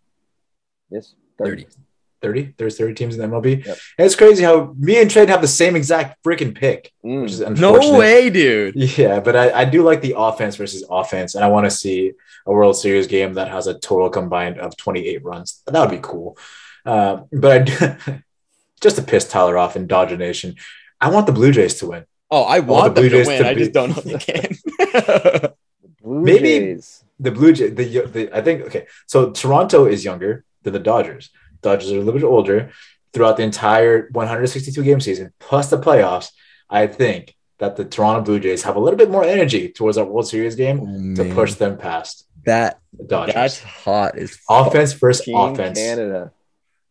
Yes, 0.89 1.15
30. 1.37 1.63
30. 1.63 1.75
30. 2.21 2.53
There's 2.57 2.77
30 2.77 2.93
teams 2.93 3.17
in 3.17 3.21
the 3.21 3.35
MLB. 3.35 3.65
Yep. 3.65 3.77
it's 3.97 4.15
crazy 4.15 4.43
how 4.43 4.75
me 4.77 5.01
and 5.01 5.09
Trade 5.09 5.29
have 5.29 5.41
the 5.41 5.47
same 5.47 5.75
exact 5.75 6.23
freaking 6.23 6.55
pick, 6.55 6.91
mm. 7.03 7.23
which 7.23 7.31
is 7.31 7.41
unfortunate. 7.41 7.91
No 7.91 7.97
way, 7.97 8.29
dude. 8.29 8.75
Yeah, 8.75 9.19
but 9.19 9.35
I, 9.35 9.61
I 9.61 9.65
do 9.65 9.83
like 9.83 10.01
the 10.01 10.15
offense 10.17 10.55
versus 10.55 10.83
offense, 10.89 11.35
and 11.35 11.43
I 11.43 11.47
want 11.47 11.65
to 11.65 11.71
see 11.71 12.13
a 12.45 12.51
World 12.51 12.77
Series 12.77 13.07
game 13.07 13.33
that 13.33 13.49
has 13.49 13.67
a 13.67 13.77
total 13.77 14.09
combined 14.09 14.59
of 14.59 14.77
28 14.77 15.23
runs. 15.23 15.61
That 15.65 15.79
would 15.79 15.95
be 15.95 16.01
cool. 16.01 16.37
Uh, 16.85 17.21
but 17.31 17.51
I 17.51 17.59
do, 17.59 18.21
just 18.81 18.95
to 18.95 19.01
piss 19.01 19.27
Tyler 19.27 19.57
off 19.57 19.75
in 19.75 19.87
Dodger 19.87 20.17
Nation, 20.17 20.55
I 20.99 21.09
want 21.09 21.25
the 21.25 21.33
Blue 21.33 21.51
Jays 21.51 21.75
to 21.75 21.87
win. 21.87 22.05
Oh, 22.29 22.43
I 22.43 22.59
want, 22.59 22.95
the 22.95 23.01
Blue 23.01 23.09
Jays 23.09 23.27
to 23.27 23.33
win. 23.33 23.43
To 23.43 23.49
I 23.49 23.53
just 23.55 23.73
don't 23.73 23.89
know 23.89 24.01
if 24.05 24.25
they 24.25 25.39
can. 25.41 25.53
Blue 26.01 26.21
Maybe 26.21 26.59
Jays. 26.59 27.03
the 27.19 27.31
Blue 27.31 27.53
Jays. 27.53 27.75
The, 27.75 28.05
the 28.07 28.35
I 28.35 28.41
think 28.41 28.63
okay. 28.63 28.87
So 29.05 29.31
Toronto 29.31 29.85
is 29.85 30.03
younger 30.03 30.45
than 30.63 30.73
the 30.73 30.79
Dodgers. 30.79 31.29
Dodgers 31.61 31.91
are 31.91 31.97
a 31.97 31.99
little 31.99 32.19
bit 32.19 32.23
older. 32.23 32.71
Throughout 33.13 33.35
the 33.35 33.43
entire 33.43 34.07
162 34.11 34.83
game 34.83 35.01
season 35.01 35.33
plus 35.37 35.69
the 35.69 35.77
playoffs, 35.77 36.31
I 36.69 36.87
think 36.87 37.35
that 37.57 37.75
the 37.75 37.83
Toronto 37.83 38.21
Blue 38.21 38.39
Jays 38.39 38.63
have 38.63 38.77
a 38.77 38.79
little 38.79 38.97
bit 38.97 39.11
more 39.11 39.23
energy 39.23 39.67
towards 39.69 39.97
our 39.97 40.05
World 40.05 40.27
Series 40.27 40.55
game 40.55 40.79
oh, 40.81 41.15
to 41.21 41.33
push 41.33 41.55
them 41.55 41.77
past. 41.77 42.25
That 42.45 42.79
Dodgers. 43.05 43.35
that's 43.35 43.59
hot. 43.61 44.17
Is 44.17 44.39
offense 44.49 44.93
versus 44.93 45.25
Team 45.25 45.35
offense. 45.35 45.77
Canada. 45.77 46.31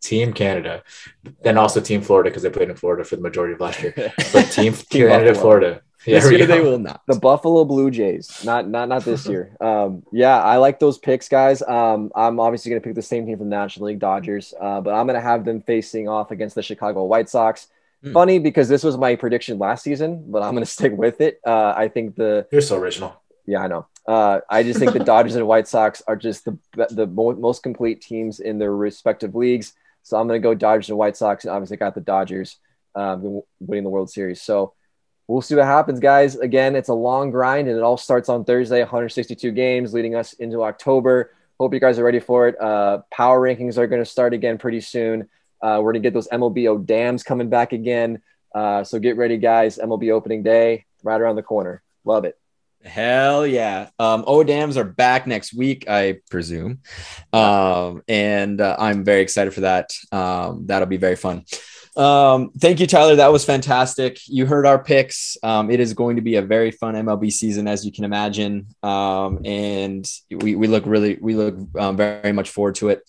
Team 0.01 0.33
Canada, 0.33 0.83
then 1.43 1.59
also 1.59 1.81
Team 1.81 2.01
Florida 2.01 2.31
because 2.31 2.43
they 2.43 2.51
played 2.51 2.71
in 2.71 2.77
Florida 2.77 3.05
for 3.05 3.17
the 3.17 3.23
majority 3.23 3.55
of 3.55 3.61
last 3.61 3.83
year. 3.83 3.93
But 4.33 4.45
Team, 4.51 4.73
team 4.73 5.09
Canada, 5.09 5.33
Buffalo. 5.33 5.43
Florida. 5.43 5.83
Yeah, 6.07 6.21
this 6.21 6.31
year 6.33 6.47
they 6.47 6.61
will 6.61 6.79
not. 6.79 7.03
The 7.07 7.19
Buffalo 7.19 7.65
Blue 7.65 7.91
Jays, 7.91 8.43
not 8.45 8.67
not 8.69 8.89
not 8.89 9.05
this 9.05 9.27
year. 9.27 9.55
Um, 9.61 10.03
yeah, 10.13 10.43
I 10.43 10.57
like 10.57 10.81
those 10.81 10.97
picks, 10.97 11.29
guys. 11.29 11.63
Um, 11.63 12.11
I'm 12.15 12.41
obviously 12.41 12.71
going 12.71 12.81
to 12.81 12.87
pick 12.87 12.95
the 12.95 13.03
same 13.03 13.27
team 13.27 13.37
from 13.37 13.51
the 13.51 13.57
National 13.57 13.87
League, 13.87 13.99
Dodgers, 13.99 14.55
uh, 14.59 14.81
but 14.81 14.95
I'm 14.95 15.07
going 15.07 15.19
to 15.19 15.21
have 15.21 15.45
them 15.45 15.61
facing 15.61 16.09
off 16.09 16.31
against 16.31 16.55
the 16.55 16.63
Chicago 16.63 17.05
White 17.05 17.29
Sox. 17.29 17.69
Mm. 18.03 18.15
Funny 18.15 18.39
because 18.39 18.69
this 18.69 18.83
was 18.83 18.97
my 18.97 19.15
prediction 19.15 19.59
last 19.59 19.85
season, 19.85 20.25
but 20.31 20.43
I'm 20.43 20.53
going 20.53 20.65
to 20.65 20.71
stick 20.71 20.93
with 20.97 21.21
it. 21.21 21.39
Uh, 21.47 21.75
I 21.77 21.89
think 21.89 22.17
the 22.17 22.47
you're 22.51 22.63
so 22.63 22.79
original. 22.79 23.21
Yeah, 23.47 23.61
I 23.61 23.67
know. 23.67 23.87
Uh, 24.07 24.41
I 24.49 24.63
just 24.63 24.79
think 24.79 24.93
the 24.93 25.01
Dodgers 25.01 25.35
and 25.35 25.47
White 25.47 25.69
Sox 25.69 26.03
are 26.07 26.17
just 26.17 26.47
the 26.47 26.59
the 26.91 27.07
most 27.07 27.63
complete 27.63 28.01
teams 28.01 28.41
in 28.41 28.59
their 28.59 28.75
respective 28.75 29.35
leagues. 29.35 29.75
So 30.03 30.17
I'm 30.17 30.27
going 30.27 30.41
to 30.41 30.43
go 30.43 30.55
Dodgers 30.55 30.89
and 30.89 30.97
White 30.97 31.17
Sox, 31.19 31.45
and 31.45 31.53
obviously 31.53 31.77
got 31.77 31.95
the 31.95 32.01
Dodgers 32.01 32.57
um, 32.95 33.43
winning 33.61 33.85
the 33.85 33.91
World 33.91 34.11
Series. 34.11 34.41
So 34.41 34.73
we'll 35.31 35.43
see 35.43 35.55
what 35.55 35.65
happens, 35.65 36.01
guys. 36.01 36.37
Again, 36.37 36.75
it's 36.75 36.89
a 36.89 36.95
long 36.95 37.31
grind, 37.31 37.69
and 37.69 37.77
it 37.77 37.83
all 37.83 37.97
starts 37.97 38.29
on 38.29 38.45
Thursday. 38.45 38.81
162 38.81 39.53
games 39.53 39.95
leading 39.95 40.15
us 40.15 40.33
into 40.35 40.65
October. 40.65 41.33
Hope 41.59 41.73
you 41.73 41.81
guys 41.81 41.99
are 41.99 42.05
ready 42.05 42.21
for 42.21 42.49
it. 42.49 42.61
Uh, 42.61 43.03
power 43.13 43.41
rankings 43.41 43.79
are 43.79 43.87
going 43.87 44.03
to 44.03 44.11
start 44.11 44.35
again 44.35 44.59
pretty 44.59 44.81
soon. 44.81 45.29
Uh, 45.63 45.79
we're 45.83 45.93
going 45.93 46.03
to 46.03 46.07
get 46.07 46.15
those 46.15 46.29
MLB 46.29 46.69
O 46.69 46.79
dams 46.79 47.23
coming 47.23 47.49
back 47.49 47.73
again. 47.73 48.23
Uh, 48.55 48.83
so 48.83 48.99
get 48.99 49.17
ready, 49.17 49.37
guys. 49.37 49.79
MLB 49.79 50.11
opening 50.11 50.43
day 50.43 50.87
right 51.05 51.21
around 51.21 51.37
the 51.37 51.43
corner. 51.43 51.83
Love 52.05 52.25
it. 52.25 52.37
Hell 52.83 53.47
yeah. 53.47 53.91
Um, 53.99 54.25
ODAMs 54.25 54.77
are 54.77 54.85
back 54.85 55.27
next 55.27 55.53
week, 55.53 55.85
I 55.87 56.21
presume. 56.31 56.81
Um, 57.31 58.03
and 58.09 58.59
uh, 58.59 58.77
I'm 58.79 59.05
very 59.05 59.21
excited 59.21 59.53
for 59.53 59.61
that. 59.61 59.93
Um, 60.11 60.67
that'll 60.67 60.89
be 60.89 60.97
very 60.97 61.17
fun. 61.17 61.45
Um, 62.01 62.51
thank 62.59 62.81
you, 62.81 62.87
Tyler. 62.87 63.17
That 63.17 63.31
was 63.31 63.45
fantastic. 63.45 64.21
You 64.27 64.47
heard 64.47 64.65
our 64.65 64.83
picks. 64.83 65.37
Um, 65.43 65.71
it 65.71 65.81
is 65.81 65.93
going 65.93 66.17
to 66.17 66.23
be 66.23 66.37
a 66.37 66.43
very 66.43 66.71
fun 66.71 66.95
MLB 66.95 67.31
season, 67.31 67.69
as 67.69 67.85
you 67.85 67.93
can 67.93 68.05
imagine. 68.05 68.69
Um, 68.83 69.41
and 69.45 70.11
we, 70.31 70.55
we 70.55 70.67
look 70.67 70.87
really, 70.87 71.19
we 71.21 71.35
look 71.35 71.57
um, 71.79 71.99
very 71.99 72.33
much 72.33 72.49
forward 72.49 72.77
to 72.77 72.89
it. 72.89 73.03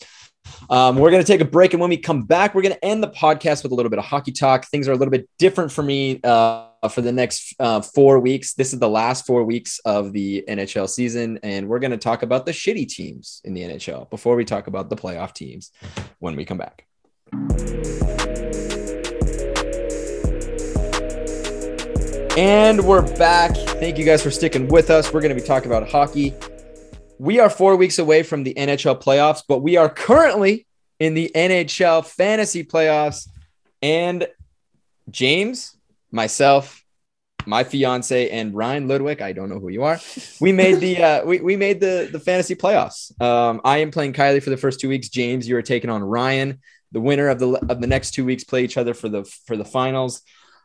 Um, 0.70 0.98
we're 0.98 1.10
going 1.10 1.24
to 1.24 1.28
take 1.28 1.40
a 1.40 1.46
break. 1.46 1.72
And 1.74 1.80
when 1.80 1.90
we 1.90 1.96
come 1.96 2.24
back, 2.24 2.54
we're 2.54 2.64
going 2.64 2.74
to 2.74 2.84
end 2.84 3.02
the 3.02 3.08
podcast 3.08 3.64
with 3.64 3.72
a 3.72 3.76
little 3.76 3.90
bit 3.90 4.00
of 4.00 4.04
hockey 4.04 4.34
talk. 4.34 4.66
Things 4.66 4.90
are 4.90 4.92
a 4.92 4.98
little 4.98 5.12
bit 5.12 5.30
different 5.40 5.72
for 5.72 5.84
me 5.84 6.20
uh, 6.26 6.68
for 6.90 7.00
the 7.00 7.14
next 7.14 7.56
uh, 7.62 7.80
four 7.80 8.20
weeks. 8.20 8.56
This 8.56 8.74
is 8.74 8.80
the 8.80 8.90
last 8.90 9.26
four 9.26 9.46
weeks 9.46 9.80
of 9.86 10.12
the 10.12 10.44
NHL 10.50 10.90
season. 10.90 11.40
And 11.44 11.70
we're 11.70 11.80
going 11.80 11.92
to 11.92 11.98
talk 11.98 12.24
about 12.24 12.46
the 12.46 12.52
shitty 12.52 12.90
teams 12.90 13.40
in 13.46 13.54
the 13.54 13.62
NHL 13.62 14.10
before 14.10 14.36
we 14.36 14.44
talk 14.44 14.68
about 14.68 14.90
the 14.90 14.98
playoff 14.98 15.34
teams 15.34 15.72
when 16.20 16.36
we 16.36 16.44
come 16.44 16.58
back. 16.58 16.88
And 22.42 22.88
we're 22.88 23.04
back. 23.20 23.56
Thank 23.56 24.00
you 24.00 24.04
guys 24.04 24.24
for 24.24 24.32
sticking 24.32 24.68
with 24.68 24.90
us. 24.90 25.14
We're 25.14 25.22
going 25.22 25.30
to 25.30 25.40
be 25.40 25.48
talking 25.48 25.70
about 25.72 25.88
hockey. 25.88 26.34
We 27.20 27.40
are 27.40 27.52
four 27.52 27.76
weeks 27.76 28.00
away 28.00 28.24
from 28.24 28.42
the 28.42 28.56
NHL 28.56 29.00
playoffs, 29.00 29.44
but 29.48 29.60
we 29.60 29.78
are 29.78 29.88
currently 29.88 30.66
in 31.00 31.14
the 31.14 31.30
NHL 31.36 32.04
fantasy 32.04 32.64
playoffs. 32.64 33.30
And 33.84 34.28
James, 35.12 35.78
myself, 36.10 36.84
my 37.46 37.64
fiance, 37.64 38.32
and 38.32 38.56
Ryan 38.56 38.88
Ludwig, 38.88 39.22
I 39.22 39.34
don't 39.34 39.50
know 39.50 39.60
who 39.60 39.70
you 39.70 39.84
are. 39.84 40.00
We 40.40 40.52
made 40.52 40.80
the 40.80 41.04
uh, 41.04 41.24
we, 41.24 41.42
we 41.42 41.56
made 41.56 41.80
the 41.80 42.10
the 42.12 42.20
fantasy 42.20 42.56
playoffs. 42.56 43.22
Um, 43.22 43.62
I 43.64 43.78
am 43.78 43.92
playing 43.92 44.14
Kylie 44.14 44.42
for 44.42 44.50
the 44.50 44.58
first 44.58 44.80
two 44.80 44.90
weeks. 44.90 45.10
James, 45.10 45.48
you 45.48 45.56
are 45.58 45.62
taking 45.62 45.92
on 45.92 46.02
Ryan. 46.02 46.60
The 46.92 47.02
winner 47.02 47.28
of 47.28 47.38
the 47.38 47.52
of 47.70 47.82
the 47.82 47.88
next 47.88 48.16
two 48.16 48.26
weeks 48.26 48.44
play 48.44 48.64
each 48.64 48.78
other 48.78 48.96
for 48.96 49.10
the 49.10 49.26
for 49.46 49.56
the 49.56 49.64
finals 49.64 50.24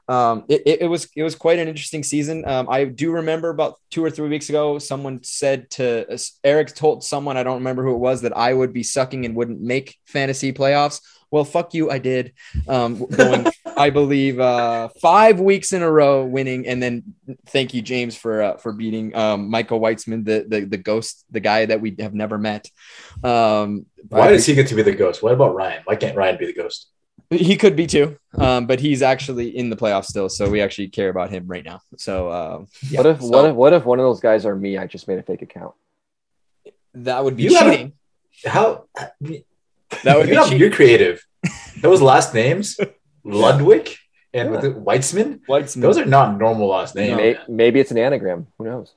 um, 0.08 0.44
it, 0.48 0.62
it, 0.66 0.82
it, 0.82 0.86
was 0.86 1.08
it 1.16 1.22
was 1.22 1.34
quite 1.34 1.58
an 1.58 1.68
interesting 1.68 2.04
season. 2.04 2.46
Um, 2.46 2.68
I 2.70 2.84
do 2.84 3.10
remember 3.12 3.50
about 3.50 3.80
two 3.90 4.04
or 4.04 4.10
three 4.10 4.28
weeks 4.28 4.48
ago, 4.48 4.78
someone 4.78 5.22
said 5.24 5.68
to 5.70 6.12
uh, 6.12 6.18
Eric 6.44 6.74
told 6.74 7.02
someone 7.02 7.36
I 7.36 7.42
don't 7.42 7.58
remember 7.58 7.82
who 7.82 7.94
it 7.94 7.98
was 7.98 8.22
that 8.22 8.36
I 8.36 8.52
would 8.52 8.72
be 8.72 8.82
sucking 8.82 9.24
and 9.24 9.34
wouldn't 9.34 9.60
make 9.60 9.96
fantasy 10.04 10.52
playoffs. 10.52 11.00
Well, 11.32 11.44
fuck 11.44 11.74
you, 11.74 11.90
I 11.90 11.98
did. 11.98 12.34
Um, 12.68 13.04
going, 13.06 13.48
I 13.76 13.90
believe, 13.90 14.38
uh, 14.38 14.90
five 15.02 15.40
weeks 15.40 15.72
in 15.72 15.82
a 15.82 15.90
row, 15.90 16.24
winning, 16.24 16.68
and 16.68 16.80
then 16.80 17.02
thank 17.48 17.74
you, 17.74 17.82
James, 17.82 18.16
for 18.16 18.42
uh, 18.42 18.56
for 18.58 18.72
beating 18.72 19.14
um, 19.16 19.50
Michael 19.50 19.80
Weitzman, 19.80 20.24
the, 20.24 20.46
the 20.48 20.64
the 20.64 20.78
ghost, 20.78 21.24
the 21.32 21.40
guy 21.40 21.66
that 21.66 21.80
we 21.80 21.96
have 21.98 22.14
never 22.14 22.38
met. 22.38 22.70
Um, 23.24 23.86
Why 24.08 24.30
does 24.30 24.46
he 24.46 24.54
get 24.54 24.68
to 24.68 24.76
be 24.76 24.82
the 24.82 24.94
ghost? 24.94 25.20
What 25.20 25.32
about 25.32 25.56
Ryan? 25.56 25.82
Why 25.84 25.96
can't 25.96 26.16
Ryan 26.16 26.38
be 26.38 26.46
the 26.46 26.54
ghost? 26.54 26.90
He 27.30 27.56
could 27.56 27.74
be 27.74 27.86
too, 27.86 28.18
um, 28.36 28.66
but 28.66 28.78
he's 28.78 29.02
actually 29.02 29.56
in 29.56 29.68
the 29.68 29.76
playoffs 29.76 30.06
still, 30.06 30.28
so 30.28 30.48
we 30.48 30.60
actually 30.60 30.88
care 30.88 31.08
about 31.08 31.30
him 31.30 31.46
right 31.48 31.64
now. 31.64 31.80
So, 31.96 32.28
uh, 32.28 32.64
yeah. 32.88 33.00
what 33.00 33.06
if 33.06 33.20
so, 33.20 33.26
what 33.26 33.44
if 33.46 33.54
what 33.54 33.72
if 33.72 33.84
one 33.84 33.98
of 33.98 34.04
those 34.04 34.20
guys 34.20 34.46
are 34.46 34.54
me? 34.54 34.78
I 34.78 34.86
just 34.86 35.08
made 35.08 35.18
a 35.18 35.22
fake 35.22 35.42
account. 35.42 35.74
That 36.94 37.24
would 37.24 37.36
be 37.36 37.44
you 37.44 37.50
cheating. 37.50 37.92
How 38.44 38.84
that 40.04 40.18
would 40.18 40.28
you 40.28 40.50
be 40.50 40.56
you're 40.56 40.70
creative. 40.70 41.26
Those 41.80 42.00
last 42.00 42.34
names, 42.34 42.78
Ludwig 43.24 43.90
and 44.32 44.54
yeah. 44.54 44.60
Weitzman. 44.60 45.40
Weitzman. 45.48 45.80
Those 45.80 45.98
are 45.98 46.04
not 46.04 46.38
normal 46.38 46.68
last 46.68 46.94
names. 46.94 47.16
Maybe, 47.16 47.38
maybe 47.48 47.80
it's 47.80 47.90
an 47.90 47.98
anagram. 47.98 48.46
Who 48.58 48.64
knows? 48.64 48.94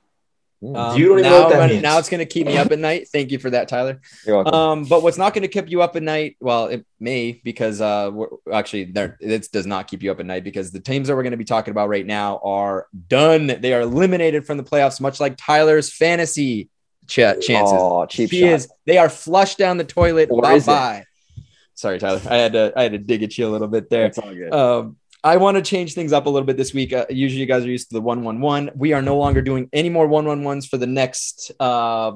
Hmm. 0.60 0.76
Um, 0.76 0.98
you 0.98 1.08
don't 1.08 1.20
even 1.20 1.30
know 1.30 1.40
what 1.42 1.50
that 1.50 1.70
means. 1.70 1.82
Now 1.82 1.98
it's 1.98 2.10
going 2.10 2.18
to 2.18 2.26
keep 2.26 2.46
me 2.46 2.58
up 2.58 2.70
at 2.70 2.78
night. 2.78 3.08
Thank 3.08 3.30
you 3.30 3.38
for 3.38 3.50
that, 3.50 3.68
Tyler. 3.68 4.00
Um, 4.28 4.84
but 4.84 5.02
what's 5.02 5.16
not 5.16 5.32
going 5.32 5.42
to 5.42 5.48
keep 5.48 5.70
you 5.70 5.80
up 5.80 5.96
at 5.96 6.02
night? 6.02 6.36
Well, 6.40 6.66
it 6.66 6.84
may 6.98 7.40
because 7.42 7.80
uh, 7.80 8.10
actually 8.52 8.84
there 8.84 9.16
it 9.20 9.50
does 9.52 9.66
not 9.66 9.88
keep 9.88 10.02
you 10.02 10.10
up 10.10 10.20
at 10.20 10.26
night 10.26 10.44
because 10.44 10.70
the 10.70 10.80
teams 10.80 11.08
that 11.08 11.16
we're 11.16 11.22
going 11.22 11.30
to 11.30 11.38
be 11.38 11.44
talking 11.44 11.72
about 11.72 11.88
right 11.88 12.06
now 12.06 12.40
are 12.44 12.88
done. 13.08 13.46
They 13.46 13.72
are 13.72 13.80
eliminated 13.80 14.44
from 14.44 14.58
the 14.58 14.64
playoffs, 14.64 15.00
much 15.00 15.18
like 15.18 15.36
Tyler's 15.38 15.92
fantasy 15.92 16.68
ch- 17.06 17.16
chances. 17.16 17.78
Oh, 17.78 18.04
cheap 18.06 18.30
she 18.30 18.40
shot. 18.40 18.48
is. 18.50 18.68
They 18.84 18.98
are 18.98 19.08
flushed 19.08 19.56
down 19.56 19.78
the 19.78 19.84
toilet. 19.84 20.28
Bye 20.28 20.60
bye. 20.60 21.04
Sorry, 21.74 21.98
Tyler. 21.98 22.20
I 22.28 22.36
had 22.36 22.52
to 22.52 22.72
I 22.76 22.82
had 22.82 22.92
to 22.92 22.98
dig 22.98 23.22
at 23.22 23.38
you 23.38 23.46
a 23.46 23.50
little 23.50 23.68
bit 23.68 23.88
there. 23.88 24.06
It's 24.06 24.18
all 24.18 24.34
good. 24.34 24.52
Um, 24.52 24.96
I 25.22 25.36
want 25.36 25.56
to 25.56 25.62
change 25.62 25.94
things 25.94 26.12
up 26.12 26.26
a 26.26 26.30
little 26.30 26.46
bit 26.46 26.56
this 26.56 26.72
week. 26.72 26.92
Uh, 26.92 27.06
usually, 27.10 27.40
you 27.40 27.46
guys 27.46 27.64
are 27.64 27.70
used 27.70 27.90
to 27.90 27.94
the 27.94 28.00
one 28.00 28.22
one 28.22 28.40
one. 28.40 28.70
We 28.74 28.92
are 28.92 29.02
no 29.02 29.16
longer 29.18 29.42
doing 29.42 29.68
any 29.72 29.90
more 29.90 30.06
one 30.06 30.24
one 30.24 30.44
ones 30.44 30.66
for 30.66 30.78
the 30.78 30.86
next 30.86 31.52
uh, 31.60 32.12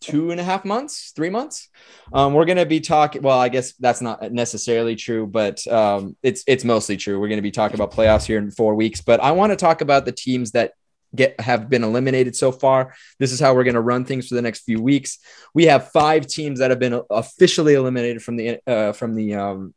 two 0.00 0.30
and 0.30 0.40
a 0.40 0.44
half 0.44 0.64
months, 0.64 1.12
three 1.14 1.30
months. 1.30 1.68
Um, 2.12 2.34
we're 2.34 2.44
going 2.44 2.58
to 2.58 2.66
be 2.66 2.80
talking. 2.80 3.22
Well, 3.22 3.38
I 3.38 3.48
guess 3.48 3.72
that's 3.74 4.02
not 4.02 4.30
necessarily 4.30 4.94
true, 4.96 5.26
but 5.26 5.66
um, 5.68 6.16
it's 6.22 6.44
it's 6.46 6.64
mostly 6.64 6.96
true. 6.96 7.18
We're 7.18 7.28
going 7.28 7.38
to 7.38 7.42
be 7.42 7.50
talking 7.50 7.76
about 7.76 7.92
playoffs 7.92 8.26
here 8.26 8.38
in 8.38 8.50
four 8.50 8.74
weeks. 8.74 9.00
But 9.00 9.20
I 9.20 9.32
want 9.32 9.52
to 9.52 9.56
talk 9.56 9.80
about 9.80 10.04
the 10.04 10.12
teams 10.12 10.52
that 10.52 10.72
get 11.14 11.40
have 11.40 11.68
been 11.68 11.82
eliminated 11.82 12.36
so 12.36 12.52
far. 12.52 12.94
This 13.18 13.32
is 13.32 13.40
how 13.40 13.54
we're 13.54 13.64
going 13.64 13.74
to 13.74 13.80
run 13.80 14.04
things 14.04 14.28
for 14.28 14.34
the 14.34 14.42
next 14.42 14.64
few 14.64 14.82
weeks. 14.82 15.18
We 15.54 15.64
have 15.66 15.92
five 15.92 16.26
teams 16.26 16.58
that 16.58 16.70
have 16.70 16.78
been 16.78 17.00
officially 17.10 17.74
eliminated 17.74 18.22
from 18.22 18.36
the 18.36 18.60
uh, 18.66 18.92
from 18.92 19.14
the 19.14 19.34
um, 19.34 19.74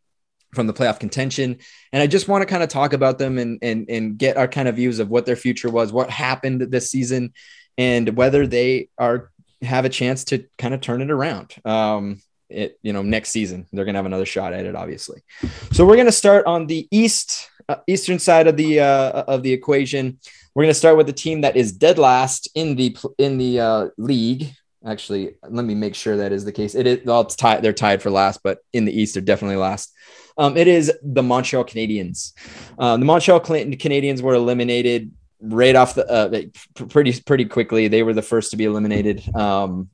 from 0.54 0.68
the 0.68 0.74
playoff 0.74 1.00
contention. 1.00 1.58
And 1.92 2.02
I 2.02 2.08
just 2.08 2.28
want 2.28 2.42
to 2.42 2.46
kind 2.46 2.64
of 2.64 2.70
talk 2.70 2.94
about 2.94 3.18
them 3.18 3.38
and, 3.38 3.60
and, 3.62 3.90
and 3.90 4.18
get 4.18 4.38
our 4.38 4.48
kind 4.48 4.68
of 4.68 4.76
views 4.76 5.00
of 5.00 5.10
what 5.10 5.26
their 5.26 5.36
future 5.36 5.70
was, 5.70 5.92
what 5.92 6.10
happened 6.10 6.62
this 6.62 6.90
season, 6.90 7.34
and 7.78 8.16
whether 8.16 8.46
they 8.46 8.90
are 8.98 9.32
have 9.62 9.86
a 9.86 9.90
chance 9.90 10.26
to 10.26 10.46
kind 10.58 10.74
of 10.74 10.82
turn 10.82 11.02
it 11.02 11.10
around. 11.10 11.56
Um, 11.66 12.22
it, 12.50 12.78
you 12.84 12.94
know, 12.94 13.02
next 13.02 13.30
season, 13.30 13.66
they're 13.72 13.86
going 13.86 13.96
to 13.96 14.00
have 14.00 14.06
another 14.06 14.26
shot 14.26 14.54
at 14.54 14.66
it, 14.66 14.76
obviously. 14.76 15.24
So 15.72 15.86
we're 15.86 15.96
going 15.96 16.06
to 16.06 16.12
start 16.12 16.46
on 16.46 16.68
the 16.68 16.88
East, 16.92 17.50
uh, 17.68 17.78
Eastern 17.88 18.20
side 18.20 18.48
of 18.48 18.58
the, 18.58 18.82
uh, 18.82 19.24
of 19.24 19.42
the 19.42 19.54
equation. 19.54 20.20
We're 20.54 20.64
going 20.64 20.74
to 20.74 20.80
start 20.80 20.98
with 20.98 21.08
the 21.08 21.14
team 21.14 21.42
that 21.42 21.56
is 21.56 21.72
dead 21.72 21.98
last 21.98 22.50
in 22.54 22.76
the, 22.76 22.96
in 23.18 23.38
the 23.38 23.60
uh, 23.60 23.88
league. 23.98 24.52
Actually, 24.86 25.36
let 25.48 25.66
me 25.66 25.74
make 25.74 25.96
sure 25.96 26.18
that 26.18 26.34
is 26.34 26.46
the 26.46 26.52
case. 26.52 26.76
It 26.76 26.86
is, 26.86 27.06
well, 27.06 27.22
it's 27.22 27.38
tied. 27.38 27.64
They're 27.64 27.74
tied 27.74 28.02
for 28.02 28.12
last, 28.12 28.42
but 28.44 28.60
in 28.74 28.86
the 28.86 28.92
East, 28.92 29.14
they're 29.14 29.24
definitely 29.24 29.56
last. 29.56 29.94
Um, 30.38 30.58
it 30.58 30.68
is 30.68 30.92
the 31.04 31.24
Montreal 31.24 31.64
Canadiens. 31.64 32.34
Um, 32.80 33.00
the 33.00 33.06
Montreal 33.06 33.40
Canadiens 33.40 34.22
were 34.22 34.34
eliminated 34.34 35.12
right 35.42 35.76
off 35.76 35.96
the 35.96 36.10
uh, 36.10 36.42
pretty 36.88 37.20
pretty 37.22 37.46
quickly. 37.46 37.88
They 37.88 38.04
were 38.04 38.14
the 38.14 38.22
first 38.22 38.52
to 38.52 38.58
be 38.58 38.64
eliminated. 38.64 39.24
Um, 39.36 39.90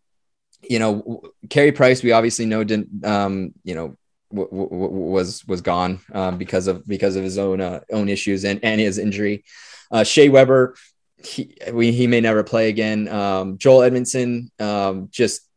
you 0.62 0.80
know, 0.80 1.24
Carey 1.50 1.72
Price, 1.72 2.04
we 2.04 2.12
obviously 2.12 2.46
know 2.46 2.64
didn't. 2.64 3.06
Um, 3.06 3.54
you 3.64 3.76
know, 3.76 3.98
w- 4.32 4.50
w- 4.50 4.92
was 4.92 5.46
was 5.48 5.62
gone 5.62 6.00
um, 6.14 6.38
because 6.38 6.68
of 6.68 6.88
because 6.88 7.16
of 7.16 7.24
his 7.24 7.38
own 7.38 7.62
uh, 7.62 7.82
own 7.92 8.10
issues 8.10 8.46
and 8.46 8.60
and 8.64 8.80
his 8.80 8.98
injury. 8.98 9.44
Uh, 9.92 10.04
Shea 10.04 10.30
Weber, 10.30 10.76
he 11.24 11.56
we, 11.72 11.92
he 11.92 12.08
may 12.08 12.22
never 12.22 12.44
play 12.44 12.70
again. 12.70 13.08
Um, 13.08 13.58
Joel 13.58 13.90
Edmundson, 13.90 14.50
um, 14.62 15.10
just 15.12 15.49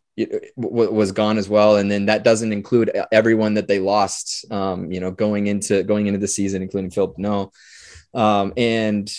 was 0.56 1.12
gone 1.12 1.38
as 1.38 1.48
well. 1.48 1.76
And 1.76 1.90
then 1.90 2.06
that 2.06 2.24
doesn't 2.24 2.52
include 2.52 2.90
everyone 3.10 3.54
that 3.54 3.68
they 3.68 3.78
lost 3.78 4.50
um, 4.52 4.90
you 4.90 5.00
know 5.00 5.10
going 5.10 5.46
into 5.46 5.82
going 5.82 6.06
into 6.06 6.18
the 6.18 6.28
season 6.28 6.62
including 6.62 6.90
Phil 6.90 7.14
no 7.16 7.52
um, 8.14 8.52
and 8.56 9.10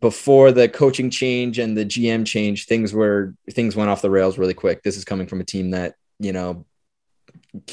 before 0.00 0.52
the 0.52 0.68
coaching 0.68 1.10
change 1.10 1.58
and 1.58 1.76
the 1.76 1.84
GM 1.84 2.26
change 2.26 2.66
things 2.66 2.92
were 2.92 3.34
things 3.50 3.76
went 3.76 3.90
off 3.90 4.02
the 4.02 4.10
rails 4.10 4.38
really 4.38 4.54
quick. 4.54 4.82
This 4.82 4.96
is 4.96 5.04
coming 5.04 5.26
from 5.26 5.40
a 5.40 5.44
team 5.44 5.70
that 5.70 5.94
you 6.18 6.32
know 6.32 6.66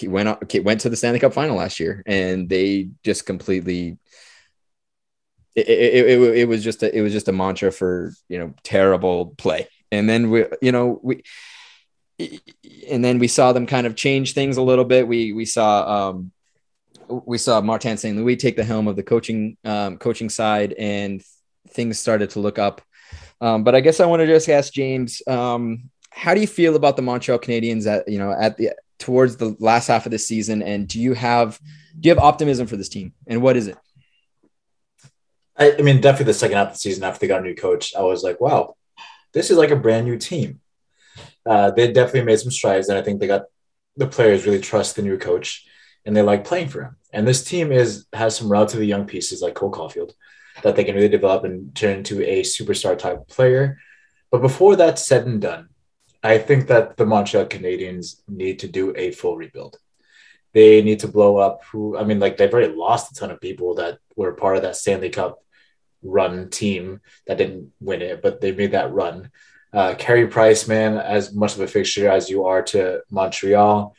went 0.03 0.63
went 0.63 0.82
to 0.82 0.89
the 0.89 0.95
Stanley 0.95 1.19
Cup 1.19 1.34
final 1.34 1.57
last 1.57 1.80
year 1.80 2.03
and 2.05 2.49
they 2.49 2.89
just 3.03 3.25
completely 3.25 3.97
it, 5.55 5.67
it, 5.67 6.05
it, 6.07 6.38
it 6.39 6.47
was 6.47 6.63
just 6.63 6.84
a, 6.84 6.95
it 6.95 7.01
was 7.01 7.13
just 7.13 7.27
a 7.27 7.34
mantra 7.34 7.71
for 7.71 8.13
you 8.27 8.39
know 8.39 8.53
terrible 8.63 9.34
play. 9.38 9.67
And 9.91 10.09
then 10.09 10.30
we 10.30 10.45
you 10.61 10.71
know 10.71 10.99
we 11.01 11.23
and 12.89 13.03
then 13.03 13.20
we 13.20 13.28
saw 13.28 13.53
them 13.53 13.65
kind 13.65 13.88
of 13.88 13.95
change 13.95 14.34
things 14.34 14.57
a 14.57 14.61
little 14.61 14.86
bit. 14.86 15.07
We 15.07 15.34
we 15.34 15.45
saw 15.45 16.09
um, 16.09 16.32
we 17.07 17.38
saw 17.38 17.61
Martin 17.61 17.97
St. 17.97 18.17
Louis 18.17 18.36
take 18.36 18.55
the 18.55 18.63
helm 18.63 18.88
of 18.88 18.95
the 18.95 19.03
coaching 19.03 19.57
um, 19.63 19.97
coaching 19.97 20.30
side, 20.30 20.74
and 20.74 21.24
things 21.70 21.99
started 21.99 22.32
to 22.32 22.39
look 22.39 22.59
up. 22.59 22.82
Um, 23.41 23.63
but 23.63 23.74
I 23.74 23.80
guess 23.80 23.99
I 23.99 24.05
want 24.05 24.22
to 24.22 24.28
just 24.28 24.49
ask 24.49 24.74
James, 24.74 25.22
um, 25.28 25.89
how 26.11 26.34
do 26.34 26.41
you 26.41 26.47
feel 26.47 26.76
about 26.76 26.97
the 26.97 27.01
Montreal 27.01 27.39
Canadiens 27.39 27.88
at 27.88 28.07
you 28.07 28.20
know 28.20 28.32
at 28.32 28.57
the 28.57 28.72
towards 28.97 29.38
the 29.38 29.55
last 29.59 29.88
half 29.88 30.05
of 30.05 30.11
the 30.11 30.20
season, 30.20 30.61
and 30.61 30.88
do 30.88 30.99
you 30.99 31.13
have 31.13 31.59
do 31.99 32.09
you 32.09 32.15
have 32.15 32.24
optimism 32.24 32.67
for 32.67 32.76
this 32.76 32.89
team, 32.89 33.13
and 33.28 33.41
what 33.41 33.55
is 33.55 33.67
it? 33.67 33.78
I, 35.55 35.74
I 35.78 35.82
mean, 35.82 35.99
definitely 36.01 36.32
the 36.32 36.34
second 36.34 36.57
half 36.57 36.67
of 36.67 36.74
the 36.74 36.80
season 36.80 37.03
after 37.03 37.20
they 37.20 37.28
got 37.28 37.41
a 37.41 37.43
new 37.43 37.55
coach, 37.55 37.93
I 37.93 38.01
was 38.01 38.24
like, 38.24 38.39
wow, 38.39 38.76
this 39.34 39.51
is 39.51 39.57
like 39.57 39.72
a 39.72 39.76
brand 39.76 40.05
new 40.05 40.17
team 40.17 40.61
uh, 41.50 41.72
they 41.72 41.91
definitely 41.91 42.26
made 42.26 42.39
some 42.39 42.52
strides, 42.52 42.89
and 42.89 42.97
I 42.97 43.02
think 43.02 43.20
they 43.20 43.26
got 43.26 43.45
the 43.97 44.06
players 44.06 44.45
really 44.45 44.62
trust 44.62 44.95
the 44.95 45.02
new 45.02 45.18
coach, 45.18 45.66
and 46.06 46.16
they 46.16 46.22
like 46.22 46.45
playing 46.45 46.70
for 46.70 46.84
him. 46.84 46.97
And 47.12 47.28
this 47.28 47.43
team 47.43 47.72
is 47.72 48.06
has 48.14 48.38
some 48.38 48.52
relatively 48.52 48.86
young 48.86 49.06
pieces 49.06 49.41
like 49.41 49.56
Cole 49.56 49.72
Caufield 49.72 50.14
that 50.62 50.76
they 50.76 50.84
can 50.84 50.93
really 50.93 51.10
develop 51.10 51.45
and 51.45 51.74
turn 51.74 51.97
into 51.97 52.22
a 52.22 52.43
superstar 52.43 52.95
type 52.95 53.28
player. 53.28 53.80
But 54.30 54.43
before 54.43 54.76
that's 54.76 55.08
said 55.08 55.26
and 55.26 55.41
done, 55.41 55.70
I 56.22 56.38
think 56.38 56.68
that 56.68 56.97
the 56.97 57.06
Montreal 57.08 57.45
Canadiens 57.45 58.22
need 58.28 58.60
to 58.60 58.68
do 58.68 58.93
a 58.95 59.10
full 59.10 59.36
rebuild. 59.36 59.78
They 60.54 60.84
need 60.84 61.00
to 61.00 61.08
blow 61.08 61.38
up 61.38 61.64
who 61.72 61.97
I 61.97 62.04
mean, 62.04 62.20
like 62.20 62.38
they've 62.38 62.54
already 62.54 62.76
lost 62.76 63.12
a 63.12 63.16
ton 63.16 63.32
of 63.32 63.41
people 63.41 63.74
that 63.76 63.97
were 64.16 64.34
part 64.34 64.58
of 64.58 64.62
that 64.62 64.76
Stanley 64.76 65.10
Cup 65.10 65.39
run 66.04 66.52
team 66.52 67.02
that 67.26 67.39
didn't 67.39 67.72
win 67.80 68.04
it, 68.04 68.22
but 68.22 68.39
they 68.39 68.52
made 68.52 68.74
that 68.74 68.93
run. 68.93 69.32
Uh, 69.72 69.93
Carey 69.95 70.28
Price, 70.28 70.67
man, 70.67 70.97
as 70.97 71.34
much 71.34 71.55
of 71.55 71.61
a 71.61 71.67
fixture 71.67 72.09
as 72.09 72.30
you 72.30 72.45
are 72.45 72.63
to 72.63 73.01
Montreal, 73.11 73.95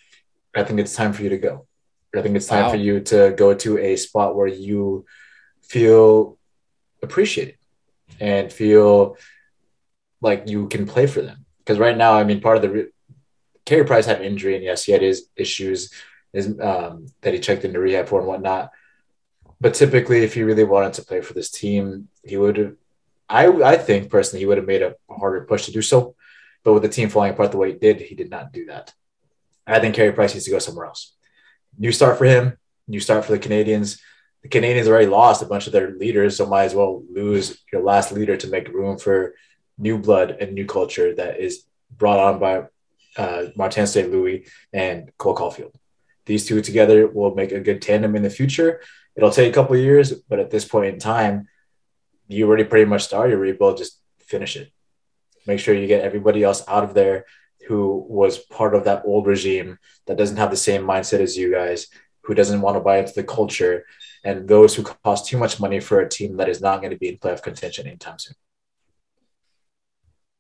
I 0.55 0.65
think 0.65 0.81
it's 0.81 0.97
time 0.97 1.13
for 1.13 1.23
you 1.23 1.29
to 1.31 1.39
go. 1.39 1.67
I 2.15 2.23
think 2.23 2.35
it's 2.35 2.47
time 2.47 2.65
wow. 2.65 2.71
for 2.71 2.77
you 2.77 3.01
to 3.01 3.33
go 3.37 3.55
to 3.55 3.79
a 3.79 3.95
spot 3.95 4.35
where 4.35 4.49
you 4.49 5.05
feel 5.63 6.39
appreciated 7.03 7.57
and 8.19 8.53
feel 8.53 9.17
like 10.21 10.49
you 10.49 10.67
can 10.67 10.87
play 10.87 11.07
for 11.07 11.23
them. 11.23 11.47
Because 11.59 11.79
right 11.79 11.97
now, 11.97 12.15
I 12.15 12.25
mean, 12.25 12.41
part 12.41 12.57
of 12.57 12.63
the 12.63 12.71
re- 12.71 12.89
Carey 13.65 13.85
Price 13.85 14.07
had 14.07 14.19
an 14.19 14.25
injury, 14.25 14.57
and 14.57 14.65
yes, 14.65 14.85
he 14.85 14.91
had 14.93 15.03
his 15.03 15.29
issues 15.37 15.93
his, 16.33 16.59
um, 16.61 17.07
that 17.21 17.35
he 17.35 17.39
checked 17.39 17.65
into 17.65 17.79
rehab 17.79 18.09
for 18.09 18.19
and 18.19 18.29
whatnot. 18.29 18.71
But 19.61 19.75
typically, 19.75 20.25
if 20.25 20.35
he 20.35 20.43
really 20.43 20.65
wanted 20.65 20.95
to 20.95 21.05
play 21.05 21.21
for 21.21 21.35
this 21.35 21.51
team, 21.51 22.09
he 22.25 22.37
would 22.37 22.77
I 23.31 23.47
I 23.47 23.77
think 23.77 24.11
personally 24.11 24.41
he 24.41 24.47
would 24.47 24.59
have 24.59 24.67
made 24.67 24.83
a 24.83 24.97
harder 25.21 25.43
push 25.43 25.67
to 25.67 25.73
do 25.73 25.83
so, 25.83 26.17
but 26.65 26.73
with 26.73 26.83
the 26.83 26.89
team 26.89 27.09
falling 27.09 27.33
apart 27.33 27.53
the 27.53 27.59
way 27.59 27.71
it 27.71 27.81
did, 27.81 28.01
he 28.01 28.15
did 28.15 28.31
not 28.31 28.53
do 28.53 28.67
that. 28.67 28.93
I 29.67 29.79
think 29.79 29.95
Carey 29.95 30.13
Price 30.13 30.35
needs 30.35 30.47
to 30.47 30.51
go 30.51 30.59
somewhere 30.59 30.87
else. 30.87 31.15
New 31.79 31.93
start 31.93 32.19
for 32.19 32.25
him. 32.25 32.59
New 32.89 33.01
start 33.01 33.25
for 33.25 33.33
the 33.33 33.39
Canadiens. 33.39 34.01
The 34.43 34.49
Canadiens 34.49 34.89
already 34.89 35.07
lost 35.07 35.43
a 35.43 35.47
bunch 35.47 35.67
of 35.67 35.73
their 35.73 35.93
leaders, 35.93 36.37
so 36.37 36.47
might 36.47 36.65
as 36.65 36.75
well 36.75 37.05
lose 37.13 37.63
your 37.73 37.83
last 37.83 38.11
leader 38.11 38.37
to 38.37 38.49
make 38.49 38.69
room 38.69 38.99
for 38.99 39.35
new 39.79 39.99
blood 39.99 40.37
and 40.41 40.53
new 40.53 40.67
culture 40.67 41.15
that 41.15 41.41
is 41.41 41.65
brought 41.91 42.19
on 42.19 42.39
by 42.39 42.65
uh, 43.17 43.47
Martin 43.57 43.87
St. 43.87 44.11
Louis 44.11 44.47
and 44.73 45.13
Cole 45.19 45.37
Caufield. 45.37 45.75
These 46.27 46.47
two 46.47 46.61
together 46.63 47.07
will 47.07 47.35
make 47.35 47.53
a 47.53 47.61
good 47.61 47.83
tandem 47.83 48.17
in 48.17 48.23
the 48.23 48.31
future. 48.31 48.81
It'll 49.17 49.31
take 49.31 49.51
a 49.51 49.55
couple 49.55 49.77
years, 49.77 50.13
but 50.13 50.39
at 50.39 50.51
this 50.51 50.65
point 50.65 50.95
in 50.95 51.01
time, 51.01 51.49
you 52.29 52.47
already 52.47 52.65
pretty 52.65 52.85
much 52.87 53.03
started 53.03 53.31
your 53.31 53.41
rebuild. 53.41 53.79
Just 53.79 54.01
finish 54.21 54.57
it. 54.57 54.71
Make 55.51 55.59
sure 55.59 55.75
you 55.75 55.89
get 55.89 56.05
everybody 56.05 56.45
else 56.45 56.63
out 56.69 56.85
of 56.85 56.95
there 56.95 57.25
who 57.67 58.07
was 58.09 58.39
part 58.39 58.73
of 58.73 58.85
that 58.85 59.03
old 59.05 59.27
regime 59.27 59.81
that 60.07 60.17
doesn't 60.17 60.37
have 60.37 60.53
the 60.53 60.57
same 60.57 60.83
mindset 60.83 61.19
as 61.19 61.37
you 61.37 61.51
guys, 61.51 61.89
who 62.23 62.35
doesn't 62.35 62.61
want 62.61 62.77
to 62.77 62.81
buy 62.81 62.99
into 62.99 63.15
the 63.15 63.25
culture, 63.25 63.85
and 64.23 64.47
those 64.47 64.77
who 64.77 64.85
cost 64.85 65.27
too 65.27 65.39
much 65.39 65.59
money 65.59 65.81
for 65.81 65.99
a 65.99 66.09
team 66.09 66.37
that 66.37 66.49
is 66.49 66.61
not 66.61 66.81
going 66.81 66.93
to 66.93 66.97
be 66.97 67.09
in 67.09 67.19
playoff 67.19 67.43
contention 67.43 67.89
anytime 67.89 68.21
soon. 68.21 68.37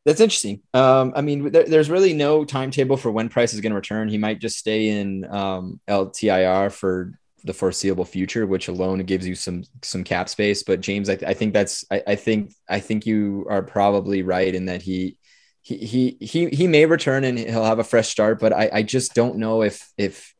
That's 0.05 0.21
interesting. 0.21 0.63
Um, 0.75 1.13
I 1.17 1.23
mean, 1.23 1.51
there, 1.51 1.65
there's 1.65 1.91
really 1.91 2.13
no 2.13 2.45
timetable 2.45 2.97
for 2.97 3.11
when 3.11 3.29
Price 3.29 3.53
is 3.53 3.61
going 3.61 3.73
to 3.73 3.77
return. 3.83 4.09
He 4.09 4.17
might 4.17 4.41
just 4.41 4.59
stay 4.59 4.91
in 4.91 5.25
um, 5.29 5.81
LTIR 5.89 6.71
for 6.71 7.19
the 7.45 7.53
foreseeable 7.53 8.05
future, 8.05 8.47
which 8.47 8.69
alone 8.69 9.01
gives 9.01 9.27
you 9.27 9.35
some 9.35 9.65
some 9.83 10.05
cap 10.05 10.29
space. 10.29 10.63
But 10.63 10.81
James, 10.81 11.09
I, 11.09 11.19
I 11.27 11.35
think 11.35 11.53
that's 11.53 11.85
I, 11.91 12.03
I, 12.07 12.15
think 12.17 12.53
I 12.69 12.81
think 12.81 13.07
you 13.07 13.47
are 13.49 13.63
probably 13.63 14.23
right 14.23 14.55
in 14.55 14.67
that 14.67 14.83
he 14.83 15.17
he 15.63 15.77
he 15.77 16.17
he 16.21 16.49
he 16.49 16.67
may 16.67 16.87
return 16.87 17.25
and 17.25 17.39
he'll 17.39 17.65
have 17.65 17.79
a 17.79 17.85
fresh 17.85 18.09
start, 18.09 18.41
but 18.41 18.53
I, 18.53 18.71
I 18.73 18.83
just 18.83 19.15
don't 19.15 19.37
know 19.37 19.63
if 19.63 19.91
if 19.97 20.35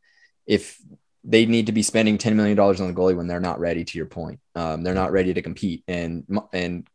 if 0.47 0.79
they 1.25 1.47
need 1.47 1.67
to 1.67 1.73
be 1.73 1.83
spending 1.83 2.19
ten 2.19 2.37
million 2.37 2.57
dollars 2.57 2.81
on 2.81 2.89
the 2.89 2.95
goalie 2.95 3.17
when 3.17 3.27
they're 3.27 3.41
not 3.41 3.61
ready. 3.61 3.85
To 3.85 3.99
your 3.99 4.07
point, 4.07 4.41
um, 4.55 4.83
they're 4.83 4.95
not 4.95 5.13
ready 5.13 5.35
to 5.35 5.43
compete, 5.43 5.85
and 5.87 6.25
and 6.53 6.89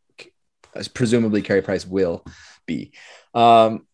presumably 0.94 1.42
Carey 1.42 1.62
Price 1.62 1.86
will 1.86 2.24
be. 2.66 2.92
Um, 3.34 3.86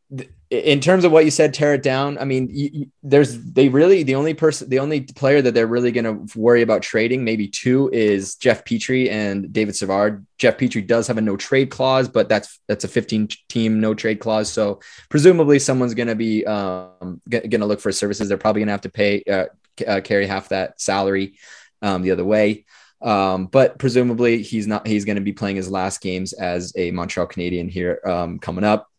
in 0.53 0.81
terms 0.81 1.05
of 1.05 1.13
what 1.13 1.25
you 1.25 1.31
said, 1.31 1.55
tear 1.55 1.73
it 1.73 1.83
down. 1.83 2.19
I 2.19 2.27
mean, 2.27 2.51
you, 2.53 2.71
you, 2.73 2.91
there's 3.03 3.43
they 3.43 3.71
really 3.71 4.03
the 4.03 4.17
only 4.17 4.35
person, 4.35 4.69
the 4.69 4.81
only 4.81 5.01
player 5.01 5.41
that 5.41 5.55
they're 5.55 5.67
really 5.67 5.93
going 5.93 6.05
to 6.05 6.39
worry 6.39 6.61
about 6.61 6.83
trading, 6.83 7.25
maybe 7.25 7.49
two, 7.49 7.89
is 7.91 8.35
Jeff 8.35 8.63
Petry 8.63 9.11
and 9.11 9.51
David 9.51 9.75
Savard. 9.75 10.27
Jeff 10.37 10.59
Petry 10.59 10.87
does 10.87 11.07
have 11.07 11.17
a 11.17 11.23
no 11.23 11.39
trade 11.39 11.71
clause, 11.71 12.07
but 12.07 12.29
that's 12.29 12.61
that's 12.69 12.85
a 12.85 12.89
15 12.89 13.29
team 13.49 13.81
no 13.81 13.95
trade 13.95 14.21
clause. 14.21 14.53
So 14.53 14.81
presumably 15.09 15.59
someone's 15.59 15.95
going 15.95 16.09
to 16.09 16.15
be 16.15 16.45
um, 16.45 17.23
going 17.31 17.51
to 17.51 17.67
look 17.67 17.81
for 17.81 17.91
services. 17.91 18.29
They're 18.29 18.37
probably 18.37 18.61
going 18.61 18.69
to 18.69 18.73
have 18.73 18.83
to 18.83 18.91
pay 18.91 19.23
uh, 19.23 19.47
uh, 19.87 20.01
carry 20.03 20.27
half 20.27 20.51
that 20.51 20.79
salary 20.83 21.39
um, 21.81 22.03
the 22.03 22.11
other 22.11 22.27
way. 22.27 22.67
Um, 23.01 23.47
but 23.47 23.79
presumably 23.79 24.43
he's 24.43 24.67
not 24.67 24.87
he's 24.87 25.07
going 25.07 25.17
to 25.17 25.23
be 25.23 25.33
playing 25.33 25.57
his 25.57 25.71
last 25.71 26.03
games 26.03 26.35
as 26.35 26.75
a 26.77 26.91
Montreal 26.91 27.27
Canadien 27.27 27.71
here 27.71 28.01
um, 28.05 28.39
coming 28.39 28.65
up 28.65 28.92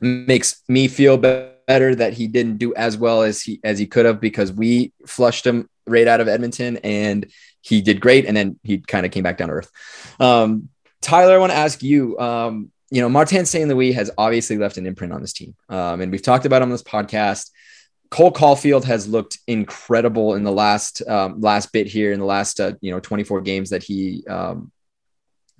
makes 0.00 0.62
me 0.68 0.88
feel 0.88 1.16
better 1.16 1.94
that 1.94 2.12
he 2.12 2.26
didn't 2.26 2.58
do 2.58 2.74
as 2.74 2.96
well 2.96 3.22
as 3.22 3.42
he 3.42 3.60
as 3.64 3.78
he 3.78 3.86
could 3.86 4.06
have 4.06 4.20
because 4.20 4.52
we 4.52 4.92
flushed 5.06 5.46
him 5.46 5.68
right 5.86 6.06
out 6.06 6.20
of 6.20 6.28
Edmonton 6.28 6.78
and 6.78 7.30
he 7.60 7.80
did 7.80 8.00
great 8.00 8.26
and 8.26 8.36
then 8.36 8.58
he 8.62 8.78
kind 8.78 9.06
of 9.06 9.12
came 9.12 9.22
back 9.22 9.38
down 9.38 9.48
to 9.48 9.54
earth. 9.54 9.70
Um, 10.20 10.68
Tyler, 11.00 11.34
I 11.34 11.38
want 11.38 11.52
to 11.52 11.58
ask 11.58 11.82
you. 11.82 12.18
Um, 12.18 12.70
you 12.90 13.00
know, 13.00 13.08
Martin 13.08 13.44
St. 13.44 13.68
Louis 13.68 13.90
has 13.92 14.10
obviously 14.16 14.56
left 14.56 14.76
an 14.76 14.86
imprint 14.86 15.12
on 15.12 15.20
this 15.20 15.32
team, 15.32 15.56
um, 15.68 16.00
and 16.00 16.12
we've 16.12 16.22
talked 16.22 16.46
about 16.46 16.62
him 16.62 16.68
on 16.68 16.72
this 16.72 16.82
podcast. 16.82 17.50
Cole 18.10 18.30
Caufield 18.30 18.84
has 18.84 19.08
looked 19.08 19.38
incredible 19.48 20.34
in 20.34 20.44
the 20.44 20.52
last 20.52 21.02
um, 21.08 21.40
last 21.40 21.72
bit 21.72 21.88
here 21.88 22.12
in 22.12 22.20
the 22.20 22.24
last 22.24 22.60
uh, 22.60 22.74
you 22.80 22.92
know 22.92 23.00
24 23.00 23.40
games 23.40 23.70
that 23.70 23.82
he 23.82 24.24
um, 24.28 24.70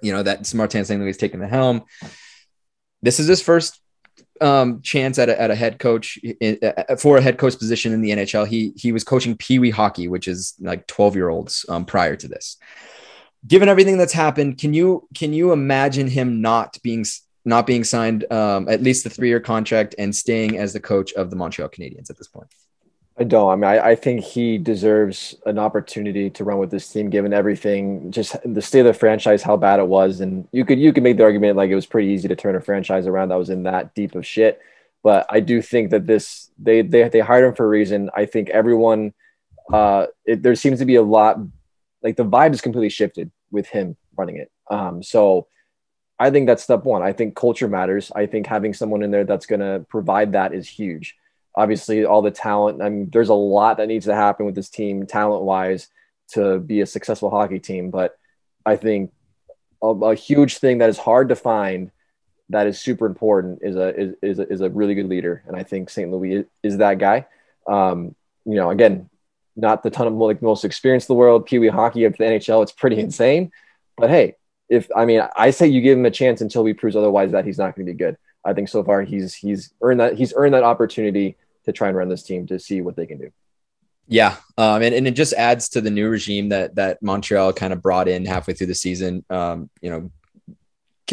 you 0.01 0.12
know 0.12 0.23
that 0.23 0.55
Martin 0.55 0.85
St. 0.85 1.01
Louis 1.01 1.09
has 1.09 1.16
taken 1.16 1.40
the 1.40 1.48
helm. 1.48 1.82
This 3.02 3.19
is 3.19 3.27
his 3.27 3.43
first 3.43 3.81
um, 4.40 4.81
chance 4.82 5.19
at 5.19 5.28
a, 5.28 5.40
at 5.40 5.51
a 5.51 5.55
head 5.55 5.78
coach 5.78 6.19
in, 6.19 6.59
uh, 6.62 6.97
for 6.97 7.16
a 7.16 7.23
head 7.23 7.39
coach 7.39 7.59
position 7.59 7.93
in 7.93 8.01
the 8.01 8.11
NHL. 8.11 8.47
He 8.47 8.73
he 8.77 8.93
was 8.93 9.05
coaching 9.05 9.36
Pee 9.36 9.59
Wee 9.59 9.70
hockey, 9.70 10.09
which 10.09 10.28
is 10.28 10.55
like 10.61 10.86
twelve 10.86 11.15
year 11.15 11.28
olds 11.28 11.65
um, 11.69 11.85
prior 11.85 12.16
to 12.16 12.28
this. 12.28 12.56
Given 13.47 13.69
everything 13.69 13.98
that's 13.98 14.12
happened, 14.12 14.59
can 14.59 14.74
you 14.74 15.09
can 15.15 15.32
you 15.32 15.52
imagine 15.52 16.09
him 16.09 16.40
not 16.40 16.78
being 16.82 17.05
not 17.44 17.66
being 17.66 17.85
signed 17.85 18.31
um, 18.32 18.69
at 18.69 18.82
least 18.82 19.05
the 19.05 19.11
three 19.11 19.28
year 19.28 19.40
contract 19.40 19.94
and 19.98 20.15
staying 20.15 20.59
as 20.59 20.73
the 20.73 20.81
coach 20.81 21.12
of 21.12 21.31
the 21.31 21.36
Montreal 21.36 21.69
Canadiens 21.69 22.11
at 22.11 22.16
this 22.16 22.28
point? 22.28 22.48
I 23.16 23.23
don't. 23.23 23.49
I 23.49 23.55
mean, 23.55 23.65
I, 23.65 23.91
I, 23.91 23.95
think 23.95 24.24
he 24.24 24.59
deserves 24.59 25.36
an 25.47 25.57
opportunity 25.57 26.31
to 26.31 26.43
run 26.43 26.59
with 26.59 26.73
this 26.73 26.89
team, 26.89 27.11
given 27.11 27.32
everything, 27.32 28.11
just 28.11 28.36
the 28.45 28.61
state 28.61 28.81
of 28.81 28.86
the 28.86 28.93
franchise, 28.95 29.41
how 29.41 29.57
bad 29.57 29.78
it 29.78 29.86
was, 29.86 30.20
and 30.20 30.49
you 30.51 30.65
could 30.65 30.81
you 30.81 30.93
could 30.93 31.05
make 31.05 31.16
the 31.16 31.23
argument 31.23 31.57
like 31.57 31.70
it 31.70 31.77
was 31.77 31.86
pretty 31.86 32.09
easy 32.09 32.27
to 32.27 32.35
turn 32.35 32.57
a 32.57 32.61
franchise 32.61 33.07
around 33.07 33.28
that 33.28 33.39
was 33.39 33.51
in 33.51 33.62
that 33.65 33.95
deep 33.95 34.16
of 34.16 34.27
shit. 34.27 34.61
But 35.05 35.27
I 35.31 35.39
do 35.39 35.62
think 35.62 35.91
that 35.91 36.09
this 36.09 36.51
they 36.59 36.82
they 36.82 37.09
they 37.09 37.20
hired 37.20 37.45
him 37.45 37.55
for 37.55 37.65
a 37.65 37.69
reason. 37.69 38.11
I 38.16 38.27
think 38.27 38.49
everyone, 38.49 39.15
uh, 39.73 40.07
it, 40.24 40.43
there 40.43 40.57
seems 40.57 40.81
to 40.81 40.85
be 40.85 40.97
a 40.97 41.03
lot, 41.03 41.39
like 42.03 42.16
the 42.16 42.24
vibe 42.24 42.53
is 42.53 42.61
completely 42.61 42.89
shifted 42.89 43.31
with 43.53 43.69
him 43.69 43.97
running 44.16 44.39
it. 44.39 44.51
Um, 44.69 45.05
so 45.05 45.47
I 46.19 46.31
think 46.31 46.49
that's 46.49 46.65
step 46.65 46.82
one. 46.82 47.03
I 47.03 47.12
think 47.12 47.36
culture 47.36 47.69
matters. 47.69 48.11
I 48.12 48.27
think 48.27 48.49
having 48.49 48.74
someone 48.74 49.05
in 49.05 49.12
there 49.12 49.24
that's 49.24 49.47
going 49.47 49.61
to 49.61 49.86
provide 49.89 50.32
that 50.32 50.53
is 50.53 50.69
huge 50.69 51.15
obviously 51.55 52.05
all 52.05 52.22
the 52.22 52.31
talent. 52.31 52.82
I 52.82 52.89
mean, 52.89 53.10
there's 53.12 53.28
a 53.28 53.35
lot 53.35 53.76
that 53.76 53.89
needs 53.89 54.06
to 54.06 54.14
happen 54.14 54.47
with 54.47 54.55
this 54.55 54.68
team, 54.68 55.06
talent 55.06 55.44
wise, 55.44 55.89
to 56.32 56.59
be 56.59 56.81
a 56.81 56.86
successful 56.86 57.31
hockey 57.31 57.59
team. 57.59 57.90
But 57.90 58.18
I 58.66 58.76
think 58.76 59.12
a, 59.82 59.89
a, 59.89 60.14
huge 60.14 60.59
thing 60.59 60.78
that 60.78 60.89
is 60.89 60.98
hard 60.98 61.28
to 61.28 61.36
find 61.36 61.90
that 62.51 62.66
is 62.66 62.78
super 62.78 63.06
important 63.06 63.60
is 63.62 63.76
a 63.76 63.94
is 63.94 64.14
is 64.22 64.39
a, 64.39 64.52
is 64.52 64.60
a 64.60 64.70
really 64.70 64.94
good 64.94 65.09
leader, 65.09 65.43
and 65.47 65.56
I 65.56 65.62
think 65.62 65.90
St. 65.90 66.10
Louis 66.10 66.32
is, 66.32 66.44
is 66.62 66.76
that 66.78 66.98
guy. 66.98 67.26
Um, 67.66 68.14
you 68.44 68.56
know, 68.56 68.70
again, 68.70 69.09
not 69.56 69.82
the 69.82 69.90
ton 69.90 70.06
of 70.06 70.14
like 70.14 70.43
most 70.43 70.64
experienced 70.64 71.09
in 71.09 71.14
the 71.14 71.18
world. 71.18 71.47
Pee 71.47 71.59
Wee 71.59 71.68
hockey 71.68 72.06
up 72.06 72.12
to 72.12 72.18
the 72.18 72.24
NHL, 72.24 72.62
it's 72.62 72.72
pretty 72.72 72.98
insane. 73.01 73.52
But 73.97 74.10
hey, 74.10 74.36
if 74.68 74.89
I 74.94 75.05
mean, 75.05 75.22
I 75.36 75.51
say 75.51 75.68
you 75.68 75.81
give 75.81 75.98
him 75.98 76.06
a 76.06 76.10
chance 76.10 76.40
until 76.40 76.64
he 76.64 76.74
proves 76.74 76.97
otherwise 76.97 77.32
that 77.32 77.44
he's 77.44 77.59
not 77.59 77.76
going 77.76 77.86
to 77.86 77.93
be 77.93 77.97
good. 77.97 78.16
I 78.44 78.52
think 78.52 78.68
so 78.68 78.85
far 78.85 79.02
he's 79.02 79.35
he's 79.35 79.72
earned 79.81 80.01
that 80.01 80.14
he's 80.14 80.35
earned 80.36 80.55
that 80.55 80.64
opportunity 80.64 81.36
to 81.65 81.73
try 81.73 81.89
and 81.89 81.97
run 81.97 82.09
this 82.09 82.23
team 82.23 82.47
to 82.47 82.59
see 82.59 82.81
what 82.81 82.97
they 82.97 83.07
can 83.07 83.19
do. 83.19 83.31
Yeah, 84.07 84.36
um, 84.59 84.82
and, 84.82 84.95
and 84.95 85.07
it 85.07 85.12
just 85.12 85.32
adds 85.32 85.70
to 85.70 85.81
the 85.81 85.91
new 85.91 86.09
regime 86.09 86.51
that 86.51 86.74
that 86.74 87.03
Montreal 87.03 87.55
kind 87.55 87.73
of 87.73 87.82
brought 87.82 88.07
in 88.07 88.27
halfway 88.27 88.53
through 88.53 88.66
the 88.66 88.74
season. 88.74 89.24
Um, 89.31 89.70
you 89.81 89.91
know, 89.91 90.11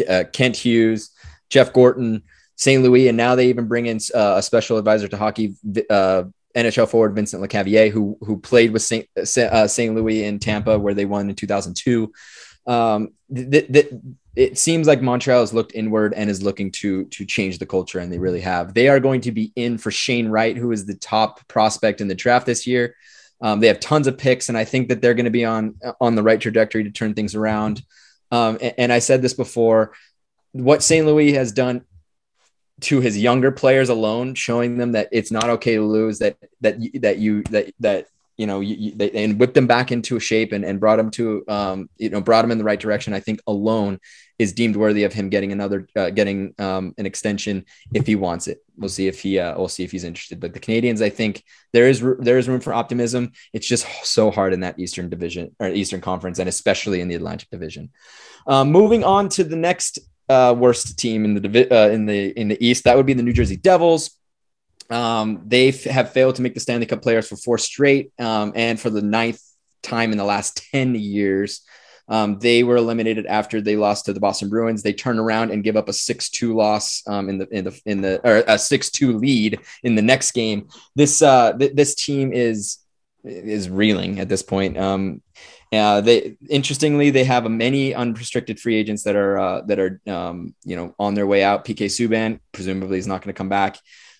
uh, 0.08 0.24
Kent 0.30 0.56
Hughes, 0.56 1.10
Jeff 1.48 1.72
Gorton, 1.72 2.22
St. 2.56 2.82
Louis, 2.82 3.08
and 3.08 3.16
now 3.16 3.34
they 3.34 3.48
even 3.48 3.66
bring 3.66 3.86
in 3.86 3.98
uh, 4.14 4.34
a 4.36 4.42
special 4.42 4.76
advisor 4.76 5.08
to 5.08 5.16
hockey, 5.16 5.54
uh, 5.88 6.24
NHL 6.54 6.88
forward 6.88 7.14
Vincent 7.14 7.42
Lecavalier, 7.42 7.90
who 7.90 8.18
who 8.20 8.38
played 8.38 8.72
with 8.72 8.82
St. 8.82 9.08
Uh, 9.16 9.66
St. 9.66 9.94
Louis 9.94 10.24
in 10.24 10.38
Tampa, 10.38 10.78
where 10.78 10.94
they 10.94 11.06
won 11.06 11.30
in 11.30 11.36
2002. 11.36 12.12
Um, 12.66 13.14
th- 13.34 13.72
th- 13.72 13.92
it 14.34 14.58
seems 14.58 14.86
like 14.86 15.02
Montreal 15.02 15.40
has 15.40 15.52
looked 15.52 15.74
inward 15.74 16.14
and 16.14 16.30
is 16.30 16.42
looking 16.42 16.70
to 16.72 17.04
to 17.06 17.24
change 17.24 17.58
the 17.58 17.66
culture, 17.66 17.98
and 17.98 18.12
they 18.12 18.18
really 18.18 18.40
have. 18.40 18.74
They 18.74 18.88
are 18.88 19.00
going 19.00 19.20
to 19.22 19.32
be 19.32 19.52
in 19.56 19.78
for 19.78 19.90
Shane 19.90 20.28
Wright, 20.28 20.56
who 20.56 20.72
is 20.72 20.86
the 20.86 20.94
top 20.96 21.46
prospect 21.48 22.00
in 22.00 22.08
the 22.08 22.14
draft 22.14 22.46
this 22.46 22.66
year. 22.66 22.94
Um, 23.40 23.60
they 23.60 23.66
have 23.66 23.80
tons 23.80 24.06
of 24.06 24.16
picks, 24.16 24.48
and 24.48 24.56
I 24.56 24.64
think 24.64 24.88
that 24.88 25.02
they're 25.02 25.14
going 25.14 25.24
to 25.24 25.30
be 25.30 25.44
on 25.44 25.76
on 26.00 26.14
the 26.14 26.22
right 26.22 26.40
trajectory 26.40 26.84
to 26.84 26.90
turn 26.90 27.14
things 27.14 27.34
around. 27.34 27.82
Um, 28.30 28.58
and, 28.60 28.74
and 28.78 28.92
I 28.92 29.00
said 29.00 29.20
this 29.20 29.34
before: 29.34 29.92
what 30.52 30.82
St. 30.82 31.06
Louis 31.06 31.32
has 31.34 31.52
done 31.52 31.84
to 32.82 33.00
his 33.00 33.18
younger 33.18 33.52
players 33.52 33.88
alone, 33.88 34.34
showing 34.34 34.78
them 34.78 34.92
that 34.92 35.08
it's 35.12 35.30
not 35.30 35.48
okay 35.48 35.76
to 35.76 35.82
lose, 35.82 36.20
that 36.20 36.36
that 36.62 36.78
that 37.02 37.18
you 37.18 37.42
that 37.44 37.72
that 37.80 38.06
you 38.36 38.46
know, 38.46 38.60
you, 38.60 38.76
you, 38.76 38.92
they, 38.94 39.10
and 39.10 39.38
whipped 39.38 39.56
him 39.56 39.66
back 39.66 39.92
into 39.92 40.18
shape 40.18 40.52
and, 40.52 40.64
and 40.64 40.80
brought 40.80 40.98
him 40.98 41.10
to, 41.12 41.44
um, 41.48 41.88
you 41.98 42.10
know, 42.10 42.20
brought 42.20 42.44
him 42.44 42.50
in 42.50 42.58
the 42.58 42.64
right 42.64 42.80
direction. 42.80 43.12
I 43.12 43.20
think 43.20 43.40
alone 43.46 43.98
is 44.38 44.52
deemed 44.52 44.76
worthy 44.76 45.04
of 45.04 45.12
him 45.12 45.28
getting 45.28 45.52
another, 45.52 45.86
uh, 45.94 46.10
getting 46.10 46.54
um, 46.58 46.94
an 46.98 47.06
extension 47.06 47.64
if 47.94 48.06
he 48.06 48.16
wants 48.16 48.48
it. 48.48 48.58
We'll 48.76 48.88
see 48.88 49.06
if 49.06 49.20
he, 49.20 49.38
uh, 49.38 49.56
we'll 49.56 49.68
see 49.68 49.84
if 49.84 49.92
he's 49.92 50.04
interested. 50.04 50.40
But 50.40 50.54
the 50.54 50.60
Canadiens, 50.60 51.02
I 51.02 51.10
think 51.10 51.44
there 51.72 51.88
is 51.88 52.00
there 52.18 52.38
is 52.38 52.48
room 52.48 52.60
for 52.60 52.72
optimism. 52.72 53.32
It's 53.52 53.68
just 53.68 53.86
so 54.04 54.30
hard 54.30 54.52
in 54.52 54.60
that 54.60 54.78
Eastern 54.78 55.08
Division 55.08 55.54
or 55.60 55.68
Eastern 55.68 56.00
Conference, 56.00 56.38
and 56.38 56.48
especially 56.48 57.00
in 57.00 57.08
the 57.08 57.14
Atlantic 57.14 57.50
Division. 57.50 57.90
Um, 58.46 58.72
moving 58.72 59.04
on 59.04 59.28
to 59.30 59.44
the 59.44 59.56
next 59.56 59.98
uh, 60.28 60.54
worst 60.56 60.98
team 60.98 61.24
in 61.24 61.34
the 61.34 61.68
uh, 61.70 61.90
in 61.90 62.06
the 62.06 62.30
in 62.30 62.48
the 62.48 62.66
East, 62.66 62.84
that 62.84 62.96
would 62.96 63.06
be 63.06 63.12
the 63.12 63.22
New 63.22 63.32
Jersey 63.32 63.56
Devils. 63.56 64.10
Um, 64.92 65.42
they 65.46 65.68
f- 65.68 65.84
have 65.84 66.12
failed 66.12 66.36
to 66.36 66.42
make 66.42 66.54
the 66.54 66.60
Stanley 66.60 66.86
Cup 66.86 67.02
players 67.02 67.26
for 67.26 67.36
four 67.36 67.58
straight 67.58 68.12
um, 68.18 68.52
and 68.54 68.78
for 68.78 68.90
the 68.90 69.02
ninth 69.02 69.40
time 69.82 70.12
in 70.12 70.18
the 70.18 70.24
last 70.24 70.62
10 70.72 70.94
years. 70.94 71.62
Um, 72.08 72.38
they 72.40 72.62
were 72.62 72.76
eliminated 72.76 73.26
after 73.26 73.60
they 73.60 73.76
lost 73.76 74.04
to 74.04 74.12
the 74.12 74.20
Boston 74.20 74.50
Bruins. 74.50 74.82
They 74.82 74.92
turn 74.92 75.18
around 75.18 75.50
and 75.50 75.64
give 75.64 75.76
up 75.76 75.88
a 75.88 75.92
six-two 75.92 76.54
loss 76.54 77.02
um, 77.06 77.28
in 77.28 77.38
the 77.38 77.48
in 77.50 77.64
the 77.64 77.80
in 77.86 78.00
the 78.02 78.20
or 78.28 78.44
a 78.46 78.58
six-two 78.58 79.16
lead 79.16 79.60
in 79.82 79.94
the 79.94 80.02
next 80.02 80.32
game. 80.32 80.68
This 80.94 81.22
uh, 81.22 81.56
th- 81.56 81.74
this 81.74 81.94
team 81.94 82.32
is 82.32 82.78
is 83.24 83.70
reeling 83.70 84.18
at 84.18 84.28
this 84.28 84.42
point. 84.42 84.76
Um, 84.76 85.22
uh, 85.72 86.02
they 86.02 86.36
interestingly 86.50 87.10
they 87.10 87.24
have 87.24 87.48
many 87.50 87.94
unrestricted 87.94 88.60
free 88.60 88.76
agents 88.76 89.04
that 89.04 89.16
are 89.16 89.38
uh, 89.38 89.60
that 89.62 89.78
are 89.78 90.00
um, 90.06 90.54
you 90.64 90.76
know 90.76 90.94
on 90.98 91.14
their 91.14 91.26
way 91.26 91.42
out. 91.42 91.64
PK 91.64 91.86
Subban 91.86 92.40
presumably 92.50 92.98
is 92.98 93.06
not 93.06 93.22
going 93.22 93.32
to 93.32 93.38
come 93.38 93.48
back. 93.48 93.78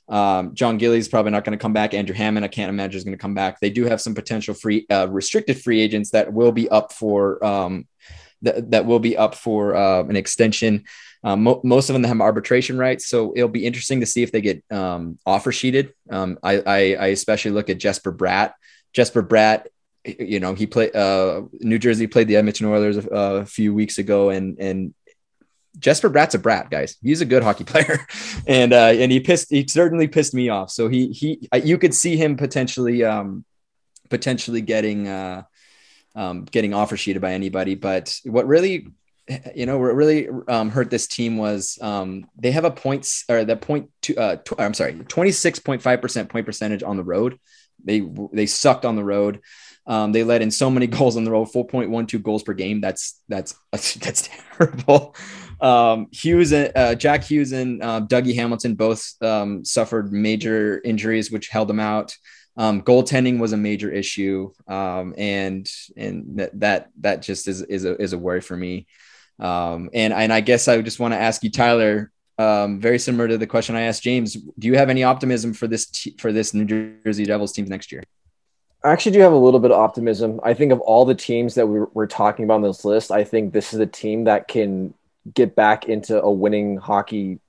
Um, 0.08 0.54
Jon 0.54 0.78
Gillies 0.78 1.08
probably 1.08 1.32
not 1.32 1.44
going 1.44 1.56
to 1.56 1.62
come 1.62 1.72
back. 1.72 1.94
Andrew 1.94 2.14
Hammond, 2.14 2.44
I 2.44 2.48
can't 2.48 2.68
imagine 2.68 2.98
is 2.98 3.04
going 3.04 3.16
to 3.16 3.22
come 3.22 3.34
back. 3.34 3.60
They 3.60 3.70
do 3.70 3.84
have 3.84 4.00
some 4.00 4.14
potential 4.14 4.54
free, 4.54 4.86
uh, 4.90 5.08
restricted 5.08 5.60
free 5.60 5.80
agents 5.80 6.10
that 6.10 6.32
will 6.32 6.52
be 6.52 6.68
up 6.68 6.92
for 6.92 7.42
um, 7.44 7.86
th- 8.44 8.64
that 8.68 8.86
will 8.86 8.98
be 8.98 9.16
up 9.16 9.34
for 9.34 9.74
uh, 9.74 10.02
an 10.04 10.16
extension. 10.16 10.84
Um, 11.24 11.44
mo- 11.44 11.60
most 11.64 11.88
of 11.88 11.94
them 11.94 12.04
have 12.04 12.20
arbitration 12.20 12.78
rights, 12.78 13.08
so 13.08 13.32
it'll 13.36 13.48
be 13.48 13.64
interesting 13.64 14.00
to 14.00 14.06
see 14.06 14.22
if 14.22 14.32
they 14.32 14.40
get 14.40 14.64
um, 14.70 15.18
offer 15.24 15.52
sheeted. 15.52 15.94
Um, 16.10 16.38
I, 16.42 16.58
I, 16.58 16.78
I, 16.94 17.06
especially 17.08 17.52
look 17.52 17.70
at 17.70 17.78
Jesper 17.78 18.12
Bratt. 18.12 18.54
Jesper 18.92 19.22
Bratt, 19.22 19.66
you 20.04 20.40
know, 20.40 20.54
he 20.54 20.66
played 20.66 20.96
uh, 20.96 21.42
New 21.60 21.78
Jersey 21.78 22.08
played 22.08 22.26
the 22.26 22.36
Edmonton 22.36 22.66
Oilers 22.66 22.96
a, 22.96 23.08
a 23.08 23.46
few 23.46 23.72
weeks 23.72 23.98
ago, 23.98 24.30
and 24.30 24.58
and 24.58 24.94
Jesper 25.78 26.08
Bratt's 26.08 26.34
a 26.34 26.38
brat, 26.38 26.70
guys. 26.70 26.96
He's 27.02 27.20
a 27.20 27.26
good 27.26 27.42
hockey 27.42 27.64
player, 27.72 28.06
and 28.46 28.72
uh, 28.72 28.92
and 28.94 29.10
he 29.10 29.20
pissed. 29.20 29.50
He 29.50 29.66
certainly 29.66 30.08
pissed 30.08 30.34
me 30.34 30.48
off. 30.48 30.70
So 30.70 30.88
he 30.88 31.08
he 31.08 31.48
you 31.62 31.78
could 31.78 31.94
see 31.94 32.16
him 32.16 32.36
potentially 32.36 33.04
um, 33.04 33.44
potentially 34.10 34.60
getting 34.60 35.08
uh, 35.08 35.42
um, 36.14 36.44
getting 36.44 36.74
offer 36.74 36.96
sheeted 36.96 37.22
by 37.22 37.32
anybody. 37.32 37.74
But 37.74 38.18
what 38.24 38.46
really 38.46 38.88
you 39.54 39.66
know, 39.66 39.78
what 39.78 39.94
really 39.94 40.28
um, 40.48 40.70
hurt 40.70 40.90
this 40.90 41.06
team 41.06 41.36
was 41.36 41.78
um, 41.80 42.26
they 42.36 42.50
have 42.50 42.64
a 42.64 42.70
points 42.70 43.24
or 43.28 43.44
the 43.44 43.56
point 43.56 43.90
two. 44.00 44.16
Uh, 44.16 44.36
tw- 44.36 44.60
I'm 44.60 44.74
sorry, 44.74 44.94
26.5 44.94 46.00
percent 46.00 46.28
point 46.28 46.46
percentage 46.46 46.82
on 46.82 46.96
the 46.96 47.04
road. 47.04 47.38
They 47.84 48.02
they 48.32 48.46
sucked 48.46 48.84
on 48.84 48.96
the 48.96 49.04
road. 49.04 49.40
Um, 49.86 50.12
they 50.12 50.22
let 50.22 50.42
in 50.42 50.50
so 50.50 50.70
many 50.70 50.86
goals 50.98 51.16
on 51.16 51.24
the 51.24 51.30
road, 51.30 51.48
4.12 51.48 52.22
goals 52.22 52.42
per 52.42 52.52
game. 52.52 52.80
That's 52.80 53.20
that's 53.28 53.54
that's 53.72 54.28
terrible. 54.56 55.14
Um, 55.62 56.08
Hughes, 56.10 56.52
uh, 56.52 56.94
Jack 56.98 57.22
Hughes, 57.22 57.52
and 57.52 57.82
uh, 57.82 58.00
Dougie 58.00 58.34
Hamilton 58.34 58.74
both 58.74 59.14
um, 59.22 59.64
suffered 59.64 60.12
major 60.12 60.80
injuries, 60.84 61.30
which 61.30 61.48
held 61.48 61.68
them 61.68 61.80
out. 61.80 62.16
Um, 62.56 62.82
goaltending 62.82 63.38
was 63.38 63.52
a 63.52 63.56
major 63.56 63.90
issue, 63.90 64.52
um, 64.66 65.14
and 65.16 65.70
and 65.96 66.38
that 66.38 66.58
that 66.60 66.90
that 67.00 67.22
just 67.22 67.48
is 67.48 67.62
is 67.62 67.84
a 67.84 68.00
is 68.02 68.12
a 68.12 68.18
worry 68.18 68.40
for 68.40 68.56
me. 68.56 68.86
Um, 69.38 69.88
and 69.94 70.12
and 70.12 70.32
I 70.32 70.40
guess 70.40 70.68
I 70.68 70.82
just 70.82 71.00
want 71.00 71.14
to 71.14 71.20
ask 71.20 71.42
you, 71.44 71.50
Tyler, 71.50 72.10
um, 72.38 72.80
very 72.80 72.98
similar 72.98 73.28
to 73.28 73.38
the 73.38 73.46
question 73.46 73.76
I 73.76 73.82
asked 73.82 74.02
James. 74.02 74.34
Do 74.34 74.66
you 74.66 74.76
have 74.76 74.90
any 74.90 75.04
optimism 75.04 75.54
for 75.54 75.68
this 75.68 75.86
t- 75.86 76.16
for 76.18 76.32
this 76.32 76.52
New 76.52 76.64
Jersey 77.04 77.24
Devils 77.24 77.52
team 77.52 77.66
next 77.66 77.92
year? 77.92 78.02
I 78.84 78.90
actually 78.90 79.12
do 79.12 79.20
have 79.20 79.32
a 79.32 79.36
little 79.36 79.60
bit 79.60 79.70
of 79.70 79.78
optimism. 79.78 80.40
I 80.42 80.54
think 80.54 80.72
of 80.72 80.80
all 80.80 81.04
the 81.04 81.14
teams 81.14 81.54
that 81.54 81.68
we're, 81.68 81.86
we're 81.94 82.08
talking 82.08 82.44
about 82.44 82.56
on 82.56 82.62
this 82.62 82.84
list, 82.84 83.12
I 83.12 83.22
think 83.22 83.52
this 83.52 83.72
is 83.72 83.78
a 83.78 83.86
team 83.86 84.24
that 84.24 84.48
can 84.48 84.92
get 85.32 85.54
back 85.54 85.86
into 85.86 86.20
a 86.20 86.30
winning 86.30 86.76
hockey 86.76 87.40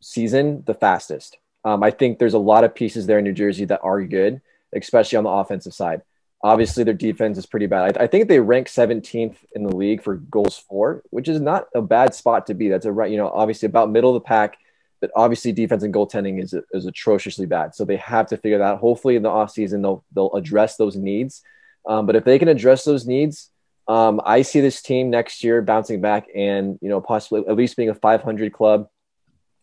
season 0.00 0.62
the 0.66 0.74
fastest. 0.74 1.38
Um, 1.64 1.82
I 1.82 1.90
think 1.90 2.18
there's 2.18 2.34
a 2.34 2.38
lot 2.38 2.64
of 2.64 2.74
pieces 2.74 3.06
there 3.06 3.18
in 3.18 3.24
New 3.24 3.32
Jersey 3.32 3.64
that 3.66 3.80
are 3.82 4.02
good, 4.04 4.40
especially 4.74 5.18
on 5.18 5.24
the 5.24 5.30
offensive 5.30 5.74
side. 5.74 6.02
Obviously, 6.42 6.84
their 6.84 6.94
defense 6.94 7.38
is 7.38 7.46
pretty 7.46 7.66
bad. 7.66 7.98
I, 7.98 8.04
I, 8.04 8.06
think 8.06 8.28
they 8.28 8.38
rank 8.38 8.68
17th 8.68 9.36
in 9.52 9.64
the 9.64 9.74
league 9.74 10.02
for 10.02 10.16
goals 10.16 10.58
for, 10.58 11.02
which 11.10 11.28
is 11.28 11.40
not 11.40 11.66
a 11.74 11.82
bad 11.82 12.14
spot 12.14 12.46
to 12.46 12.54
be. 12.54 12.68
That's 12.68 12.86
a 12.86 12.92
right, 12.92 13.10
you 13.10 13.16
know, 13.16 13.28
obviously 13.28 13.66
about 13.66 13.90
middle 13.90 14.14
of 14.14 14.22
the 14.22 14.26
pack, 14.26 14.58
but 15.00 15.10
obviously 15.16 15.50
defense 15.50 15.82
and 15.82 15.92
goaltending 15.92 16.40
is, 16.40 16.54
is 16.72 16.86
atrociously 16.86 17.46
bad. 17.46 17.74
So 17.74 17.84
they 17.84 17.96
have 17.96 18.28
to 18.28 18.36
figure 18.36 18.58
that 18.58 18.64
out. 18.64 18.78
Hopefully, 18.78 19.16
in 19.16 19.22
the 19.22 19.28
offseason, 19.28 19.82
they'll, 19.82 20.04
they'll 20.14 20.34
address 20.34 20.76
those 20.76 20.94
needs. 20.94 21.42
Um, 21.86 22.06
but 22.06 22.14
if 22.16 22.24
they 22.24 22.38
can 22.38 22.48
address 22.48 22.84
those 22.84 23.06
needs, 23.06 23.50
um, 23.88 24.20
I 24.24 24.42
see 24.42 24.60
this 24.60 24.82
team 24.82 25.10
next 25.10 25.44
year 25.44 25.62
bouncing 25.62 26.00
back 26.00 26.26
and, 26.34 26.78
you 26.82 26.88
know, 26.88 27.00
possibly 27.00 27.44
at 27.48 27.56
least 27.56 27.76
being 27.76 27.88
a 27.88 27.94
500 27.94 28.52
club 28.52 28.88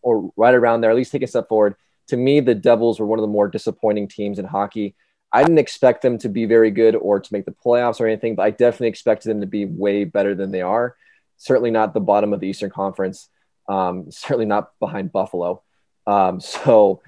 or 0.02 0.32
right 0.36 0.54
around 0.54 0.80
there, 0.80 0.90
at 0.90 0.96
least 0.96 1.12
take 1.12 1.22
a 1.22 1.26
step 1.26 1.48
forward. 1.48 1.74
To 2.08 2.16
me, 2.16 2.40
the 2.40 2.54
Devils 2.54 3.00
were 3.00 3.06
one 3.06 3.18
of 3.18 3.22
the 3.22 3.28
more 3.28 3.48
disappointing 3.48 4.08
teams 4.08 4.38
in 4.38 4.44
hockey. 4.44 4.94
I 5.32 5.42
didn't 5.42 5.58
expect 5.58 6.02
them 6.02 6.16
to 6.18 6.28
be 6.28 6.46
very 6.46 6.70
good 6.70 6.94
or 6.94 7.18
to 7.18 7.32
make 7.32 7.44
the 7.44 7.50
playoffs 7.50 8.00
or 8.00 8.06
anything, 8.06 8.34
but 8.36 8.44
I 8.44 8.50
definitely 8.50 8.88
expected 8.88 9.30
them 9.30 9.40
to 9.40 9.46
be 9.46 9.64
way 9.64 10.04
better 10.04 10.34
than 10.34 10.52
they 10.52 10.62
are. 10.62 10.96
Certainly 11.38 11.72
not 11.72 11.92
the 11.92 12.00
bottom 12.00 12.32
of 12.32 12.40
the 12.40 12.46
Eastern 12.46 12.70
Conference. 12.70 13.28
Um, 13.68 14.06
certainly 14.10 14.46
not 14.46 14.70
behind 14.78 15.12
Buffalo. 15.12 15.62
Um, 16.06 16.40
so 16.40 17.02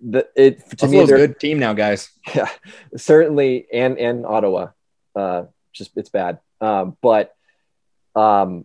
the 0.00 0.28
it 0.36 0.58
to 0.58 0.76
Buffalo's 0.76 0.92
me, 0.92 1.06
they're 1.06 1.16
a 1.16 1.26
good 1.28 1.40
team 1.40 1.58
now, 1.58 1.72
guys. 1.72 2.10
Yeah, 2.34 2.50
certainly, 2.96 3.66
and 3.72 3.98
and 3.98 4.26
Ottawa, 4.26 4.68
uh, 5.16 5.44
just 5.72 5.92
it's 5.96 6.10
bad. 6.10 6.40
Um, 6.62 6.96
but 7.02 7.34
um, 8.14 8.64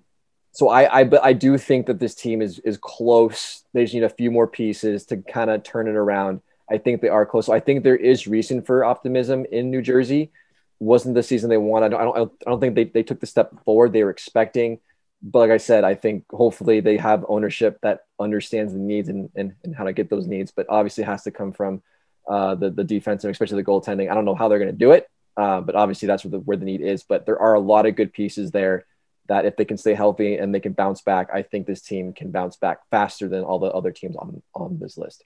so 0.51 0.69
I, 0.69 1.01
I, 1.01 1.09
I 1.21 1.33
do 1.33 1.57
think 1.57 1.87
that 1.87 1.99
this 1.99 2.15
team 2.15 2.41
is 2.41 2.59
is 2.59 2.77
close. 2.77 3.63
They 3.73 3.83
just 3.83 3.93
need 3.93 4.03
a 4.03 4.09
few 4.09 4.31
more 4.31 4.47
pieces 4.47 5.05
to 5.07 5.17
kind 5.17 5.49
of 5.49 5.63
turn 5.63 5.87
it 5.87 5.95
around. 5.95 6.41
I 6.69 6.77
think 6.77 7.01
they 7.01 7.09
are 7.09 7.25
close. 7.25 7.47
So 7.47 7.53
I 7.53 7.59
think 7.59 7.83
there 7.83 7.95
is 7.95 8.27
reason 8.27 8.61
for 8.61 8.83
optimism 8.83 9.45
in 9.51 9.71
New 9.71 9.81
Jersey. 9.81 10.31
Wasn't 10.79 11.15
the 11.15 11.23
season 11.23 11.49
they 11.49 11.57
wanted. 11.57 11.93
I 11.93 12.03
don't, 12.03 12.15
I 12.15 12.19
don't, 12.19 12.33
I 12.45 12.49
don't 12.49 12.59
think 12.59 12.75
they, 12.75 12.83
they 12.83 13.03
took 13.03 13.19
the 13.19 13.25
step 13.25 13.51
forward 13.63 13.93
they 13.93 14.03
were 14.03 14.09
expecting. 14.09 14.79
But 15.23 15.39
like 15.39 15.51
I 15.51 15.57
said, 15.57 15.83
I 15.83 15.95
think 15.95 16.25
hopefully 16.29 16.79
they 16.79 16.97
have 16.97 17.25
ownership 17.27 17.79
that 17.81 18.01
understands 18.19 18.73
the 18.73 18.79
needs 18.79 19.09
and, 19.09 19.29
and, 19.35 19.55
and 19.63 19.75
how 19.75 19.85
to 19.85 19.93
get 19.93 20.09
those 20.09 20.27
needs. 20.27 20.51
But 20.51 20.67
obviously, 20.69 21.03
has 21.05 21.23
to 21.23 21.31
come 21.31 21.53
from 21.53 21.81
uh, 22.27 22.55
the, 22.55 22.69
the 22.69 22.83
defense 22.83 23.23
and 23.23 23.31
especially 23.31 23.61
the 23.61 23.67
goaltending. 23.67 24.11
I 24.11 24.13
don't 24.13 24.25
know 24.25 24.35
how 24.35 24.47
they're 24.47 24.59
going 24.59 24.71
to 24.71 24.77
do 24.77 24.91
it, 24.91 25.09
uh, 25.37 25.61
but 25.61 25.75
obviously 25.75 26.07
that's 26.07 26.25
where 26.25 26.31
the, 26.31 26.39
where 26.39 26.57
the 26.57 26.65
need 26.65 26.81
is. 26.81 27.03
But 27.03 27.25
there 27.25 27.39
are 27.39 27.53
a 27.53 27.59
lot 27.59 27.85
of 27.85 27.95
good 27.95 28.11
pieces 28.11 28.51
there 28.51 28.85
that 29.27 29.45
if 29.45 29.55
they 29.55 29.65
can 29.65 29.77
stay 29.77 29.93
healthy 29.93 30.37
and 30.37 30.53
they 30.53 30.59
can 30.59 30.73
bounce 30.73 31.01
back, 31.01 31.29
I 31.33 31.43
think 31.43 31.67
this 31.67 31.81
team 31.81 32.13
can 32.13 32.31
bounce 32.31 32.57
back 32.57 32.79
faster 32.89 33.27
than 33.27 33.43
all 33.43 33.59
the 33.59 33.67
other 33.67 33.91
teams 33.91 34.15
on, 34.15 34.41
on 34.55 34.79
this 34.79 34.97
list. 34.97 35.23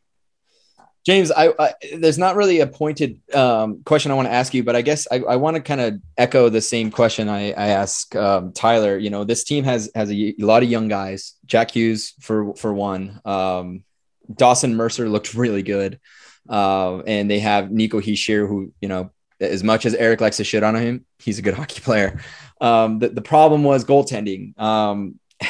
James, 1.04 1.32
I, 1.32 1.52
I, 1.58 1.74
there's 1.98 2.20
not 2.20 2.36
really 2.36 2.60
a 2.60 2.68
pointed 2.68 3.20
um, 3.34 3.82
question 3.84 4.12
I 4.12 4.16
want 4.16 4.28
to 4.28 4.34
ask 4.34 4.54
you, 4.54 4.64
but 4.64 4.76
I 4.76 4.84
guess 4.84 5.08
I, 5.12 5.20
I 5.22 5.36
want 5.38 5.56
to 5.56 5.62
kind 5.62 5.82
of 5.82 6.00
echo 6.16 6.50
the 6.50 6.62
same 6.62 6.92
question 6.92 7.28
I, 7.28 7.54
I 7.54 7.68
ask 7.70 8.16
um, 8.16 8.54
Tyler. 8.54 9.00
You 9.00 9.10
know, 9.10 9.24
this 9.24 9.44
team 9.44 9.64
has 9.64 9.90
has 9.96 10.12
a, 10.12 10.14
a, 10.14 10.46
lot 10.46 10.62
of 10.62 10.70
young 10.70 10.90
guys. 10.90 11.34
Jack 11.46 11.72
Hughes 11.72 12.14
for 12.20 12.54
for 12.56 12.72
one. 12.72 13.20
Um, 13.26 13.84
Dawson 14.32 14.76
Mercer 14.76 15.10
looked 15.10 15.34
really 15.34 15.64
good, 15.64 16.00
uh, 16.48 17.00
and 17.00 17.32
they 17.32 17.40
have 17.40 17.72
Nico 17.72 18.00
Hischier, 18.00 18.48
who 18.48 18.72
you 18.80 18.88
know, 18.88 19.10
as 19.42 19.64
much 19.64 19.86
as 19.86 19.94
Eric 19.96 20.22
likes 20.22 20.38
to 20.38 20.44
shit 20.44 20.64
on 20.64 20.76
him, 20.76 21.06
he's 21.20 21.40
a 21.40 21.42
good 21.42 21.54
hockey 21.60 21.82
player. 21.82 22.22
Um, 22.60 23.00
the, 23.00 23.10
the 23.10 23.22
problem 23.22 23.64
was 23.64 23.86
goaltending. 23.86 24.60
Um, 24.60 25.20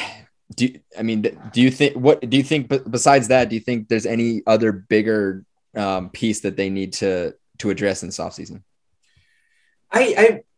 do 0.54 0.68
I 0.98 1.02
mean 1.02 1.22
do 1.22 1.62
you 1.62 1.70
think 1.70 1.96
what 1.96 2.28
do 2.28 2.36
you 2.36 2.42
think 2.42 2.70
besides 2.90 3.28
that 3.28 3.48
do 3.48 3.54
you 3.54 3.60
think 3.60 3.88
there's 3.88 4.04
any 4.04 4.42
other 4.46 4.70
bigger 4.70 5.46
um, 5.74 6.10
piece 6.10 6.40
that 6.40 6.58
they 6.58 6.68
need 6.68 6.92
to 6.94 7.34
to 7.58 7.70
address 7.70 8.02
in 8.02 8.10
the 8.10 8.22
off 8.22 8.34
season? 8.34 8.62
I, 9.90 10.14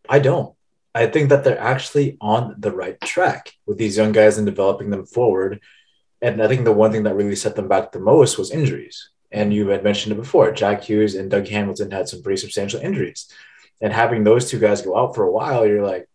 I 0.09 0.17
I 0.17 0.19
don't. 0.19 0.55
I 0.95 1.07
think 1.07 1.29
that 1.29 1.43
they're 1.43 1.59
actually 1.59 2.17
on 2.21 2.55
the 2.59 2.71
right 2.71 3.01
track 3.01 3.53
with 3.67 3.79
these 3.79 3.97
young 3.97 4.13
guys 4.13 4.39
and 4.39 4.47
developing 4.47 4.91
them 4.91 5.07
forward. 5.07 5.61
And 6.23 6.41
I 6.41 6.47
think 6.47 6.65
the 6.65 6.73
one 6.73 6.93
thing 6.93 7.03
that 7.03 7.17
really 7.17 7.37
set 7.37 7.57
them 7.57 7.69
back 7.69 7.91
the 7.91 7.99
most 7.99 8.39
was 8.39 8.53
injuries. 8.53 9.11
And 9.35 9.53
you 9.53 9.69
had 9.69 9.85
mentioned 9.85 10.13
it 10.13 10.23
before. 10.23 10.53
Jack 10.53 10.85
Hughes 10.85 11.15
and 11.17 11.31
Doug 11.31 11.49
Hamilton 11.49 11.91
had 11.91 12.09
some 12.09 12.23
pretty 12.23 12.41
substantial 12.41 12.81
injuries. 12.81 13.31
And 13.83 13.93
having 13.93 14.23
those 14.23 14.49
two 14.49 14.61
guys 14.61 14.81
go 14.81 14.97
out 14.97 15.15
for 15.15 15.25
a 15.25 15.31
while, 15.31 15.67
you're 15.67 15.87
like, 15.87 16.09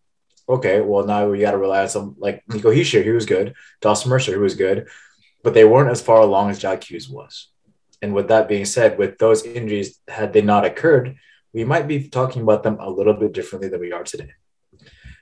okay, 0.48 0.82
well 0.82 1.06
now 1.06 1.30
we 1.30 1.40
got 1.40 1.52
to 1.52 1.58
rely 1.58 1.82
on 1.82 1.90
some 1.90 2.16
like 2.18 2.44
Nico 2.48 2.72
Hischier, 2.72 3.04
he 3.04 3.12
was 3.12 3.26
good, 3.26 3.54
Dawson 3.82 4.10
Mercer, 4.10 4.34
who 4.34 4.40
was 4.40 4.56
good, 4.56 4.88
but 5.44 5.54
they 5.54 5.66
weren't 5.66 5.92
as 5.92 6.02
far 6.02 6.22
along 6.22 6.50
as 6.50 6.60
Jack 6.60 6.90
Hughes 6.90 7.08
was. 7.08 7.50
And 8.02 8.16
with 8.16 8.30
that 8.30 8.48
being 8.48 8.66
said, 8.66 8.98
with 8.98 9.18
those 9.18 9.46
injuries, 9.46 10.00
had 10.08 10.34
they 10.34 10.42
not 10.42 10.66
occurred, 10.66 11.18
we 11.54 11.66
might 11.66 11.88
be 11.88 12.08
talking 12.08 12.42
about 12.42 12.64
them 12.64 12.78
a 12.80 12.90
little 12.90 13.14
bit 13.14 13.34
differently 13.34 13.70
than 13.70 13.80
we 13.82 13.92
are 13.92 14.04
today. 14.04 14.32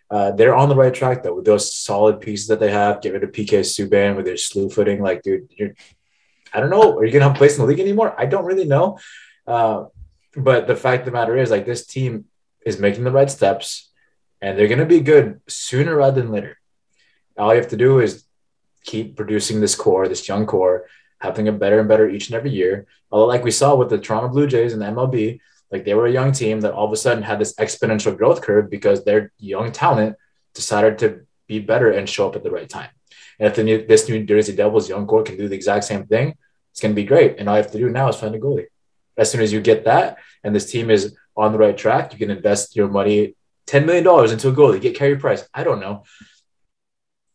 Uh, 0.10 0.32
they're 0.32 0.56
on 0.56 0.70
the 0.70 0.76
right 0.76 0.94
track 0.94 1.22
though 1.22 1.36
with 1.36 1.46
those 1.46 1.74
solid 1.74 2.22
pieces 2.22 2.48
that 2.48 2.62
they 2.62 2.72
have. 2.72 3.02
Get 3.02 3.14
rid 3.14 3.24
of 3.24 3.32
PK 3.32 3.60
Subban 3.60 4.16
with 4.16 4.26
their 4.26 4.38
slew 4.38 4.70
footing. 4.70 5.02
Like, 5.02 5.22
dude, 5.22 5.50
you're, 5.58 5.74
I 6.54 6.60
don't 6.60 6.70
know. 6.70 6.98
Are 6.98 7.06
you 7.06 7.12
gonna 7.12 7.26
have 7.26 7.36
a 7.36 7.38
place 7.38 7.56
in 7.56 7.62
the 7.62 7.68
league 7.68 7.80
anymore? 7.80 8.16
I 8.18 8.26
don't 8.26 8.46
really 8.46 8.66
know. 8.66 9.00
Uh, 9.46 9.86
but 10.36 10.68
the 10.68 10.76
fact 10.76 11.02
of 11.02 11.06
the 11.06 11.12
matter 11.12 11.36
is, 11.38 11.50
like, 11.50 11.66
this 11.66 11.86
team 11.86 12.26
is 12.66 12.80
making 12.80 13.04
the 13.04 13.12
right 13.12 13.30
steps 13.30 13.88
and 14.42 14.58
they're 14.58 14.68
going 14.68 14.80
to 14.80 14.86
be 14.86 15.00
good 15.00 15.42
sooner 15.48 15.96
rather 15.96 16.22
than 16.22 16.32
later. 16.32 16.60
All 17.38 17.54
you 17.54 17.60
have 17.60 17.70
to 17.70 17.78
do 17.78 18.00
is 18.00 18.26
keep 18.84 19.16
producing 19.16 19.60
this 19.60 19.76
core, 19.76 20.08
this 20.08 20.28
young 20.28 20.46
core, 20.46 20.86
having 21.20 21.48
it 21.48 21.60
better 21.60 21.80
and 21.80 21.90
better 21.90 22.10
each 22.10 22.28
and 22.28 22.36
every 22.36 22.52
year. 22.52 22.88
Although, 23.12 23.28
like 23.28 23.44
we 23.44 23.52
saw 23.52 23.76
with 23.76 23.90
the 23.90 23.98
Toronto 23.98 24.30
Blue 24.30 24.48
Jays 24.48 24.74
and 24.74 24.82
the 24.82 24.88
MLB, 24.88 25.40
like 25.72 25.86
they 25.86 25.94
were 25.94 26.08
a 26.08 26.12
young 26.12 26.32
team 26.32 26.62
that 26.62 26.74
all 26.74 26.86
of 26.86 26.92
a 26.92 26.98
sudden 26.98 27.24
had 27.24 27.40
this 27.40 27.56
exponential 27.56 28.16
growth 28.16 28.42
curve 28.42 28.70
because 28.70 29.04
their 29.04 29.32
young 29.38 29.72
talent 29.72 30.16
decided 30.54 30.98
to 31.00 31.26
be 31.48 31.60
better 31.60 31.92
and 31.92 32.10
show 32.10 32.28
up 32.28 32.36
at 32.36 32.44
the 32.44 32.52
right 32.52 32.70
time. 32.70 32.90
And 33.40 33.48
if 33.48 33.56
the 33.56 33.64
new, 33.64 33.86
this 33.86 34.08
New 34.10 34.24
Jersey 34.24 34.56
Devils 34.56 34.90
young 34.90 35.06
core 35.06 35.24
can 35.24 35.38
do 35.38 35.48
the 35.48 35.56
exact 35.56 35.86
same 35.86 36.06
thing, 36.06 36.36
it's 36.72 36.82
going 36.82 36.94
to 36.94 37.02
be 37.02 37.06
great. 37.06 37.38
And 37.38 37.48
all 37.48 37.56
you 37.56 37.64
have 37.64 37.72
to 37.72 37.78
do 37.78 37.90
now 37.90 38.10
is 38.10 38.16
find 38.16 38.36
a 38.36 38.40
goalie. 38.40 38.68
As 39.18 39.32
soon 39.32 39.42
as 39.42 39.52
you 39.52 39.62
get 39.62 39.86
that, 39.86 40.18
and 40.44 40.56
this 40.56 40.72
team 40.72 40.90
is 40.90 41.16
on 41.36 41.52
the 41.52 41.58
right 41.58 41.78
track, 41.78 42.14
you 42.14 42.20
can 42.20 42.32
invest 42.32 42.76
your 42.76 42.88
money 42.88 43.36
$10 43.68 43.86
million 43.86 44.32
into 44.32 44.50
a 44.50 44.54
goalie, 44.54 44.82
get 44.82 44.96
Carey 44.96 45.18
Price. 45.18 45.48
I 45.54 45.64
don't 45.64 45.80
know. 45.80 46.04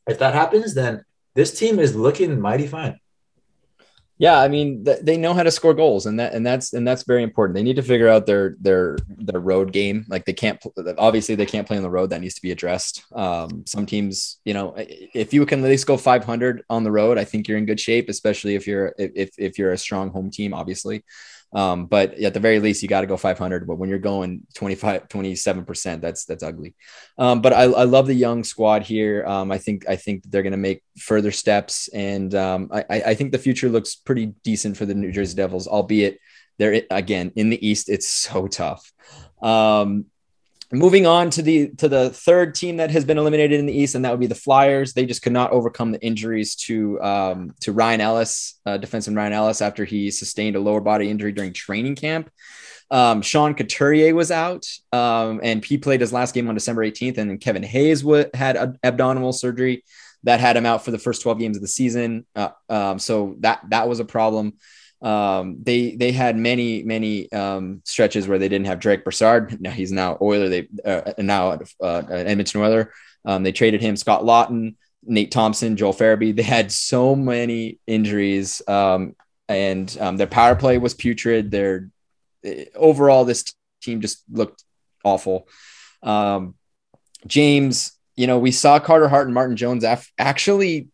If 0.07 0.19
that 0.19 0.35
happens, 0.35 0.75
then 0.75 1.05
this 1.35 1.59
team 1.59 1.79
is 1.79 1.95
looking 1.95 2.41
mighty 2.41 2.67
fine. 2.67 2.99
Yeah, 4.23 4.39
I 4.39 4.47
mean 4.47 4.85
th- 4.85 5.01
they 5.03 5.17
know 5.17 5.35
how 5.35 5.43
to 5.43 5.51
score 5.51 5.75
goals, 5.75 6.07
and 6.07 6.21
that 6.21 6.33
and 6.33 6.47
that's 6.47 6.75
and 6.75 6.87
that's 6.87 7.03
very 7.03 7.25
important. 7.25 7.57
They 7.57 7.65
need 7.65 7.75
to 7.75 7.83
figure 7.83 8.07
out 8.07 8.25
their 8.25 8.55
their 8.61 8.97
their 9.09 9.41
road 9.41 9.73
game. 9.73 10.05
Like 10.09 10.25
they 10.27 10.33
can't 10.33 10.63
obviously 10.97 11.35
they 11.35 11.45
can't 11.45 11.67
play 11.67 11.77
on 11.77 11.83
the 11.83 11.91
road. 11.91 12.11
That 12.11 12.21
needs 12.21 12.37
to 12.37 12.43
be 12.43 12.53
addressed. 12.53 13.03
Um, 13.13 13.65
some 13.67 13.85
teams, 13.85 14.39
you 14.45 14.55
know, 14.55 14.75
if 14.77 15.35
you 15.35 15.45
can 15.45 15.59
at 15.65 15.69
least 15.69 15.89
go 15.89 15.97
500 15.97 16.63
on 16.71 16.85
the 16.85 16.93
road, 16.93 17.19
I 17.19 17.25
think 17.25 17.49
you're 17.49 17.59
in 17.59 17.67
good 17.67 17.81
shape, 17.81 18.09
especially 18.09 18.55
if 18.55 18.65
you're 18.65 18.95
if 18.97 19.31
if 19.39 19.59
you're 19.59 19.73
a 19.73 19.77
strong 19.79 20.11
home 20.11 20.31
team, 20.31 20.55
obviously. 20.55 21.03
Um, 21.55 21.87
but 21.87 22.15
at 22.15 22.35
the 22.35 22.41
very 22.41 22.61
least, 22.61 22.83
you 22.83 22.89
got 22.89 23.03
to 23.03 23.07
go 23.07 23.17
500. 23.17 23.67
But 23.67 23.77
when 23.77 23.89
you're 23.89 23.99
going 23.99 24.43
25, 24.55 25.09
27%, 25.09 26.01
that's 26.01 26.25
that's 26.25 26.43
ugly. 26.43 26.75
Um, 27.19 27.43
but 27.43 27.53
I, 27.53 27.65
I 27.65 27.85
love 27.85 28.07
the 28.07 28.15
young 28.15 28.45
squad 28.45 28.83
here. 28.83 29.25
Um, 29.27 29.53
I 29.53 29.59
think 29.59 29.89
I 29.89 29.97
think 29.97 30.25
they're 30.25 30.43
going 30.43 30.53
to 30.53 30.57
make 30.59 30.83
further 30.99 31.31
steps, 31.31 31.89
and 31.89 32.35
um, 32.35 32.71
I, 32.73 32.85
I 32.91 33.15
think 33.15 33.33
the 33.33 33.39
future 33.39 33.69
looks 33.69 33.95
pretty 33.95 34.27
decent 34.45 34.77
for 34.77 34.87
the 34.87 34.95
New 34.95 35.13
Jersey 35.13 35.37
Devils, 35.37 35.69
albeit 35.69 36.19
they're 36.59 36.83
again 36.91 37.33
in 37.37 37.51
the 37.51 37.67
East. 37.67 37.89
It's 37.89 38.09
so 38.09 38.47
tough. 38.47 38.91
Um, 39.43 40.07
moving 40.73 41.07
on 41.07 41.31
to 41.31 41.43
the 41.43 41.69
to 41.77 41.89
the 41.89 42.11
third 42.11 42.55
team 42.55 42.79
that 42.79 42.91
has 42.91 43.05
been 43.05 43.19
eliminated 43.19 43.61
in 43.61 43.67
the 43.67 43.73
East, 43.73 43.95
and 43.95 44.05
that 44.05 44.11
would 44.11 44.21
be 44.21 44.27
the 44.27 44.35
Flyers. 44.35 44.95
They 44.95 45.07
just 45.07 45.23
could 45.23 45.33
not 45.33 45.53
overcome 45.53 45.93
the 45.93 46.01
injuries 46.01 46.57
to 46.57 47.01
um, 47.03 47.55
to 47.61 47.73
Ryan 47.73 48.01
Ellis, 48.01 48.59
uh, 48.67 48.79
defenseman 48.79 49.17
Ryan 49.17 49.35
Ellis, 49.35 49.61
after 49.61 49.85
he 49.85 50.11
sustained 50.11 50.57
a 50.57 50.61
lower 50.61 50.81
body 50.81 51.11
injury 51.11 51.33
during 51.33 51.53
training 51.53 51.97
camp. 51.97 52.31
Um, 52.91 53.23
Sean 53.23 53.55
Couturier 53.55 54.15
was 54.15 54.31
out, 54.31 54.67
um, 54.93 55.41
and 55.43 55.65
he 55.65 55.79
played 55.79 56.01
his 56.01 56.13
last 56.13 56.35
game 56.35 56.49
on 56.49 56.55
December 56.55 56.85
18th. 56.85 57.19
And 57.19 57.41
Kevin 57.41 57.63
Hayes 57.63 58.03
w- 58.03 58.29
had 58.35 58.79
abdominal 58.83 59.33
surgery 59.33 59.85
that 60.25 60.41
had 60.41 60.57
him 60.57 60.67
out 60.67 60.85
for 60.85 60.91
the 60.91 60.99
first 60.99 61.23
12 61.23 61.39
games 61.39 61.57
of 61.57 61.63
the 61.63 61.69
season. 61.69 62.27
Uh, 62.35 62.51
um, 62.69 62.99
so 62.99 63.37
that 63.41 63.61
that 63.71 63.89
was 63.89 64.01
a 64.01 64.05
problem. 64.05 64.55
Um, 65.03 65.57
they 65.63 65.97
they 65.97 66.13
had 66.13 66.37
many 66.37 66.85
many 66.85 67.31
um, 67.33 67.83
stretches 67.85 68.29
where 68.29 68.39
they 68.39 68.49
didn't 68.49 68.67
have 68.67 68.81
Derick 68.81 69.05
Brassard. 69.05 69.61
Now 69.61 69.73
he's 69.73 69.91
now 69.91 70.17
Oiler. 70.21 70.49
They 70.49 70.69
uh, 70.85 71.13
now 71.19 71.59
uh, 71.81 72.03
Edmonton 72.09 72.61
Oiler. 72.61 72.93
Um, 73.25 73.43
they 73.43 73.53
traded 73.53 73.81
him 73.81 73.97
Scott 73.97 74.23
Laughton, 74.23 74.77
Nate 75.05 75.31
Thompson, 75.31 75.77
Joel 75.77 75.93
Farabee. 75.93 76.35
They 76.35 76.43
had 76.43 76.71
so 76.71 77.17
many 77.17 77.79
injuries, 77.87 78.63
um, 78.69 79.17
and 79.49 79.97
um, 80.01 80.17
their 80.17 80.27
power 80.27 80.55
play 80.55 80.79
was 80.79 80.95
putrid. 80.95 81.51
Their 81.51 81.91
overall, 82.75 83.25
this 83.25 83.55
team 83.83 84.01
just 84.01 84.23
looked 84.31 84.63
awful. 85.05 85.49
Um, 86.03 86.55
James, 87.27 87.93
you 88.17 88.27
know, 88.27 88.39
we 88.39 88.51
saw 88.51 88.79
Carter 88.79 89.09
Hart 89.09 89.27
and 89.27 89.35
Martin 89.35 89.57
Jones 89.57 89.85
af- 89.85 90.13
actually 90.19 90.89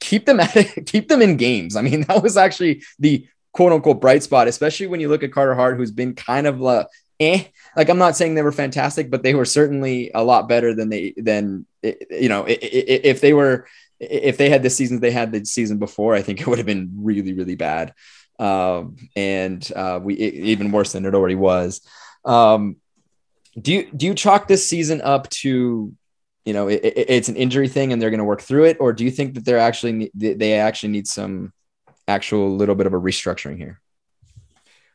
keep 0.00 0.26
them 0.26 0.40
at 0.40 0.56
it, 0.56 0.86
keep 0.86 1.08
them 1.08 1.22
in 1.22 1.36
games. 1.36 1.76
I 1.76 1.82
mean, 1.82 2.02
that 2.02 2.22
was 2.22 2.36
actually 2.36 2.82
the 2.98 3.26
quote 3.54 3.72
unquote 3.72 4.00
bright 4.00 4.22
spot, 4.22 4.48
especially 4.48 4.86
when 4.88 5.00
you 5.00 5.08
look 5.08 5.22
at 5.22 5.32
Carter 5.32 5.54
Hart, 5.54 5.78
who's 5.78 5.92
been 5.92 6.14
kind 6.14 6.46
of 6.46 6.62
uh, 6.62 6.84
eh. 7.18 7.44
Like 7.76 7.88
I'm 7.88 7.98
not 7.98 8.16
saying 8.16 8.34
they 8.34 8.42
were 8.42 8.52
fantastic, 8.52 9.10
but 9.10 9.22
they 9.22 9.34
were 9.34 9.46
certainly 9.46 10.10
a 10.14 10.22
lot 10.22 10.48
better 10.48 10.74
than 10.74 10.90
they 10.90 11.14
than 11.16 11.64
you 11.82 12.28
know 12.28 12.44
if 12.46 13.22
they 13.22 13.32
were 13.32 13.66
if 13.98 14.36
they 14.36 14.50
had 14.50 14.62
the 14.62 14.70
seasons 14.70 15.00
they 15.00 15.10
had 15.10 15.32
the 15.32 15.46
season 15.46 15.78
before. 15.78 16.14
I 16.14 16.20
think 16.20 16.40
it 16.40 16.46
would 16.46 16.58
have 16.58 16.66
been 16.66 16.90
really 16.98 17.32
really 17.32 17.56
bad 17.56 17.94
um, 18.38 18.96
and 19.14 19.70
uh, 19.74 20.00
we 20.02 20.14
even 20.14 20.72
worse 20.72 20.92
than 20.92 21.04
it 21.04 21.14
already 21.14 21.34
was. 21.34 21.80
Um, 22.24 22.76
do 23.60 23.72
you 23.72 23.90
do 23.92 24.06
you 24.06 24.14
chalk 24.14 24.48
this 24.48 24.66
season 24.66 25.00
up 25.00 25.28
to 25.30 25.94
you 26.44 26.52
know 26.52 26.68
it, 26.68 26.84
it, 26.84 27.10
it's 27.10 27.28
an 27.28 27.36
injury 27.36 27.68
thing 27.68 27.92
and 27.92 28.02
they're 28.02 28.10
going 28.10 28.18
to 28.18 28.24
work 28.24 28.42
through 28.42 28.64
it, 28.64 28.78
or 28.80 28.92
do 28.92 29.04
you 29.04 29.10
think 29.10 29.34
that 29.34 29.44
they're 29.44 29.58
actually 29.58 30.10
they 30.14 30.54
actually 30.54 30.90
need 30.90 31.06
some 31.06 31.52
actual 32.08 32.56
little 32.56 32.74
bit 32.74 32.86
of 32.86 32.94
a 32.94 33.00
restructuring 33.00 33.56
here? 33.56 33.80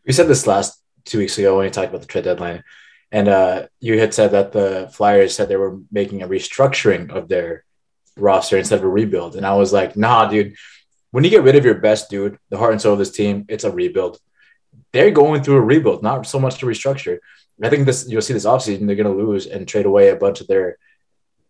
We 0.05 0.13
said 0.13 0.27
this 0.27 0.47
last 0.47 0.81
two 1.05 1.19
weeks 1.19 1.37
ago 1.37 1.57
when 1.57 1.65
we 1.65 1.71
talked 1.71 1.89
about 1.89 2.01
the 2.01 2.07
trade 2.07 2.23
deadline, 2.23 2.63
and 3.11 3.27
uh, 3.27 3.67
you 3.79 3.99
had 3.99 4.13
said 4.13 4.31
that 4.31 4.51
the 4.51 4.89
Flyers 4.93 5.35
said 5.35 5.49
they 5.49 5.55
were 5.55 5.79
making 5.91 6.21
a 6.21 6.27
restructuring 6.27 7.11
of 7.11 7.27
their 7.27 7.65
roster 8.17 8.57
instead 8.57 8.79
of 8.79 8.85
a 8.85 8.89
rebuild, 8.89 9.35
and 9.35 9.45
I 9.45 9.55
was 9.55 9.73
like, 9.73 9.95
Nah, 9.95 10.27
dude 10.27 10.55
when 11.11 11.23
you 11.23 11.29
get 11.29 11.43
rid 11.43 11.55
of 11.55 11.65
your 11.65 11.75
best 11.75 12.09
dude, 12.09 12.37
the 12.49 12.57
heart 12.57 12.71
and 12.71 12.81
soul 12.81 12.93
of 12.93 12.99
this 12.99 13.11
team, 13.11 13.45
it's 13.49 13.63
a 13.63 13.71
rebuild. 13.71 14.19
They're 14.91 15.11
going 15.11 15.43
through 15.43 15.57
a 15.57 15.61
rebuild, 15.61 16.03
not 16.03 16.25
so 16.27 16.39
much 16.39 16.59
to 16.59 16.65
restructure. 16.65 17.19
I 17.61 17.69
think 17.69 17.85
this 17.85 18.07
you'll 18.07 18.21
see 18.21 18.33
this 18.33 18.45
offseason, 18.45 18.87
they're 18.87 18.95
going 18.95 19.17
to 19.17 19.23
lose 19.23 19.45
and 19.45 19.67
trade 19.67 19.85
away 19.85 20.09
a 20.09 20.15
bunch 20.15 20.39
of 20.39 20.47
their 20.47 20.77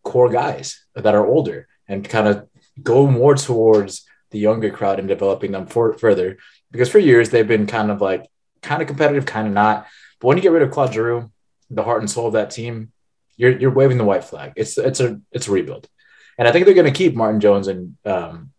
core 0.04 0.30
guys 0.30 0.84
that 0.96 1.14
are 1.14 1.28
older 1.28 1.68
and 1.88 2.08
kind 2.08 2.28
of 2.28 2.48
go 2.82 3.06
more 3.06 3.36
towards 3.36 4.06
the 4.32 4.40
younger 4.40 4.70
crowd 4.70 5.00
and 5.00 5.08
developing 5.08 5.52
them 5.52 5.68
for, 5.68 5.94
further. 5.94 6.38
Because 6.72 6.90
for 6.90 7.00
years 7.00 7.30
they've 7.30 7.48
been 7.48 7.68
kind 7.68 7.92
of 7.92 8.02
like 8.02 8.30
kind 8.62 8.82
of 8.82 8.88
competitive, 8.88 9.26
kind 9.26 9.48
of 9.48 9.54
not. 9.54 9.88
But 10.20 10.28
when 10.28 10.38
you 10.38 10.44
get 10.44 10.52
rid 10.52 10.64
of 10.64 10.72
Claude 10.72 10.94
Giroux, 10.94 11.32
the 11.70 11.84
heart 11.84 12.02
and 12.02 12.10
soul 12.10 12.28
of 12.28 12.34
that 12.34 12.52
team, 12.52 12.92
you're 13.38 13.58
you're 13.58 13.72
waving 13.72 13.98
the 13.98 14.04
white 14.04 14.24
flag. 14.24 14.54
It's 14.56 14.78
it's 14.78 15.00
a 15.00 15.22
it's 15.32 15.48
a 15.48 15.52
rebuild, 15.52 15.88
and 16.38 16.48
I 16.48 16.52
think 16.52 16.66
they're 16.66 16.76
going 16.76 16.92
to 16.92 16.98
keep 16.98 17.16
Martin 17.16 17.40
Jones 17.40 17.68
and 17.68 17.96
um, 18.06 18.52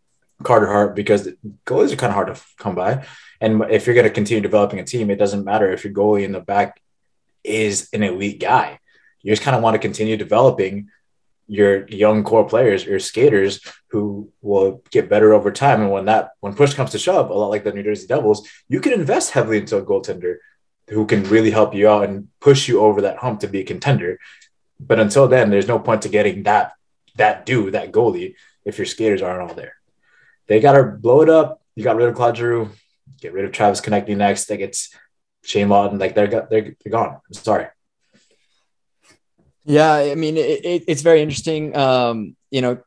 Carter 0.43 0.67
Hart 0.67 0.97
because 0.97 1.29
goalies 1.67 1.93
are 1.93 1.97
kind 1.97 2.11
of 2.11 2.15
hard 2.15 2.35
to 2.35 2.41
come 2.59 2.75
by. 2.75 3.05
And 3.41 3.63
if 3.71 3.87
you're 3.87 3.95
going 3.95 4.09
to 4.09 4.13
continue 4.13 4.43
developing 4.43 4.79
a 4.79 4.85
team, 4.85 5.11
it 5.11 5.17
doesn't 5.17 5.45
matter 5.45 5.71
if 5.71 5.85
your 5.85 5.93
goalie 5.93 6.25
in 6.25 6.33
the 6.33 6.41
back 6.41 6.81
is 7.45 7.89
an 7.93 8.03
elite 8.03 8.41
guy. 8.41 8.79
You 9.23 9.33
just 9.33 9.43
kind 9.43 9.57
of 9.57 9.63
want 9.63 9.75
to 9.75 9.79
continue 9.79 10.17
developing 10.17 10.89
your 11.51 11.87
young 11.89 12.23
core 12.25 12.47
players, 12.47 12.85
your 12.85 12.99
skaters 12.99 13.61
who 13.89 14.31
will 14.41 14.83
get 14.91 15.09
better 15.09 15.35
over 15.35 15.51
time. 15.51 15.81
And 15.83 15.91
when 15.91 16.05
that 16.07 16.31
when 16.41 16.55
push 16.55 16.75
comes 16.75 16.93
to 16.93 16.99
shove, 16.99 17.31
a 17.31 17.35
lot 17.35 17.49
like 17.49 17.65
the 17.65 17.73
New 17.73 17.83
Jersey 17.83 18.07
Devils, 18.07 18.49
you 18.69 18.81
can 18.81 18.93
invest 18.93 19.33
heavily 19.33 19.59
into 19.59 19.77
a 19.77 19.85
goaltender 19.85 20.37
who 20.89 21.07
can 21.07 21.25
really 21.25 21.51
help 21.51 21.75
you 21.75 21.89
out 21.89 22.09
and 22.09 22.29
push 22.41 22.69
you 22.69 22.81
over 22.81 23.03
that 23.03 23.19
hump 23.19 23.41
to 23.41 23.49
be 23.49 23.61
a 23.61 23.65
contender. 23.65 24.19
But 24.79 25.01
until 25.01 25.29
then, 25.29 25.51
there's 25.51 25.69
no 25.69 25.79
point 25.79 26.03
to 26.03 26.09
getting 26.09 26.45
that 26.45 26.73
that 27.17 27.45
dude, 27.45 27.75
that 27.75 27.93
goalie, 27.93 28.35
if 28.65 28.79
your 28.79 28.87
skaters 28.87 29.21
aren't 29.21 29.51
all 29.51 29.55
there 29.55 29.75
they 30.51 30.59
got 30.59 30.73
to 30.73 30.83
blow 30.83 31.23
it 31.23 31.31
up. 31.31 31.63
You 31.77 31.85
got 31.85 31.97
rid 31.97 32.09
of 32.09 32.17
Claude 32.17 32.37
Giroux, 32.37 32.71
get 33.21 33.33
rid 33.33 33.45
of 33.45 33.53
Travis 33.53 33.81
Konecny 33.81 34.17
next. 34.17 34.51
Like 34.51 34.59
it's 34.59 34.93
Shane 35.45 35.69
Laughton. 35.69 36.01
Like 36.01 36.17
they're 36.17 36.27
they're 36.27 36.47
they're 36.51 36.91
gone. 36.91 37.15
I'm 37.15 37.33
sorry. 37.33 37.69
Yeah, 39.65 39.93
I 39.93 40.15
mean 40.15 40.37
it, 40.37 40.65
it, 40.65 40.85
it's 40.89 41.03
very 41.03 41.23
interesting. 41.23 41.77
Um, 41.77 42.37
you 42.51 42.63
know, 42.63 42.83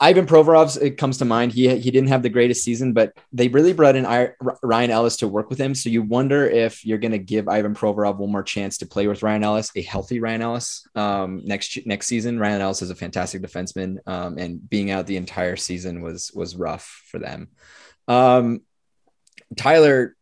Ivan 0.00 0.26
Provorov's 0.26 0.76
it 0.76 0.98
comes 0.98 1.18
to 1.18 1.24
mind. 1.24 1.52
He 1.52 1.68
he 1.78 1.90
didn't 1.90 2.08
have 2.08 2.22
the 2.22 2.28
greatest 2.28 2.62
season, 2.62 2.92
but 2.92 3.16
they 3.32 3.48
really 3.48 3.72
brought 3.72 3.96
in 3.96 4.04
Ryan 4.62 4.90
Ellis 4.90 5.16
to 5.18 5.28
work 5.28 5.48
with 5.48 5.58
him. 5.58 5.74
So 5.74 5.88
you 5.88 6.02
wonder 6.02 6.46
if 6.46 6.84
you're 6.84 6.98
going 6.98 7.12
to 7.12 7.18
give 7.18 7.48
Ivan 7.48 7.74
Provorov 7.74 8.18
one 8.18 8.30
more 8.30 8.42
chance 8.42 8.78
to 8.78 8.86
play 8.86 9.06
with 9.06 9.22
Ryan 9.22 9.44
Ellis, 9.44 9.70
a 9.76 9.82
healthy 9.82 10.20
Ryan 10.20 10.42
Ellis, 10.42 10.86
um, 10.94 11.42
next 11.44 11.78
next 11.86 12.06
season. 12.06 12.38
Ryan 12.38 12.60
Ellis 12.60 12.82
is 12.82 12.90
a 12.90 12.94
fantastic 12.94 13.40
defenseman, 13.40 13.96
um, 14.06 14.36
and 14.38 14.68
being 14.68 14.90
out 14.90 15.06
the 15.06 15.16
entire 15.16 15.56
season 15.56 16.02
was 16.02 16.30
was 16.34 16.56
rough 16.56 17.02
for 17.10 17.18
them. 17.18 17.48
Um, 18.06 18.62
Tyler, 19.56 20.16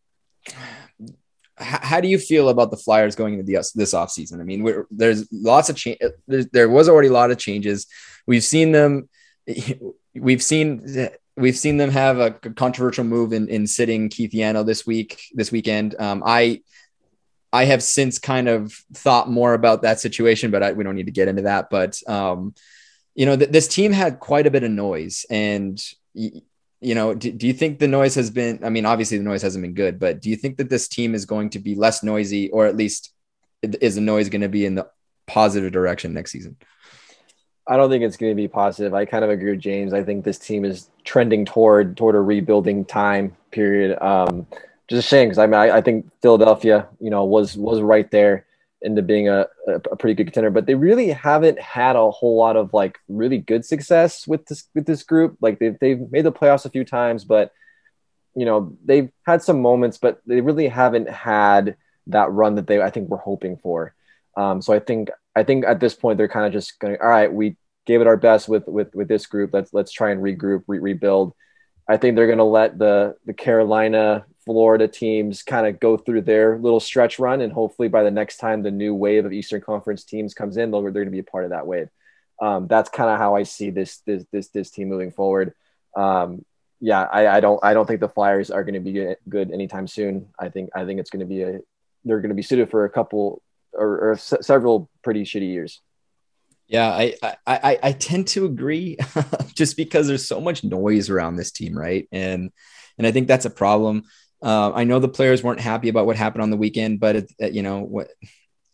how 1.58 2.00
do 2.00 2.08
you 2.08 2.18
feel 2.18 2.48
about 2.48 2.70
the 2.70 2.76
Flyers 2.76 3.16
going 3.16 3.34
into 3.34 3.44
the, 3.44 3.54
this 3.74 3.94
offseason? 3.94 4.40
I 4.40 4.44
mean, 4.44 4.84
there's 4.90 5.26
lots 5.32 5.68
of 5.68 5.76
change. 5.76 5.98
There 6.26 6.68
was 6.68 6.88
already 6.88 7.08
a 7.08 7.12
lot 7.12 7.30
of 7.30 7.38
changes. 7.38 7.86
We've 8.26 8.44
seen 8.44 8.72
them 8.72 9.08
we've 10.14 10.42
seen 10.42 11.08
we've 11.36 11.56
seen 11.56 11.76
them 11.76 11.90
have 11.90 12.18
a 12.18 12.30
controversial 12.30 13.04
move 13.04 13.32
in, 13.32 13.48
in 13.48 13.66
sitting 13.66 14.08
Keith 14.08 14.32
Yandle 14.32 14.66
this 14.66 14.86
week 14.86 15.20
this 15.34 15.52
weekend. 15.52 15.94
Um, 15.98 16.22
I 16.24 16.62
I 17.52 17.64
have 17.64 17.82
since 17.82 18.18
kind 18.18 18.48
of 18.48 18.72
thought 18.94 19.30
more 19.30 19.54
about 19.54 19.82
that 19.82 20.00
situation, 20.00 20.50
but 20.50 20.62
I, 20.62 20.72
we 20.72 20.84
don't 20.84 20.96
need 20.96 21.06
to 21.06 21.12
get 21.12 21.28
into 21.28 21.42
that. 21.42 21.70
But 21.70 22.00
um, 22.08 22.54
you 23.14 23.24
know, 23.24 23.36
th- 23.36 23.50
this 23.50 23.68
team 23.68 23.92
had 23.92 24.20
quite 24.20 24.46
a 24.46 24.50
bit 24.50 24.64
of 24.64 24.70
noise, 24.70 25.24
and 25.30 25.82
y- 26.14 26.42
you 26.86 26.94
know, 26.94 27.14
do, 27.14 27.32
do 27.32 27.48
you 27.48 27.52
think 27.52 27.80
the 27.80 27.88
noise 27.88 28.14
has 28.14 28.30
been? 28.30 28.60
I 28.62 28.70
mean, 28.70 28.86
obviously 28.86 29.18
the 29.18 29.24
noise 29.24 29.42
hasn't 29.42 29.60
been 29.60 29.74
good, 29.74 29.98
but 29.98 30.22
do 30.22 30.30
you 30.30 30.36
think 30.36 30.56
that 30.58 30.70
this 30.70 30.86
team 30.86 31.16
is 31.16 31.24
going 31.24 31.50
to 31.50 31.58
be 31.58 31.74
less 31.74 32.04
noisy, 32.04 32.48
or 32.50 32.64
at 32.66 32.76
least 32.76 33.12
is 33.60 33.96
the 33.96 34.00
noise 34.00 34.28
going 34.28 34.42
to 34.42 34.48
be 34.48 34.64
in 34.64 34.76
the 34.76 34.88
positive 35.26 35.72
direction 35.72 36.14
next 36.14 36.30
season? 36.30 36.56
I 37.66 37.76
don't 37.76 37.90
think 37.90 38.04
it's 38.04 38.16
going 38.16 38.30
to 38.30 38.36
be 38.36 38.46
positive. 38.46 38.94
I 38.94 39.04
kind 39.04 39.24
of 39.24 39.30
agree 39.30 39.50
with 39.50 39.58
James. 39.58 39.92
I 39.92 40.04
think 40.04 40.24
this 40.24 40.38
team 40.38 40.64
is 40.64 40.88
trending 41.02 41.44
toward 41.44 41.96
toward 41.96 42.14
a 42.14 42.20
rebuilding 42.20 42.84
time 42.84 43.36
period. 43.50 44.00
Um, 44.00 44.46
just 44.86 45.04
a 45.04 45.08
shame 45.08 45.28
because 45.28 45.38
I 45.38 45.46
mean 45.46 45.58
I, 45.58 45.78
I, 45.78 45.80
think 45.80 46.08
Philadelphia, 46.22 46.86
you 47.00 47.10
know, 47.10 47.24
was 47.24 47.56
was 47.56 47.80
right 47.80 48.08
there 48.12 48.45
into 48.82 49.02
being 49.02 49.28
a, 49.28 49.46
a, 49.68 49.96
pretty 49.96 50.14
good 50.14 50.26
contender, 50.26 50.50
but 50.50 50.66
they 50.66 50.74
really 50.74 51.08
haven't 51.08 51.58
had 51.58 51.96
a 51.96 52.10
whole 52.10 52.36
lot 52.36 52.56
of 52.56 52.74
like 52.74 52.98
really 53.08 53.38
good 53.38 53.64
success 53.64 54.26
with 54.26 54.44
this 54.46 54.68
with 54.74 54.86
this 54.86 55.02
group. 55.02 55.36
Like 55.40 55.58
they've 55.58 55.78
they've 55.80 56.00
made 56.10 56.24
the 56.24 56.32
playoffs 56.32 56.66
a 56.66 56.70
few 56.70 56.84
times, 56.84 57.24
but 57.24 57.52
you 58.34 58.44
know 58.44 58.76
they've 58.84 59.10
had 59.24 59.42
some 59.42 59.62
moments, 59.62 59.98
but 59.98 60.20
they 60.26 60.40
really 60.40 60.68
haven't 60.68 61.08
had 61.08 61.76
that 62.08 62.30
run 62.30 62.56
that 62.56 62.66
they 62.66 62.80
I 62.80 62.90
think 62.90 63.08
were 63.08 63.16
hoping 63.16 63.56
for. 63.56 63.94
Um, 64.36 64.60
so 64.60 64.72
I 64.72 64.78
think 64.78 65.10
I 65.34 65.42
think 65.42 65.64
at 65.64 65.80
this 65.80 65.94
point 65.94 66.18
they're 66.18 66.28
kind 66.28 66.46
of 66.46 66.52
just 66.52 66.78
going, 66.78 66.96
all 67.00 67.08
right, 67.08 67.32
we 67.32 67.56
gave 67.86 68.00
it 68.00 68.06
our 68.06 68.16
best 68.16 68.48
with 68.48 68.66
with 68.66 68.94
with 68.94 69.08
this 69.08 69.26
group. 69.26 69.50
Let's 69.52 69.72
let's 69.72 69.92
try 69.92 70.10
and 70.10 70.22
regroup, 70.22 70.64
re- 70.66 70.78
rebuild. 70.78 71.34
I 71.88 71.96
think 71.96 72.16
they're 72.16 72.26
going 72.26 72.38
to 72.38 72.44
let 72.44 72.78
the 72.78 73.16
the 73.24 73.32
Carolina, 73.32 74.26
Florida 74.46 74.86
teams 74.86 75.42
kind 75.42 75.66
of 75.66 75.80
go 75.80 75.96
through 75.96 76.22
their 76.22 76.56
little 76.56 76.80
stretch 76.80 77.18
run, 77.18 77.40
and 77.40 77.52
hopefully 77.52 77.88
by 77.88 78.04
the 78.04 78.10
next 78.10 78.38
time 78.38 78.62
the 78.62 78.70
new 78.70 78.94
wave 78.94 79.26
of 79.26 79.32
Eastern 79.32 79.60
Conference 79.60 80.04
teams 80.04 80.34
comes 80.34 80.56
in, 80.56 80.70
they're, 80.70 80.90
going 80.90 81.06
to 81.06 81.10
be 81.10 81.18
a 81.18 81.24
part 81.24 81.44
of 81.44 81.50
that 81.50 81.66
wave. 81.66 81.88
Um, 82.40 82.68
that's 82.68 82.88
kind 82.88 83.10
of 83.10 83.18
how 83.18 83.34
I 83.34 83.42
see 83.42 83.70
this 83.70 83.98
this 84.06 84.24
this 84.30 84.48
this 84.48 84.70
team 84.70 84.88
moving 84.88 85.10
forward. 85.10 85.52
Um, 85.96 86.44
yeah, 86.80 87.02
I, 87.02 87.26
I 87.26 87.40
don't 87.40 87.62
I 87.64 87.74
don't 87.74 87.86
think 87.86 88.00
the 88.00 88.08
Flyers 88.08 88.50
are 88.50 88.62
going 88.62 88.74
to 88.74 88.80
be 88.80 89.14
good 89.28 89.50
anytime 89.50 89.88
soon. 89.88 90.28
I 90.38 90.48
think 90.48 90.70
I 90.76 90.84
think 90.84 91.00
it's 91.00 91.10
going 91.10 91.20
to 91.20 91.26
be 91.26 91.42
a 91.42 91.60
they're 92.04 92.20
going 92.20 92.28
to 92.28 92.36
be 92.36 92.42
suited 92.42 92.70
for 92.70 92.84
a 92.84 92.90
couple 92.90 93.42
or, 93.72 93.88
or 93.98 94.12
s- 94.12 94.34
several 94.42 94.88
pretty 95.02 95.24
shitty 95.24 95.48
years. 95.48 95.80
Yeah, 96.68 96.88
I, 96.88 97.14
I 97.46 97.78
I 97.82 97.92
tend 97.92 98.28
to 98.28 98.44
agree, 98.44 98.98
just 99.54 99.76
because 99.76 100.06
there's 100.06 100.26
so 100.26 100.40
much 100.40 100.62
noise 100.62 101.10
around 101.10 101.36
this 101.36 101.50
team, 101.50 101.76
right? 101.76 102.08
And 102.12 102.50
and 102.98 103.06
I 103.06 103.12
think 103.12 103.28
that's 103.28 103.44
a 103.44 103.50
problem. 103.50 104.04
Uh, 104.46 104.70
I 104.72 104.84
know 104.84 105.00
the 105.00 105.08
players 105.08 105.42
weren't 105.42 105.60
happy 105.60 105.88
about 105.88 106.06
what 106.06 106.16
happened 106.16 106.42
on 106.42 106.50
the 106.50 106.56
weekend, 106.56 107.00
but 107.00 107.16
it, 107.16 107.52
you 107.52 107.62
know 107.62 107.80
what? 107.80 108.08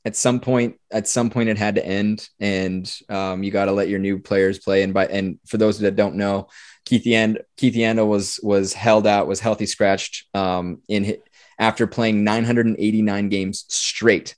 at 0.04 0.16
some 0.16 0.40
point 0.40 0.80
at 0.90 1.06
some 1.06 1.30
point 1.30 1.48
it 1.48 1.56
had 1.56 1.76
to 1.76 1.86
end 1.86 2.28
and 2.40 2.98
um, 3.08 3.42
you 3.42 3.50
got 3.50 3.66
to 3.66 3.72
let 3.72 3.88
your 3.88 4.00
new 4.00 4.18
players 4.18 4.58
play 4.58 4.82
and 4.82 4.92
by 4.92 5.06
and 5.06 5.38
for 5.46 5.58
those 5.58 5.78
that 5.78 5.96
don't 5.96 6.16
know 6.16 6.48
Keith 6.84 7.04
Yand, 7.04 7.38
Keith 7.56 7.74
Yandle 7.74 8.08
was 8.08 8.40
was 8.42 8.72
held 8.72 9.06
out 9.06 9.28
was 9.28 9.38
healthy 9.38 9.66
scratched 9.66 10.26
um, 10.34 10.82
in 10.88 11.18
after 11.58 11.86
playing 11.86 12.24
989 12.24 13.28
games 13.28 13.64
straight 13.68 14.34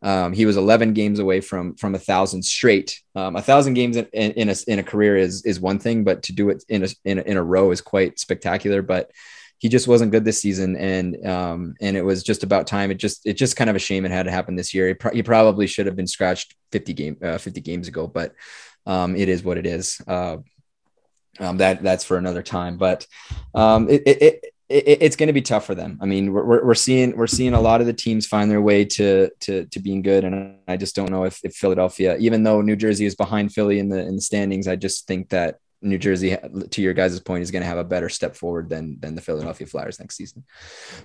um, 0.00 0.32
he 0.32 0.46
was 0.46 0.56
11 0.56 0.92
games 0.92 1.18
away 1.18 1.40
from 1.40 1.74
from 1.74 1.96
a 1.96 1.98
thousand 1.98 2.44
straight. 2.44 3.02
Um, 3.16 3.34
a 3.34 3.42
thousand 3.42 3.74
games 3.74 3.96
in, 3.96 4.06
in, 4.12 4.30
in, 4.32 4.48
a 4.48 4.54
in 4.68 4.78
a 4.78 4.84
career 4.84 5.16
is 5.16 5.44
is 5.44 5.58
one 5.58 5.80
thing, 5.80 6.04
but 6.04 6.22
to 6.24 6.32
do 6.32 6.50
it 6.50 6.62
in 6.68 6.84
a, 6.84 6.88
in 7.04 7.18
a 7.18 7.22
in 7.22 7.36
a 7.36 7.42
row 7.42 7.72
is 7.72 7.80
quite 7.80 8.20
spectacular. 8.20 8.80
But 8.80 9.10
he 9.58 9.68
just 9.68 9.88
wasn't 9.88 10.12
good 10.12 10.24
this 10.24 10.40
season, 10.40 10.76
and 10.76 11.26
um, 11.26 11.74
and 11.80 11.96
it 11.96 12.02
was 12.02 12.22
just 12.22 12.44
about 12.44 12.66
time. 12.66 12.90
It 12.90 12.98
just 12.98 13.26
it 13.26 13.34
just 13.34 13.56
kind 13.56 13.68
of 13.68 13.76
a 13.76 13.80
shame 13.80 14.04
it 14.04 14.12
had 14.12 14.26
to 14.26 14.32
happen 14.32 14.54
this 14.54 14.72
year. 14.72 14.88
He, 14.88 14.94
pro- 14.94 15.12
he 15.12 15.22
probably 15.22 15.66
should 15.66 15.86
have 15.86 15.96
been 15.96 16.06
scratched 16.06 16.54
50 16.72 16.92
game 16.92 17.16
uh, 17.22 17.38
50 17.38 17.60
games 17.60 17.88
ago, 17.88 18.06
but 18.06 18.34
um, 18.86 19.16
it 19.16 19.28
is 19.28 19.42
what 19.42 19.58
it 19.58 19.66
is. 19.66 20.00
Uh, 20.06 20.38
um, 21.40 21.56
that 21.58 21.82
that's 21.82 22.04
for 22.04 22.16
another 22.16 22.42
time. 22.42 22.76
But 22.76 23.06
um, 23.54 23.88
it, 23.88 24.02
it, 24.06 24.22
it, 24.22 24.44
it's 24.68 25.16
going 25.16 25.28
to 25.28 25.32
be 25.32 25.42
tough 25.42 25.66
for 25.66 25.74
them. 25.74 25.98
I 26.00 26.06
mean, 26.06 26.32
we're, 26.32 26.64
we're 26.64 26.74
seeing 26.74 27.16
we're 27.16 27.26
seeing 27.26 27.54
a 27.54 27.60
lot 27.60 27.80
of 27.80 27.86
the 27.86 27.92
teams 27.92 28.26
find 28.26 28.50
their 28.50 28.62
way 28.62 28.84
to 28.84 29.30
to 29.40 29.66
to 29.66 29.80
being 29.80 30.02
good, 30.02 30.24
and 30.24 30.56
I 30.68 30.76
just 30.76 30.94
don't 30.94 31.10
know 31.10 31.24
if, 31.24 31.40
if 31.44 31.54
Philadelphia, 31.54 32.16
even 32.18 32.42
though 32.42 32.60
New 32.60 32.76
Jersey 32.76 33.06
is 33.06 33.14
behind 33.14 33.52
Philly 33.52 33.78
in 33.78 33.88
the 33.88 33.98
in 33.98 34.16
the 34.16 34.22
standings, 34.22 34.68
I 34.68 34.76
just 34.76 35.06
think 35.06 35.30
that 35.30 35.58
New 35.80 35.98
Jersey, 35.98 36.36
to 36.70 36.82
your 36.82 36.94
guys' 36.94 37.20
point, 37.20 37.42
is 37.42 37.50
going 37.50 37.62
to 37.62 37.68
have 37.68 37.78
a 37.78 37.84
better 37.84 38.08
step 38.08 38.34
forward 38.34 38.68
than 38.68 38.98
than 39.00 39.14
the 39.14 39.20
Philadelphia 39.20 39.66
Flyers 39.66 40.00
next 40.00 40.16
season. 40.16 40.44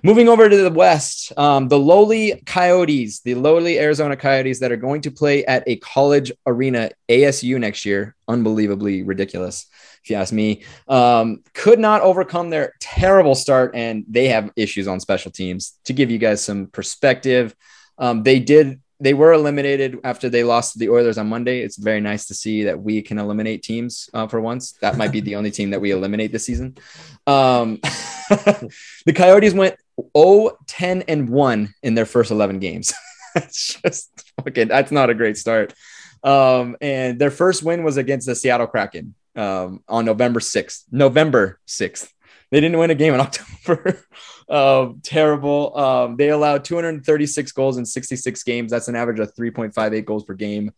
Moving 0.02 0.28
over 0.28 0.48
to 0.48 0.56
the 0.56 0.70
West, 0.70 1.32
um, 1.38 1.68
the 1.68 1.78
lowly 1.78 2.42
Coyotes, 2.46 3.20
the 3.20 3.34
lowly 3.34 3.78
Arizona 3.78 4.16
Coyotes 4.16 4.60
that 4.60 4.72
are 4.72 4.76
going 4.76 5.02
to 5.02 5.10
play 5.10 5.44
at 5.44 5.62
a 5.66 5.76
college 5.76 6.32
arena, 6.46 6.90
ASU 7.08 7.58
next 7.58 7.84
year, 7.84 8.16
unbelievably 8.28 9.02
ridiculous 9.02 9.66
if 10.04 10.10
you 10.10 10.16
ask 10.16 10.32
me. 10.32 10.62
Um, 10.86 11.42
could 11.54 11.78
not 11.78 12.02
overcome 12.02 12.50
their 12.50 12.74
terrible 12.80 13.34
start, 13.34 13.74
and 13.74 14.04
they 14.08 14.28
have 14.28 14.50
issues 14.54 14.86
on 14.86 15.00
special 15.00 15.30
teams. 15.30 15.78
To 15.84 15.92
give 15.92 16.10
you 16.10 16.18
guys 16.18 16.44
some 16.44 16.66
perspective, 16.66 17.54
um, 17.98 18.22
they 18.22 18.38
did. 18.38 18.80
They 19.04 19.12
were 19.12 19.34
eliminated 19.34 19.98
after 20.02 20.30
they 20.30 20.44
lost 20.44 20.72
to 20.72 20.78
the 20.78 20.88
Oilers 20.88 21.18
on 21.18 21.28
Monday. 21.28 21.60
It's 21.60 21.76
very 21.76 22.00
nice 22.00 22.24
to 22.28 22.34
see 22.34 22.64
that 22.64 22.80
we 22.80 23.02
can 23.02 23.18
eliminate 23.18 23.62
teams 23.62 24.08
uh, 24.14 24.26
for 24.28 24.40
once. 24.40 24.72
That 24.80 24.96
might 24.96 25.12
be 25.12 25.20
the 25.20 25.36
only 25.36 25.50
team 25.50 25.68
that 25.72 25.80
we 25.82 25.90
eliminate 25.90 26.32
this 26.32 26.46
season. 26.46 26.78
Um, 27.26 27.80
the 28.30 29.12
Coyotes 29.14 29.52
went 29.52 29.76
0 30.16 30.56
10 30.66 31.02
and 31.02 31.28
1 31.28 31.74
in 31.82 31.94
their 31.94 32.06
first 32.06 32.30
11 32.30 32.60
games. 32.60 32.94
it's 33.34 33.78
just 33.82 34.10
okay. 34.48 34.64
That's 34.64 34.90
not 34.90 35.10
a 35.10 35.14
great 35.14 35.36
start. 35.36 35.74
Um, 36.22 36.78
and 36.80 37.18
their 37.18 37.30
first 37.30 37.62
win 37.62 37.84
was 37.84 37.98
against 37.98 38.26
the 38.26 38.34
Seattle 38.34 38.68
Kraken 38.68 39.14
um, 39.36 39.84
on 39.86 40.06
November 40.06 40.40
6th. 40.40 40.84
November 40.90 41.60
6th. 41.68 42.08
They 42.50 42.60
didn't 42.60 42.78
win 42.78 42.90
a 42.90 42.94
game 42.94 43.14
in 43.14 43.20
October. 43.28 44.04
uh, 44.48 44.88
terrible. 45.02 45.76
Um, 45.76 46.16
they 46.16 46.30
allowed 46.30 46.64
236 46.64 47.52
goals 47.52 47.78
in 47.78 47.86
66 47.86 48.42
games. 48.42 48.70
That's 48.70 48.88
an 48.88 48.96
average 48.96 49.18
of 49.20 49.34
3.58 49.34 50.04
goals 50.04 50.24
per 50.24 50.34
game. 50.34 50.72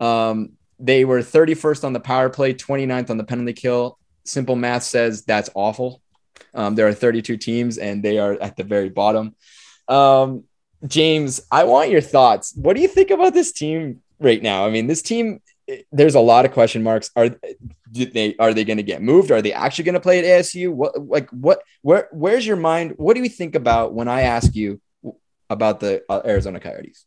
Um, 0.00 0.52
they 0.78 1.04
were 1.04 1.20
31st 1.20 1.84
on 1.84 1.92
the 1.92 2.00
power 2.00 2.30
play, 2.30 2.54
29th 2.54 3.10
on 3.10 3.16
the 3.16 3.24
penalty 3.24 3.52
kill. 3.52 3.98
Simple 4.24 4.56
math 4.56 4.84
says 4.84 5.24
that's 5.24 5.50
awful. 5.54 6.00
Um, 6.54 6.74
there 6.74 6.86
are 6.86 6.94
32 6.94 7.36
teams 7.36 7.78
and 7.78 8.02
they 8.02 8.18
are 8.18 8.34
at 8.40 8.56
the 8.56 8.64
very 8.64 8.88
bottom. 8.88 9.34
Um, 9.88 10.44
James, 10.86 11.40
I 11.50 11.64
want 11.64 11.90
your 11.90 12.00
thoughts. 12.00 12.54
What 12.54 12.76
do 12.76 12.82
you 12.82 12.88
think 12.88 13.10
about 13.10 13.34
this 13.34 13.52
team 13.52 14.00
right 14.20 14.40
now? 14.40 14.64
I 14.64 14.70
mean, 14.70 14.86
this 14.86 15.02
team 15.02 15.40
there's 15.92 16.14
a 16.14 16.20
lot 16.20 16.44
of 16.44 16.52
question 16.52 16.82
marks. 16.82 17.10
Are 17.16 17.30
they 17.92 18.34
are 18.38 18.54
they 18.54 18.64
going 18.64 18.76
to 18.78 18.82
get 18.82 19.02
moved? 19.02 19.30
Are 19.30 19.42
they 19.42 19.52
actually 19.52 19.84
going 19.84 19.94
to 19.94 20.00
play 20.00 20.18
at 20.18 20.24
ASU? 20.24 20.72
What 20.72 21.06
like 21.06 21.28
what 21.30 21.62
where 21.82 22.08
where's 22.12 22.46
your 22.46 22.56
mind? 22.56 22.94
What 22.96 23.14
do 23.14 23.22
you 23.22 23.28
think 23.28 23.54
about 23.54 23.92
when 23.92 24.08
I 24.08 24.22
ask 24.22 24.54
you 24.54 24.80
about 25.50 25.80
the 25.80 26.02
uh, 26.08 26.22
Arizona 26.24 26.60
Coyotes? 26.60 27.04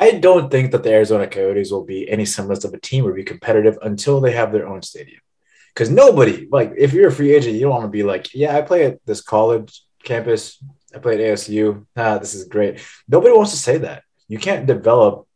I 0.00 0.12
don't 0.12 0.50
think 0.50 0.70
that 0.72 0.82
the 0.84 0.92
Arizona 0.92 1.26
Coyotes 1.26 1.72
will 1.72 1.84
be 1.84 2.08
any 2.08 2.24
semblance 2.24 2.64
of 2.64 2.72
a 2.72 2.78
team 2.78 3.06
or 3.06 3.12
be 3.12 3.24
competitive 3.24 3.78
until 3.82 4.20
they 4.20 4.32
have 4.32 4.52
their 4.52 4.66
own 4.66 4.82
stadium. 4.82 5.20
Because 5.74 5.90
nobody, 5.90 6.48
like, 6.50 6.72
if 6.76 6.92
you're 6.92 7.08
a 7.08 7.12
free 7.12 7.34
agent, 7.34 7.54
you 7.54 7.62
don't 7.62 7.70
want 7.70 7.84
to 7.84 7.88
be 7.88 8.02
like, 8.02 8.34
yeah, 8.34 8.56
I 8.56 8.62
play 8.62 8.84
at 8.84 9.04
this 9.06 9.20
college 9.20 9.82
campus, 10.04 10.62
I 10.94 10.98
play 10.98 11.14
at 11.14 11.38
ASU. 11.38 11.86
Ah, 11.96 12.18
this 12.18 12.34
is 12.34 12.44
great. 12.44 12.80
Nobody 13.08 13.32
wants 13.32 13.50
to 13.52 13.56
say 13.56 13.78
that. 13.78 14.04
You 14.28 14.38
can't 14.38 14.66
develop 14.66 15.27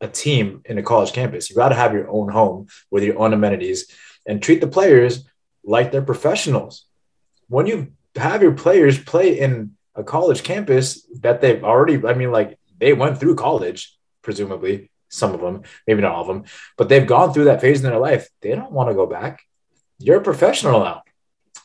a 0.00 0.08
team 0.08 0.62
in 0.64 0.78
a 0.78 0.82
college 0.82 1.12
campus. 1.12 1.50
You 1.50 1.56
got 1.56 1.70
to 1.70 1.74
have 1.74 1.94
your 1.94 2.08
own 2.08 2.28
home 2.28 2.68
with 2.90 3.04
your 3.04 3.18
own 3.18 3.32
amenities 3.32 3.90
and 4.26 4.42
treat 4.42 4.60
the 4.60 4.66
players 4.66 5.24
like 5.64 5.92
they're 5.92 6.02
professionals. 6.02 6.86
When 7.48 7.66
you 7.66 7.92
have 8.16 8.42
your 8.42 8.52
players 8.52 9.02
play 9.02 9.38
in 9.38 9.72
a 9.94 10.04
college 10.04 10.42
campus 10.42 11.06
that 11.20 11.40
they've 11.40 11.62
already, 11.62 12.04
I 12.06 12.14
mean, 12.14 12.32
like 12.32 12.58
they 12.78 12.92
went 12.92 13.18
through 13.18 13.36
college, 13.36 13.96
presumably, 14.22 14.90
some 15.08 15.32
of 15.32 15.40
them, 15.40 15.62
maybe 15.86 16.02
not 16.02 16.12
all 16.12 16.22
of 16.22 16.26
them, 16.26 16.44
but 16.76 16.88
they've 16.88 17.06
gone 17.06 17.32
through 17.32 17.44
that 17.44 17.60
phase 17.60 17.82
in 17.82 17.88
their 17.88 17.98
life. 17.98 18.28
They 18.40 18.50
don't 18.50 18.72
want 18.72 18.88
to 18.90 18.94
go 18.94 19.06
back. 19.06 19.42
You're 19.98 20.18
a 20.18 20.22
professional 20.22 20.80
now. 20.80 21.02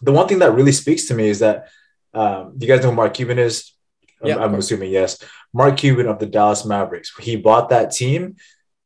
The 0.01 0.11
one 0.11 0.27
thing 0.27 0.39
that 0.39 0.53
really 0.53 0.72
speaks 0.72 1.06
to 1.06 1.15
me 1.15 1.30
is 1.30 1.39
that 1.39 1.69
um, 2.14 2.53
you 2.60 2.68
guys 2.68 2.81
know 2.81 2.89
who 2.89 2.95
Mark 2.95 3.14
Cuban 3.14 3.39
is? 3.39 3.73
Yeah, 4.24 4.36
I'm, 4.36 4.54
I'm 4.54 4.56
assuming 4.56 4.91
yes. 4.91 5.24
Mark 5.54 5.78
Cuban 5.78 6.08
of 6.08 6.20
the 6.20 6.26
Dallas 6.26 6.66
Mavericks. 6.66 7.16
He 7.20 7.36
bought 7.36 7.70
that 7.70 7.91
team, 7.91 8.36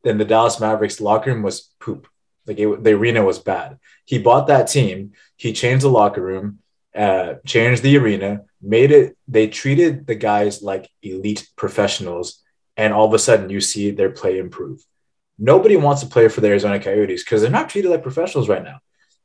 then 0.03 0.17
the 0.17 0.25
Dallas 0.25 0.59
Mavericks 0.59 1.01
locker 1.01 1.31
room 1.31 1.43
was 1.43 1.73
poop. 1.79 2.07
Like 2.45 2.59
it, 2.59 2.83
the 2.83 2.91
arena 2.91 3.23
was 3.23 3.39
bad. 3.39 3.79
He 4.05 4.19
bought 4.19 4.47
that 4.47 4.67
team. 4.67 5.13
He 5.37 5.53
changed 5.53 5.83
the 5.83 5.89
locker 5.89 6.21
room, 6.21 6.59
uh, 6.95 7.35
changed 7.45 7.83
the 7.83 7.97
arena, 7.97 8.41
made 8.61 8.91
it. 8.91 9.17
They 9.27 9.47
treated 9.47 10.05
the 10.07 10.15
guys 10.15 10.61
like 10.61 10.89
elite 11.01 11.47
professionals, 11.55 12.41
and 12.75 12.93
all 12.93 13.07
of 13.07 13.13
a 13.13 13.19
sudden 13.19 13.49
you 13.49 13.61
see 13.61 13.91
their 13.91 14.11
play 14.11 14.39
improve. 14.39 14.83
Nobody 15.39 15.77
wants 15.77 16.01
to 16.01 16.07
play 16.07 16.27
for 16.27 16.41
the 16.41 16.49
Arizona 16.49 16.79
Coyotes 16.79 17.23
because 17.23 17.41
they're 17.41 17.49
not 17.49 17.69
treated 17.69 17.89
like 17.89 18.03
professionals 18.03 18.49
right 18.49 18.63
now. 18.63 18.79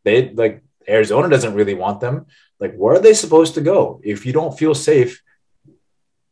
They 0.04 0.30
like 0.30 0.62
Arizona 0.88 1.28
doesn't 1.28 1.54
really 1.54 1.74
want 1.74 2.00
them. 2.00 2.26
Like, 2.60 2.74
where 2.74 2.96
are 2.96 3.00
they 3.00 3.14
supposed 3.14 3.54
to 3.54 3.60
go 3.60 4.00
if 4.02 4.26
you 4.26 4.32
don't 4.32 4.58
feel 4.58 4.74
safe 4.74 5.22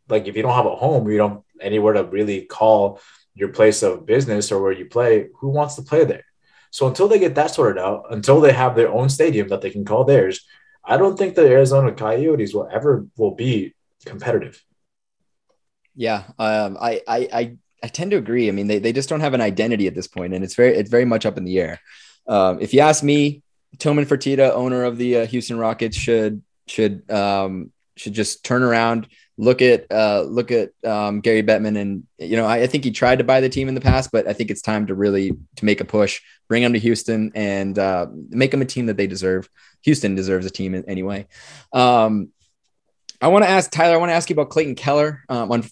like 0.09 0.27
if 0.27 0.37
you 0.37 0.43
don't 0.43 0.55
have 0.55 0.67
a 0.67 0.77
home, 0.77 1.09
you 1.11 1.19
don't 1.19 1.45
anywhere 1.61 1.95
to 1.95 2.05
really 2.05 2.43
call 2.43 3.01
your 3.35 3.49
place 3.49 3.83
of 3.83 4.07
business 4.07 4.51
or 4.51 4.63
where 4.63 4.73
you 4.73 4.87
play, 4.87 5.29
who 5.41 5.49
wants 5.49 5.75
to 5.77 5.83
play 5.83 6.05
there? 6.05 6.25
So 6.71 6.87
until 6.87 7.09
they 7.09 7.19
get 7.19 7.35
that 7.37 7.53
sorted 7.53 7.83
out, 7.83 8.07
until 8.11 8.41
they 8.41 8.53
have 8.53 8.75
their 8.75 8.91
own 8.91 9.09
stadium 9.09 9.49
that 9.49 9.61
they 9.61 9.71
can 9.71 9.85
call 9.85 10.05
theirs, 10.05 10.45
I 10.85 10.97
don't 10.97 11.17
think 11.17 11.35
the 11.35 11.47
Arizona 11.47 11.93
Coyotes 11.93 12.55
will 12.55 12.69
ever 12.71 13.07
will 13.17 13.35
be 13.35 13.75
competitive. 14.05 14.63
Yeah, 15.95 16.25
um, 16.39 16.77
I, 16.81 17.01
I, 17.09 17.29
I 17.33 17.57
I 17.83 17.89
tend 17.89 18.11
to 18.13 18.17
agree. 18.17 18.49
I 18.49 18.53
mean, 18.53 18.67
they, 18.67 18.79
they 18.79 18.93
just 18.93 19.09
don't 19.09 19.21
have 19.21 19.35
an 19.35 19.41
identity 19.41 19.87
at 19.87 19.95
this 19.95 20.07
point, 20.07 20.35
and 20.35 20.45
it's 20.45 20.55
very 20.55 20.75
it's 20.75 20.91
very 20.91 21.05
much 21.05 21.27
up 21.27 21.39
in 21.39 21.45
the 21.45 21.59
air. 21.59 21.81
Um, 22.27 22.59
if 22.61 22.75
you 22.75 22.81
ask 22.81 23.03
me, 23.03 23.43
Tillman 23.79 24.07
Fertitta, 24.07 24.51
owner 24.53 24.85
of 24.85 24.99
the 24.99 25.19
uh, 25.19 25.27
Houston 25.27 25.59
Rockets, 25.59 25.97
should 25.97 26.43
should 26.67 27.11
um, 27.11 27.73
should 27.97 28.13
just 28.13 28.45
turn 28.45 28.63
around, 28.63 29.09
look 29.39 29.63
at 29.63 29.87
uh, 29.91 30.23
look 30.23 30.51
at 30.51 30.71
um, 30.85 31.21
Gary 31.21 31.43
Bettman, 31.43 31.79
and 31.79 32.05
you 32.19 32.37
know 32.37 32.47
I, 32.47 32.63
I, 32.63 32.67
think 32.67 32.85
he 32.85 32.91
tried 32.91 33.19
to 33.19 33.25
buy 33.25 33.41
the 33.41 33.49
team 33.49 33.69
in 33.69 33.75
the 33.75 33.81
past, 33.81 34.11
but 34.13 34.27
I 34.27 34.33
think 34.33 34.51
it's 34.51 34.63
time 34.63 34.87
to 34.87 34.95
really 34.95 35.33
to 35.57 35.65
make 35.65 35.81
a 35.81 35.85
push, 35.85 36.21
bring 36.49 36.63
them 36.63 36.73
to 36.73 36.79
Houston, 36.79 37.33
and 37.35 37.79
uh, 37.79 38.07
make 38.31 38.51
them 38.51 38.63
a 38.63 38.67
team 38.67 38.87
that 38.87 38.97
they 38.97 39.07
deserve. 39.07 39.49
Houston 39.83 40.15
deserves 40.15 40.47
a 40.47 40.51
team 40.51 40.83
anyway. 40.89 41.27
Um, 41.73 42.31
I 43.21 43.29
want 43.29 43.45
to 43.45 43.51
ask 43.51 43.71
Tyler. 43.71 43.95
I 43.95 43.99
want 43.99 44.11
to 44.11 44.15
ask 44.15 44.29
you 44.29 44.35
about 44.35 44.51
Clayton 44.51 44.75
Keller. 44.75 45.23
Um, 45.29 45.51
on, 45.51 45.65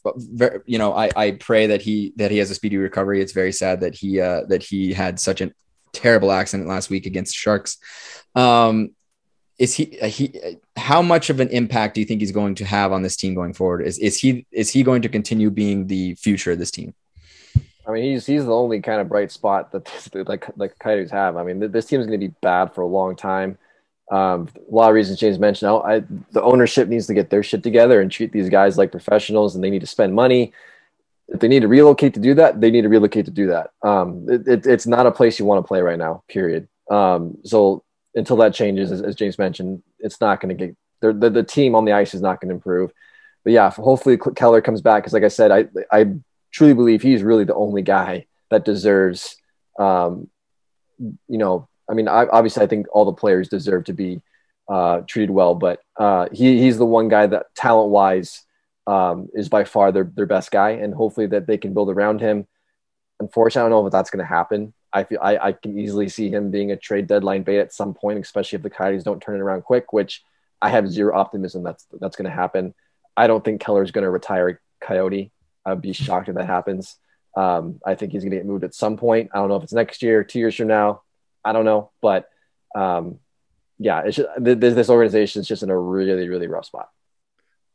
you 0.66 0.78
know, 0.78 0.94
I, 0.94 1.10
I 1.14 1.30
pray 1.32 1.68
that 1.68 1.82
he 1.82 2.12
that 2.16 2.30
he 2.30 2.38
has 2.38 2.50
a 2.50 2.54
speedy 2.54 2.76
recovery. 2.76 3.20
It's 3.20 3.32
very 3.32 3.52
sad 3.52 3.80
that 3.80 3.94
he 3.94 4.20
uh, 4.20 4.44
that 4.48 4.62
he 4.62 4.92
had 4.92 5.20
such 5.20 5.40
a 5.40 5.52
terrible 5.92 6.32
accident 6.32 6.68
last 6.68 6.90
week 6.90 7.06
against 7.06 7.34
Sharks. 7.34 7.78
Um, 8.34 8.90
is 9.59 9.74
he 9.74 9.98
uh, 10.01 10.06
he 10.06 10.32
uh, 10.44 10.52
how 10.76 11.01
much 11.01 11.31
of 11.31 11.40
an 11.40 11.48
impact 11.48 11.94
do 11.94 12.01
you 12.01 12.06
think 12.06 12.20
he's 12.20 12.32
going 12.32 12.55
to 12.56 12.64
have 12.64 12.93
on 12.93 13.02
this 13.02 13.16
team 13.16 13.35
going 13.35 13.52
forward? 13.52 13.82
Is 13.86 13.98
is 13.98 14.18
he 14.18 14.47
is 14.51 14.70
he 14.70 14.82
going 14.82 15.02
to 15.02 15.09
continue 15.09 15.51
being 15.51 15.86
the 15.86 16.14
future 16.14 16.52
of 16.52 16.59
this 16.59 16.70
team? 16.70 16.94
I 17.86 17.93
mean 17.93 18.05
he's 18.05 18.26
he's 18.26 18.44
the 18.44 18.55
only 18.55 18.81
kind 18.81 19.01
of 19.01 19.09
bright 19.09 19.31
spot 19.31 19.70
that 19.72 20.28
like 20.28 20.47
like 20.56 20.78
coyotes 20.78 21.10
have. 21.10 21.36
I 21.36 21.44
mean 21.44 21.70
this 21.70 21.86
team 21.86 22.01
is 22.01 22.06
going 22.06 22.20
to 22.20 22.28
be 22.28 22.35
bad 22.40 22.74
for 22.74 22.81
a 22.81 22.86
long 22.86 23.14
time. 23.14 23.59
Um, 24.10 24.48
a 24.70 24.74
lot 24.74 24.90
of 24.90 24.94
reasons 24.94 25.18
james 25.18 25.39
mentioned 25.39 25.70
I, 25.70 26.02
the 26.32 26.43
ownership 26.43 26.89
needs 26.89 27.06
to 27.06 27.14
get 27.14 27.31
their 27.31 27.43
shit 27.43 27.62
together 27.62 28.02
and 28.02 28.12
treat 28.12 28.32
these 28.32 28.51
guys 28.51 28.76
like 28.76 28.90
professionals 28.90 29.55
and 29.55 29.64
they 29.64 29.70
need 29.70 29.81
to 29.81 29.86
spend 29.86 30.14
money. 30.14 30.52
If 31.28 31.40
they 31.40 31.48
need 31.48 31.60
to 31.60 31.68
relocate 31.68 32.12
to 32.14 32.20
do 32.20 32.35
that 32.35 32.60
they 32.60 32.70
need 32.70 32.82
to 32.82 32.90
relocate 32.90 33.24
to 33.26 33.31
do 33.31 33.47
that. 33.47 33.70
Um, 33.82 34.26
it, 34.28 34.47
it, 34.47 34.66
it's 34.66 34.86
not 34.86 35.06
a 35.06 35.12
place 35.12 35.39
you 35.39 35.47
want 35.47 35.64
to 35.64 35.68
play 35.68 35.81
right 35.81 35.98
now 35.98 36.24
period. 36.28 36.68
Um, 36.90 37.39
so 37.44 37.82
until 38.14 38.36
that 38.36 38.54
changes, 38.54 38.92
as, 38.92 39.02
as 39.02 39.14
James 39.14 39.38
mentioned, 39.38 39.82
it's 39.98 40.20
not 40.20 40.40
going 40.40 40.56
to 40.56 40.66
get 40.66 40.76
the, 41.00 41.30
the 41.30 41.42
team 41.42 41.74
on 41.74 41.84
the 41.84 41.92
ice 41.92 42.14
is 42.14 42.22
not 42.22 42.40
going 42.40 42.48
to 42.48 42.54
improve. 42.54 42.92
But 43.42 43.52
yeah, 43.52 43.70
hopefully 43.70 44.18
Keller 44.36 44.62
comes 44.62 44.80
back 44.80 45.02
because, 45.02 45.12
like 45.12 45.24
I 45.24 45.28
said, 45.28 45.50
I 45.50 45.66
I 45.92 46.14
truly 46.50 46.72
believe 46.72 47.02
he's 47.02 47.22
really 47.22 47.44
the 47.44 47.54
only 47.54 47.82
guy 47.82 48.26
that 48.50 48.64
deserves, 48.64 49.36
um, 49.78 50.28
you 50.98 51.38
know, 51.38 51.68
I 51.90 51.94
mean, 51.94 52.08
I, 52.08 52.26
obviously, 52.26 52.62
I 52.62 52.66
think 52.66 52.86
all 52.92 53.04
the 53.04 53.12
players 53.12 53.48
deserve 53.48 53.84
to 53.84 53.92
be 53.92 54.22
uh, 54.68 55.00
treated 55.06 55.30
well, 55.30 55.54
but 55.54 55.82
uh, 55.98 56.28
he, 56.32 56.60
he's 56.62 56.78
the 56.78 56.86
one 56.86 57.08
guy 57.08 57.26
that 57.26 57.54
talent 57.54 57.90
wise 57.90 58.42
um, 58.86 59.28
is 59.34 59.48
by 59.48 59.64
far 59.64 59.92
their, 59.92 60.04
their 60.04 60.26
best 60.26 60.50
guy, 60.50 60.70
and 60.70 60.94
hopefully 60.94 61.26
that 61.26 61.46
they 61.46 61.58
can 61.58 61.74
build 61.74 61.90
around 61.90 62.20
him. 62.20 62.46
Unfortunately, 63.20 63.66
I 63.66 63.70
don't 63.70 63.82
know 63.82 63.86
if 63.86 63.92
that's 63.92 64.10
going 64.10 64.24
to 64.24 64.34
happen. 64.34 64.72
I 64.94 65.04
feel 65.04 65.18
I, 65.20 65.36
I 65.48 65.52
can 65.52 65.76
easily 65.78 66.08
see 66.08 66.30
him 66.30 66.52
being 66.52 66.70
a 66.70 66.76
trade 66.76 67.08
deadline 67.08 67.42
bait 67.42 67.58
at 67.58 67.74
some 67.74 67.92
point, 67.92 68.20
especially 68.20 68.56
if 68.56 68.62
the 68.62 68.70
Coyotes 68.70 69.02
don't 69.02 69.20
turn 69.20 69.36
it 69.36 69.42
around 69.42 69.64
quick, 69.64 69.92
which 69.92 70.22
I 70.62 70.70
have 70.70 70.88
zero 70.88 71.18
optimism 71.18 71.64
that's 71.64 71.84
that's 72.00 72.16
going 72.16 72.30
to 72.30 72.34
happen. 72.34 72.74
I 73.16 73.26
don't 73.26 73.44
think 73.44 73.60
Keller's 73.60 73.90
going 73.90 74.04
to 74.04 74.10
retire 74.10 74.60
Coyote. 74.80 75.32
I'd 75.66 75.82
be 75.82 75.92
shocked 75.92 76.28
if 76.28 76.36
that 76.36 76.46
happens. 76.46 76.96
Um, 77.36 77.80
I 77.84 77.96
think 77.96 78.12
he's 78.12 78.22
going 78.22 78.30
to 78.30 78.36
get 78.36 78.46
moved 78.46 78.64
at 78.64 78.74
some 78.74 78.96
point. 78.96 79.30
I 79.34 79.38
don't 79.38 79.48
know 79.48 79.56
if 79.56 79.64
it's 79.64 79.72
next 79.72 80.02
year, 80.02 80.22
two 80.22 80.38
years 80.38 80.54
from 80.54 80.68
now. 80.68 81.02
I 81.44 81.52
don't 81.52 81.64
know, 81.64 81.90
but 82.00 82.28
um, 82.76 83.18
yeah, 83.78 84.02
it's 84.06 84.16
just, 84.16 84.28
this 84.38 84.88
organization 84.88 85.40
is 85.40 85.48
just 85.48 85.64
in 85.64 85.70
a 85.70 85.78
really, 85.78 86.28
really 86.28 86.46
rough 86.46 86.66
spot. 86.66 86.88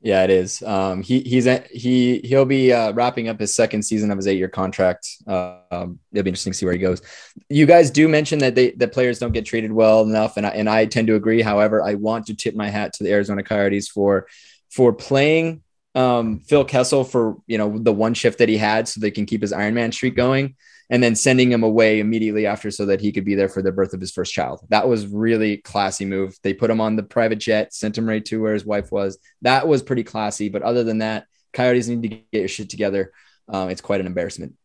Yeah, 0.01 0.23
it 0.23 0.29
is. 0.29 0.63
Um, 0.63 1.01
he 1.01 1.19
he's 1.21 1.45
he 1.71 2.19
he'll 2.23 2.45
be 2.45 2.71
uh, 2.71 2.93
wrapping 2.93 3.27
up 3.27 3.37
his 3.37 3.53
second 3.53 3.83
season 3.83 4.11
of 4.11 4.17
his 4.17 4.27
eight 4.27 4.37
year 4.37 4.47
contract. 4.47 5.09
Uh, 5.27 5.57
um, 5.71 5.99
it'll 6.13 6.23
be 6.23 6.29
interesting 6.29 6.53
to 6.53 6.57
see 6.57 6.65
where 6.65 6.73
he 6.73 6.79
goes. 6.79 7.01
You 7.49 7.65
guys 7.65 7.91
do 7.91 8.07
mention 8.07 8.39
that 8.39 8.55
they 8.55 8.71
that 8.71 8.93
players 8.93 9.19
don't 9.19 9.33
get 9.33 9.45
treated 9.45 9.73
well 9.73 10.03
enough, 10.03 10.37
and 10.37 10.45
I, 10.45 10.51
and 10.51 10.69
I 10.69 10.85
tend 10.85 11.07
to 11.07 11.15
agree. 11.15 11.41
However, 11.41 11.83
I 11.83 11.95
want 11.95 12.27
to 12.27 12.33
tip 12.33 12.55
my 12.55 12.69
hat 12.69 12.93
to 12.93 13.03
the 13.03 13.11
Arizona 13.11 13.43
Coyotes 13.43 13.89
for 13.89 14.27
for 14.69 14.93
playing 14.93 15.63
um, 15.99 16.39
Phil 16.39 16.63
Kessel 16.63 17.03
for 17.03 17.37
you 17.45 17.57
know 17.57 17.77
the 17.77 17.91
one 17.91 18.13
shift 18.13 18.39
that 18.39 18.49
he 18.49 18.57
had, 18.57 18.87
so 18.87 18.99
they 18.99 19.11
can 19.11 19.25
keep 19.25 19.41
his 19.41 19.51
Ironman 19.51 19.93
streak 19.93 20.15
going 20.15 20.55
and 20.89 21.03
then 21.03 21.15
sending 21.15 21.51
him 21.51 21.61
away 21.61 21.99
immediately 21.99 22.47
after 22.47 22.71
so 22.71 22.85
that 22.87 23.01
he 23.01 23.11
could 23.11 23.25
be 23.25 23.35
there 23.35 23.49
for 23.49 23.61
the 23.61 23.71
birth 23.71 23.93
of 23.93 23.99
his 23.99 24.11
first 24.11 24.33
child. 24.33 24.61
That 24.69 24.87
was 24.87 25.05
really 25.05 25.57
classy 25.57 26.05
move. 26.05 26.35
They 26.41 26.53
put 26.53 26.71
him 26.71 26.81
on 26.81 26.95
the 26.95 27.03
private 27.03 27.37
jet, 27.37 27.73
sent 27.73 27.97
him 27.97 28.07
right 28.07 28.25
to 28.25 28.41
where 28.41 28.53
his 28.53 28.65
wife 28.65 28.91
was. 28.91 29.19
That 29.43 29.67
was 29.67 29.83
pretty 29.83 30.03
classy. 30.03 30.49
But 30.49 30.63
other 30.63 30.83
than 30.83 30.99
that, 30.99 31.25
Coyotes 31.53 31.87
need 31.87 32.01
to 32.01 32.07
get 32.07 32.25
your 32.31 32.47
shit 32.47 32.69
together. 32.69 33.11
Um, 33.47 33.69
it's 33.69 33.81
quite 33.81 33.99
an 33.99 34.07
embarrassment. 34.07 34.55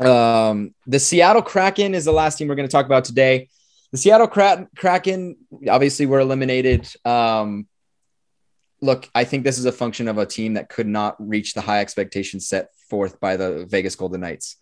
Um, 0.00 0.74
the 0.86 0.98
Seattle 0.98 1.42
Kraken 1.42 1.94
is 1.94 2.04
the 2.04 2.12
last 2.12 2.36
team 2.36 2.48
we're 2.48 2.56
going 2.56 2.68
to 2.68 2.72
talk 2.72 2.86
about 2.86 3.04
today. 3.04 3.48
The 3.92 3.98
Seattle 3.98 4.28
Kraken, 4.28 5.36
obviously, 5.68 6.04
were 6.04 6.20
eliminated. 6.20 6.88
Um, 7.06 7.66
look, 8.80 9.08
I 9.14 9.24
think 9.24 9.44
this 9.44 9.58
is 9.58 9.64
a 9.64 9.72
function 9.72 10.08
of 10.08 10.18
a 10.18 10.26
team 10.26 10.54
that 10.54 10.68
could 10.68 10.86
not 10.86 11.16
reach 11.18 11.54
the 11.54 11.60
high 11.60 11.80
expectations 11.80 12.48
set 12.48 12.68
forth 12.88 13.20
by 13.20 13.36
the 13.36 13.66
Vegas 13.66 13.96
Golden 13.96 14.20
Knights. 14.20 14.56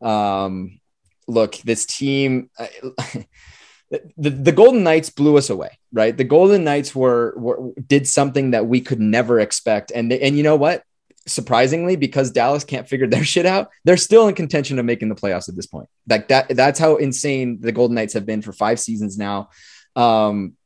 Um, 0.00 0.80
look, 1.26 1.56
this 1.56 1.86
team. 1.86 2.50
the, 3.90 4.30
the 4.30 4.52
Golden 4.52 4.82
Knights 4.82 5.10
blew 5.10 5.36
us 5.36 5.50
away, 5.50 5.78
right? 5.92 6.16
The 6.16 6.24
Golden 6.24 6.64
Knights 6.64 6.94
were, 6.94 7.34
were 7.36 7.72
did 7.86 8.08
something 8.08 8.52
that 8.52 8.66
we 8.66 8.80
could 8.80 9.00
never 9.00 9.40
expect, 9.40 9.92
and 9.94 10.12
and 10.12 10.36
you 10.36 10.42
know 10.42 10.56
what? 10.56 10.82
Surprisingly, 11.26 11.96
because 11.96 12.30
Dallas 12.30 12.64
can't 12.64 12.88
figure 12.88 13.06
their 13.06 13.24
shit 13.34 13.46
out, 13.46 13.68
they're 13.84 13.96
still 13.96 14.28
in 14.28 14.34
contention 14.34 14.78
of 14.78 14.84
making 14.84 15.08
the 15.08 15.14
playoffs 15.14 15.48
at 15.48 15.56
this 15.56 15.66
point. 15.66 15.88
Like 16.08 16.28
that, 16.28 16.48
that's 16.50 16.78
how 16.78 16.96
insane 16.96 17.60
the 17.60 17.72
Golden 17.72 17.94
Knights 17.94 18.14
have 18.14 18.26
been 18.26 18.42
for 18.42 18.52
five 18.52 18.80
seasons 18.80 19.18
now. 19.18 19.50
Um, 19.94 20.56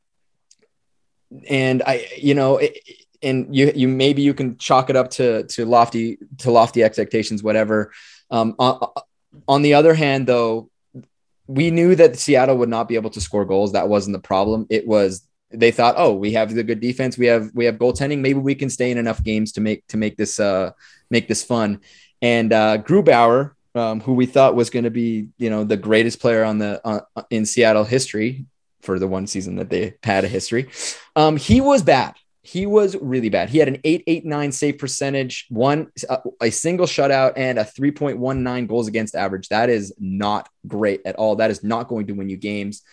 and 1.49 1.83
I, 1.85 2.07
you 2.17 2.33
know, 2.33 2.57
it, 2.57 2.77
and 3.21 3.55
you 3.55 3.71
you 3.75 3.87
maybe 3.87 4.21
you 4.21 4.33
can 4.33 4.57
chalk 4.57 4.89
it 4.89 4.95
up 4.95 5.09
to 5.11 5.43
to 5.43 5.65
lofty 5.65 6.17
to 6.39 6.51
lofty 6.51 6.83
expectations, 6.83 7.43
whatever. 7.43 7.91
Um, 8.29 8.55
on, 8.59 8.89
on 9.47 9.61
the 9.61 9.73
other 9.73 9.93
hand, 9.93 10.27
though, 10.27 10.69
we 11.47 11.71
knew 11.71 11.95
that 11.95 12.17
Seattle 12.17 12.57
would 12.57 12.69
not 12.69 12.87
be 12.87 12.95
able 12.95 13.09
to 13.11 13.21
score 13.21 13.45
goals. 13.45 13.73
That 13.73 13.89
wasn't 13.89 14.13
the 14.13 14.21
problem. 14.21 14.67
It 14.69 14.87
was 14.87 15.27
they 15.49 15.71
thought, 15.71 15.95
oh, 15.97 16.13
we 16.13 16.33
have 16.33 16.53
the 16.53 16.63
good 16.63 16.81
defense, 16.81 17.17
we 17.17 17.27
have 17.27 17.51
we 17.53 17.65
have 17.65 17.75
goaltending. 17.75 18.19
Maybe 18.19 18.39
we 18.39 18.55
can 18.55 18.69
stay 18.69 18.91
in 18.91 18.97
enough 18.97 19.23
games 19.23 19.53
to 19.53 19.61
make 19.61 19.85
to 19.87 19.97
make 19.97 20.17
this 20.17 20.39
uh 20.39 20.71
make 21.09 21.27
this 21.27 21.43
fun. 21.43 21.81
And 22.21 22.51
uh, 22.51 22.79
Grubauer, 22.79 23.51
um, 23.75 24.01
who 24.01 24.13
we 24.13 24.25
thought 24.25 24.55
was 24.55 24.69
going 24.69 24.85
to 24.85 24.91
be 24.91 25.29
you 25.37 25.49
know 25.49 25.63
the 25.63 25.77
greatest 25.77 26.19
player 26.19 26.43
on 26.43 26.57
the 26.57 26.81
uh, 26.85 27.01
in 27.29 27.45
Seattle 27.45 27.85
history 27.85 28.45
for 28.81 28.99
the 28.99 29.07
one 29.07 29.27
season 29.27 29.55
that 29.57 29.69
they 29.69 29.95
had 30.03 30.23
a 30.23 30.27
history, 30.27 30.69
um, 31.15 31.37
he 31.37 31.61
was 31.61 31.83
bad 31.83 32.15
he 32.47 32.65
was 32.65 32.95
really 33.01 33.27
bad. 33.27 33.49
He 33.49 33.57
had 33.57 33.67
an 33.67 33.81
889 33.83 34.53
save 34.53 34.77
percentage, 34.77 35.47
one 35.49 35.91
uh, 36.07 36.19
a 36.41 36.49
single 36.49 36.85
shutout, 36.85 37.33
and 37.35 37.59
a 37.59 37.65
3.19 37.65 38.67
goals 38.69 38.87
against 38.87 39.15
average. 39.15 39.49
That 39.49 39.69
is 39.69 39.93
not 39.99 40.47
great 40.65 41.01
at 41.03 41.17
all. 41.17 41.35
That 41.35 41.51
is 41.51 41.61
not 41.61 41.89
going 41.89 42.07
to 42.07 42.13
win 42.13 42.29
you 42.29 42.37
games. 42.37 42.83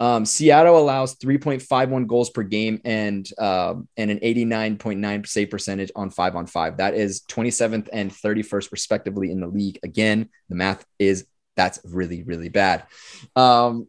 Um, 0.00 0.24
Seattle 0.24 0.76
allows 0.76 1.14
3.51 1.14 2.08
goals 2.08 2.30
per 2.30 2.42
game 2.42 2.80
and 2.84 3.30
uh, 3.38 3.74
and 3.96 4.10
an 4.10 4.18
89.9 4.18 5.26
save 5.28 5.48
percentage 5.48 5.92
on 5.94 6.10
five 6.10 6.34
on 6.34 6.48
five. 6.48 6.78
That 6.78 6.94
is 6.94 7.20
27th 7.28 7.88
and 7.92 8.10
31st 8.10 8.72
respectively 8.72 9.30
in 9.30 9.38
the 9.38 9.46
league. 9.46 9.78
Again, 9.84 10.28
the 10.48 10.56
math 10.56 10.84
is 10.98 11.24
that's 11.54 11.78
really 11.84 12.24
really 12.24 12.48
bad. 12.48 12.82
Um, 13.36 13.86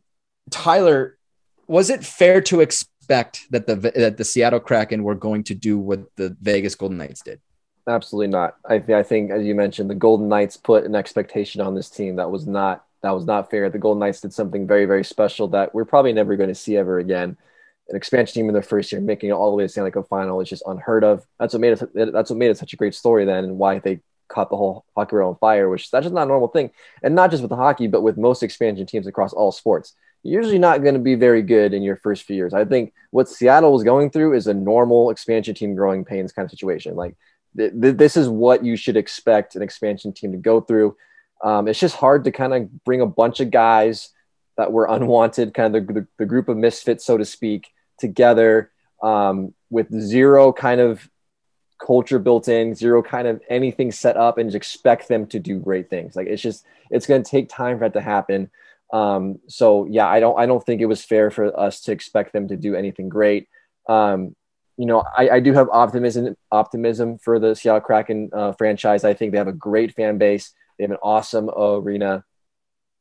Tyler, 0.51 1.17
was 1.67 1.89
it 1.89 2.03
fair 2.03 2.41
to 2.41 2.61
expect? 2.61 2.95
that 3.07 3.67
the 3.67 3.75
that 3.95 4.17
the 4.17 4.23
Seattle 4.23 4.59
Kraken 4.59 5.03
were 5.03 5.15
going 5.15 5.43
to 5.45 5.55
do 5.55 5.77
what 5.77 6.03
the 6.15 6.35
Vegas 6.41 6.75
Golden 6.75 6.97
Knights 6.97 7.21
did. 7.21 7.39
Absolutely 7.87 8.27
not. 8.27 8.55
I, 8.67 8.75
I 8.75 9.03
think, 9.03 9.31
as 9.31 9.45
you 9.45 9.53
mentioned, 9.53 9.89
the 9.89 9.95
Golden 9.95 10.27
Knights 10.27 10.57
put 10.57 10.85
an 10.85 10.95
expectation 10.95 11.61
on 11.61 11.75
this 11.75 11.89
team 11.89 12.15
that 12.15 12.31
was 12.31 12.47
not 12.47 12.85
that 13.03 13.11
was 13.11 13.25
not 13.25 13.51
fair. 13.51 13.69
The 13.69 13.77
Golden 13.77 13.99
Knights 13.99 14.21
did 14.21 14.33
something 14.33 14.67
very 14.67 14.85
very 14.85 15.03
special 15.03 15.47
that 15.49 15.73
we're 15.73 15.85
probably 15.85 16.13
never 16.13 16.35
going 16.35 16.49
to 16.49 16.55
see 16.55 16.77
ever 16.77 16.99
again. 16.99 17.37
An 17.87 17.95
expansion 17.95 18.33
team 18.33 18.49
in 18.49 18.53
their 18.53 18.63
first 18.63 18.91
year 18.91 18.99
making 19.01 19.29
it 19.29 19.33
all 19.33 19.51
the 19.51 19.57
way 19.57 19.63
to 19.63 19.69
Stanley 19.69 19.91
Cup 19.91 20.07
final 20.07 20.41
is 20.41 20.49
just 20.49 20.63
unheard 20.65 21.03
of. 21.03 21.23
That's 21.39 21.53
what 21.53 21.61
made 21.61 21.73
it. 21.73 22.13
That's 22.13 22.31
what 22.31 22.39
made 22.39 22.49
it 22.49 22.57
such 22.57 22.73
a 22.73 22.77
great 22.77 22.95
story 22.95 23.25
then, 23.25 23.43
and 23.43 23.59
why 23.59 23.79
they 23.79 23.99
caught 24.27 24.49
the 24.49 24.57
whole 24.57 24.85
hockey 24.95 25.15
world 25.15 25.35
on 25.35 25.39
fire. 25.39 25.69
Which 25.69 25.91
that's 25.91 26.05
just 26.05 26.15
not 26.15 26.23
a 26.23 26.25
normal 26.25 26.47
thing, 26.47 26.71
and 27.03 27.13
not 27.13 27.29
just 27.29 27.43
with 27.43 27.51
the 27.51 27.55
hockey, 27.55 27.85
but 27.85 28.01
with 28.01 28.17
most 28.17 28.41
expansion 28.41 28.87
teams 28.87 29.05
across 29.05 29.33
all 29.33 29.51
sports 29.51 29.93
usually 30.25 30.59
not 30.59 30.81
going 30.81 30.95
to 30.95 30.99
be 30.99 31.15
very 31.15 31.41
good 31.41 31.73
in 31.73 31.83
your 31.83 31.97
first 31.97 32.23
few 32.23 32.35
years. 32.35 32.53
I 32.53 32.65
think 32.65 32.93
what 33.11 33.29
Seattle 33.29 33.71
was 33.71 33.83
going 33.83 34.09
through 34.09 34.33
is 34.33 34.47
a 34.47 34.53
normal 34.53 35.11
expansion 35.11 35.53
team 35.53 35.75
growing 35.75 36.03
pains 36.03 36.31
kind 36.31 36.45
of 36.45 36.49
situation. 36.49 36.95
Like 36.95 37.15
th- 37.55 37.73
th- 37.79 37.97
this 37.97 38.17
is 38.17 38.27
what 38.27 38.65
you 38.65 38.75
should 38.75 38.97
expect 38.97 39.55
an 39.55 39.61
expansion 39.61 40.13
team 40.13 40.31
to 40.31 40.37
go 40.37 40.61
through. 40.61 40.95
Um, 41.43 41.67
it's 41.67 41.79
just 41.79 41.95
hard 41.95 42.23
to 42.23 42.31
kind 42.31 42.53
of 42.53 42.83
bring 42.83 43.01
a 43.01 43.05
bunch 43.05 43.39
of 43.39 43.51
guys 43.51 44.09
that 44.57 44.71
were 44.71 44.85
unwanted, 44.89 45.53
kind 45.53 45.75
of 45.75 45.85
the, 45.85 45.93
the, 45.93 46.07
the 46.17 46.25
group 46.25 46.49
of 46.49 46.57
misfits, 46.57 47.05
so 47.05 47.17
to 47.17 47.25
speak, 47.25 47.67
together 47.99 48.71
um, 49.03 49.53
with 49.69 49.93
zero 49.93 50.51
kind 50.51 50.81
of 50.81 51.07
culture 51.77 52.19
built 52.19 52.47
in, 52.47 52.73
zero 52.73 53.03
kind 53.03 53.27
of 53.27 53.41
anything 53.49 53.91
set 53.91 54.17
up, 54.17 54.37
and 54.37 54.49
just 54.49 54.55
expect 54.55 55.07
them 55.07 55.27
to 55.27 55.39
do 55.39 55.59
great 55.59 55.89
things. 55.89 56.15
Like 56.15 56.27
it's 56.27 56.41
just 56.41 56.65
it's 56.89 57.05
going 57.05 57.21
to 57.21 57.29
take 57.29 57.49
time 57.49 57.77
for 57.77 57.85
that 57.85 57.93
to 57.93 58.01
happen. 58.01 58.49
Um, 58.93 59.39
so 59.47 59.85
yeah, 59.85 60.07
I 60.07 60.19
don't 60.19 60.39
I 60.39 60.45
don't 60.45 60.63
think 60.65 60.81
it 60.81 60.85
was 60.85 61.03
fair 61.03 61.31
for 61.31 61.57
us 61.59 61.81
to 61.81 61.91
expect 61.91 62.33
them 62.33 62.47
to 62.47 62.57
do 62.57 62.75
anything 62.75 63.09
great. 63.09 63.47
Um, 63.89 64.35
you 64.77 64.85
know, 64.85 65.03
I, 65.17 65.29
I 65.29 65.39
do 65.39 65.53
have 65.53 65.69
optimism 65.69 66.35
optimism 66.51 67.17
for 67.17 67.39
the 67.39 67.55
Seattle 67.55 67.81
Kraken 67.81 68.29
uh, 68.33 68.51
franchise. 68.53 69.03
I 69.03 69.13
think 69.13 69.31
they 69.31 69.37
have 69.37 69.47
a 69.47 69.53
great 69.53 69.95
fan 69.95 70.17
base. 70.17 70.53
They 70.77 70.83
have 70.83 70.91
an 70.91 70.97
awesome 71.01 71.49
arena. 71.49 72.25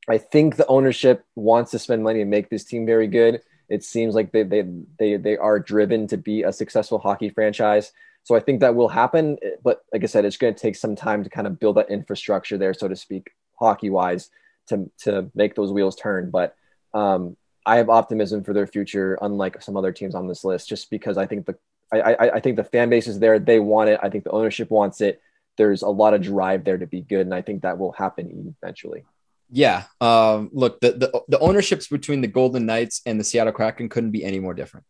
I 0.09 0.19
think 0.19 0.57
the 0.57 0.67
ownership 0.67 1.25
wants 1.35 1.71
to 1.73 1.79
spend 1.79 2.03
money 2.03 2.21
and 2.21 2.31
make 2.31 2.51
this 2.51 2.65
team 2.65 2.87
very 2.87 3.07
good. 3.07 3.41
It 3.69 3.83
seems 3.83 4.15
like 4.15 4.33
they 4.33 4.43
they 4.43 4.65
they 4.99 5.17
they 5.17 5.37
are 5.37 5.59
driven 5.59 6.07
to 6.09 6.17
be 6.17 6.43
a 6.43 6.53
successful 6.53 6.99
hockey 6.99 7.29
franchise. 7.29 7.93
So 8.23 8.35
I 8.35 8.41
think 8.41 8.61
that 8.61 8.75
will 8.75 8.89
happen. 8.89 9.37
But 9.63 9.85
like 9.93 10.03
I 10.03 10.07
said, 10.07 10.25
it's 10.25 10.39
going 10.39 10.55
to 10.55 10.61
take 10.61 10.77
some 10.77 10.97
time 10.97 11.25
to 11.25 11.31
kind 11.31 11.47
of 11.47 11.59
build 11.59 11.77
that 11.77 11.91
infrastructure 11.91 12.57
there, 12.57 12.73
so 12.73 12.89
to 12.89 12.97
speak, 12.97 13.33
hockey 13.59 13.91
wise 13.91 14.31
to 14.69 14.91
to 15.01 15.31
make 15.35 15.55
those 15.55 15.73
wheels 15.73 15.97
turn. 15.97 16.31
But 16.31 16.57
um, 16.93 17.37
I 17.67 17.77
have 17.77 17.89
optimism 17.89 18.45
for 18.45 18.53
their 18.53 18.67
future, 18.67 19.19
unlike 19.21 19.63
some 19.63 19.77
other 19.77 19.93
teams 19.93 20.15
on 20.15 20.29
this 20.29 20.45
list, 20.45 20.69
just 20.69 20.91
because 20.91 21.17
I 21.17 21.27
think 21.27 21.47
the 21.47 21.57
I, 21.93 22.01
I, 22.01 22.35
I 22.37 22.41
think 22.41 22.57
the 22.57 22.65
fan 22.65 22.91
base 22.91 23.07
is 23.07 23.19
there. 23.19 23.39
They 23.39 23.61
want 23.61 23.91
it. 23.91 24.01
I 24.03 24.09
think 24.11 24.25
the 24.25 24.31
ownership 24.31 24.71
wants 24.71 25.01
it. 25.01 25.21
There's 25.57 25.83
a 25.83 25.89
lot 25.89 26.15
of 26.15 26.23
drive 26.23 26.65
there 26.65 26.79
to 26.79 26.87
be 26.87 27.01
good, 27.01 27.21
and 27.21 27.35
I 27.35 27.43
think 27.43 27.63
that 27.63 27.79
will 27.79 27.93
happen 27.93 28.55
eventually. 28.63 29.05
Yeah. 29.51 29.85
Um, 30.01 30.51
look, 30.53 30.81
the, 30.81 30.93
the 30.93 31.23
the 31.29 31.39
ownerships 31.39 31.89
between 31.89 32.21
the 32.21 32.27
Golden 32.27 32.67
Knights 32.67 33.03
and 33.07 33.21
the 33.21 33.25
Seattle 33.25 33.53
Kraken 33.53 33.89
couldn't 33.89 34.11
be 34.11 34.25
any 34.25 34.41
more 34.41 34.55
different. 34.55 34.87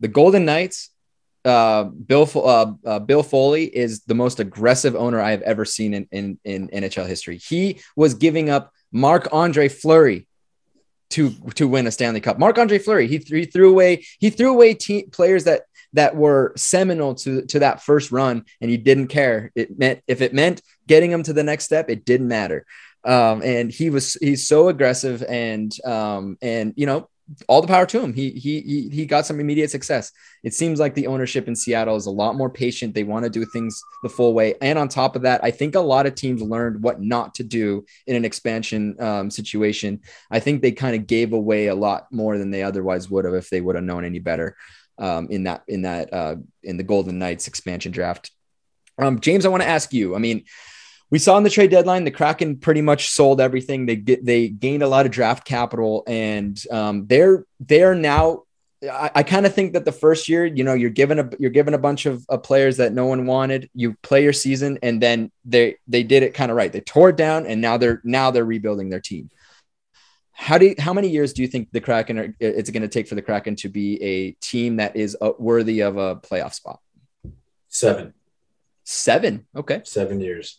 The 0.00 0.08
Golden 0.08 0.44
Knights, 0.44 0.90
uh, 1.44 1.84
Bill 1.84 2.28
uh, 2.34 2.72
uh, 2.84 2.98
Bill 2.98 3.22
Foley 3.22 3.64
is 3.64 4.02
the 4.02 4.14
most 4.14 4.38
aggressive 4.38 4.94
owner 4.94 5.20
I 5.20 5.30
have 5.30 5.42
ever 5.42 5.64
seen 5.64 5.94
in, 5.94 6.08
in 6.12 6.38
in 6.44 6.68
NHL 6.68 7.06
history. 7.06 7.38
He 7.38 7.80
was 7.96 8.14
giving 8.14 8.50
up 8.50 8.72
Marc 8.92 9.28
Andre 9.32 9.68
Fleury 9.68 10.26
to 11.10 11.30
to 11.54 11.66
win 11.66 11.86
a 11.86 11.90
Stanley 11.90 12.20
Cup. 12.20 12.38
Marc 12.38 12.58
Andre 12.58 12.78
Fleury, 12.78 13.06
he, 13.06 13.18
he 13.18 13.44
threw 13.44 13.70
away 13.70 14.04
he 14.18 14.30
threw 14.30 14.50
away 14.50 14.74
te- 14.74 15.04
players 15.04 15.44
that 15.44 15.62
that 15.94 16.16
were 16.16 16.52
seminal 16.56 17.14
to 17.16 17.42
to 17.46 17.58
that 17.60 17.82
first 17.82 18.12
run, 18.12 18.44
and 18.60 18.70
he 18.70 18.76
didn't 18.76 19.08
care. 19.08 19.52
It 19.54 19.78
meant 19.78 20.00
if 20.06 20.20
it 20.20 20.34
meant 20.34 20.62
getting 20.86 21.10
him 21.10 21.22
to 21.24 21.32
the 21.32 21.42
next 21.42 21.64
step, 21.64 21.90
it 21.90 22.04
didn't 22.04 22.28
matter. 22.28 22.66
Um, 23.04 23.42
and 23.42 23.70
he 23.70 23.90
was 23.90 24.14
he's 24.14 24.46
so 24.46 24.68
aggressive 24.68 25.22
and 25.28 25.74
um, 25.84 26.38
and 26.40 26.72
you 26.76 26.86
know 26.86 27.08
all 27.48 27.60
the 27.60 27.68
power 27.68 27.86
to 27.86 28.00
him. 28.00 28.12
He, 28.12 28.30
he 28.30 28.88
he 28.90 29.06
got 29.06 29.26
some 29.26 29.40
immediate 29.40 29.70
success. 29.70 30.12
It 30.42 30.54
seems 30.54 30.80
like 30.80 30.94
the 30.94 31.06
ownership 31.06 31.48
in 31.48 31.56
Seattle 31.56 31.96
is 31.96 32.06
a 32.06 32.10
lot 32.10 32.36
more 32.36 32.50
patient. 32.50 32.94
They 32.94 33.04
want 33.04 33.24
to 33.24 33.30
do 33.30 33.44
things 33.44 33.80
the 34.02 34.08
full 34.08 34.34
way. 34.34 34.54
And 34.60 34.78
on 34.78 34.88
top 34.88 35.16
of 35.16 35.22
that, 35.22 35.42
I 35.42 35.50
think 35.50 35.74
a 35.74 35.80
lot 35.80 36.06
of 36.06 36.14
teams 36.14 36.42
learned 36.42 36.82
what 36.82 37.00
not 37.00 37.34
to 37.36 37.44
do 37.44 37.84
in 38.06 38.16
an 38.16 38.24
expansion 38.24 38.96
um, 39.00 39.30
situation. 39.30 40.00
I 40.30 40.40
think 40.40 40.62
they 40.62 40.72
kind 40.72 40.96
of 40.96 41.06
gave 41.06 41.32
away 41.32 41.68
a 41.68 41.74
lot 41.74 42.06
more 42.10 42.38
than 42.38 42.50
they 42.50 42.62
otherwise 42.62 43.10
would 43.10 43.24
have 43.24 43.34
if 43.34 43.50
they 43.50 43.60
would 43.60 43.76
have 43.76 43.84
known 43.84 44.04
any 44.04 44.18
better 44.18 44.56
um, 44.98 45.28
in 45.30 45.44
that 45.44 45.62
in 45.68 45.82
that 45.82 46.12
uh, 46.12 46.36
in 46.62 46.76
the 46.76 46.82
Golden 46.82 47.18
Knights 47.18 47.48
expansion 47.48 47.92
draft. 47.92 48.30
Um, 48.98 49.20
James, 49.20 49.46
I 49.46 49.48
want 49.48 49.62
to 49.62 49.68
ask 49.68 49.92
you. 49.92 50.14
I 50.14 50.18
mean 50.18 50.44
we 51.12 51.18
saw 51.18 51.36
in 51.36 51.44
the 51.44 51.50
trade 51.50 51.70
deadline 51.70 52.04
the 52.04 52.10
Kraken 52.10 52.56
pretty 52.56 52.80
much 52.80 53.10
sold 53.10 53.38
everything. 53.38 53.84
They 53.84 53.96
get 53.96 54.24
they 54.24 54.48
gained 54.48 54.82
a 54.82 54.88
lot 54.88 55.04
of 55.04 55.12
draft 55.12 55.44
capital, 55.44 56.04
and 56.06 56.60
um, 56.72 57.06
they're 57.06 57.44
they're 57.60 57.94
now. 57.94 58.44
I, 58.82 59.10
I 59.16 59.22
kind 59.22 59.44
of 59.44 59.54
think 59.54 59.74
that 59.74 59.84
the 59.84 59.92
first 59.92 60.26
year, 60.26 60.46
you 60.46 60.64
know, 60.64 60.72
you're 60.72 60.90
given 60.90 61.18
a 61.18 61.30
you're 61.38 61.50
given 61.50 61.74
a 61.74 61.78
bunch 61.78 62.06
of, 62.06 62.24
of 62.30 62.42
players 62.42 62.78
that 62.78 62.94
no 62.94 63.04
one 63.04 63.26
wanted. 63.26 63.68
You 63.74 63.94
play 64.02 64.22
your 64.22 64.32
season, 64.32 64.78
and 64.82 65.02
then 65.02 65.30
they 65.44 65.76
they 65.86 66.02
did 66.02 66.22
it 66.22 66.32
kind 66.32 66.50
of 66.50 66.56
right. 66.56 66.72
They 66.72 66.80
tore 66.80 67.10
it 67.10 67.16
down, 67.16 67.44
and 67.44 67.60
now 67.60 67.76
they're 67.76 68.00
now 68.04 68.30
they're 68.30 68.46
rebuilding 68.46 68.88
their 68.88 69.00
team. 69.00 69.28
How 70.32 70.56
do 70.56 70.68
you, 70.68 70.74
how 70.78 70.94
many 70.94 71.08
years 71.08 71.34
do 71.34 71.42
you 71.42 71.48
think 71.48 71.70
the 71.72 71.80
Kraken 71.82 72.18
are, 72.18 72.34
it's 72.40 72.70
going 72.70 72.82
to 72.82 72.88
take 72.88 73.06
for 73.06 73.16
the 73.16 73.22
Kraken 73.22 73.54
to 73.56 73.68
be 73.68 74.02
a 74.02 74.30
team 74.40 74.76
that 74.76 74.96
is 74.96 75.14
uh, 75.20 75.32
worthy 75.38 75.80
of 75.80 75.98
a 75.98 76.16
playoff 76.16 76.54
spot? 76.54 76.80
Seven. 77.68 78.14
Seven. 78.82 79.46
Okay. 79.54 79.82
Seven 79.84 80.18
years. 80.20 80.58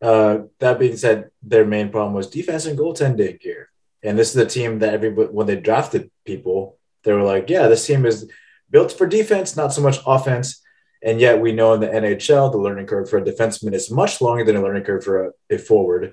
Uh, 0.00 0.40
that 0.60 0.78
being 0.78 0.96
said, 0.96 1.30
their 1.42 1.64
main 1.64 1.90
problem 1.90 2.14
was 2.14 2.30
defense 2.30 2.66
and 2.66 2.78
goaltending 2.78 3.40
here. 3.40 3.70
And 4.02 4.18
this 4.18 4.30
is 4.30 4.36
a 4.36 4.46
team 4.46 4.78
that 4.78 4.94
everybody, 4.94 5.28
when 5.28 5.46
they 5.46 5.56
drafted 5.56 6.10
people, 6.24 6.78
they 7.02 7.12
were 7.12 7.22
like, 7.22 7.50
yeah, 7.50 7.66
this 7.66 7.86
team 7.86 8.06
is 8.06 8.30
built 8.70 8.92
for 8.92 9.06
defense, 9.06 9.56
not 9.56 9.72
so 9.72 9.82
much 9.82 9.98
offense. 10.06 10.62
And 11.02 11.20
yet 11.20 11.40
we 11.40 11.52
know 11.52 11.74
in 11.74 11.80
the 11.80 11.88
NHL, 11.88 12.50
the 12.50 12.58
learning 12.58 12.86
curve 12.86 13.08
for 13.08 13.18
a 13.18 13.24
defenseman 13.24 13.72
is 13.72 13.90
much 13.90 14.20
longer 14.20 14.44
than 14.44 14.56
a 14.56 14.62
learning 14.62 14.84
curve 14.84 15.04
for 15.04 15.26
a, 15.26 15.30
a 15.50 15.58
forward. 15.58 16.12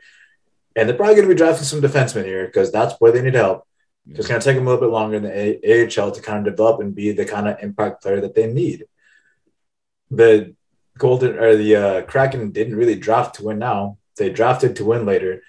And 0.76 0.88
they're 0.88 0.96
probably 0.96 1.16
going 1.16 1.28
to 1.28 1.34
be 1.34 1.38
drafting 1.38 1.66
some 1.66 1.82
defensemen 1.82 2.26
here 2.26 2.46
because 2.46 2.72
that's 2.72 2.96
where 3.00 3.12
they 3.12 3.22
need 3.22 3.36
help. 3.36 3.68
Yeah. 4.06 4.18
It's 4.18 4.28
going 4.28 4.40
to 4.40 4.46
take 4.46 4.56
them 4.56 4.68
a 4.68 4.70
little 4.70 4.88
bit 4.88 4.94
longer 4.94 5.18
in 5.18 5.24
the 5.24 5.32
a- 5.32 5.86
AHL 5.86 6.12
to 6.12 6.22
kind 6.22 6.46
of 6.46 6.54
develop 6.54 6.82
and 6.82 6.94
be 6.94 7.12
the 7.12 7.26
kind 7.26 7.48
of 7.48 7.58
impact 7.62 8.04
player 8.04 8.22
that 8.22 8.36
they 8.36 8.52
need. 8.52 8.86
The 10.12 10.54
Golden 10.98 11.38
or 11.38 11.56
the 11.56 11.76
uh, 11.76 12.02
Kraken 12.04 12.52
didn't 12.52 12.76
really 12.76 12.96
draft 12.96 13.36
to 13.36 13.44
win 13.44 13.60
now. 13.60 13.98
They 14.18 14.30
drafted 14.30 14.78
to 14.78 14.86
win 14.86 15.06
later. 15.06 15.44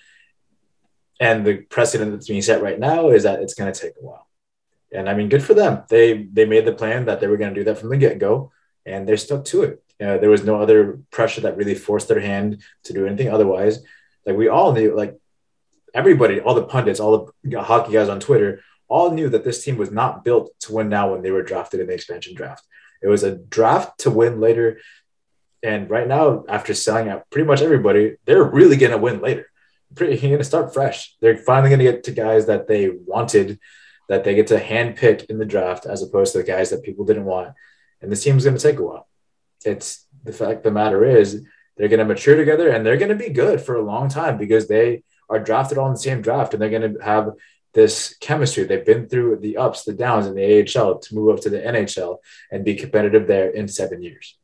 And 1.20 1.47
the 1.47 1.59
precedent 1.59 2.12
that's 2.12 2.28
being 2.28 2.43
set 2.43 2.62
right 2.62 2.78
now 2.78 3.09
is 3.10 3.23
that 3.23 3.40
it's 3.40 3.55
going 3.55 3.73
to 3.73 3.81
take 3.81 3.94
a 4.01 4.05
while. 4.05 4.28
And 4.93 5.09
I 5.09 5.14
mean, 5.14 5.28
good 5.28 5.43
for 5.43 5.55
them. 5.55 5.85
They 5.89 6.24
they 6.24 6.47
made 6.47 6.64
the 6.64 6.73
plan 6.73 7.06
that 7.06 7.20
they 7.20 7.27
were 7.27 7.36
going 7.36 7.55
to 7.55 7.60
do 7.60 7.64
that 7.64 7.78
from 7.78 7.89
the 7.89 7.97
get 7.97 8.18
go, 8.18 8.52
and 8.85 9.06
they're 9.06 9.16
stuck 9.16 9.44
to 9.47 9.62
it. 9.62 9.82
Uh, 10.01 10.18
there 10.18 10.31
was 10.31 10.44
no 10.44 10.60
other 10.60 11.01
pressure 11.10 11.40
that 11.43 11.56
really 11.56 11.74
forced 11.74 12.09
their 12.09 12.20
hand 12.20 12.62
to 12.85 12.93
do 12.93 13.06
anything 13.06 13.28
otherwise. 13.28 13.82
Like 14.24 14.36
we 14.36 14.48
all 14.48 14.73
knew, 14.73 14.94
like 14.94 15.16
everybody, 15.94 16.40
all 16.40 16.55
the 16.55 16.64
pundits, 16.64 17.01
all 17.01 17.32
the 17.43 17.62
hockey 17.62 17.93
guys 17.93 18.09
on 18.09 18.20
Twitter, 18.20 18.62
all 18.89 19.10
knew 19.10 19.28
that 19.31 19.44
this 19.44 19.64
team 19.64 19.77
was 19.77 19.90
not 19.90 20.24
built 20.24 20.52
to 20.60 20.73
win 20.73 20.89
now 20.89 21.12
when 21.12 21.23
they 21.23 21.31
were 21.31 21.43
drafted 21.43 21.81
in 21.81 21.86
the 21.86 21.94
expansion 21.94 22.35
draft. 22.35 22.64
It 23.02 23.09
was 23.09 23.23
a 23.23 23.36
draft 23.36 24.01
to 24.01 24.10
win 24.10 24.40
later 24.40 24.78
and 25.66 25.90
right 25.90 26.06
now, 26.06 26.44
after 26.48 26.74
selling 26.74 27.09
out 27.09 27.28
pretty 27.28 27.44
much 27.44 27.60
everybody, 27.60 28.14
they're 28.24 28.44
really 28.44 28.76
going 28.76 28.93
to 28.93 28.98
win 28.98 29.20
later. 29.20 29.51
Pretty, 29.97 30.16
going 30.16 30.38
to 30.38 30.44
start 30.44 30.72
fresh. 30.72 31.16
They're 31.20 31.36
finally 31.36 31.70
going 31.70 31.80
to 31.80 31.90
get 31.90 32.05
to 32.05 32.12
guys 32.12 32.47
that 32.47 32.68
they 32.68 32.88
wanted, 32.88 33.59
that 34.09 34.22
they 34.22 34.36
get 34.36 34.47
to 34.48 34.60
handpick 34.60 35.24
in 35.24 35.38
the 35.38 35.44
draft, 35.44 35.84
as 35.84 36.05
opposed 36.05 36.32
to 36.32 36.38
the 36.38 36.44
guys 36.44 36.70
that 36.70 36.84
people 36.84 37.05
didn't 37.05 37.24
want. 37.24 37.52
And 38.01 38.12
this 38.12 38.22
team's 38.22 38.44
going 38.44 38.56
to 38.56 38.62
take 38.62 38.78
a 38.78 38.84
while. 38.84 39.09
It's 39.64 40.06
the 40.22 40.32
fact 40.32 40.62
the 40.62 40.70
matter 40.70 41.05
is 41.05 41.44
they're 41.76 41.88
going 41.88 41.98
to 41.98 42.05
mature 42.05 42.36
together 42.36 42.68
and 42.68 42.86
they're 42.86 42.97
going 42.97 43.09
to 43.09 43.26
be 43.26 43.30
good 43.30 43.60
for 43.60 43.74
a 43.74 43.84
long 43.84 44.09
time 44.09 44.38
because 44.38 44.68
they 44.68 45.02
are 45.28 45.40
drafted 45.40 45.78
all 45.78 45.88
in 45.88 45.94
the 45.94 45.98
same 45.98 46.22
draft 46.22 46.55
and 46.55 46.62
they're 46.62 46.70
going 46.70 46.94
to 46.94 47.02
have 47.02 47.32
this 47.74 48.16
chemistry. 48.20 48.62
They've 48.62 48.86
been 48.86 49.09
through 49.09 49.38
the 49.38 49.56
ups, 49.56 49.82
the 49.82 49.94
downs 49.94 50.26
in 50.26 50.36
the 50.36 50.60
AHL 50.60 51.01
to 51.01 51.14
move 51.16 51.34
up 51.34 51.43
to 51.43 51.51
the 51.51 51.59
NHL 51.59 52.18
and 52.52 52.64
be 52.64 52.76
competitive 52.76 53.26
there 53.26 53.51
in 53.51 53.66
seven 53.66 54.01
years 54.01 54.36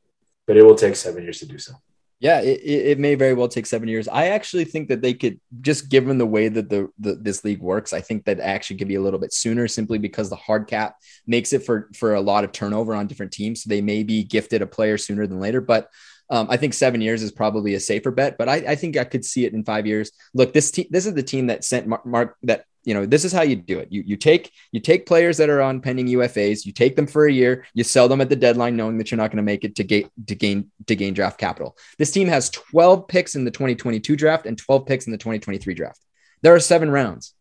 but 0.46 0.56
it 0.56 0.64
will 0.64 0.74
take 0.74 0.96
seven 0.96 1.22
years 1.22 1.38
to 1.40 1.46
do 1.46 1.58
so. 1.58 1.74
Yeah, 2.20 2.40
it, 2.40 2.60
it 2.62 2.98
may 3.00 3.16
very 3.16 3.34
well 3.34 3.48
take 3.48 3.66
seven 3.66 3.88
years. 3.88 4.06
I 4.06 4.28
actually 4.28 4.64
think 4.64 4.88
that 4.90 5.02
they 5.02 5.12
could 5.12 5.40
just 5.60 5.88
given 5.88 6.18
the 6.18 6.26
way 6.26 6.48
that 6.48 6.70
the, 6.70 6.88
the 7.00 7.16
this 7.16 7.42
league 7.42 7.60
works, 7.60 7.92
I 7.92 8.00
think 8.00 8.26
that 8.26 8.38
actually 8.38 8.76
could 8.76 8.86
be 8.86 8.94
a 8.94 9.02
little 9.02 9.18
bit 9.18 9.32
sooner 9.32 9.66
simply 9.66 9.98
because 9.98 10.30
the 10.30 10.36
hard 10.36 10.68
cap 10.68 10.94
makes 11.26 11.52
it 11.52 11.64
for 11.64 11.90
for 11.96 12.14
a 12.14 12.20
lot 12.20 12.44
of 12.44 12.52
turnover 12.52 12.94
on 12.94 13.08
different 13.08 13.32
teams. 13.32 13.64
So 13.64 13.68
they 13.68 13.80
may 13.80 14.04
be 14.04 14.22
gifted 14.22 14.62
a 14.62 14.68
player 14.68 14.98
sooner 14.98 15.26
than 15.26 15.40
later, 15.40 15.60
but 15.60 15.88
um, 16.30 16.46
I 16.48 16.56
think 16.56 16.74
seven 16.74 17.00
years 17.00 17.22
is 17.22 17.32
probably 17.32 17.74
a 17.74 17.80
safer 17.80 18.10
bet, 18.10 18.38
but 18.38 18.48
I, 18.48 18.54
I, 18.68 18.74
think 18.74 18.96
I 18.96 19.04
could 19.04 19.22
see 19.22 19.44
it 19.44 19.52
in 19.52 19.64
five 19.64 19.86
years. 19.86 20.12
Look, 20.32 20.54
this 20.54 20.70
team, 20.70 20.86
this 20.88 21.04
is 21.04 21.12
the 21.12 21.22
team 21.22 21.48
that 21.48 21.62
sent 21.62 21.86
Mark, 21.86 22.06
Mark 22.06 22.36
that 22.44 22.64
you 22.84 22.94
know 22.94 23.06
this 23.06 23.24
is 23.24 23.32
how 23.32 23.42
you 23.42 23.56
do 23.56 23.78
it. 23.78 23.88
You 23.90 24.02
you 24.04 24.16
take 24.16 24.52
you 24.72 24.80
take 24.80 25.06
players 25.06 25.36
that 25.38 25.48
are 25.48 25.62
on 25.62 25.80
pending 25.80 26.06
UFAs 26.08 26.66
you 26.66 26.72
take 26.72 26.96
them 26.96 27.06
for 27.06 27.26
a 27.26 27.32
year 27.32 27.64
you 27.74 27.84
sell 27.84 28.08
them 28.08 28.20
at 28.20 28.28
the 28.28 28.36
deadline 28.36 28.76
knowing 28.76 28.98
that 28.98 29.10
you're 29.10 29.18
not 29.18 29.30
going 29.30 29.38
to 29.38 29.42
make 29.42 29.64
it 29.64 29.76
to 29.76 29.84
gain 29.84 30.10
to 30.26 30.34
gain 30.34 30.70
to 30.86 30.96
gain 30.96 31.14
draft 31.14 31.38
capital. 31.38 31.76
This 31.98 32.10
team 32.10 32.28
has 32.28 32.50
12 32.50 33.08
picks 33.08 33.34
in 33.34 33.44
the 33.44 33.50
2022 33.50 34.16
draft 34.16 34.46
and 34.46 34.58
12 34.58 34.86
picks 34.86 35.06
in 35.06 35.12
the 35.12 35.18
2023 35.18 35.74
draft. 35.74 36.00
There 36.42 36.54
are 36.54 36.60
seven 36.60 36.90
rounds. 36.90 37.34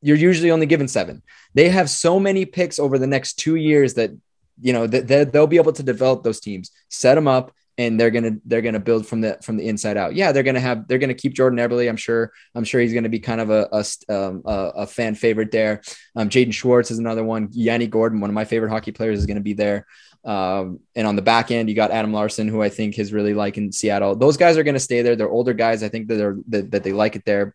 You're 0.00 0.16
usually 0.16 0.50
only 0.50 0.66
given 0.66 0.88
seven. 0.88 1.22
They 1.54 1.68
have 1.68 1.88
so 1.88 2.18
many 2.18 2.44
picks 2.44 2.78
over 2.78 2.98
the 2.98 3.06
next 3.06 3.34
two 3.34 3.56
years 3.56 3.94
that 3.94 4.10
you 4.60 4.72
know 4.72 4.86
that 4.86 5.32
they'll 5.32 5.46
be 5.46 5.56
able 5.56 5.72
to 5.72 5.82
develop 5.82 6.22
those 6.22 6.40
teams 6.40 6.70
set 6.88 7.14
them 7.14 7.26
up 7.26 7.52
and 7.78 7.98
they're 7.98 8.10
gonna 8.10 8.32
they're 8.44 8.62
gonna 8.62 8.80
build 8.80 9.06
from 9.06 9.20
the 9.20 9.38
from 9.42 9.56
the 9.56 9.66
inside 9.66 9.96
out. 9.96 10.14
Yeah, 10.14 10.32
they're 10.32 10.42
gonna 10.42 10.60
have 10.60 10.86
they're 10.88 10.98
gonna 10.98 11.14
keep 11.14 11.34
Jordan 11.34 11.58
Eberle. 11.58 11.88
I'm 11.88 11.96
sure 11.96 12.32
I'm 12.54 12.64
sure 12.64 12.80
he's 12.80 12.92
gonna 12.92 13.08
be 13.08 13.20
kind 13.20 13.40
of 13.40 13.50
a 13.50 13.68
a, 13.72 13.84
um, 14.14 14.42
a, 14.44 14.72
a 14.76 14.86
fan 14.86 15.14
favorite 15.14 15.50
there. 15.50 15.82
Um, 16.14 16.28
Jaden 16.28 16.52
Schwartz 16.52 16.90
is 16.90 16.98
another 16.98 17.24
one. 17.24 17.48
Yanni 17.52 17.86
Gourde, 17.86 18.18
one 18.18 18.30
of 18.30 18.34
my 18.34 18.44
favorite 18.44 18.70
hockey 18.70 18.92
players, 18.92 19.18
is 19.18 19.26
gonna 19.26 19.40
be 19.40 19.54
there. 19.54 19.86
Um, 20.24 20.80
and 20.94 21.06
on 21.06 21.16
the 21.16 21.22
back 21.22 21.50
end, 21.50 21.68
you 21.68 21.74
got 21.74 21.90
Adam 21.90 22.12
Larsson, 22.12 22.46
who 22.46 22.62
I 22.62 22.68
think 22.68 22.98
is 22.98 23.12
really 23.12 23.34
like 23.34 23.56
in 23.56 23.72
Seattle. 23.72 24.14
Those 24.14 24.36
guys 24.36 24.56
are 24.56 24.62
gonna 24.62 24.78
stay 24.78 25.02
there. 25.02 25.16
They're 25.16 25.30
older 25.30 25.54
guys. 25.54 25.82
I 25.82 25.88
think 25.88 26.08
that 26.08 26.16
they're 26.16 26.36
that, 26.48 26.70
that 26.72 26.84
they 26.84 26.92
like 26.92 27.16
it 27.16 27.24
there. 27.24 27.54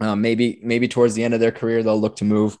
Um, 0.00 0.22
maybe 0.22 0.60
maybe 0.62 0.88
towards 0.88 1.14
the 1.14 1.24
end 1.24 1.34
of 1.34 1.40
their 1.40 1.52
career 1.52 1.82
they'll 1.82 2.00
look 2.00 2.16
to 2.16 2.24
move. 2.24 2.56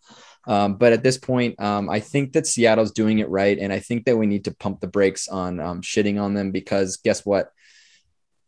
Um, 0.46 0.76
but 0.76 0.92
at 0.92 1.02
this 1.02 1.18
point, 1.18 1.60
um, 1.60 1.90
I 1.90 2.00
think 2.00 2.32
that 2.32 2.46
Seattle's 2.46 2.92
doing 2.92 3.18
it 3.18 3.28
right, 3.28 3.58
and 3.58 3.72
I 3.72 3.78
think 3.78 4.06
that 4.06 4.16
we 4.16 4.26
need 4.26 4.44
to 4.44 4.54
pump 4.54 4.80
the 4.80 4.86
brakes 4.86 5.28
on 5.28 5.60
um, 5.60 5.82
shitting 5.82 6.20
on 6.20 6.34
them 6.34 6.50
because 6.50 6.96
guess 6.96 7.24
what? 7.26 7.52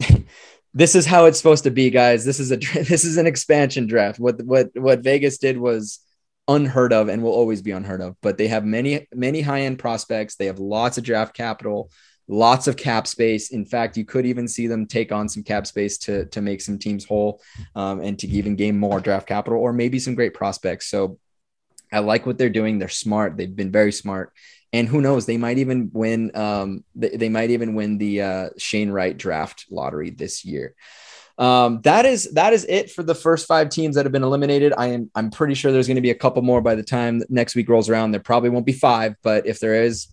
this 0.74 0.94
is 0.94 1.06
how 1.06 1.26
it's 1.26 1.38
supposed 1.38 1.64
to 1.64 1.70
be, 1.70 1.90
guys. 1.90 2.24
This 2.24 2.40
is 2.40 2.50
a 2.50 2.56
this 2.82 3.04
is 3.04 3.16
an 3.16 3.26
expansion 3.26 3.86
draft. 3.86 4.18
What 4.18 4.42
what 4.42 4.70
what 4.74 5.00
Vegas 5.00 5.38
did 5.38 5.58
was 5.58 6.00
unheard 6.48 6.92
of 6.92 7.08
and 7.08 7.22
will 7.22 7.32
always 7.32 7.62
be 7.62 7.70
unheard 7.70 8.00
of. 8.00 8.16
But 8.20 8.38
they 8.38 8.48
have 8.48 8.64
many 8.64 9.06
many 9.14 9.40
high 9.40 9.62
end 9.62 9.78
prospects. 9.78 10.36
They 10.36 10.46
have 10.46 10.58
lots 10.58 10.98
of 10.98 11.04
draft 11.04 11.34
capital, 11.34 11.90
lots 12.26 12.66
of 12.66 12.76
cap 12.76 13.06
space. 13.06 13.50
In 13.52 13.64
fact, 13.64 13.96
you 13.96 14.04
could 14.04 14.26
even 14.26 14.48
see 14.48 14.66
them 14.66 14.86
take 14.86 15.12
on 15.12 15.28
some 15.28 15.42
cap 15.42 15.66
space 15.66 15.98
to 15.98 16.26
to 16.26 16.40
make 16.40 16.60
some 16.60 16.78
teams 16.78 17.04
whole 17.04 17.42
um, 17.74 18.00
and 18.00 18.18
to 18.20 18.26
even 18.28 18.56
gain 18.56 18.78
more 18.78 19.00
draft 19.00 19.26
capital 19.26 19.60
or 19.60 19.72
maybe 19.72 19.98
some 19.98 20.14
great 20.14 20.34
prospects. 20.34 20.88
So 20.88 21.18
I 21.92 22.00
like 22.00 22.26
what 22.26 22.38
they're 22.38 22.50
doing. 22.50 22.78
They're 22.78 22.88
smart. 22.88 23.36
They've 23.36 23.54
been 23.54 23.70
very 23.70 23.92
smart. 23.92 24.32
And 24.72 24.88
who 24.88 25.02
knows? 25.02 25.26
They 25.26 25.36
might 25.36 25.58
even 25.58 25.90
win. 25.92 26.34
Um, 26.34 26.84
they, 26.94 27.10
they 27.10 27.28
might 27.28 27.50
even 27.50 27.74
win 27.74 27.98
the 27.98 28.22
uh, 28.22 28.48
Shane 28.56 28.90
Wright 28.90 29.16
draft 29.16 29.66
lottery 29.70 30.10
this 30.10 30.44
year. 30.44 30.74
Um, 31.38 31.80
that 31.82 32.04
is 32.04 32.32
that 32.32 32.52
is 32.52 32.64
it 32.68 32.90
for 32.90 33.02
the 33.02 33.14
first 33.14 33.46
five 33.46 33.68
teams 33.68 33.96
that 33.96 34.04
have 34.04 34.12
been 34.12 34.22
eliminated. 34.22 34.72
I 34.76 34.88
am 34.88 35.10
I'm 35.14 35.30
pretty 35.30 35.54
sure 35.54 35.72
there's 35.72 35.86
going 35.86 35.96
to 35.96 36.02
be 36.02 36.10
a 36.10 36.14
couple 36.14 36.42
more 36.42 36.60
by 36.60 36.74
the 36.74 36.82
time 36.82 37.22
next 37.28 37.54
week 37.54 37.68
rolls 37.68 37.88
around. 37.88 38.12
There 38.12 38.20
probably 38.20 38.50
won't 38.50 38.66
be 38.66 38.72
five, 38.72 39.16
but 39.22 39.46
if 39.46 39.58
there 39.58 39.82
is, 39.82 40.08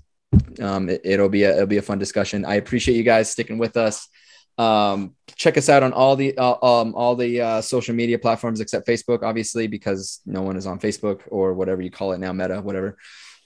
um, 0.62 0.90
it, 0.90 1.20
will 1.20 1.30
be 1.30 1.44
a 1.44 1.54
it'll 1.54 1.68
be 1.68 1.78
a 1.78 1.82
fun 1.82 2.00
discussion. 2.00 2.46
I 2.46 2.56
appreciate 2.56 2.96
you 2.96 3.04
guys 3.04 3.30
sticking 3.30 3.58
with 3.58 3.78
us. 3.78 4.08
Um, 4.60 5.16
check 5.36 5.58
us 5.58 5.70
out 5.70 5.84
on 5.84 5.94
all 5.94 6.18
the 6.18 6.38
uh, 6.38 6.58
um, 6.62 6.94
all 6.94 7.16
the 7.16 7.40
uh, 7.40 7.62
social 7.62 7.96
media 7.96 8.20
platforms 8.20 8.60
except 8.60 8.86
Facebook, 8.86 9.24
obviously, 9.24 9.68
because 9.68 10.20
no 10.26 10.42
one 10.42 10.58
is 10.58 10.68
on 10.68 10.80
Facebook 10.80 11.22
or 11.28 11.54
whatever 11.54 11.82
you 11.82 11.90
call 11.90 12.12
it 12.12 12.20
now, 12.20 12.34
Meta, 12.34 12.62
whatever. 12.62 12.98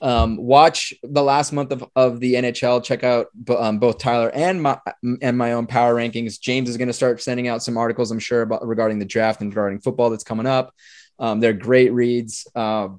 Um, 0.02 0.38
watch 0.38 0.94
the 1.04 1.24
last 1.24 1.54
month 1.54 1.72
of, 1.72 1.86
of 1.96 2.20
the 2.20 2.34
NHL. 2.34 2.84
Check 2.84 3.04
out 3.04 3.28
um, 3.56 3.78
both 3.78 4.00
Tyler 4.00 4.32
and 4.34 4.62
my 4.62 4.80
and 5.22 5.38
my 5.38 5.54
own 5.54 5.68
power 5.68 5.94
rankings. 5.94 6.42
James 6.42 6.68
is 6.68 6.78
going 6.78 6.88
to 6.88 6.94
start 6.94 7.22
sending 7.22 7.48
out 7.48 7.62
some 7.62 7.78
articles, 7.78 8.10
I'm 8.10 8.20
sure, 8.20 8.42
about 8.42 8.68
regarding 8.68 8.98
the 8.98 9.06
draft 9.06 9.42
and 9.42 9.52
regarding 9.52 9.80
football 9.80 10.10
that's 10.10 10.24
coming 10.24 10.48
up. 10.48 10.74
Um, 11.20 11.40
they're 11.40 11.54
great 11.54 11.94
reads. 11.94 12.48
Uh, 12.56 12.90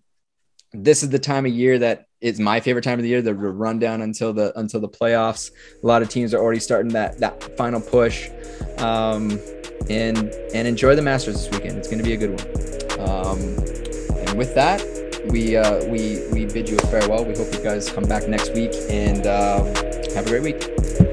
this 0.72 1.02
is 1.02 1.10
the 1.10 1.18
time 1.18 1.46
of 1.46 1.52
year 1.52 1.80
that 1.80 2.06
it's 2.24 2.38
my 2.38 2.58
favorite 2.58 2.82
time 2.82 2.98
of 2.98 3.02
the 3.02 3.08
year. 3.08 3.20
The 3.20 3.34
rundown 3.34 4.00
until 4.00 4.32
the 4.32 4.58
until 4.58 4.80
the 4.80 4.88
playoffs. 4.88 5.50
A 5.82 5.86
lot 5.86 6.00
of 6.00 6.08
teams 6.08 6.32
are 6.32 6.38
already 6.38 6.58
starting 6.58 6.90
that 6.92 7.18
that 7.18 7.56
final 7.56 7.82
push. 7.82 8.30
Um, 8.78 9.38
and 9.90 10.34
and 10.54 10.66
enjoy 10.66 10.96
the 10.96 11.02
Masters 11.02 11.34
this 11.34 11.50
weekend. 11.50 11.76
It's 11.76 11.86
going 11.88 11.98
to 11.98 12.04
be 12.04 12.14
a 12.14 12.16
good 12.16 12.30
one. 12.40 13.08
Um, 13.10 13.38
and 14.26 14.38
with 14.38 14.54
that, 14.54 14.82
we 15.28 15.58
uh, 15.58 15.84
we 15.84 16.26
we 16.32 16.46
bid 16.46 16.70
you 16.70 16.78
a 16.78 16.86
farewell. 16.86 17.26
We 17.26 17.36
hope 17.36 17.52
you 17.52 17.62
guys 17.62 17.90
come 17.90 18.04
back 18.04 18.26
next 18.26 18.54
week 18.54 18.72
and 18.88 19.26
uh, 19.26 19.62
have 20.14 20.26
a 20.26 20.30
great 20.30 20.42
week. 20.42 21.03